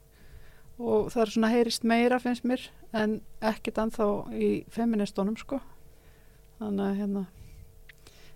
og 0.79 1.09
það 1.11 1.21
er 1.25 1.31
svona 1.35 1.51
heyrist 1.51 1.83
meira 1.87 2.19
finnst 2.23 2.43
mér 2.47 2.65
en 2.95 3.19
ekkit 3.43 3.77
anþá 3.77 4.05
í 4.33 4.49
feministunum 4.71 5.35
sko. 5.37 5.59
Þannig 6.59 6.85
að 6.85 6.97
hérna 7.01 7.23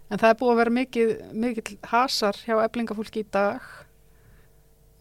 en 0.09 0.19
það 0.19 0.29
er 0.29 0.37
búið 0.41 0.53
að 0.53 0.59
vera 0.61 0.75
mikið, 0.79 1.13
mikið 1.45 1.71
hasar 1.93 2.39
hjá 2.43 2.57
eflingafólki 2.65 3.23
í 3.23 3.29
dag. 3.33 3.63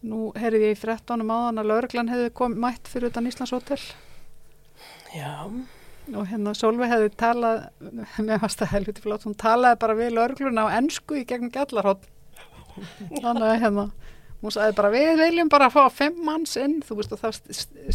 Nú 0.03 0.31
heyrði 0.35 0.65
ég 0.67 0.75
í 0.75 0.79
frettónum 0.79 1.31
áðan 1.31 1.61
að 1.61 1.69
lauruglan 1.71 2.11
hefði 2.11 2.33
kom, 2.35 2.57
mætt 2.59 2.89
fyrir 2.91 3.13
utan 3.13 3.29
Íslands 3.29 3.53
hótel 3.55 3.79
Já, 5.13 5.45
og 6.11 6.25
hérna 6.27 6.51
Solveig 6.57 6.91
hefði 6.91 7.11
talað 7.15 7.67
með 8.27 8.41
varst 8.43 8.59
það 8.59 8.73
helviti 8.73 9.03
flott, 9.05 9.23
hún 9.27 9.37
talaði 9.39 9.79
bara 9.83 9.95
við 9.95 10.15
laurugluna 10.17 10.65
á 10.67 10.75
ennsku 10.79 11.21
í 11.21 11.27
gegnum 11.29 11.53
gjallarhótt 11.53 12.09
þannig 13.21 13.45
að 13.47 13.61
hérna 13.61 13.87
hún 14.43 14.51
sagði 14.51 14.75
bara 14.75 14.91
við 14.91 15.11
viljum 15.21 15.51
bara 15.51 15.69
fá 15.71 15.83
fimm 15.93 16.19
manns 16.27 16.57
inn. 16.59 16.79
Þú 16.83 16.97
veist 16.99 17.13
og 17.15 17.21
það 17.21 17.37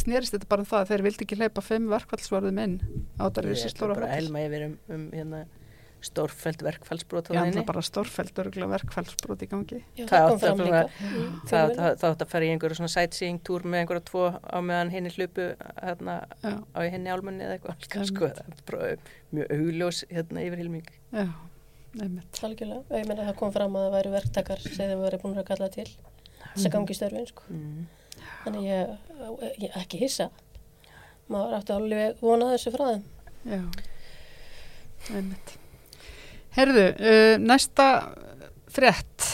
snerist 0.01 0.35
þetta 0.35 0.49
bara 0.49 0.65
um 0.65 0.69
það 0.71 0.81
að 0.81 0.93
þeir 0.93 1.05
vildi 1.09 1.27
ekki 1.27 1.39
hleypa 1.43 1.65
fimm 1.65 1.91
verkfallsvarðum 1.93 2.61
inn 2.63 2.77
á 3.21 3.29
ég 3.29 3.43
risið 3.45 3.69
er 3.69 3.75
stóra 3.75 3.97
bara 3.99 4.09
hótel. 4.09 4.23
elma 4.23 4.45
yfir 4.47 4.65
um, 4.69 4.77
um 4.95 5.05
hérna 5.13 5.43
stórfælt 6.01 6.61
verkfallsbrot 6.63 7.29
Já, 7.33 7.41
á 7.41 7.43
það 7.49 7.57
er 7.59 7.65
bara 7.67 7.83
stórfælt 7.83 8.39
örgulega 8.39 8.69
verkfallsbrot 8.71 9.43
í 9.43 9.49
gangi. 9.51 9.81
Já, 9.99 10.05
Það 10.07 10.15
það 10.15 10.29
kom 10.29 10.37
átti 10.39 10.47
fram 10.47 10.61
að 10.61 10.69
líka. 10.69 10.79
fara- 10.79 10.89
í 10.89 11.49
það 11.51 11.75
það- 11.79 11.97
það 11.99 12.13
átt 12.15 12.23
að 12.25 12.31
fara 12.33 12.45
í 12.45 12.51
einhverju 12.55 12.77
svona 12.79 12.93
sightseeing 12.95 13.41
túr 13.43 13.63
með 13.67 13.81
einhverja 13.83 14.05
tvo 14.05 14.23
á 14.39 14.59
meðan 14.63 14.91
henni 14.95 15.11
hlupu 15.17 15.47
hérna 15.83 16.15
á 16.47 16.81
henni 16.87 17.11
álmunni 17.11 17.43
eða 17.45 17.59
eitthvað. 17.59 18.07
Sko, 18.07 18.31
er 18.87 18.99
mjög 19.33 19.51
augljós 19.59 20.05
hérna 20.11 20.41
yfir 20.47 20.57
hilming 20.63 20.87
já, 21.13 21.27
nefnitt 21.99 22.41
Algjörlega, 22.43 22.85
og 22.89 22.97
ég 22.97 23.07
meina 23.09 23.27
það 23.29 23.37
kom 23.37 23.53
fram 23.53 23.75
að 23.75 23.89
það 23.89 23.97
væri 23.99 24.11
verktakar 24.15 24.59
sem 24.63 24.89
þeim 24.89 25.03
væri 25.03 25.19
búin 25.23 25.39
að 25.43 25.47
kalla 25.51 25.69
til 25.69 25.85
þess 26.55 26.67
að 26.67 26.71
gangi 26.73 26.95
í 26.95 26.99
störfin 27.01 27.27
sko. 27.27 27.43
mm. 27.51 27.87
þannig 28.45 28.63
ég, 28.63 28.99
ég 29.67 29.77
ekki 29.83 29.99
hissa. 29.99 30.31
Maður 31.29 31.59
átti 31.59 31.73
alveg 31.75 32.21
vona 32.23 32.53
þessu 32.55 32.73
frá 32.73 32.87
þeim. 32.95 33.03
Já, 33.45 33.63
einmitt. 35.15 35.58
Herðu, 36.57 36.87
uh, 36.97 37.35
næsta 37.43 37.89
frétt, 38.73 39.27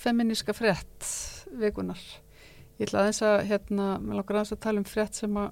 feminíska 0.00 0.54
frétt 0.54 1.08
vikunar. 1.60 1.98
Ég 2.78 2.86
ætla 2.88 3.02
aðeins 3.02 3.20
að, 3.26 3.40
hérna, 3.50 3.88
mér 4.00 4.20
langar 4.20 4.38
aðeins 4.38 4.54
að 4.54 4.62
tala 4.64 4.80
um 4.80 4.86
frétt 4.88 5.18
sem 5.18 5.40
að 5.40 5.50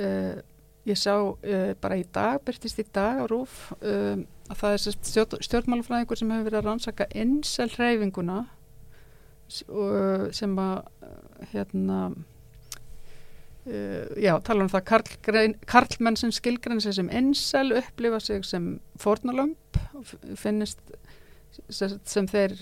uh, 0.00 0.40
ég 0.88 0.98
sá 0.98 1.14
uh, 1.20 1.74
bara 1.82 2.00
í 2.00 2.06
dag, 2.14 2.40
byrtist 2.46 2.80
í 2.82 2.86
dag 2.88 3.22
á 3.22 3.24
RÚF, 3.30 3.58
um, 3.78 4.24
að 4.48 4.58
það 4.62 4.74
er 4.74 4.82
stjórn, 4.96 5.44
stjórnmálafræðingur 5.46 6.18
sem 6.18 6.32
hefur 6.34 6.48
verið 6.48 6.60
að 6.62 6.66
rannsaka 6.66 7.08
og 9.68 10.32
sem 10.34 10.58
að, 10.58 10.78
uh, 11.04 11.46
hérna, 11.52 12.00
Uh, 13.62 14.08
já, 14.18 14.32
tala 14.42 14.64
um 14.64 14.70
það 14.72 14.86
karl, 14.88 15.10
grein, 15.22 15.52
karlmenn 15.70 16.16
sem 16.18 16.32
skilgræna 16.34 16.82
sig 16.82 16.96
sem 16.96 17.10
insel 17.14 17.76
upplifa 17.78 18.18
sig 18.18 18.40
sem 18.42 18.64
fornalömp 18.98 19.78
finnist 20.34 20.80
sem, 21.70 21.92
sem 22.02 22.26
þeir 22.26 22.56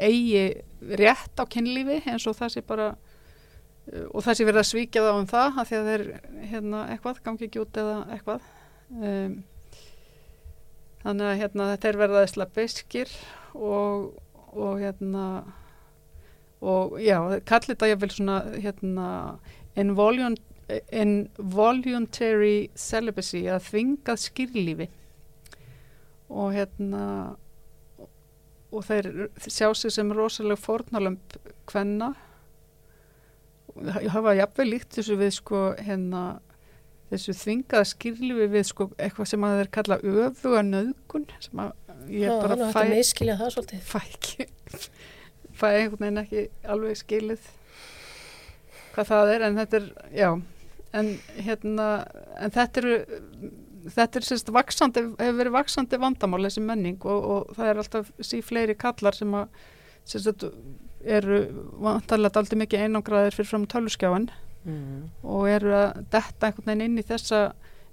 eigi 0.00 0.46
rétt 0.96 1.36
á 1.36 1.44
kynlífi 1.44 1.98
eins 2.08 2.24
og 2.24 2.38
það 2.38 2.54
sé 2.54 2.62
bara 2.64 2.86
uh, 2.94 4.06
og 4.14 4.24
það 4.24 4.38
sé 4.38 4.46
verið 4.48 4.62
að 4.62 4.70
svíkja 4.70 5.02
þá 5.04 5.10
um 5.18 5.28
það 5.34 5.60
að 5.60 5.68
því 5.68 5.76
að 5.80 5.90
þeir 5.90 6.06
hérna, 6.54 6.80
eitthvað 6.94 7.20
gangi 7.28 7.46
ekki 7.50 7.62
út 7.66 7.82
eða 7.82 7.98
eitthvað. 8.16 8.48
Um, 8.96 9.36
þannig 11.04 11.28
að 11.34 11.38
hérna, 11.42 11.68
þetta 11.74 11.90
er 11.90 12.00
verið 12.00 12.22
að 12.22 12.32
slappeskir 12.32 13.14
og, 13.52 14.08
og 14.56 14.80
hérna 14.80 15.26
og 16.64 16.96
já, 17.04 17.18
kallir 17.44 17.74
þetta 17.74 17.92
ég 17.92 18.00
vil 18.00 18.12
svona 18.14 18.40
hérna 18.56 19.06
involuntary 19.76 22.70
celibacy 22.74 23.46
að 23.50 23.62
þvingað 23.70 24.18
skýrlífi 24.24 24.88
og 26.32 26.54
hérna 26.56 27.02
og 28.74 28.82
þeir 28.84 29.30
sjá 29.46 29.70
sig 29.78 29.92
sem 29.94 30.12
rosalega 30.12 30.58
fórnalömp 30.58 31.36
kvenna. 31.70 32.08
Ég 33.76 34.10
hafa 34.10 34.34
jafnveg 34.36 34.66
líkt 34.68 34.94
þessu 34.96 35.16
við 35.20 35.32
sko 35.36 35.74
hérna 35.78 36.22
þessu 37.12 37.32
þvingaða 37.38 37.84
skýrlífi 37.92 38.46
við 38.52 38.64
sko 38.70 38.82
eitthvað 38.96 39.26
sem 39.30 39.42
að 39.46 39.58
þeir 39.60 39.70
kalla 39.78 39.96
öfuga 40.02 40.60
nöðgun 40.66 41.26
sem 41.44 41.56
að 41.62 41.70
ég 42.10 42.26
Já, 42.26 42.30
bara 42.42 42.54
fæ 42.74 42.82
fæ 43.86 44.00
ekki 44.00 44.42
fæ 45.58 45.66
einhvern 45.70 46.02
veginn 46.02 46.22
ekki 46.24 46.40
alveg 46.74 46.94
skilið 47.00 47.42
hvað 48.96 49.10
það 49.12 49.32
er 49.36 49.46
en 49.50 49.60
þetta 49.60 49.80
er, 49.80 49.86
já 50.16 50.30
en 50.96 51.12
hérna, 51.44 51.86
en 52.40 52.54
þetta 52.54 52.82
eru 52.82 52.96
þetta 53.92 54.18
er 54.18 54.26
sérst 54.26 54.48
vaksandi 54.54 55.02
hefur 55.20 55.38
verið 55.42 55.54
vaksandi 55.58 56.00
vandamál 56.02 56.42
þessi 56.46 56.62
menning 56.64 56.98
og, 57.04 57.28
og 57.34 57.54
það 57.58 57.70
er 57.70 57.80
alltaf 57.82 58.10
sí 58.24 58.40
fleiri 58.42 58.74
kallar 58.78 59.14
sem 59.14 59.34
að 59.36 59.62
sérst 60.06 60.48
eru 61.06 61.38
vantarlega 61.84 62.40
aldrei 62.40 62.58
mikið 62.64 62.86
einangraðir 62.88 63.36
fyrir 63.36 63.52
fram 63.52 63.68
tölvuskjáin 63.70 64.28
Mm. 64.66 65.12
og 65.22 65.44
eru 65.46 65.70
að 65.78 66.00
detta 66.10 66.48
einhvern 66.48 66.66
veginn 66.66 66.80
inn 66.88 66.98
í 66.98 67.02
þessa 67.06 67.52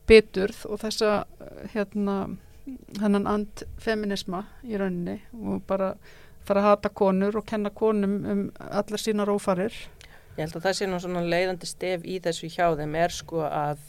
biturð 0.09 0.63
og 0.65 0.79
þessa 0.81 1.11
hérna 1.69 2.15
hennan 2.97 3.27
and 3.29 3.61
feminisma 3.77 4.39
í 4.65 4.79
rauninni 4.81 5.19
og 5.37 5.61
bara 5.69 5.91
fara 6.41 6.63
að 6.63 6.69
hata 6.71 6.89
konur 6.89 7.37
og 7.37 7.45
kenna 7.45 7.69
konum 7.69 8.15
um 8.25 8.41
allar 8.57 9.03
sínar 9.03 9.29
ófarir 9.29 9.75
Ég 10.33 10.45
held 10.45 10.55
að 10.57 10.67
það 10.67 10.77
sé 10.79 10.89
nú 10.89 10.99
svona 11.01 11.23
leiðandi 11.29 11.69
stef 11.69 12.05
í 12.09 12.19
þessu 12.23 12.49
hjá 12.49 12.67
þeim 12.79 12.95
er 12.97 13.13
sko 13.13 13.43
að, 13.45 13.81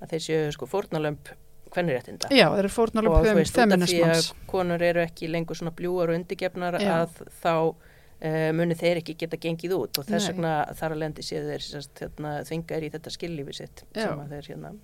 að 0.00 0.14
þeir 0.14 0.22
séu 0.26 0.52
sko 0.56 0.68
fórnalömp 0.70 1.32
kvenniréttinda. 1.74 2.30
Já, 2.32 2.46
þeir 2.52 2.62
eru 2.62 2.70
fórnalum 2.72 3.16
og 3.16 3.26
þú 3.26 3.34
veist, 3.40 3.56
út 3.56 3.58
af 3.58 3.66
því 3.66 3.74
feminismans 3.74 4.30
að 4.30 4.46
konur 4.52 4.84
eru 4.86 5.02
ekki 5.02 5.28
lengur 5.30 5.58
svona 5.58 5.74
bljúar 5.76 6.12
og 6.12 6.18
undirgefnar 6.20 6.78
Já. 6.80 6.92
að 7.02 7.20
þá 7.42 7.52
uh, 7.58 8.48
muni 8.56 8.78
þeir 8.78 9.02
ekki 9.02 9.16
geta 9.24 9.40
gengið 9.42 9.76
út 9.76 10.00
og 10.00 10.08
þess 10.08 10.30
vegna 10.32 10.56
þar 10.78 10.96
að 10.96 11.04
lendi 11.04 11.26
séu 11.26 11.44
þeir 11.48 11.68
hérna, 12.00 12.34
þvingar 12.48 12.86
í 12.86 12.90
þetta 12.94 13.14
skillífi 13.18 13.56
sitt 13.60 13.84
Já. 13.90 14.06
sem 14.06 14.24
að 14.24 14.34
þeir 14.36 14.50
hérna 14.52 14.74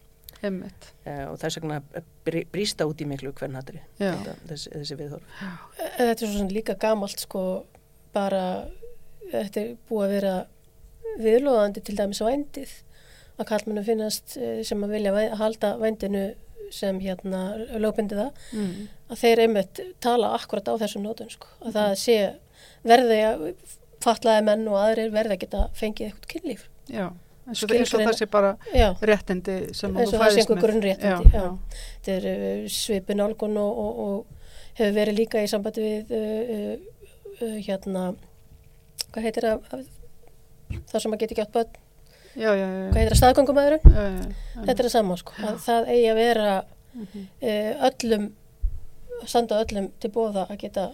Einmitt. 0.41 0.93
uh, 1.05 1.27
og 1.31 1.41
þess 1.41 1.61
vegna 1.61 1.81
brí, 2.27 2.45
brísta 2.51 2.89
út 2.89 3.01
í 3.01 3.09
miklu 3.09 3.33
hvernhatri 3.37 3.83
þessi, 4.01 4.73
þessi 4.73 5.01
viðhorf. 5.01 5.43
Þetta 5.79 6.13
er 6.13 6.23
svo 6.25 6.33
svona 6.35 6.57
líka 6.57 6.79
gamalt 6.81 7.23
sko 7.23 7.45
bara 8.15 8.45
þetta 9.31 9.63
er 9.63 9.77
búið 9.89 10.07
að 10.07 10.15
vera 10.17 10.35
viðlóðandi 11.19 11.82
til 11.85 11.97
dæmis 11.99 12.20
vændið. 12.23 12.70
Að 13.41 13.49
kallmennu 13.49 13.85
finnast 13.87 14.37
eh, 14.37 14.62
sem 14.69 14.82
að 14.85 14.91
vilja 14.95 15.12
væ- 15.16 15.35
halda 15.41 15.74
vændinu 15.81 16.24
sem 16.70 16.99
hérna 17.01 17.41
lögbindi 17.82 18.15
það 18.15 18.31
Mm. 18.53 18.89
að 19.11 19.16
þeir 19.24 19.41
einmitt 19.47 19.81
tala 20.01 20.35
akkurat 20.37 20.69
á 20.70 20.74
þessum 20.78 21.03
nótum 21.03 21.31
sko. 21.32 21.47
Að 21.66 21.73
það 21.74 21.95
sé 21.99 22.19
verði 22.85 23.19
að 23.27 23.43
fatlaði 24.05 24.45
menn 24.45 24.69
og 24.69 24.77
aðrir 24.78 25.11
verði 25.12 25.35
að 25.35 25.41
geta 25.47 25.65
fengið 25.74 26.07
eitthvað 26.12 26.31
kynlíf. 26.35 26.62
Já, 26.89 27.09
eins 27.49 27.62
og, 27.65 27.73
eins 27.74 27.91
það 27.91 28.15
sé 28.20 28.27
bara 28.31 28.53
já, 28.73 28.87
réttindi 29.03 29.57
sem 29.74 29.97
að 29.97 30.01
eins 30.05 30.11
þú 30.12 30.15
og 30.15 30.20
það 30.20 30.31
sé 30.31 30.37
fæðist 30.37 30.39
einhver 30.41 30.57
með. 30.57 30.62
grunnréttindi 30.65 31.32
þetta 31.32 32.15
er 32.15 32.28
uh, 32.31 32.69
svipin 32.69 33.20
álgun 33.24 33.57
og, 33.59 33.78
og, 33.85 33.99
og 33.99 34.27
hefur 34.78 34.95
verið 35.01 35.19
líka 35.19 35.43
í 35.43 35.49
sambandi 35.51 35.81
við 35.82 36.15
uh, 36.15 36.43
uh, 36.55 36.77
uh, 37.43 37.57
hérna 37.66 38.05
hvað 39.11 39.27
heitir 39.27 39.49
það 39.49 39.89
það 40.91 41.03
sem 41.05 41.13
að 41.17 41.23
geta 41.25 41.35
ekki 41.37 41.45
átt 41.47 41.53
börn. 41.59 41.79
Já, 42.39 42.51
já, 42.55 42.67
já, 42.67 42.85
hvað 42.91 43.01
heitir 43.01 43.15
það, 43.15 43.21
staðgöngumæðurinn 43.23 44.35
þetta 44.55 44.77
er 44.77 44.85
það 44.87 44.93
sama 44.95 45.17
sko, 45.19 45.33
að 45.43 45.57
það 45.67 45.89
eigi 45.97 46.11
að 46.13 46.21
vera 46.25 46.51
Mhm. 46.91 47.27
uh, 47.43 47.89
öllum 47.91 48.25
standa 49.31 49.59
öllum 49.63 49.91
til 50.03 50.11
bóða 50.11 50.47
að 50.51 50.57
geta 50.65 50.85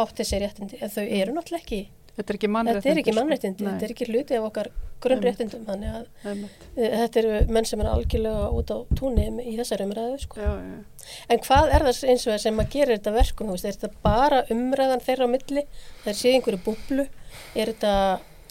átt 0.00 0.14
þessi 0.20 0.38
réttindi 0.40 0.78
en 0.80 0.88
þau 0.94 1.02
eru 1.04 1.34
náttúrulega 1.36 1.60
ekki 1.64 1.80
Þetta 2.16 2.28
er 2.32 2.36
ekki 2.36 2.48
mannréttindi. 2.52 2.82
þetta 2.82 2.92
er 2.92 3.00
ekki 3.02 3.12
sko. 3.12 3.18
mannréttindi, 3.20 3.64
þetta 3.64 3.84
er 3.88 3.92
ekki 3.94 4.06
hluti 4.10 4.36
af 4.36 4.46
okkar 4.48 4.68
grunnréttindum 5.00 5.62
þannig 5.64 5.94
að 5.96 6.06
uh, 6.28 6.48
þetta 6.76 7.20
eru 7.22 7.52
menn 7.56 7.64
sem 7.68 7.80
er 7.80 7.86
algjörlega 7.92 8.50
út 8.52 8.72
á 8.72 8.78
túnni 8.96 9.24
í 9.48 9.54
þessari 9.60 9.86
umræðu 9.88 10.18
sko. 10.24 10.40
Já, 10.40 10.52
já, 10.60 11.06
en 11.32 11.38
hvað 11.46 11.72
er 11.72 11.86
það 11.88 12.02
eins 12.12 12.26
og 12.26 12.32
það 12.34 12.42
sem 12.44 12.60
að 12.64 12.68
gera 12.76 12.96
þetta 12.98 13.14
verkum, 13.16 13.50
er 13.56 13.64
þetta 13.64 13.90
bara 14.04 14.42
umræðan 14.52 15.04
þeirra 15.08 15.24
á 15.28 15.32
milli, 15.32 15.64
það 16.04 16.18
sé 16.20 16.32
einhverju 16.36 16.60
búblu? 16.68 17.08
Er 17.56 17.72
þetta, 17.72 17.94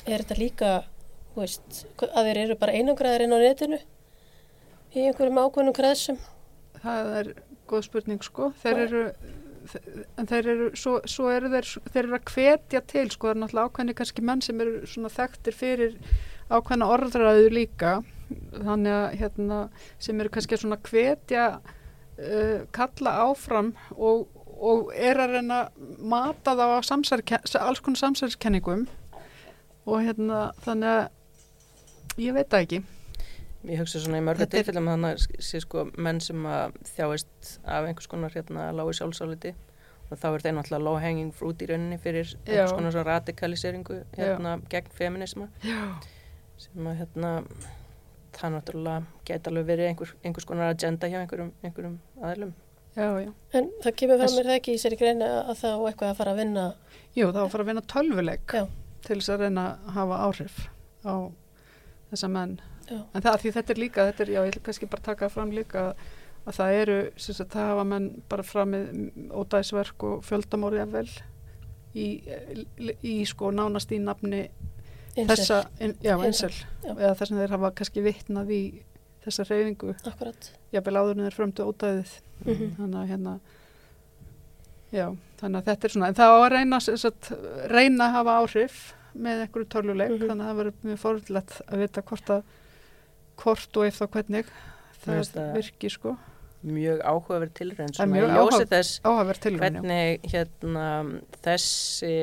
er 0.05 0.23
þetta 0.23 0.37
líka 0.39 0.71
þú 1.33 1.43
veist, 1.43 1.83
að 2.03 2.27
þeir 2.29 2.39
eru 2.45 2.57
bara 2.59 2.75
einangraðir 2.75 3.25
inn 3.25 3.35
á 3.35 3.39
netinu 3.39 3.79
í 4.91 5.05
einhverjum 5.07 5.39
ákveðnum 5.39 5.75
kreðsum? 5.77 6.17
Það 6.81 7.11
er 7.21 7.29
góð 7.71 7.85
spurning 7.87 8.23
sko. 8.25 8.49
Þeir 8.59 8.81
eru, 8.87 9.03
en 10.19 10.27
þeir 10.27 10.49
eru, 10.55 10.69
svo, 10.75 10.97
svo 11.07 11.29
eru 11.31 11.51
þeir, 11.53 11.69
þeir 11.93 12.01
eru 12.03 12.17
að 12.17 12.33
hvetja 12.33 12.81
til 12.91 13.05
sko, 13.13 13.29
það 13.29 13.35
er 13.35 13.41
náttúrulega 13.43 13.71
ákveðni 13.71 13.95
kannski 14.01 14.25
menn 14.27 14.43
sem 14.43 14.63
eru 14.65 14.81
svona 14.89 15.13
þekktir 15.13 15.55
fyrir 15.55 15.95
ákveðna 16.51 16.89
orðræðu 16.97 17.53
líka, 17.55 17.93
þannig 18.57 18.97
að 18.97 19.07
hérna, 19.21 19.61
sem 20.03 20.19
eru 20.19 20.33
kannski 20.33 20.59
svona 20.59 20.79
hvetja 20.89 21.45
uh, 21.61 22.57
kalla 22.75 23.15
áfram 23.29 23.71
og, 23.95 24.25
og 24.59 24.91
er 24.95 25.21
að 25.23 25.37
reyna 25.37 25.61
mata 26.03 26.57
þá 26.59 26.65
á 26.75 26.79
samsærke- 26.83 27.43
alls 27.61 27.79
konar 27.79 28.03
samsærskenningum 28.03 28.89
og 29.85 30.01
hérna 30.05 30.41
þannig 30.65 30.95
að 30.97 32.21
ég 32.25 32.35
veit 32.37 32.49
það 32.51 32.65
ekki 32.67 32.81
Ég 33.61 33.77
hugsa 33.77 33.99
svona 34.01 34.17
í 34.17 34.23
mörgum 34.25 34.49
tilfellum 34.49 34.87
þannig 34.89 35.19
að 35.19 35.41
sé 35.45 35.59
sko 35.61 35.83
menn 36.01 36.17
sem 36.23 36.45
að 36.49 36.79
þjáist 36.95 37.51
af 37.61 37.85
einhvers 37.85 38.09
konar 38.09 38.33
hérna 38.33 38.71
lágu 38.73 38.95
sjálfsáliti 38.97 39.51
og 40.11 40.17
þá 40.17 40.25
er 40.31 40.43
þeir 40.45 40.55
náttúrulega 40.57 40.85
low 40.87 40.97
hanging 40.99 41.29
fruit 41.35 41.61
í 41.61 41.67
rauninni 41.69 41.99
fyrir 42.01 42.31
einhvers 42.41 42.71
Já. 42.73 42.75
konar 42.75 42.95
svona 42.95 43.05
radikaliseringu 43.11 43.99
hérna 44.17 44.55
gegn 44.71 44.89
feminisma 44.97 45.47
Já, 45.61 45.77
sem 46.57 46.89
að 46.89 46.97
hérna 47.03 47.35
það 48.35 48.55
náttúrulega 48.57 49.23
geta 49.29 49.51
alveg 49.53 49.69
verið 49.69 49.91
einhver, 49.91 50.13
einhvers 50.25 50.49
konar 50.49 50.73
agenda 50.73 51.09
hjá 51.11 51.19
einhverjum, 51.21 51.53
einhverjum 51.61 51.97
aðlum. 52.21 52.53
já, 52.95 53.07
já. 53.21 53.31
en 53.53 53.69
það 53.83 53.97
kemur 54.01 54.21
fram 54.23 54.35
mér 54.39 54.49
það 54.49 54.57
ekki 54.57 54.73
í 54.75 54.81
sér 54.81 54.97
greina 54.99 55.29
að 55.45 55.61
það 55.61 55.77
á 55.77 55.81
eitthvað 55.91 56.09
að 56.09 56.17
fara 56.17 56.33
að 56.33 56.41
vinna 56.41 56.65
Jú, 57.13 57.27
það 57.29 57.37
var 57.37 57.45
að 57.45 57.51
fara 57.53 57.63
að 57.67 57.69
vinna 57.71 57.89
tölvuleik 57.93 58.55
Já. 58.57 58.65
Til 59.05 59.17
þess 59.19 59.29
að 59.35 59.43
reyna 59.45 59.65
að 59.71 59.93
hafa 59.97 60.19
áhrif 60.27 60.57
á 61.05 61.15
þessa 62.11 62.29
menn. 62.29 62.57
Já. 62.91 62.99
En 63.15 63.21
það, 63.23 63.37
því 63.41 63.51
þetta 63.55 63.73
er 63.75 63.79
líka, 63.79 64.05
þetta 64.11 64.23
er, 64.25 64.31
já, 64.35 64.41
ég 64.45 64.53
vil 64.55 64.63
kannski 64.65 64.89
bara 64.91 65.01
taka 65.05 65.29
fram 65.31 65.51
líka 65.55 65.83
að 66.45 66.55
það 66.57 66.77
eru, 66.81 66.97
sem 67.21 67.35
sagt, 67.37 67.53
það 67.53 67.69
hafa 67.71 67.83
menn 67.87 68.07
bara 68.29 68.43
framið 68.43 68.87
ódæðsverk 69.31 70.03
og 70.09 70.23
fjöldamórið 70.27 70.91
vel 70.95 71.09
í, 71.95 72.07
í, 73.05 73.13
sko 73.29 73.51
nánast 73.53 73.91
í 73.95 73.99
nafni 74.01 74.43
Incel. 75.15 75.27
þessa, 75.35 75.59
in, 75.83 75.93
já, 76.01 76.15
einsel, 76.23 76.51
já. 76.83 76.91
eða 76.95 77.13
þess 77.19 77.31
að 77.35 77.41
þeir 77.43 77.53
hafa 77.57 77.71
kannski 77.75 78.03
vitnað 78.05 78.51
í 78.55 78.61
þessa 79.25 79.43
reyfingu, 79.49 79.93
akkurat 80.09 80.51
jafnvel 80.73 80.97
áður 80.97 81.17
en 81.19 81.25
þeir 81.27 81.35
frömdu 81.39 81.65
ódæðið 81.71 82.13
Mhm. 82.41 82.69
þannig 82.77 82.97
að 83.03 83.09
hérna 83.11 83.33
já, 84.91 85.05
þannig 85.41 85.61
að 85.61 85.69
þetta 85.71 85.87
er 85.87 85.93
svona 85.95 86.07
en 86.11 86.17
það 86.21 86.31
á 86.31 86.37
að 86.41 86.49
reyna, 86.55 86.79
sem 86.81 86.97
sagt, 86.97 87.31
reyna 87.71 88.07
að 88.07 88.15
hafa 88.19 88.35
áhrif 88.41 88.79
með 89.17 89.41
einhverju 89.45 89.69
töluleik 89.73 90.11
Mhm. 90.11 90.27
þannig 90.29 90.43
að 90.45 90.49
það 90.51 90.59
verður 90.61 90.75
mjög 90.87 90.99
fórhundilegt 91.05 91.61
að 91.67 91.79
vita 91.85 92.01
hvort 92.01 92.29
að 92.29 92.43
hvort 93.41 93.77
og 93.77 93.85
ef 93.87 93.99
þá 93.99 94.05
hvernig 94.11 94.45
það 95.01 95.15
finnst 95.15 95.33
það- 95.35 95.55
virki 95.57 95.89
sko. 95.89 96.17
Mjög 96.63 96.99
áhugaverð 97.01 97.53
er 97.57 97.87
svona 97.97 98.11
mjög 98.13 98.29
í 98.29 98.33
ljósi 98.37 98.65
þess 98.69 98.99
hvernig 99.57 100.21
hérna 100.29 101.21
þessi 101.41 102.13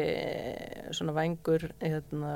svona 0.94 1.12
vængur 1.16 1.64
hérna 1.82 2.32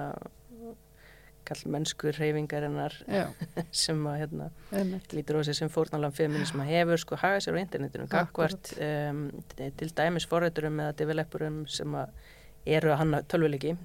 kallmennskur 1.48 2.16
reyfingarinnar 2.20 2.94
sem 3.84 4.04
að 4.08 4.18
hérna 4.22 4.50
einmitt. 4.72 5.12
lítur 5.16 5.40
á 5.40 5.42
sig 5.46 5.58
sem 5.58 5.72
fórnalan 5.72 6.14
feminisma 6.16 6.66
hefur 6.68 7.00
sko 7.02 7.18
hagað 7.20 7.46
sér 7.46 7.58
á 7.58 7.62
internetinu 7.64 8.06
gagvart 8.12 8.72
um, 8.78 9.24
til 9.56 9.90
dæmis 9.98 10.28
forræturum 10.30 10.80
eða 10.84 10.96
developerum 11.02 11.62
sem 11.70 11.98
að 11.98 12.14
eru 12.66 12.92
að 12.94 13.00
hanna 13.02 13.22
tölvuleiki 13.26 13.76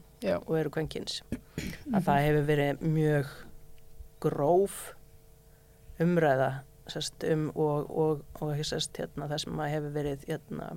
og 0.45 0.53
eru 0.59 0.69
kvenkins 0.73 1.21
að 1.93 2.03
það 2.05 2.23
hefur 2.27 2.47
verið 2.51 2.83
mjög 2.85 3.33
gróf 4.23 4.77
umræða 6.01 6.51
sest, 6.91 7.23
um 7.27 7.49
og, 7.55 7.89
og, 7.91 8.21
og 8.41 8.53
sest, 8.65 8.95
hérna, 8.99 9.27
það 9.27 9.41
sem 9.43 9.59
að 9.63 9.73
hefur 9.73 9.95
verið 9.97 10.27
hérna, 10.29 10.69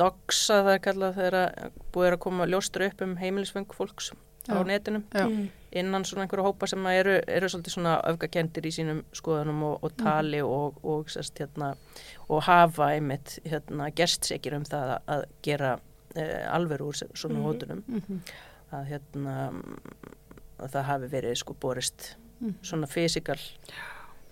doxa 0.00 0.60
það 0.66 0.72
er 0.74 0.82
kallað 0.84 1.16
þegar 1.20 1.38
að 1.40 1.78
búið 1.94 2.08
er 2.08 2.16
að 2.16 2.22
koma 2.26 2.48
ljóstur 2.50 2.86
upp 2.88 3.04
um 3.06 3.16
heimilisfeng 3.20 3.76
fólks 3.76 4.10
á 4.50 4.58
netinu. 4.66 5.02
Já, 5.14 5.26
Mm. 5.30 5.48
Innan 5.72 6.04
svona 6.04 6.24
einhverju 6.24 6.44
hópa 6.44 6.66
sem 6.66 6.86
eru, 6.90 7.18
eru 7.28 7.48
svolítið 7.48 7.74
svona 7.76 7.96
öfgakendir 8.10 8.66
í 8.66 8.72
sínum 8.74 9.02
skoðunum 9.14 9.62
og, 9.68 9.84
og 9.86 9.92
tali 10.00 10.40
og, 10.42 10.80
og, 10.84 11.10
sest, 11.10 11.38
hérna, 11.38 11.74
og 12.28 12.42
hafa 12.48 12.90
einmitt 12.96 13.38
hérna, 13.44 13.90
gerstsekir 13.94 14.56
um 14.58 14.64
það 14.66 14.96
að, 15.06 15.24
gera 15.46 15.76
uh, 15.78 16.54
alveru 16.54 16.90
úr 16.90 16.98
svona 17.14 17.38
Mhm. 17.38 17.44
hótunum. 17.46 17.84
Mhm, 17.86 18.20
að 18.72 18.84
hérna 18.90 19.36
að 20.60 20.74
það 20.74 20.84
hafi 20.90 21.06
verið 21.14 21.38
sko 21.40 21.54
borist 21.54 22.16
mhm, 22.40 22.54
svona 22.62 22.86
fysikal 22.86 23.38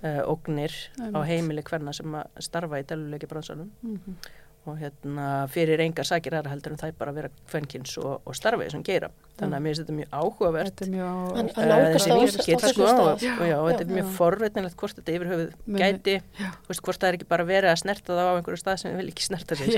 uh, 0.03 0.23
ógnir 0.29 0.75
á 1.01 1.19
heimili 1.27 1.63
hverna 1.63 1.93
sem 1.93 2.15
að 2.15 2.27
starfa 2.45 2.81
í 2.83 2.87
deluleiki 2.87 3.27
bransanum 3.31 3.71
mhm. 3.83 4.19
Og 4.67 4.77
hérna 4.81 5.27
fyrir 5.49 5.81
engar 5.81 6.05
sakir 6.05 6.35
aðra 6.37 6.51
heldur 6.53 6.73
en 6.75 6.81
það 6.81 6.91
er 6.91 6.97
bara 6.99 7.13
að 7.13 7.19
vera 7.21 7.31
kvenkins 7.49 7.95
og, 8.03 8.19
og 8.29 8.35
starfið 8.37 8.71
sem 8.75 8.83
gera 8.85 9.09
þannig 9.39 9.57
að 9.57 9.63
mér 9.65 9.71
finnst 9.71 9.83
þetta 9.85 9.97
mjög 9.99 10.17
áhugavert 10.19 10.73
þetta 10.75 10.85
er 10.85 10.91
mjög 10.93 11.07
Hann- 11.09 11.49
áhugavert 11.49 11.55
hann 11.59 11.79
Eh, 11.79 11.95
þessi 11.95 12.57
þessum 12.59 12.73
sko 12.75 12.89
og, 12.89 13.09
og 13.09 13.47
já, 13.49 13.57
og 13.63 13.69
þetta 13.71 13.87
er 13.87 13.95
mjög 13.97 14.11
forveitinlegt 14.19 14.77
hvort 14.83 14.99
þetta 14.99 15.15
yfir 15.17 15.31
höfuð 15.33 15.55
Muni- 15.67 15.81
gæti 15.85 16.17
veist, 16.69 16.83
hvort 16.85 16.99
það 17.01 17.09
er 17.13 17.19
ekki 17.21 17.29
bara 17.33 17.47
verið 17.49 17.73
að 17.73 17.81
snerta 17.85 18.19
það 18.19 18.29
á 18.29 18.35
einhverju 18.41 18.61
stað 18.65 18.83
sem 18.83 18.93
við 18.93 19.01
vil 19.05 19.13
ekki 19.15 19.29
snerta 19.29 19.57
sig 19.57 19.73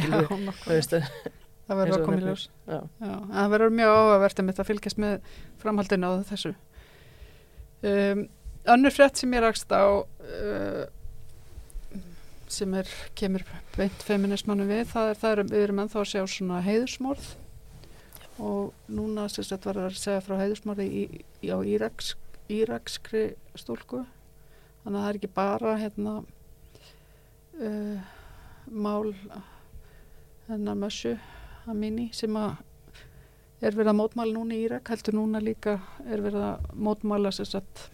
Já, 1.71 1.77
það 1.77 1.79
verður 1.85 2.01
að 2.01 2.05
koma 2.09 2.19
í 2.19 2.25
ljós. 2.27 2.49
já. 2.67 2.81
Já, 2.99 3.11
en 3.15 3.35
það 3.37 3.51
verður 3.55 3.75
mjög 3.79 3.93
áhugavert 3.95 4.41
að 4.43 4.67
fylgjast 4.67 4.99
með 4.99 5.29
framhaldinu 5.63 6.09
á 6.11 6.13
þessu. 6.27 6.51
Um, 7.87 8.25
önnur 8.75 8.93
frétt 8.97 9.21
sem 9.23 9.33
ég 9.39 9.45
rakst 9.45 9.71
á 9.71 9.87
uh, 10.03 10.83
sem 12.51 12.75
er, 12.75 12.89
kemur 13.19 13.45
beint 13.77 14.03
feminismannu 14.05 14.67
við, 14.69 14.85
það 14.91 15.13
er, 15.13 15.21
það 15.21 15.33
er 15.33 15.43
við 15.51 15.65
erum 15.65 15.83
ennþá 15.85 16.01
að 16.03 16.11
sjá 16.13 16.23
svona 16.31 16.61
heiðusmorð 16.67 17.29
og 18.41 18.89
núna 18.89 19.27
sagt 19.31 19.69
var 19.69 19.79
að 19.85 19.99
segja 20.01 20.23
frá 20.25 20.39
heiðusmorði 20.41 20.87
í, 20.89 21.03
í, 21.45 21.51
á 21.53 21.59
Íraks, 21.61 22.15
Írakskri 22.51 23.35
stúlku. 23.59 24.03
Þannig 24.83 24.97
að 24.97 25.03
það 25.05 25.11
er 25.11 25.19
ekki 25.19 25.33
bara 25.37 25.75
hérna 25.79 26.15
uh, 27.61 28.09
mál 28.67 29.13
hennar 30.49 30.81
mössu 30.81 31.15
Amini 31.71 32.09
sem 32.17 32.35
að 32.41 32.59
er 33.61 33.77
verið 33.77 33.93
að 33.93 33.99
mótmála 34.01 34.35
núna 34.35 34.57
í 34.57 34.65
Írak 34.65 34.89
heldur 34.89 35.19
núna 35.19 35.43
líka 35.45 35.77
er 36.09 36.23
verið 36.25 36.47
að 36.49 36.71
mótmála 36.81 37.33
sagt 37.37 37.91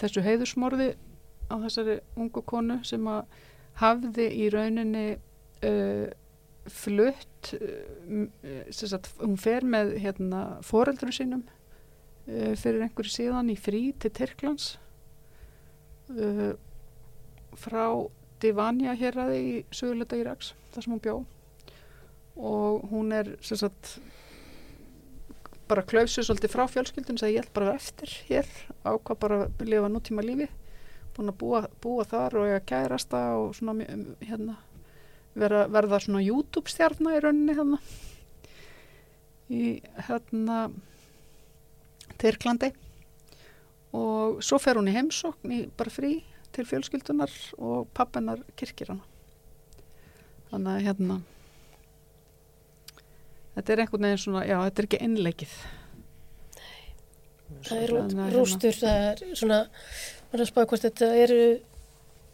þessu 0.00 0.24
heiðusmorði 0.24 0.94
á 1.50 1.54
þessari 1.64 1.98
ungu 2.18 2.42
konu 2.46 2.78
sem 2.86 3.06
að 3.10 3.38
hafði 3.80 4.28
í 4.36 4.48
rauninni 4.52 5.06
uh, 5.16 6.06
flutt 6.70 7.54
uh, 7.58 8.26
hún 9.22 9.38
fer 9.40 9.66
með 9.66 9.96
hérna 10.02 10.42
foreldru 10.66 11.14
sínum 11.14 11.44
uh, 12.28 12.54
fyrir 12.58 12.84
einhverju 12.86 13.14
síðan 13.16 13.52
í 13.52 13.58
frí 13.58 13.88
til 13.98 14.12
Tyrklands. 14.14 14.76
Uh, 16.12 16.52
frá 17.58 17.86
Divanja 18.42 18.94
hér 18.98 19.20
aði 19.22 19.38
í 19.42 19.52
söguleita 19.74 20.18
Íraks 20.18 20.52
þar 20.74 20.84
sem 20.84 20.94
hún 20.94 21.04
bjó. 21.04 21.20
Og 22.32 22.86
hún 22.90 23.12
er 23.14 23.34
sagt 23.44 23.98
bara 25.68 25.84
klausu 25.86 26.24
svolítið 26.24 26.52
frá 26.52 26.64
fjölskyldun 26.68 27.20
sem 27.20 27.32
ég 27.32 27.42
held 27.42 27.52
bara 27.56 27.76
eftir 27.76 28.10
hér 28.28 28.48
ákvað 28.84 29.20
bara 29.22 29.38
að 29.46 29.62
lifa 29.68 29.90
nútíma 29.92 30.24
lífi 30.24 30.48
búin 31.16 31.32
að 31.32 31.38
búa, 31.40 31.62
búa 31.82 32.04
þar 32.08 32.36
og 32.40 32.46
eiga 32.48 32.60
kærasta 32.72 33.22
og 33.40 33.54
svona 33.58 33.74
mjö- 33.78 33.90
um, 33.94 34.04
hérna 34.20 34.56
vera, 35.34 35.66
verða 35.72 36.00
svona 36.02 36.22
YouTube 36.24 36.70
stjarnar 36.72 37.18
í 37.18 37.22
rauninni 37.24 37.56
hérna. 37.56 37.80
Í 39.52 39.62
hérna 40.08 40.58
Tyrklandi. 42.20 42.72
Og 43.92 44.40
svo 44.44 44.58
fer 44.62 44.78
hún 44.80 44.88
í 44.88 44.96
heimsókn 44.96 45.52
í 45.52 45.60
bara 45.76 45.92
frí 45.92 46.22
til 46.52 46.64
fjölskyldunar 46.68 47.32
og 47.58 47.88
pappennar 47.96 48.40
kirkir 48.56 48.92
hana. 48.92 49.04
Þannig 50.50 50.72
að 50.72 50.86
hérna 50.86 51.20
þetta 53.52 53.72
er 53.72 53.82
einhvern 53.84 54.06
veginn 54.08 54.20
svona, 54.20 54.42
já, 54.48 54.56
þetta 54.64 54.82
er 54.82 54.88
ekki 54.88 55.00
innleikið 55.06 55.54
það 57.66 57.82
er 57.82 57.94
að 58.00 58.36
rústur, 58.36 58.76
það 58.78 59.06
er 59.08 59.38
svona, 59.38 59.58
maður 60.32 60.40
er 60.40 60.46
að 60.46 60.48
spáða 60.48 60.68
hvort 60.70 60.86
þetta 60.86 61.08
eru 61.20 61.42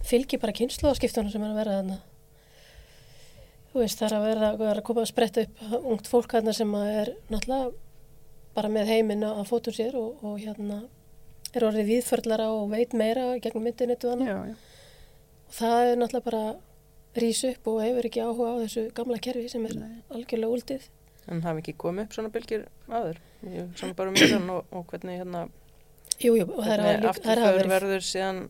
fylgi 0.07 0.39
bara 0.39 0.55
kynnslóðaskiptunum 0.55 1.33
sem 1.33 1.43
er 1.43 1.51
að 1.51 1.59
vera 1.59 1.79
þarna. 1.81 1.97
Þú 3.73 3.83
veist, 3.83 3.99
það 3.99 4.07
er 4.15 4.15
að 4.47 4.61
vera, 4.62 4.77
að 4.79 4.85
koma 4.87 5.03
að 5.03 5.11
spretta 5.11 5.45
upp 5.45 5.83
ungt 5.93 6.07
fólk 6.09 6.37
þarna 6.37 6.55
sem 6.57 6.77
að 6.79 6.93
er 7.03 7.11
náttúrulega 7.29 7.73
bara 8.55 8.70
með 8.73 8.93
heiminn 8.95 9.27
á 9.27 9.43
fótum 9.47 9.75
sér 9.75 9.99
og, 9.99 10.23
og 10.23 10.39
hérna 10.41 10.85
er 11.57 11.66
orðið 11.66 11.91
viðförlara 11.93 12.49
og 12.55 12.70
veit 12.73 12.95
meira 12.97 13.33
í 13.37 13.43
gegnum 13.43 13.69
internetu 13.69 14.09
og 14.09 14.16
annað. 14.16 14.31
Já, 14.31 14.39
já. 14.53 14.57
Og 15.49 15.59
það 15.59 15.83
er 15.83 16.01
náttúrulega 16.01 16.31
bara 16.31 16.45
rís 17.19 17.43
upp 17.51 17.70
og 17.73 17.81
hefur 17.83 18.09
ekki 18.09 18.23
áhuga 18.25 18.55
á 18.55 18.61
þessu 18.62 18.87
gamla 18.95 19.20
kerfi 19.27 19.51
sem 19.51 19.66
er 19.66 19.77
algjörlega 20.15 20.55
úldið. 20.55 20.89
En 21.29 21.43
hafi 21.45 21.65
ekki 21.65 21.75
komið 21.83 22.07
upp 22.07 22.16
svona 22.16 22.33
bylgir 22.33 22.69
aður? 22.89 23.19
Svona 23.77 23.97
bara 23.99 24.12
um 24.12 24.19
Íran 24.19 24.53
og, 24.55 24.69
og 24.73 24.87
hvernig 24.93 25.20
hérna, 25.20 25.49
Jú, 26.19 26.35
jú, 26.35 26.47
og 26.51 26.65
það 26.65 26.73
er 26.74 26.82
er 26.82 27.03
að 27.05 27.09
afturför 27.12 27.57
vera 27.59 27.73
verður 27.74 28.05
síðan, 28.09 28.40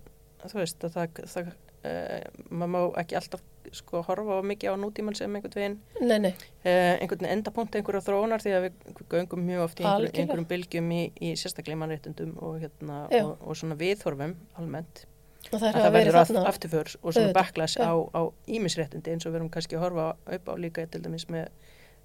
þú 0.45 0.61
veist, 0.63 0.85
að 0.87 0.95
það, 0.97 1.23
það 1.35 1.49
uh, 1.49 2.45
maður 2.51 2.73
má 2.75 2.81
ekki 3.03 3.19
alltaf 3.19 3.43
sko 3.77 4.01
horfa 4.07 4.39
á 4.41 4.49
mikið 4.49 4.73
á 4.73 4.77
nútíman 4.81 5.17
sem 5.19 5.35
einhvern 5.37 5.53
veginn 5.59 5.75
Nei, 6.01 6.19
nei, 6.25 6.31
uh, 6.33 6.95
einhvern 7.03 7.21
veginn 7.21 7.35
endapunkt 7.35 7.77
einhverja 7.77 8.05
þróunar 8.07 8.41
því 8.45 8.55
að 8.57 8.65
við 8.65 9.05
göngum 9.13 9.45
mjög 9.45 9.65
oft 9.67 9.83
í 9.83 9.85
einhver, 9.85 10.09
einhverjum 10.23 10.49
bylgjum 10.49 10.91
í, 10.97 11.03
í 11.21 11.35
sérstaklega 11.37 11.81
mannréttundum 11.83 12.33
og, 12.41 12.59
hérna, 12.63 13.03
og, 13.21 13.35
og 13.45 13.59
svona 13.61 13.77
viðhorfum 13.81 14.35
almennt 14.57 15.05
og 15.53 15.61
það 15.61 15.69
að 15.69 15.69
er 15.69 15.85
það 15.85 15.97
verður 15.99 16.19
aft, 16.23 16.39
afturför 16.53 16.95
og 17.03 17.15
svona 17.15 17.37
já. 17.77 17.85
á, 17.85 17.93
á 18.17 18.23
ímisréttindi 18.49 19.13
eins 19.13 19.29
og 19.29 19.33
við 19.35 19.41
erum 19.43 19.53
kannski 19.53 19.77
að 19.77 19.85
horfa 19.85 20.09
upp 20.39 20.49
á 20.49 20.55
líka 20.57 20.87
til 20.89 21.03
dæmis 21.05 21.29
með 21.29 21.51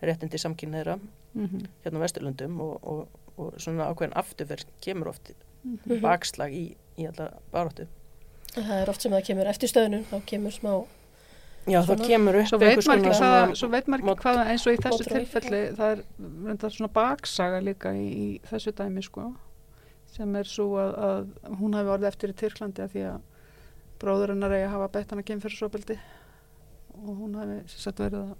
réttindi 0.04 0.40
samkynneira 0.42 1.00
Mhm. 1.34 1.64
hérna 1.82 1.98
á 1.98 2.04
Vesturlundum 2.04 2.60
og, 2.62 2.76
og, 2.86 3.08
og 3.42 3.56
svona 3.58 3.88
ákveðin 3.90 4.14
afturför 4.14 4.62
kemur 4.86 5.10
oft. 5.10 5.32
Bakslag 6.04 6.54
í, 6.54 6.64
í 7.00 7.08
alla 7.10 7.30
baróttu. 7.54 7.88
Það 8.54 8.74
er 8.82 8.90
oft 8.92 9.02
sem 9.02 9.12
það 9.16 9.24
kemur 9.30 9.50
eftir 9.50 9.72
stöðnum, 9.72 10.04
þá 10.12 10.18
kemur 10.30 10.54
smá, 10.54 10.74
Já, 11.64 11.80
það 11.88 12.02
kemur 12.10 12.36
upp 12.42 12.48
Svo 12.52 12.58
veit 12.60 12.70
einhvers 12.74 12.88
maður 12.90 12.98
ekki 13.00 13.08
konar 13.08 13.14
hvað, 13.14 13.20
svona- 13.24 13.56
svo 13.56 13.68
veit 13.72 13.86
maður 13.88 14.02
ekki 14.02 14.10
mót- 14.10 14.22
hvað 14.24 14.40
eins 14.52 14.66
og 14.68 14.74
í 14.74 14.80
þessu 14.84 15.06
tilfelli, 15.08 15.62
það 15.78 15.92
er 15.94 16.02
reyndar 16.48 16.74
svona 16.76 16.90
baksaga 16.98 17.62
líka 17.64 17.94
í, 17.96 18.08
í 18.12 18.42
þessu 18.50 18.74
dæmi 18.76 19.04
sko, 19.06 19.28
sem 20.12 20.36
er 20.36 20.44
svo 20.44 20.66
að, 20.82 20.92
að 21.08 21.56
hún 21.62 21.74
hafi 21.80 21.94
orðið 21.96 22.10
eftir 22.12 22.34
í 22.34 22.36
Tyrklandi 22.44 22.84
að 22.84 22.92
því 22.98 23.06
að 23.14 23.22
bróður 24.04 24.34
hennar 24.36 24.52
eigi 24.58 24.68
að 24.68 24.74
hafa 24.76 24.90
bett 24.98 25.10
hann 25.16 25.20
að 25.24 25.30
kemfyrirsopildi 25.32 25.98
og 27.00 27.16
hún 27.24 27.40
hafi 27.40 27.58
sett 27.78 28.04
verið 28.04 28.20
að 28.20 28.36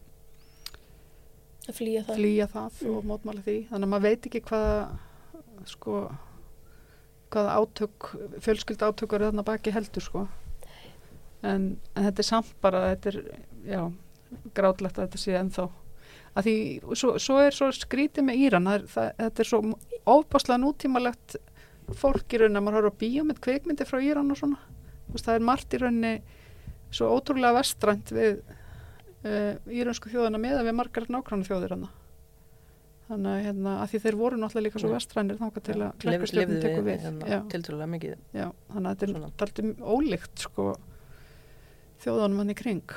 að 1.72 1.78
flýja 1.80 2.04
það. 2.04 2.16
flýja 2.20 2.48
það 2.52 2.82
og 2.92 3.06
mótmála 3.08 3.44
því 3.48 3.56
þannig 3.72 3.88
að 3.88 3.94
maður 3.96 4.08
veit 4.10 4.28
ekki 4.28 4.42
hvað 4.50 4.98
sko 5.72 5.96
hvaða 7.34 7.58
átök, 7.60 8.10
fjölskyld 8.44 8.84
átök 8.86 9.16
eru 9.18 9.30
þarna 9.30 9.46
baki 9.48 9.74
heldur 9.74 10.06
sko. 10.06 10.26
En, 11.44 11.74
en 11.96 12.08
þetta 12.08 12.24
er 12.24 12.28
samt 12.28 12.52
bara 12.64 12.84
þetta 12.94 13.12
er, 13.12 13.18
já, 13.68 13.82
grátlegt 14.56 15.00
að 15.00 15.08
þetta 15.08 15.22
sé 15.22 15.38
ennþá. 15.40 15.66
Að 16.34 16.48
því, 16.48 16.56
svo, 16.98 17.16
svo 17.22 17.40
er 17.44 17.56
svo 17.56 17.70
skrítið 17.76 18.28
með 18.28 18.46
Íran 18.48 18.70
það, 18.70 18.86
það, 18.94 19.10
þetta 19.20 19.44
er 19.44 19.50
svo 19.50 19.62
ofbáslega 20.16 20.62
nútímalegt 20.64 21.36
fólk 22.00 22.34
í 22.34 22.40
rauninni 22.40 22.62
að 22.62 22.66
maður 22.66 22.80
horfa 22.80 23.02
bíómynd 23.04 23.42
kveikmyndi 23.44 23.88
frá 23.90 24.00
Íran 24.02 24.32
og 24.34 24.40
svona. 24.40 24.62
Veist, 25.12 25.28
það 25.28 25.36
er 25.36 25.48
margt 25.50 25.76
í 25.76 25.82
rauninni 25.84 26.14
svo 26.94 27.12
ótrúlega 27.14 27.58
vestrænt 27.60 28.14
við 28.14 28.40
uh, 29.26 29.54
íransku 29.70 30.14
þjóðina 30.14 30.42
með 30.42 30.62
að 30.62 30.70
við 30.70 30.80
margar 30.80 31.10
nákvæmna 31.12 31.50
þjóðir 31.50 31.76
hana 31.78 31.92
þannig 33.08 33.30
að, 33.34 33.42
hérna, 33.48 33.74
að 33.82 33.92
því 33.92 34.02
þeir 34.06 34.18
voru 34.20 34.40
náttúrulega 34.40 34.68
líka 34.68 34.82
svo 34.82 34.92
vestrænir 34.94 35.40
þangað 35.40 35.66
til 35.68 35.76
að 35.78 36.06
lifðu 36.08 36.60
tekur 36.64 36.86
við. 36.88 37.02
hérna, 37.04 37.40
tiltrúlega 37.52 37.90
mikið. 37.94 38.14
já, 38.32 38.48
þannig 38.74 38.90
að 38.90 39.02
þetta 39.02 39.20
er 39.20 39.34
daldið 39.42 39.84
ólíkt 39.84 40.46
sko 40.46 40.68
þjóðanum 42.04 42.44
hann 42.44 42.54
í 42.54 42.58
kring. 42.60 42.96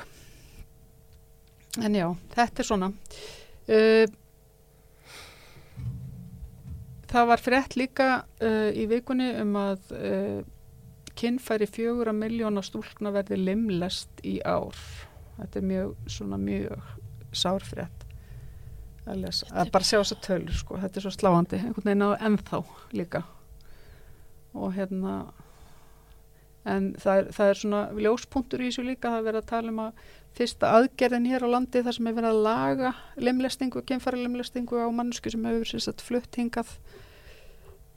En 1.83 1.97
já, 1.97 2.07
þetta 2.33 2.63
er 2.63 2.67
svona. 2.67 2.91
Uh, 3.67 4.05
það 7.11 7.29
var 7.31 7.43
frétt 7.43 7.77
líka 7.79 8.09
uh, 8.41 8.69
í 8.71 8.87
vikunni 8.89 9.29
um 9.43 9.57
að 9.59 9.91
uh, 9.95 10.39
kynfæri 11.17 11.67
fjögur 11.69 12.11
að 12.11 12.21
miljóna 12.23 12.63
stúlkna 12.65 13.13
verði 13.15 13.39
limlest 13.41 14.23
í 14.27 14.37
ár. 14.45 14.77
Þetta 15.37 15.59
er 15.59 15.69
mjög, 15.71 15.93
svona 16.09 16.39
mjög 16.41 16.91
sárfrétt 17.35 17.96
að 19.07 19.23
lesa, 19.23 19.49
að 19.53 19.73
bara 19.73 19.87
sjá 19.87 19.97
þess 19.99 20.15
að 20.15 20.23
tölur 20.27 20.61
sko, 20.61 20.77
þetta 20.83 20.99
er 20.99 21.05
svo 21.05 21.15
sláandi, 21.15 21.59
einhvern 21.63 21.89
veginn 21.89 22.07
á 22.07 22.09
ennþá 22.27 22.61
líka. 22.97 23.23
Og 24.57 24.73
hérna 24.75 25.17
en 26.67 26.91
það 26.99 27.19
er, 27.21 27.27
það 27.35 27.51
er 27.51 27.59
svona 27.61 27.81
ljóspunktur 27.95 28.63
í 28.63 28.69
þessu 28.69 28.85
líka, 28.87 29.11
það 29.11 29.19
er 29.19 29.27
verið 29.29 29.41
að 29.43 29.51
tala 29.51 29.73
um 29.73 29.81
að 29.85 30.05
fyrsta 30.37 30.71
aðgerðin 30.77 31.27
hér 31.31 31.45
á 31.47 31.53
landi 31.55 31.83
þar 31.85 31.97
sem 31.97 32.09
er 32.09 32.17
verið 32.17 32.31
að 32.33 32.41
laga 32.45 32.93
limlestingu, 33.23 33.83
genfæri 33.87 34.21
limlestingu 34.21 34.81
á 34.83 34.87
mannsku 34.93 35.31
sem 35.33 35.47
hefur 35.47 35.71
sér 35.71 35.85
satt 35.87 36.03
flutt 36.05 36.37
hingað 36.37 36.73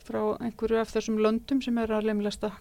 frá 0.06 0.20
einhverju 0.40 0.80
af 0.80 0.94
þessum 0.94 1.20
löndum 1.20 1.60
sem 1.64 1.78
er 1.82 1.92
að 1.94 2.08
limlesta 2.08 2.52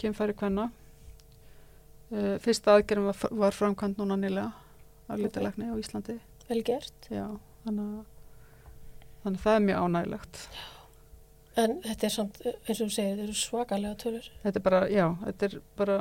genfæri 0.00 0.36
hvenna 0.38 0.68
uh, 0.70 2.36
fyrsta 2.44 2.76
aðgerðin 2.76 3.10
var, 3.10 3.38
var 3.44 3.56
framkvæmt 3.56 4.00
núna 4.00 4.18
nýlega 4.20 4.50
af 5.10 5.18
litalegni 5.18 5.72
á 5.72 5.74
Íslandi. 5.80 6.20
Vel 6.46 6.62
gert. 6.66 7.08
já, 7.10 7.26
þannig 7.64 7.86
að 7.86 8.04
þannig 9.20 9.40
að 9.40 9.42
það 9.44 9.56
er 9.56 9.66
mjög 9.68 9.82
ánægilegt 9.86 10.44
En 11.58 11.80
þetta 11.82 12.06
er 12.06 12.12
samt, 12.14 12.38
eins 12.46 12.78
og 12.78 12.86
þú 12.86 12.92
segir, 12.94 13.16
þetta 13.16 13.24
eru 13.26 13.36
svakalega 13.36 13.98
tölur. 13.98 14.30
þetta 14.44 14.60
er 14.60 14.64
bara, 14.64 14.80
já, 14.88 15.06
þetta 15.24 15.46
er 15.48 15.56
bara 15.76 15.96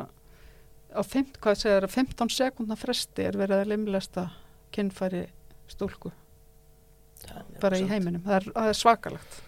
á 0.94 1.02
15, 1.02 1.42
hvað 1.42 1.60
segir 1.60 1.86
það, 1.86 1.96
15 1.96 2.32
sekundna 2.36 2.78
fresti 2.80 3.26
er 3.26 3.38
verið 3.40 3.64
að 3.64 3.72
limlesta 3.74 4.26
kynfæri 4.76 5.26
stúlku. 5.70 6.14
Bara 7.60 7.82
í 7.82 7.88
heiminum, 7.90 8.24
það 8.24 8.38
er, 8.38 8.48
það 8.56 8.72
er 8.72 8.80
svakalegt. 8.80 9.40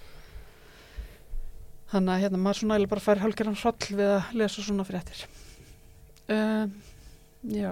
Þannig 1.91 2.13
að 2.13 2.25
hérna 2.25 2.41
maður 2.41 2.59
svona 2.59 2.75
eiginlega 2.75 2.93
bara 2.95 3.05
fær 3.05 3.21
hálfgerðan 3.21 3.61
hroll 3.61 3.97
við 4.01 4.11
að 4.17 4.35
lesa 4.41 4.65
svona 4.65 4.87
fréttir. 4.87 5.23
Um, 6.31 6.75
já 7.51 7.71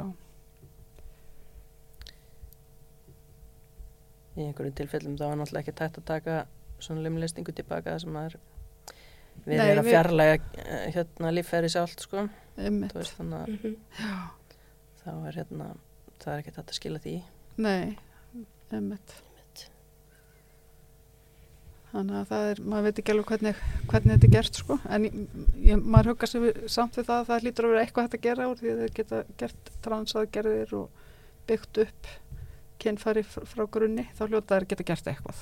Í 4.38 4.46
einhverjum 4.46 4.76
tilfellum 4.78 5.16
þá 5.20 5.24
var 5.30 5.40
náttúrulega 5.42 5.64
ekki 5.66 5.76
tætt 5.80 5.98
að 6.02 6.08
taka 6.12 6.36
svona 6.80 7.02
limlistingu 7.08 7.52
tilbaka 7.58 7.96
þar 7.96 8.04
sem 8.06 8.14
maður 8.16 8.36
við 9.46 9.56
Nei, 9.58 9.66
erum 9.72 9.80
að 9.82 9.88
við- 9.88 9.94
fjarlæga 9.96 10.36
eh, 10.66 10.86
hérna 10.96 11.32
líffæri 11.36 11.72
sjálft 11.74 12.04
sko. 12.06 12.28
Veist, 12.60 13.16
þannig 13.18 13.40
að 13.40 13.50
Mm 13.56 13.76
já, 14.00 14.14
þá 15.04 15.10
er 15.32 15.40
hérna 15.40 15.72
það 16.20 16.34
er 16.34 16.40
ekki 16.44 16.54
tætt 16.60 16.70
að 16.74 16.78
skila 16.82 17.00
því. 17.04 17.16
Nei 17.58 17.98
einmitt. 18.70 19.16
Þannig 21.90 22.18
að 22.20 22.26
það 22.30 22.48
er, 22.52 22.60
maður 22.70 22.84
veit 22.86 23.00
ekki 23.02 23.14
alveg 23.16 23.30
hvernig, 23.32 23.62
hvernig 23.90 24.12
þetta 24.14 24.28
er 24.28 24.34
gert 24.36 24.58
sko, 24.60 24.76
en 24.94 25.06
ég, 25.08 25.16
ég, 25.72 25.80
maður 25.90 26.12
hugga 26.12 26.28
sig 26.30 26.44
við, 26.44 26.60
samt 26.70 27.00
við 27.00 27.08
það 27.08 27.22
að 27.24 27.30
það 27.32 27.46
lítur 27.48 27.66
að 27.66 27.72
vera 27.74 27.82
eitthvað 27.86 28.06
hægt 28.06 28.18
að 28.20 28.26
gera 28.28 28.46
úr 28.52 28.60
því 28.60 28.70
að 28.74 28.82
þeir 28.84 28.94
geta 29.00 29.22
gert 29.42 29.72
transaðgerðir 29.88 30.76
og 30.78 31.02
byggt 31.50 31.80
upp 31.88 32.12
kynfæri 32.80 33.24
fr- 33.28 33.46
frá 33.46 33.66
grunni, 33.72 34.06
þá 34.18 34.22
hljóta 34.28 34.56
þær 34.60 34.68
geta 34.72 34.84
gert 34.92 35.08
eitthvað 35.12 35.40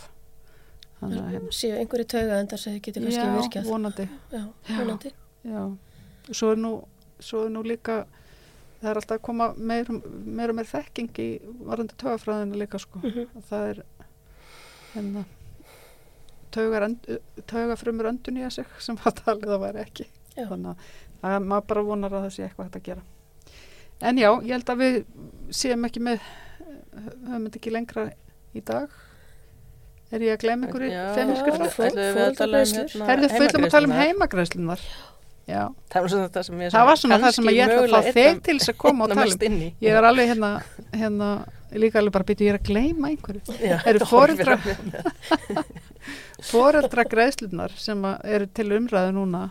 þannig 0.99 1.19
að 1.21 1.31
hérna, 1.35 1.51
Séu 1.53 1.75
einhverju 1.77 2.07
tauga 2.13 2.39
endar 2.41 2.59
sem 2.59 2.73
þið 2.73 2.81
getur 2.87 3.03
kannski 3.05 3.21
já, 3.21 3.33
virkjað. 3.37 3.65
vonandi 3.69 4.05
Já, 4.33 4.43
vonandi. 4.77 5.11
já, 5.45 5.63
svo 6.33 6.51
er 6.51 6.57
nú 6.63 6.71
svo 7.19 7.43
er 7.45 7.49
nú 7.53 7.61
líka 7.65 8.05
það 8.81 8.89
er 8.91 8.99
alltaf 9.01 9.17
að 9.17 9.21
koma 9.25 9.47
meir, 9.57 9.87
meir 9.89 10.49
og 10.53 10.55
meir 10.59 10.67
þekking 10.69 11.09
í 11.21 11.27
varandi 11.65 11.95
taugafræðina 11.97 12.57
líka 12.61 12.79
sko 12.81 12.99
Mhm. 13.03 13.27
og 13.35 13.43
það 13.49 13.69
er 13.71 13.83
hérna 14.95 15.25
taugafrumur 17.47 18.09
öndun 18.11 18.37
í 18.39 18.45
að 18.45 18.53
sig 18.57 18.65
sem 18.85 18.97
var 19.03 19.13
talið 19.17 19.53
að 19.55 19.63
væri 19.65 19.83
ekki 19.85 20.05
Já. 20.37 20.47
þannig 20.49 20.73
að 20.73 21.27
að 21.27 21.45
maður 21.49 21.67
bara 21.71 21.83
vonar 21.87 22.13
að 22.13 22.25
það 22.27 22.33
sé 22.35 22.43
eitthvað 22.45 22.67
hægt 22.67 22.79
að 22.79 22.87
gera 22.87 23.03
en 24.07 24.17
já, 24.21 24.29
ég 24.45 24.51
held 24.53 24.69
að 24.69 24.81
við 24.83 24.97
séum 25.57 25.87
ekki 25.87 26.03
með 26.05 26.19
höfum 27.27 27.45
þetta 27.47 27.59
ekki 27.61 27.73
lengra 27.75 28.07
í 28.57 28.63
dag? 28.67 28.95
Er 30.07 30.23
ég 30.23 30.37
að 30.37 30.43
tala 31.17 31.33
um 31.35 31.73
foreldragreiðslur. 31.75 32.87
hérna 32.93 33.07
Herðu, 33.09 33.29
ætlum 33.49 33.65
að 33.67 33.73
tala 33.75 33.89
um 33.89 33.95
já, 35.47 35.61
Það 35.91 36.03
var 36.03 36.11
svona 36.13 36.29
það 36.37 36.45
sem 36.47 36.61
ég 36.63 36.71
það 36.73 36.87
var 36.87 36.99
svona 37.01 37.19
það 37.23 37.35
sem 37.37 37.49
ég 37.51 37.73
ætla 37.75 37.99
að 37.99 38.07
fá 38.07 38.15
þig 38.17 38.41
til 38.47 38.57
þess 38.57 38.71
að 38.73 38.77
koma 38.83 39.05
og 39.07 39.13
tala 39.13 39.35
um. 39.35 39.45
inn 39.49 39.59
í. 39.59 39.69
ég 39.83 39.99
er 39.99 40.07
alveg 40.07 40.31
hérna, 40.31 40.51
hérna 40.95 41.29
líka 41.83 41.99
alveg 42.01 42.15
bara 42.15 42.27
býtu, 42.27 42.47
ég 42.47 42.53
er 42.55 42.59
að 42.61 42.67
gleyma 42.71 43.11
einhverju. 43.11 43.41
Eru 43.91 44.07
foreldra- 44.07 44.59
foreldra 46.47 47.07
greiðslunar 47.11 47.75
sem 47.79 48.03
að 48.07 48.27
eru 48.37 48.47
til 48.59 48.69
umræðu 48.79 49.15
núna 49.19 49.43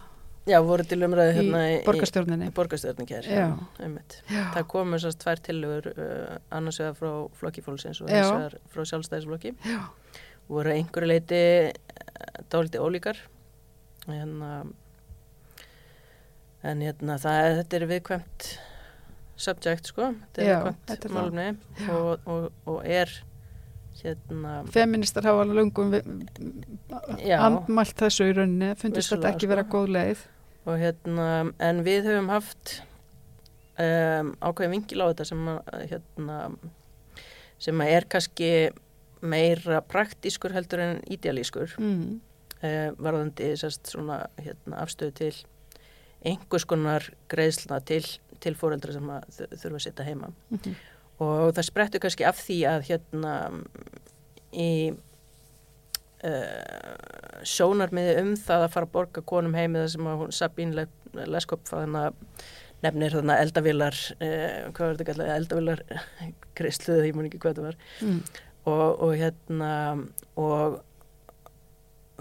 Já, 0.47 0.61
voru 0.63 0.87
til 0.87 1.01
umræðu 1.03 1.33
í 1.33 1.37
hérna 1.41 1.61
í, 1.73 1.77
borgarstjórninni. 1.87 2.49
í 2.53 2.55
borgarstjórnin 2.55 3.09
kær 3.11 3.27
Já. 3.27 3.47
einmitt. 3.83 4.21
Það 4.31 4.67
komu 4.71 5.01
sérst 5.03 5.19
tvær 5.25 5.43
tillögur 5.43 5.89
uh, 5.93 6.37
annars 6.55 6.79
vegar 6.83 6.99
frá 7.01 7.11
flokki 7.41 7.65
fólksins 7.67 8.03
og 8.05 8.13
þess 8.13 8.31
vegar 8.31 8.59
frá 8.71 8.87
sjálfstæðisflokki. 8.93 9.57
Já, 9.67 9.81
voru 10.47 10.75
einhverju 10.77 11.11
leiti 11.11 11.41
dálítið 12.53 12.87
ólíkar. 12.87 13.23
Hérna 14.07 14.61
en 16.67 16.83
hérna 16.85 17.19
það 17.23 17.61
þetta 17.61 17.79
er 17.79 17.87
viðkvæmt 17.91 18.51
subject 19.37 19.91
sko, 19.91 20.13
þetta 20.15 20.43
er 20.43 20.49
Já, 20.49 20.59
viðkvæmt 20.65 21.17
málumni 21.17 21.49
og, 21.93 22.29
og, 22.31 22.47
og 22.71 22.79
er 22.87 23.13
hérna 24.01 24.61
Feministar 24.73 25.27
hafa 25.29 25.45
alveg 25.45 25.59
lungum 25.61 25.93
andmælt 27.37 27.99
þessu 28.01 28.31
í 28.31 28.35
rauninni, 28.37 28.73
fundist 28.81 29.13
þetta 29.15 29.35
ekki 29.35 29.47
sko. 29.47 29.53
vera 29.55 29.67
góð 29.75 29.93
leið. 29.97 30.25
Og 30.67 30.79
hérna 30.81 31.27
en 31.63 31.83
við 31.87 32.09
höfum 32.09 32.29
haft 32.33 32.81
um, 33.79 34.33
ákveðin 34.43 34.75
vingil 34.77 35.03
á 35.05 35.11
þetta 35.13 35.27
sem 35.29 35.45
að 35.53 35.85
hérna 35.93 36.39
sem 37.63 37.81
að 37.81 37.93
er 37.97 38.07
kannski 38.13 38.51
meira 39.27 39.81
praktískur 39.87 40.53
heldur 40.57 40.83
en 40.85 40.99
idealískur 41.11 41.77
Mm. 41.81 42.21
uh, 42.63 42.91
varðandi 43.01 43.53
sest, 43.61 43.87
svona, 43.95 44.27
hérna, 44.43 44.83
afstöðu 44.83 45.15
til 45.15 45.33
einhvers 46.27 46.65
konar 46.69 47.05
greiðsluna 47.31 47.81
til, 47.87 48.03
til 48.41 48.55
fóreldra 48.59 48.93
sem 48.93 49.09
þurfa 49.57 49.77
að 49.79 49.85
setja 49.87 50.05
heima 50.09 50.33
Mhm. 50.51 50.75
og 51.21 51.55
það 51.57 51.65
sprettur 51.71 52.01
kannski 52.05 52.25
af 52.29 52.37
því 52.43 52.59
að 52.69 52.87
hérna 52.91 53.35
í 54.53 54.93
uh, 56.27 57.43
sjónarmiði 57.47 58.17
um 58.23 58.33
það 58.41 58.65
að 58.67 58.73
fara 58.75 58.89
að 58.89 58.95
borga 58.97 59.23
konum 59.33 59.55
heimi 59.59 59.79
það 59.83 59.93
sem 59.95 60.09
að 60.13 60.19
hún 60.23 60.35
Sabín 60.37 60.75
Le- 60.77 61.27
Leskop 61.27 61.69
nefnir 62.85 63.15
þarna 63.17 63.39
eldavilar 63.41 63.97
uh, 64.21 64.73
hvað 64.77 64.83
var 64.91 64.97
þetta 64.99 65.07
kallað, 65.11 65.31
eldavilar 65.37 65.83
greiðsluð, 66.59 67.07
ég 67.09 67.17
mun 67.17 67.29
ekki 67.31 67.41
hvað 67.43 67.61
það 67.61 67.69
var 67.71 67.79
Mm. 68.03 68.19
og, 68.67 69.03
og 69.07 69.15
hérna 69.17 69.71
og 70.37 70.83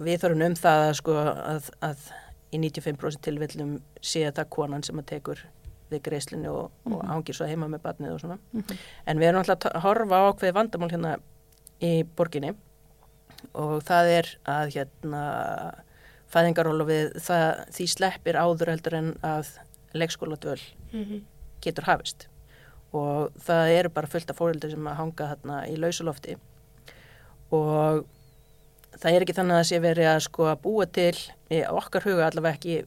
við 0.05 0.21
þurfum 0.23 0.45
um 0.49 0.55
það 0.59 0.83
að 0.85 0.93
sko 0.99 1.15
að, 1.23 1.67
að 1.87 2.05
í 2.55 2.59
95% 2.61 3.23
tilvillum 3.25 3.75
sé 4.05 4.23
það 4.31 4.49
konan 4.55 4.83
sem 4.85 4.99
að 5.01 5.07
tekur 5.13 5.41
við 5.91 6.01
greiðslinu 6.07 6.49
og, 6.51 6.71
og 6.87 6.95
Mhm. 6.95 7.09
hangir 7.11 7.35
svo 7.37 7.45
heima 7.49 7.67
með 7.69 7.83
barnið 7.83 8.13
og 8.15 8.21
svona 8.23 8.37
Mhm. 8.53 8.77
en 9.05 9.19
við 9.19 9.27
erum 9.29 9.41
alltaf 9.43 9.67
að 9.71 9.83
horfa 9.85 10.15
á 10.17 10.27
ákveði 10.31 10.55
vandamál 10.57 10.91
hérna 10.91 11.15
í 11.81 11.91
borginni 12.15 12.53
og 13.53 13.83
það 13.83 14.11
er 14.15 14.31
að 14.49 14.73
hérna 14.75 15.23
fæðingarólofið 16.33 17.19
það, 17.21 17.61
því 17.75 17.87
sleppir 17.87 18.39
áður 18.39 18.71
heldur 18.73 18.97
en 18.97 19.11
að 19.23 19.51
leikskóladvöl 19.95 20.59
getur 21.61 21.87
hafist. 21.87 22.27
Og 22.95 23.31
það 23.43 23.69
eru 23.75 23.89
bara 23.89 24.07
fullt 24.07 24.29
af 24.29 24.37
fóreldur 24.37 24.71
sem 24.71 24.87
að 24.87 24.99
hanga 24.99 25.29
þarna 25.35 25.67
í 25.67 25.75
lausulofti 25.75 26.37
og 27.51 28.05
það 28.95 29.11
er 29.11 29.25
ekki 29.25 29.35
þannig 29.35 29.55
að 29.55 29.61
það 29.61 29.69
sé 29.69 29.79
verið 29.83 30.09
að 30.09 30.19
sko 30.25 30.47
að 30.49 30.61
búa 30.63 30.85
til, 30.85 31.17
í 31.51 31.61
okkar 31.69 32.05
huga 32.07 32.29
allavega 32.29 32.55
ekki 32.55 32.77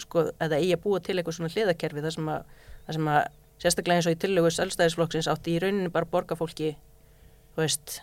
sko, 0.00 0.30
eða 0.40 0.58
eigi 0.58 0.74
að 0.74 0.82
búa 0.84 1.00
til 1.00 1.16
eitthvað 1.16 1.36
svona 1.36 1.52
hliðakerfi 1.54 2.04
þar 2.04 2.16
sem 2.16 2.30
að, 2.32 2.54
þar 2.86 2.98
sem 2.98 3.10
að 3.14 3.20
sérstaklega 3.60 4.00
eins 4.00 4.08
og 4.08 4.16
í 4.16 4.20
tillögu 4.20 4.52
selvstæðisflokksins 4.56 5.28
átti 5.30 5.56
í 5.56 5.60
rauninni 5.62 5.92
bara 5.92 6.08
að 6.08 6.14
borga 6.14 6.38
fólki 6.38 6.70
þú 7.54 7.62
veist 7.64 8.00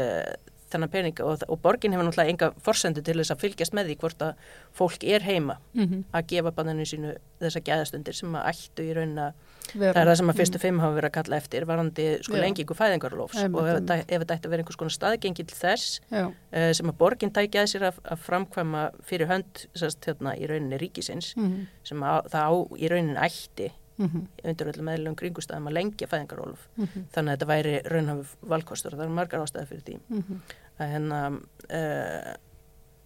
uh, 0.00 0.34
þennan 0.74 0.90
pening 0.92 1.20
og, 1.24 1.42
og 1.48 1.60
borgin 1.62 1.92
hefur 1.94 2.04
náttúrulega 2.08 2.34
enga 2.34 2.50
forsendu 2.66 3.02
til 3.06 3.16
þess 3.20 3.32
að 3.34 3.42
fylgjast 3.44 3.74
með 3.78 3.90
því 3.92 3.96
hvort 4.02 4.24
að 4.26 4.34
fólk 4.76 5.04
er 5.14 5.24
heima 5.26 5.58
Mhm. 5.74 6.04
að 6.12 6.26
gefa 6.34 6.50
banninu 6.54 6.84
sínu 6.86 7.14
þessa 7.40 7.60
gæðastundir 7.66 8.14
sem 8.14 8.34
að 8.34 8.48
ættu 8.52 8.82
í 8.84 8.94
rauninni 8.94 9.20
að 9.24 9.32
það 9.74 9.96
er 9.96 10.06
það 10.10 10.16
sem 10.20 10.30
að 10.30 10.38
fyrstu 10.40 10.60
fimm 10.60 10.80
hafa 10.80 10.94
verið 10.98 11.08
að 11.10 11.16
kalla 11.18 11.36
eftir 11.40 11.64
varandi 11.66 12.06
sko 12.22 12.36
lengingu 12.36 12.74
fæðingarlofs 12.76 13.38
Einmitt, 13.42 13.60
og 13.60 13.68
ef, 13.68 13.78
þetta- 13.80 14.04
ef 14.08 14.20
þetta 14.24 14.34
ætti 14.36 14.46
að 14.46 14.50
vera 14.54 14.62
einhvers 14.62 14.76
konar 14.82 14.96
staðgengi 14.98 15.46
til 15.46 15.56
þess 15.56 16.00
uh, 16.12 16.72
sem 16.72 16.90
að 16.92 16.98
borgin 16.98 17.32
tækja 17.32 17.62
að 17.64 17.70
sér 17.72 17.86
að, 17.90 18.02
að 18.04 18.18
framkvæma 18.26 18.82
fyrir 19.02 19.26
hönd 19.32 19.66
sérst, 19.74 20.04
hérna, 20.04 20.36
í 20.36 20.46
rauninni 20.50 20.78
ríkisins 20.78 21.34
Mhm. 21.36 21.66
sem 21.82 22.00
að, 22.02 22.28
það 22.30 22.44
á 22.44 22.52
í 22.76 22.88
rauninni 22.92 23.16
ætti 23.24 23.70
Mhm. 23.96 24.26
undir 24.44 24.66
öllum 24.72 24.88
meðlum 24.90 25.14
kringustæðum 25.14 25.68
að 25.70 25.74
lengja 25.76 26.06
fæðingarólof 26.10 26.62
Mhm. 26.76 27.04
þannig 27.14 27.30
að 27.30 27.36
þetta 27.38 27.46
væri 27.46 27.74
raunhafi 27.86 28.26
valkostur 28.42 28.92
og 28.92 28.98
það 28.98 29.04
eru 29.04 29.14
margar 29.14 29.40
ástæði 29.44 29.66
fyrir 29.70 29.82
því 29.86 29.98
Mhm. 30.10 30.40
Að 30.80 30.90
hérna 30.94 31.20
uh, 31.30 32.34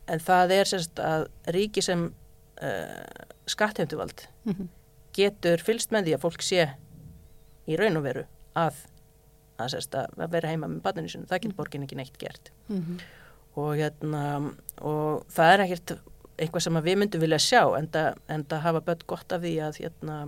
en 0.09 0.23
það 0.25 0.55
er 0.57 0.71
sérst 0.71 1.01
að 1.05 1.27
ríki 1.53 1.83
sem 1.85 2.07
uh, 2.09 3.25
skattheimtuvald 3.47 4.27
Mhm. 4.49 4.69
getur 5.19 5.59
fylst 5.65 5.91
með 5.93 6.07
því 6.09 6.15
að 6.17 6.23
fólk 6.25 6.43
sé 6.47 6.69
í 7.69 7.77
raun 7.77 7.97
og 8.01 8.05
veru 8.07 8.25
að 8.57 8.75
að, 9.59 9.73
sérst, 9.75 9.95
að 9.99 10.29
vera 10.31 10.49
heima 10.53 10.69
með 10.71 10.83
barninu 10.85 11.09
sinu, 11.11 11.27
það 11.27 11.41
getur 11.43 11.57
borgin 11.59 11.83
ekki 11.83 11.97
neitt 11.99 12.19
gert 12.19 12.51
Mhm. 12.71 13.01
og 13.57 13.73
hérna 13.77 14.23
og 14.81 15.25
það 15.35 15.53
er 15.55 15.65
ekkert 15.67 15.93
eitthvað 16.39 16.63
sem 16.63 16.75
við 16.87 16.97
myndum 17.01 17.21
vilja 17.21 17.39
sjá 17.43 17.63
en 17.79 17.89
það, 17.89 18.61
hafa 18.63 18.81
börn 18.87 19.03
gott 19.11 19.33
af 19.33 19.41
því 19.43 19.55
að, 19.67 19.81
hérna, 19.83 20.19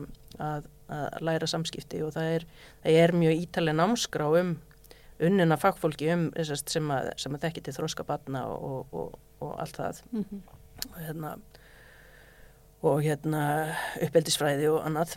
að, 0.41 0.65
að 0.91 1.21
læra 1.23 1.47
samskipti 1.47 2.03
og 2.03 2.13
það 2.17 2.33
er, 2.35 2.47
það 2.83 2.99
er 3.05 3.13
mjög 3.13 3.45
ítalega 3.47 3.79
námskrá 3.79 4.27
um 4.41 4.57
unnuna 5.21 5.57
fagfólki 5.61 6.09
um 6.15 6.29
þessast 6.37 6.71
sem 6.73 6.91
að, 6.95 7.11
sem 7.21 7.35
að 7.37 7.43
þekki 7.47 7.63
til 7.67 7.75
þróska 7.77 8.05
barna 8.09 8.47
og, 8.49 8.87
og, 8.93 9.19
og 9.41 9.55
allt 9.61 9.77
það 9.77 10.03
Mhm. 10.13 10.43
og 10.91 11.01
hérna 11.07 11.33
og 12.83 13.03
hérna 13.05 13.41
uppeldisfræði 14.07 14.71
og 14.73 14.85
annað 14.89 15.17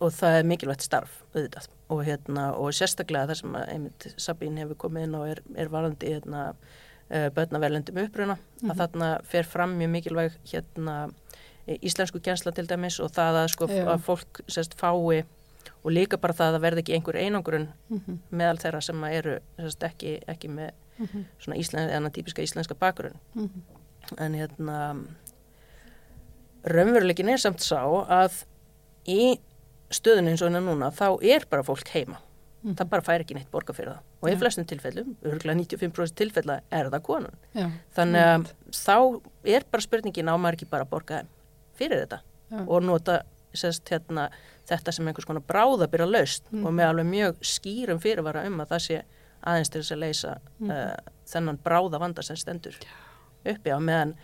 og 0.00 0.12
það 0.14 0.36
er 0.38 0.46
mikilvægt 0.46 0.84
starf 0.86 1.16
auðvitað 1.34 1.66
og 1.90 2.02
hérna 2.06 2.44
og 2.58 2.70
sérstaklega 2.74 3.26
það 3.30 3.40
sem 3.40 3.56
að 3.58 3.68
einmitt 3.74 4.06
Sabín 4.22 4.58
hefur 4.62 4.78
komið 4.86 5.06
inn 5.08 5.16
og 5.18 5.28
er, 5.32 5.40
er 5.58 5.68
varandi 5.72 6.12
hérna 6.14 6.44
uh, 6.54 7.28
börnaverlendum 7.34 7.98
uppruna 8.06 8.38
Mhm. 8.62 8.70
að 8.72 8.80
þarna 8.84 9.10
fer 9.24 9.42
fram 9.44 9.74
mjög 9.78 9.90
mikilvæg 9.96 10.38
hérna 10.52 10.96
íslensku 11.66 12.20
kjensla 12.22 12.52
til 12.54 12.66
dæmis 12.70 13.00
og 13.02 13.10
það 13.10 13.40
að 13.42 13.48
sko 13.50 13.66
Já. 13.66 13.82
að 13.90 14.04
fólk 14.06 14.40
sérst 14.46 14.76
fái 14.78 15.24
og 15.84 15.92
líka 15.92 16.16
bara 16.20 16.32
það 16.34 16.56
að 16.56 16.60
verði 16.66 16.82
ekki 16.84 16.94
einhver 16.98 17.16
einangurinn 17.20 17.68
Mhm. 17.90 18.18
meðal 18.32 18.58
þeirra 18.58 18.82
sem 18.82 19.04
eru 19.04 19.38
sérst 19.58 19.82
ekki, 19.90 20.22
ekki 20.28 20.48
með 20.48 20.70
Mhm. 20.98 21.24
svona 21.40 21.56
íslen, 21.58 21.90
enna 21.90 22.10
típiska 22.10 22.42
íslenska 22.42 22.74
bakgrunn 22.74 23.16
Mhm. 23.34 23.62
en 24.18 24.32
hérna 24.34 25.04
raunveruleikin 26.66 27.28
er 27.30 27.38
samt 27.38 27.62
sá 27.62 27.80
að 28.08 28.44
í 29.06 29.38
stöðunni 29.90 30.32
eins 30.34 30.42
og 30.42 30.50
hennar 30.50 30.64
núna 30.66 30.90
þá 30.94 31.18
er 31.22 31.44
bara 31.50 31.62
fólk 31.62 31.86
heima 31.94 32.18
Mhm. 32.64 32.74
það 32.74 32.88
bara 32.90 33.02
fær 33.02 33.20
ekki 33.22 33.34
neitt 33.36 33.50
borga 33.52 33.72
fyrir 33.74 33.92
það 33.92 33.98
og 34.22 34.28
í 34.28 34.32
Já. 34.32 34.38
flestum 34.40 34.64
tilfellum, 34.66 35.14
örgulega 35.22 35.54
95% 35.60 36.14
tilfella 36.16 36.60
er 36.72 36.90
það 36.90 37.02
konan, 37.02 37.34
Já. 37.54 37.70
þannig 37.94 38.24
að 38.24 38.52
þá 38.72 39.20
er 39.44 39.62
bara 39.70 39.82
spurningin 39.82 40.26
á 40.28 40.34
maður 40.36 40.54
ekki 40.56 40.70
bara 40.70 40.84
borga 40.84 41.22
fyrir 41.78 42.06
þetta 42.06 42.20
Já. 42.50 42.64
og 42.68 42.82
nota 42.82 43.22
sérst, 43.54 43.84
hérna, 43.88 44.30
þetta 44.68 44.92
sem 44.92 45.06
einhvers 45.08 45.26
konar 45.28 45.42
bráðabyrra 45.46 46.06
laust 46.10 46.42
Mhm. 46.52 46.66
og 46.66 46.72
með 46.72 46.88
alveg 46.90 47.06
mjög 47.06 47.36
skýrum 47.42 48.00
fyrirvara 48.02 48.46
um 48.46 48.60
að 48.60 48.68
það 48.74 48.82
sé 48.86 49.02
aðeins 49.46 49.70
til 49.70 49.80
þess 49.82 49.92
að 49.92 50.02
leysa 50.04 50.36
Mhm. 50.60 50.70
uh, 50.70 50.96
þennan 51.26 51.58
bráða 51.64 52.00
vanda 52.00 52.22
sem 52.22 52.36
stendur 52.36 52.74
uppi 53.46 53.70
á 53.70 53.78
meðan 53.78 54.14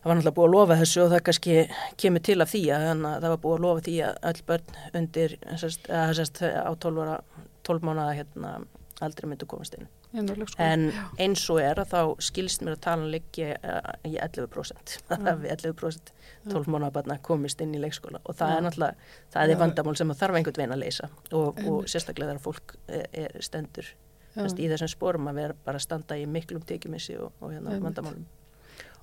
það 0.00 0.04
var 0.08 0.16
náttúrulega 0.16 0.34
búið 0.38 0.48
að 0.48 0.54
lofa 0.54 0.76
þessu 0.80 1.02
og 1.04 1.10
það 1.12 1.22
kannski 1.28 1.70
kemur 2.00 2.22
til 2.22 2.40
af 2.40 2.48
því 2.48 2.62
að 2.72 3.02
það 3.20 3.28
var 3.28 3.36
búið 3.42 3.56
að 3.58 3.64
lofa 3.66 3.80
því 3.84 3.96
að 4.06 4.14
öll 4.30 4.42
börn 4.46 4.76
undir 4.94 5.36
sérst, 5.60 5.88
að, 5.90 6.14
sérst, 6.16 6.40
á 6.40 6.72
12, 6.80 7.02
ára, 7.04 7.20
12 7.64 7.80
mánuða 7.84 8.14
hérna, 8.16 8.64
aldrei 9.02 9.28
myndu 9.28 9.46
komast 9.46 9.74
inn. 9.76 9.88
En 10.12 10.88
eins 11.22 11.42
og 11.52 11.60
er 11.62 11.78
að 11.78 11.92
þá 11.92 12.22
skilst 12.26 12.64
mér 12.66 12.74
að 12.74 12.82
talan 12.86 13.10
liggi 13.12 13.46
uh, 13.54 13.92
í 14.08 14.16
11% 14.18 14.96
að 15.14 15.28
við 15.44 15.52
11% 15.54 16.12
12 16.50 16.70
mánuða 16.72 16.94
barna 16.94 17.18
komist 17.22 17.60
inn 17.60 17.74
í 17.76 17.80
leikskóla. 17.82 18.22
Og 18.24 18.36
það 18.36 18.50
Já. 18.50 18.56
er 18.56 18.64
náttúrulega 18.66 19.10
það 19.34 19.52
er 19.54 19.60
vandamál 19.60 19.96
sem 20.00 20.12
að 20.12 20.22
þarf 20.22 20.38
einhvern 20.38 20.60
veginn 20.62 20.74
að 20.74 20.82
leysa. 20.82 21.10
Og, 21.30 21.62
og 21.68 21.88
sérstaklega 21.90 22.32
þegar 22.32 22.44
fólk 22.46 22.76
er, 22.88 23.06
er 23.22 23.36
stendur 23.44 23.90
Já. 23.90 24.42
sérst, 24.42 24.58
í 24.58 24.68
þessum 24.72 24.92
sporum 24.94 25.30
að 25.30 25.40
vera 25.42 25.58
bara 25.66 25.80
að 25.80 25.86
standa 25.86 26.18
í 26.18 26.26
miklum 26.26 26.64
tekjumissi 26.66 27.18
og, 27.20 27.34
og 27.38 27.54
hérna 27.54 27.74
Einmitt. 27.74 27.86
vandamálum. 27.88 28.28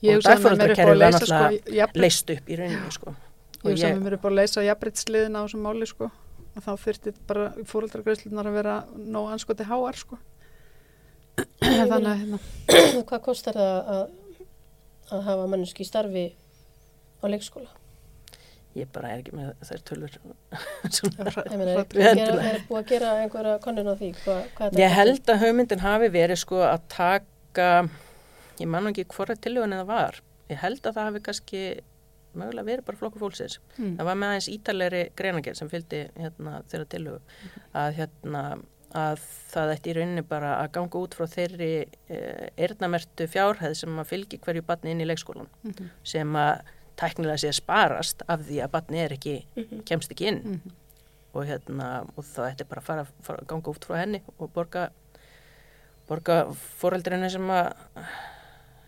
Ég 0.03 0.19
og 0.19 0.29
að 0.29 0.43
var 0.43 0.57
leysa, 0.59 1.25
sko, 1.25 1.41
náttúrulega 1.41 1.89
leist 1.97 2.33
upp 2.35 2.49
í 2.49 2.57
rauninni 2.59 2.93
sko. 2.93 3.13
Og 3.63 3.69
ég, 3.73 4.01
mér 4.01 4.17
upp 4.17 4.25
á 4.25 4.29
að 4.29 4.39
leysa 4.41 4.65
jafnbreytsliðin 4.65 5.37
á 5.37 5.41
þessum 5.45 5.63
máli 5.65 5.89
sko. 5.89 6.09
Og 6.57 6.65
þá 6.65 6.71
þurfti 6.81 7.13
bara 7.29 7.51
fóreldragreyslunar 7.69 8.49
að 8.49 8.57
vera 8.57 8.75
nóg 8.97 9.29
anskoti 9.35 9.65
háar 9.69 9.97
sko 9.97 10.17
þannig 11.61 12.11
að 12.11 12.21
hérna 12.21 13.03
Hvað 13.07 13.25
kostar 13.25 13.57
það 13.57 13.91
að, 13.95 14.05
að 15.11 15.27
hafa 15.31 15.49
manneski 15.49 15.85
í 15.85 15.89
starfi 15.89 16.29
á 17.21 17.25
leikskóla? 17.29 17.69
ég 18.77 18.89
bara 18.93 19.11
er 19.13 19.21
ekki 19.23 19.33
með 19.33 19.53
þær 19.65 19.83
tölur 19.89 20.15
svona. 20.97 21.31
Ég 21.49 21.57
meina, 21.57 21.73
er, 21.73 21.85
er, 21.97 22.21
er, 22.21 22.41
er 22.51 22.63
búið 22.67 22.79
að 22.79 22.91
gera 22.91 23.13
einhverja 23.23 23.57
konun 23.63 23.89
á 23.89 23.95
því? 23.97 24.11
Hva, 24.23 24.37
hvað 24.57 24.79
Ég 24.81 24.95
held 24.97 25.33
að 25.33 25.43
hugmyndin 25.45 25.83
hafi 25.83 26.09
verið 26.13 26.41
sko 26.43 26.61
að 26.67 26.87
taka, 26.93 27.69
ég 28.61 28.69
man 28.69 28.85
nú 28.85 28.93
ekki 28.93 29.07
hvora 29.15 29.37
tillögun 29.41 29.77
það 29.79 29.89
var, 29.89 30.19
ég 30.51 30.61
held 30.61 30.81
að 30.83 30.99
það 30.99 31.09
hafi 31.09 31.23
kannski 31.27 31.63
mögulega 32.37 32.67
verið 32.67 32.85
bara 32.85 32.99
flokkur 32.99 33.23
fólksins. 33.25 33.57
Mm. 33.79 33.93
Það 33.97 34.09
var 34.11 34.17
með 34.21 34.33
aðeins 34.33 34.49
ítalegri 34.53 35.03
greinagerð 35.17 35.61
sem 35.61 35.71
fylgdi 35.71 36.03
hérna, 36.19 36.59
þeirra 36.69 36.89
tillögu 36.91 37.45
að 37.81 37.95
hérna 37.97 38.43
að 38.95 39.19
það 39.51 39.71
ætti 39.75 39.89
í 39.91 39.93
rauninni 39.97 40.21
bara 40.27 40.55
að 40.63 40.71
ganga 40.77 40.99
út 41.01 41.13
frá 41.17 41.25
þeirri 41.27 41.87
eh, 42.09 42.49
eirnamertu 42.57 43.27
fjárhæð 43.27 43.73
sem 43.75 43.97
að 43.99 44.07
fylgi 44.11 44.39
hverju 44.39 44.63
batni 44.65 44.91
inn 44.91 45.01
í 45.01 45.05
leikskólan 45.07 45.47
Mhm. 45.63 45.89
sem 46.03 46.33
að 46.33 46.61
tæknilega 46.97 47.37
sé 47.37 47.51
sparast 47.53 48.23
af 48.27 48.39
því 48.41 48.61
að 48.63 48.71
batni 48.71 48.97
er 49.03 49.11
ekki, 49.17 49.45
Mhm. 49.55 49.83
kemst 49.85 50.11
ekki 50.11 50.27
inn 50.27 50.41
Mhm. 50.43 50.71
og 51.33 51.45
hérna 51.45 52.07
og 52.17 52.23
það 52.23 52.51
ætti 52.55 52.69
bara 52.69 52.81
að 52.81 52.85
fara, 52.85 53.05
fara 53.21 53.37
að 53.41 53.47
ganga 53.47 53.69
út 53.71 53.85
frá 53.85 53.95
henni 53.99 54.21
og 54.39 54.53
borga 54.53 54.89
borga 56.07 56.55
foreldrinu 56.79 57.29
sem 57.29 57.47
að 57.47 57.73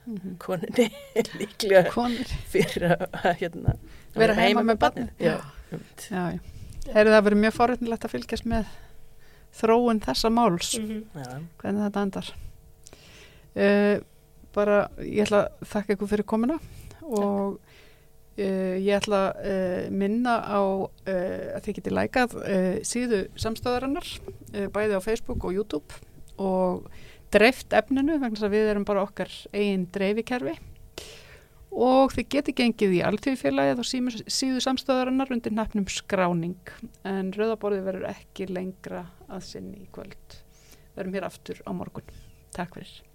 Mhm. 0.07 0.37
koninni 0.39 0.89
líklega 1.39 1.91
fyrir 2.49 2.95
að 2.95 3.09
að, 3.11 3.35
hérna 3.37 3.75
Vera 4.15 4.33
heima 4.33 4.61
með 4.63 4.77
barnið. 4.81 5.09
Já, 5.19 5.35
Já, 6.09 6.31
já. 6.33 6.39
Heyrðu 6.95 7.11
það 7.13 7.25
verið 7.27 7.41
mjög 7.43 7.53
forrétnilegt 7.53 8.05
að 8.07 8.13
fylgjast 8.15 8.45
með 8.49 8.65
þróun 9.55 9.99
þessa 10.03 10.29
máls, 10.31 10.73
Mhm. 10.79 11.03
já, 11.15 11.41
hvernig 11.61 11.83
þetta 11.87 12.01
endar. 12.05 12.29
Uh, 13.59 13.97
bara, 14.53 14.89
ég 15.01 15.25
ætla 15.25 15.47
að 15.47 15.67
þakka 15.71 15.95
ykkur 15.95 16.09
fyrir 16.13 16.25
komuna 16.29 16.59
og 17.03 17.57
uh, 17.57 18.75
ég 18.79 18.93
ætla 18.99 19.19
að 19.33 19.49
uh, 19.49 19.89
minna 19.91 20.35
á 20.45 20.61
uh, 20.61 21.57
að 21.57 21.63
þið 21.65 21.75
geti 21.79 21.93
lækað 21.97 22.35
uh, 22.39 22.77
síðu 22.85 23.23
samstöðarinnar, 23.41 24.07
uh, 24.53 24.67
bæði 24.73 24.95
á 24.97 25.01
Facebook 25.03 25.43
og 25.49 25.53
YouTube 25.57 25.97
og 26.39 26.85
dreift 27.33 27.73
efninu 27.77 28.15
vegna 28.21 28.31
þess 28.37 28.47
að 28.47 28.53
við 28.55 28.69
erum 28.71 28.85
bara 28.87 29.03
okkar 29.05 29.33
eigin 29.53 29.87
dreifikerfi 29.93 30.55
og 31.71 32.13
þið 32.15 32.29
geti 32.35 32.55
gengið 32.57 32.95
í 32.97 33.03
alþjóðfélagið 33.09 33.83
og 33.83 33.89
síðu 34.33 34.63
samstöðarinnar 34.65 35.33
undir 35.35 35.55
nafnum 35.55 35.89
skráning 35.91 36.73
en 37.07 37.33
rauðaborðið 37.35 37.85
verður 37.89 38.09
ekki 38.13 38.49
lengra 38.49 39.05
að 39.29 39.45
sinni 39.51 39.85
í 39.85 39.91
kvöld. 39.93 40.41
Verðum 40.97 41.19
hér 41.19 41.29
aftur 41.29 41.61
á 41.63 41.71
morgun. 41.75 42.09
Takk 42.55 42.79
fyrir. 42.79 43.08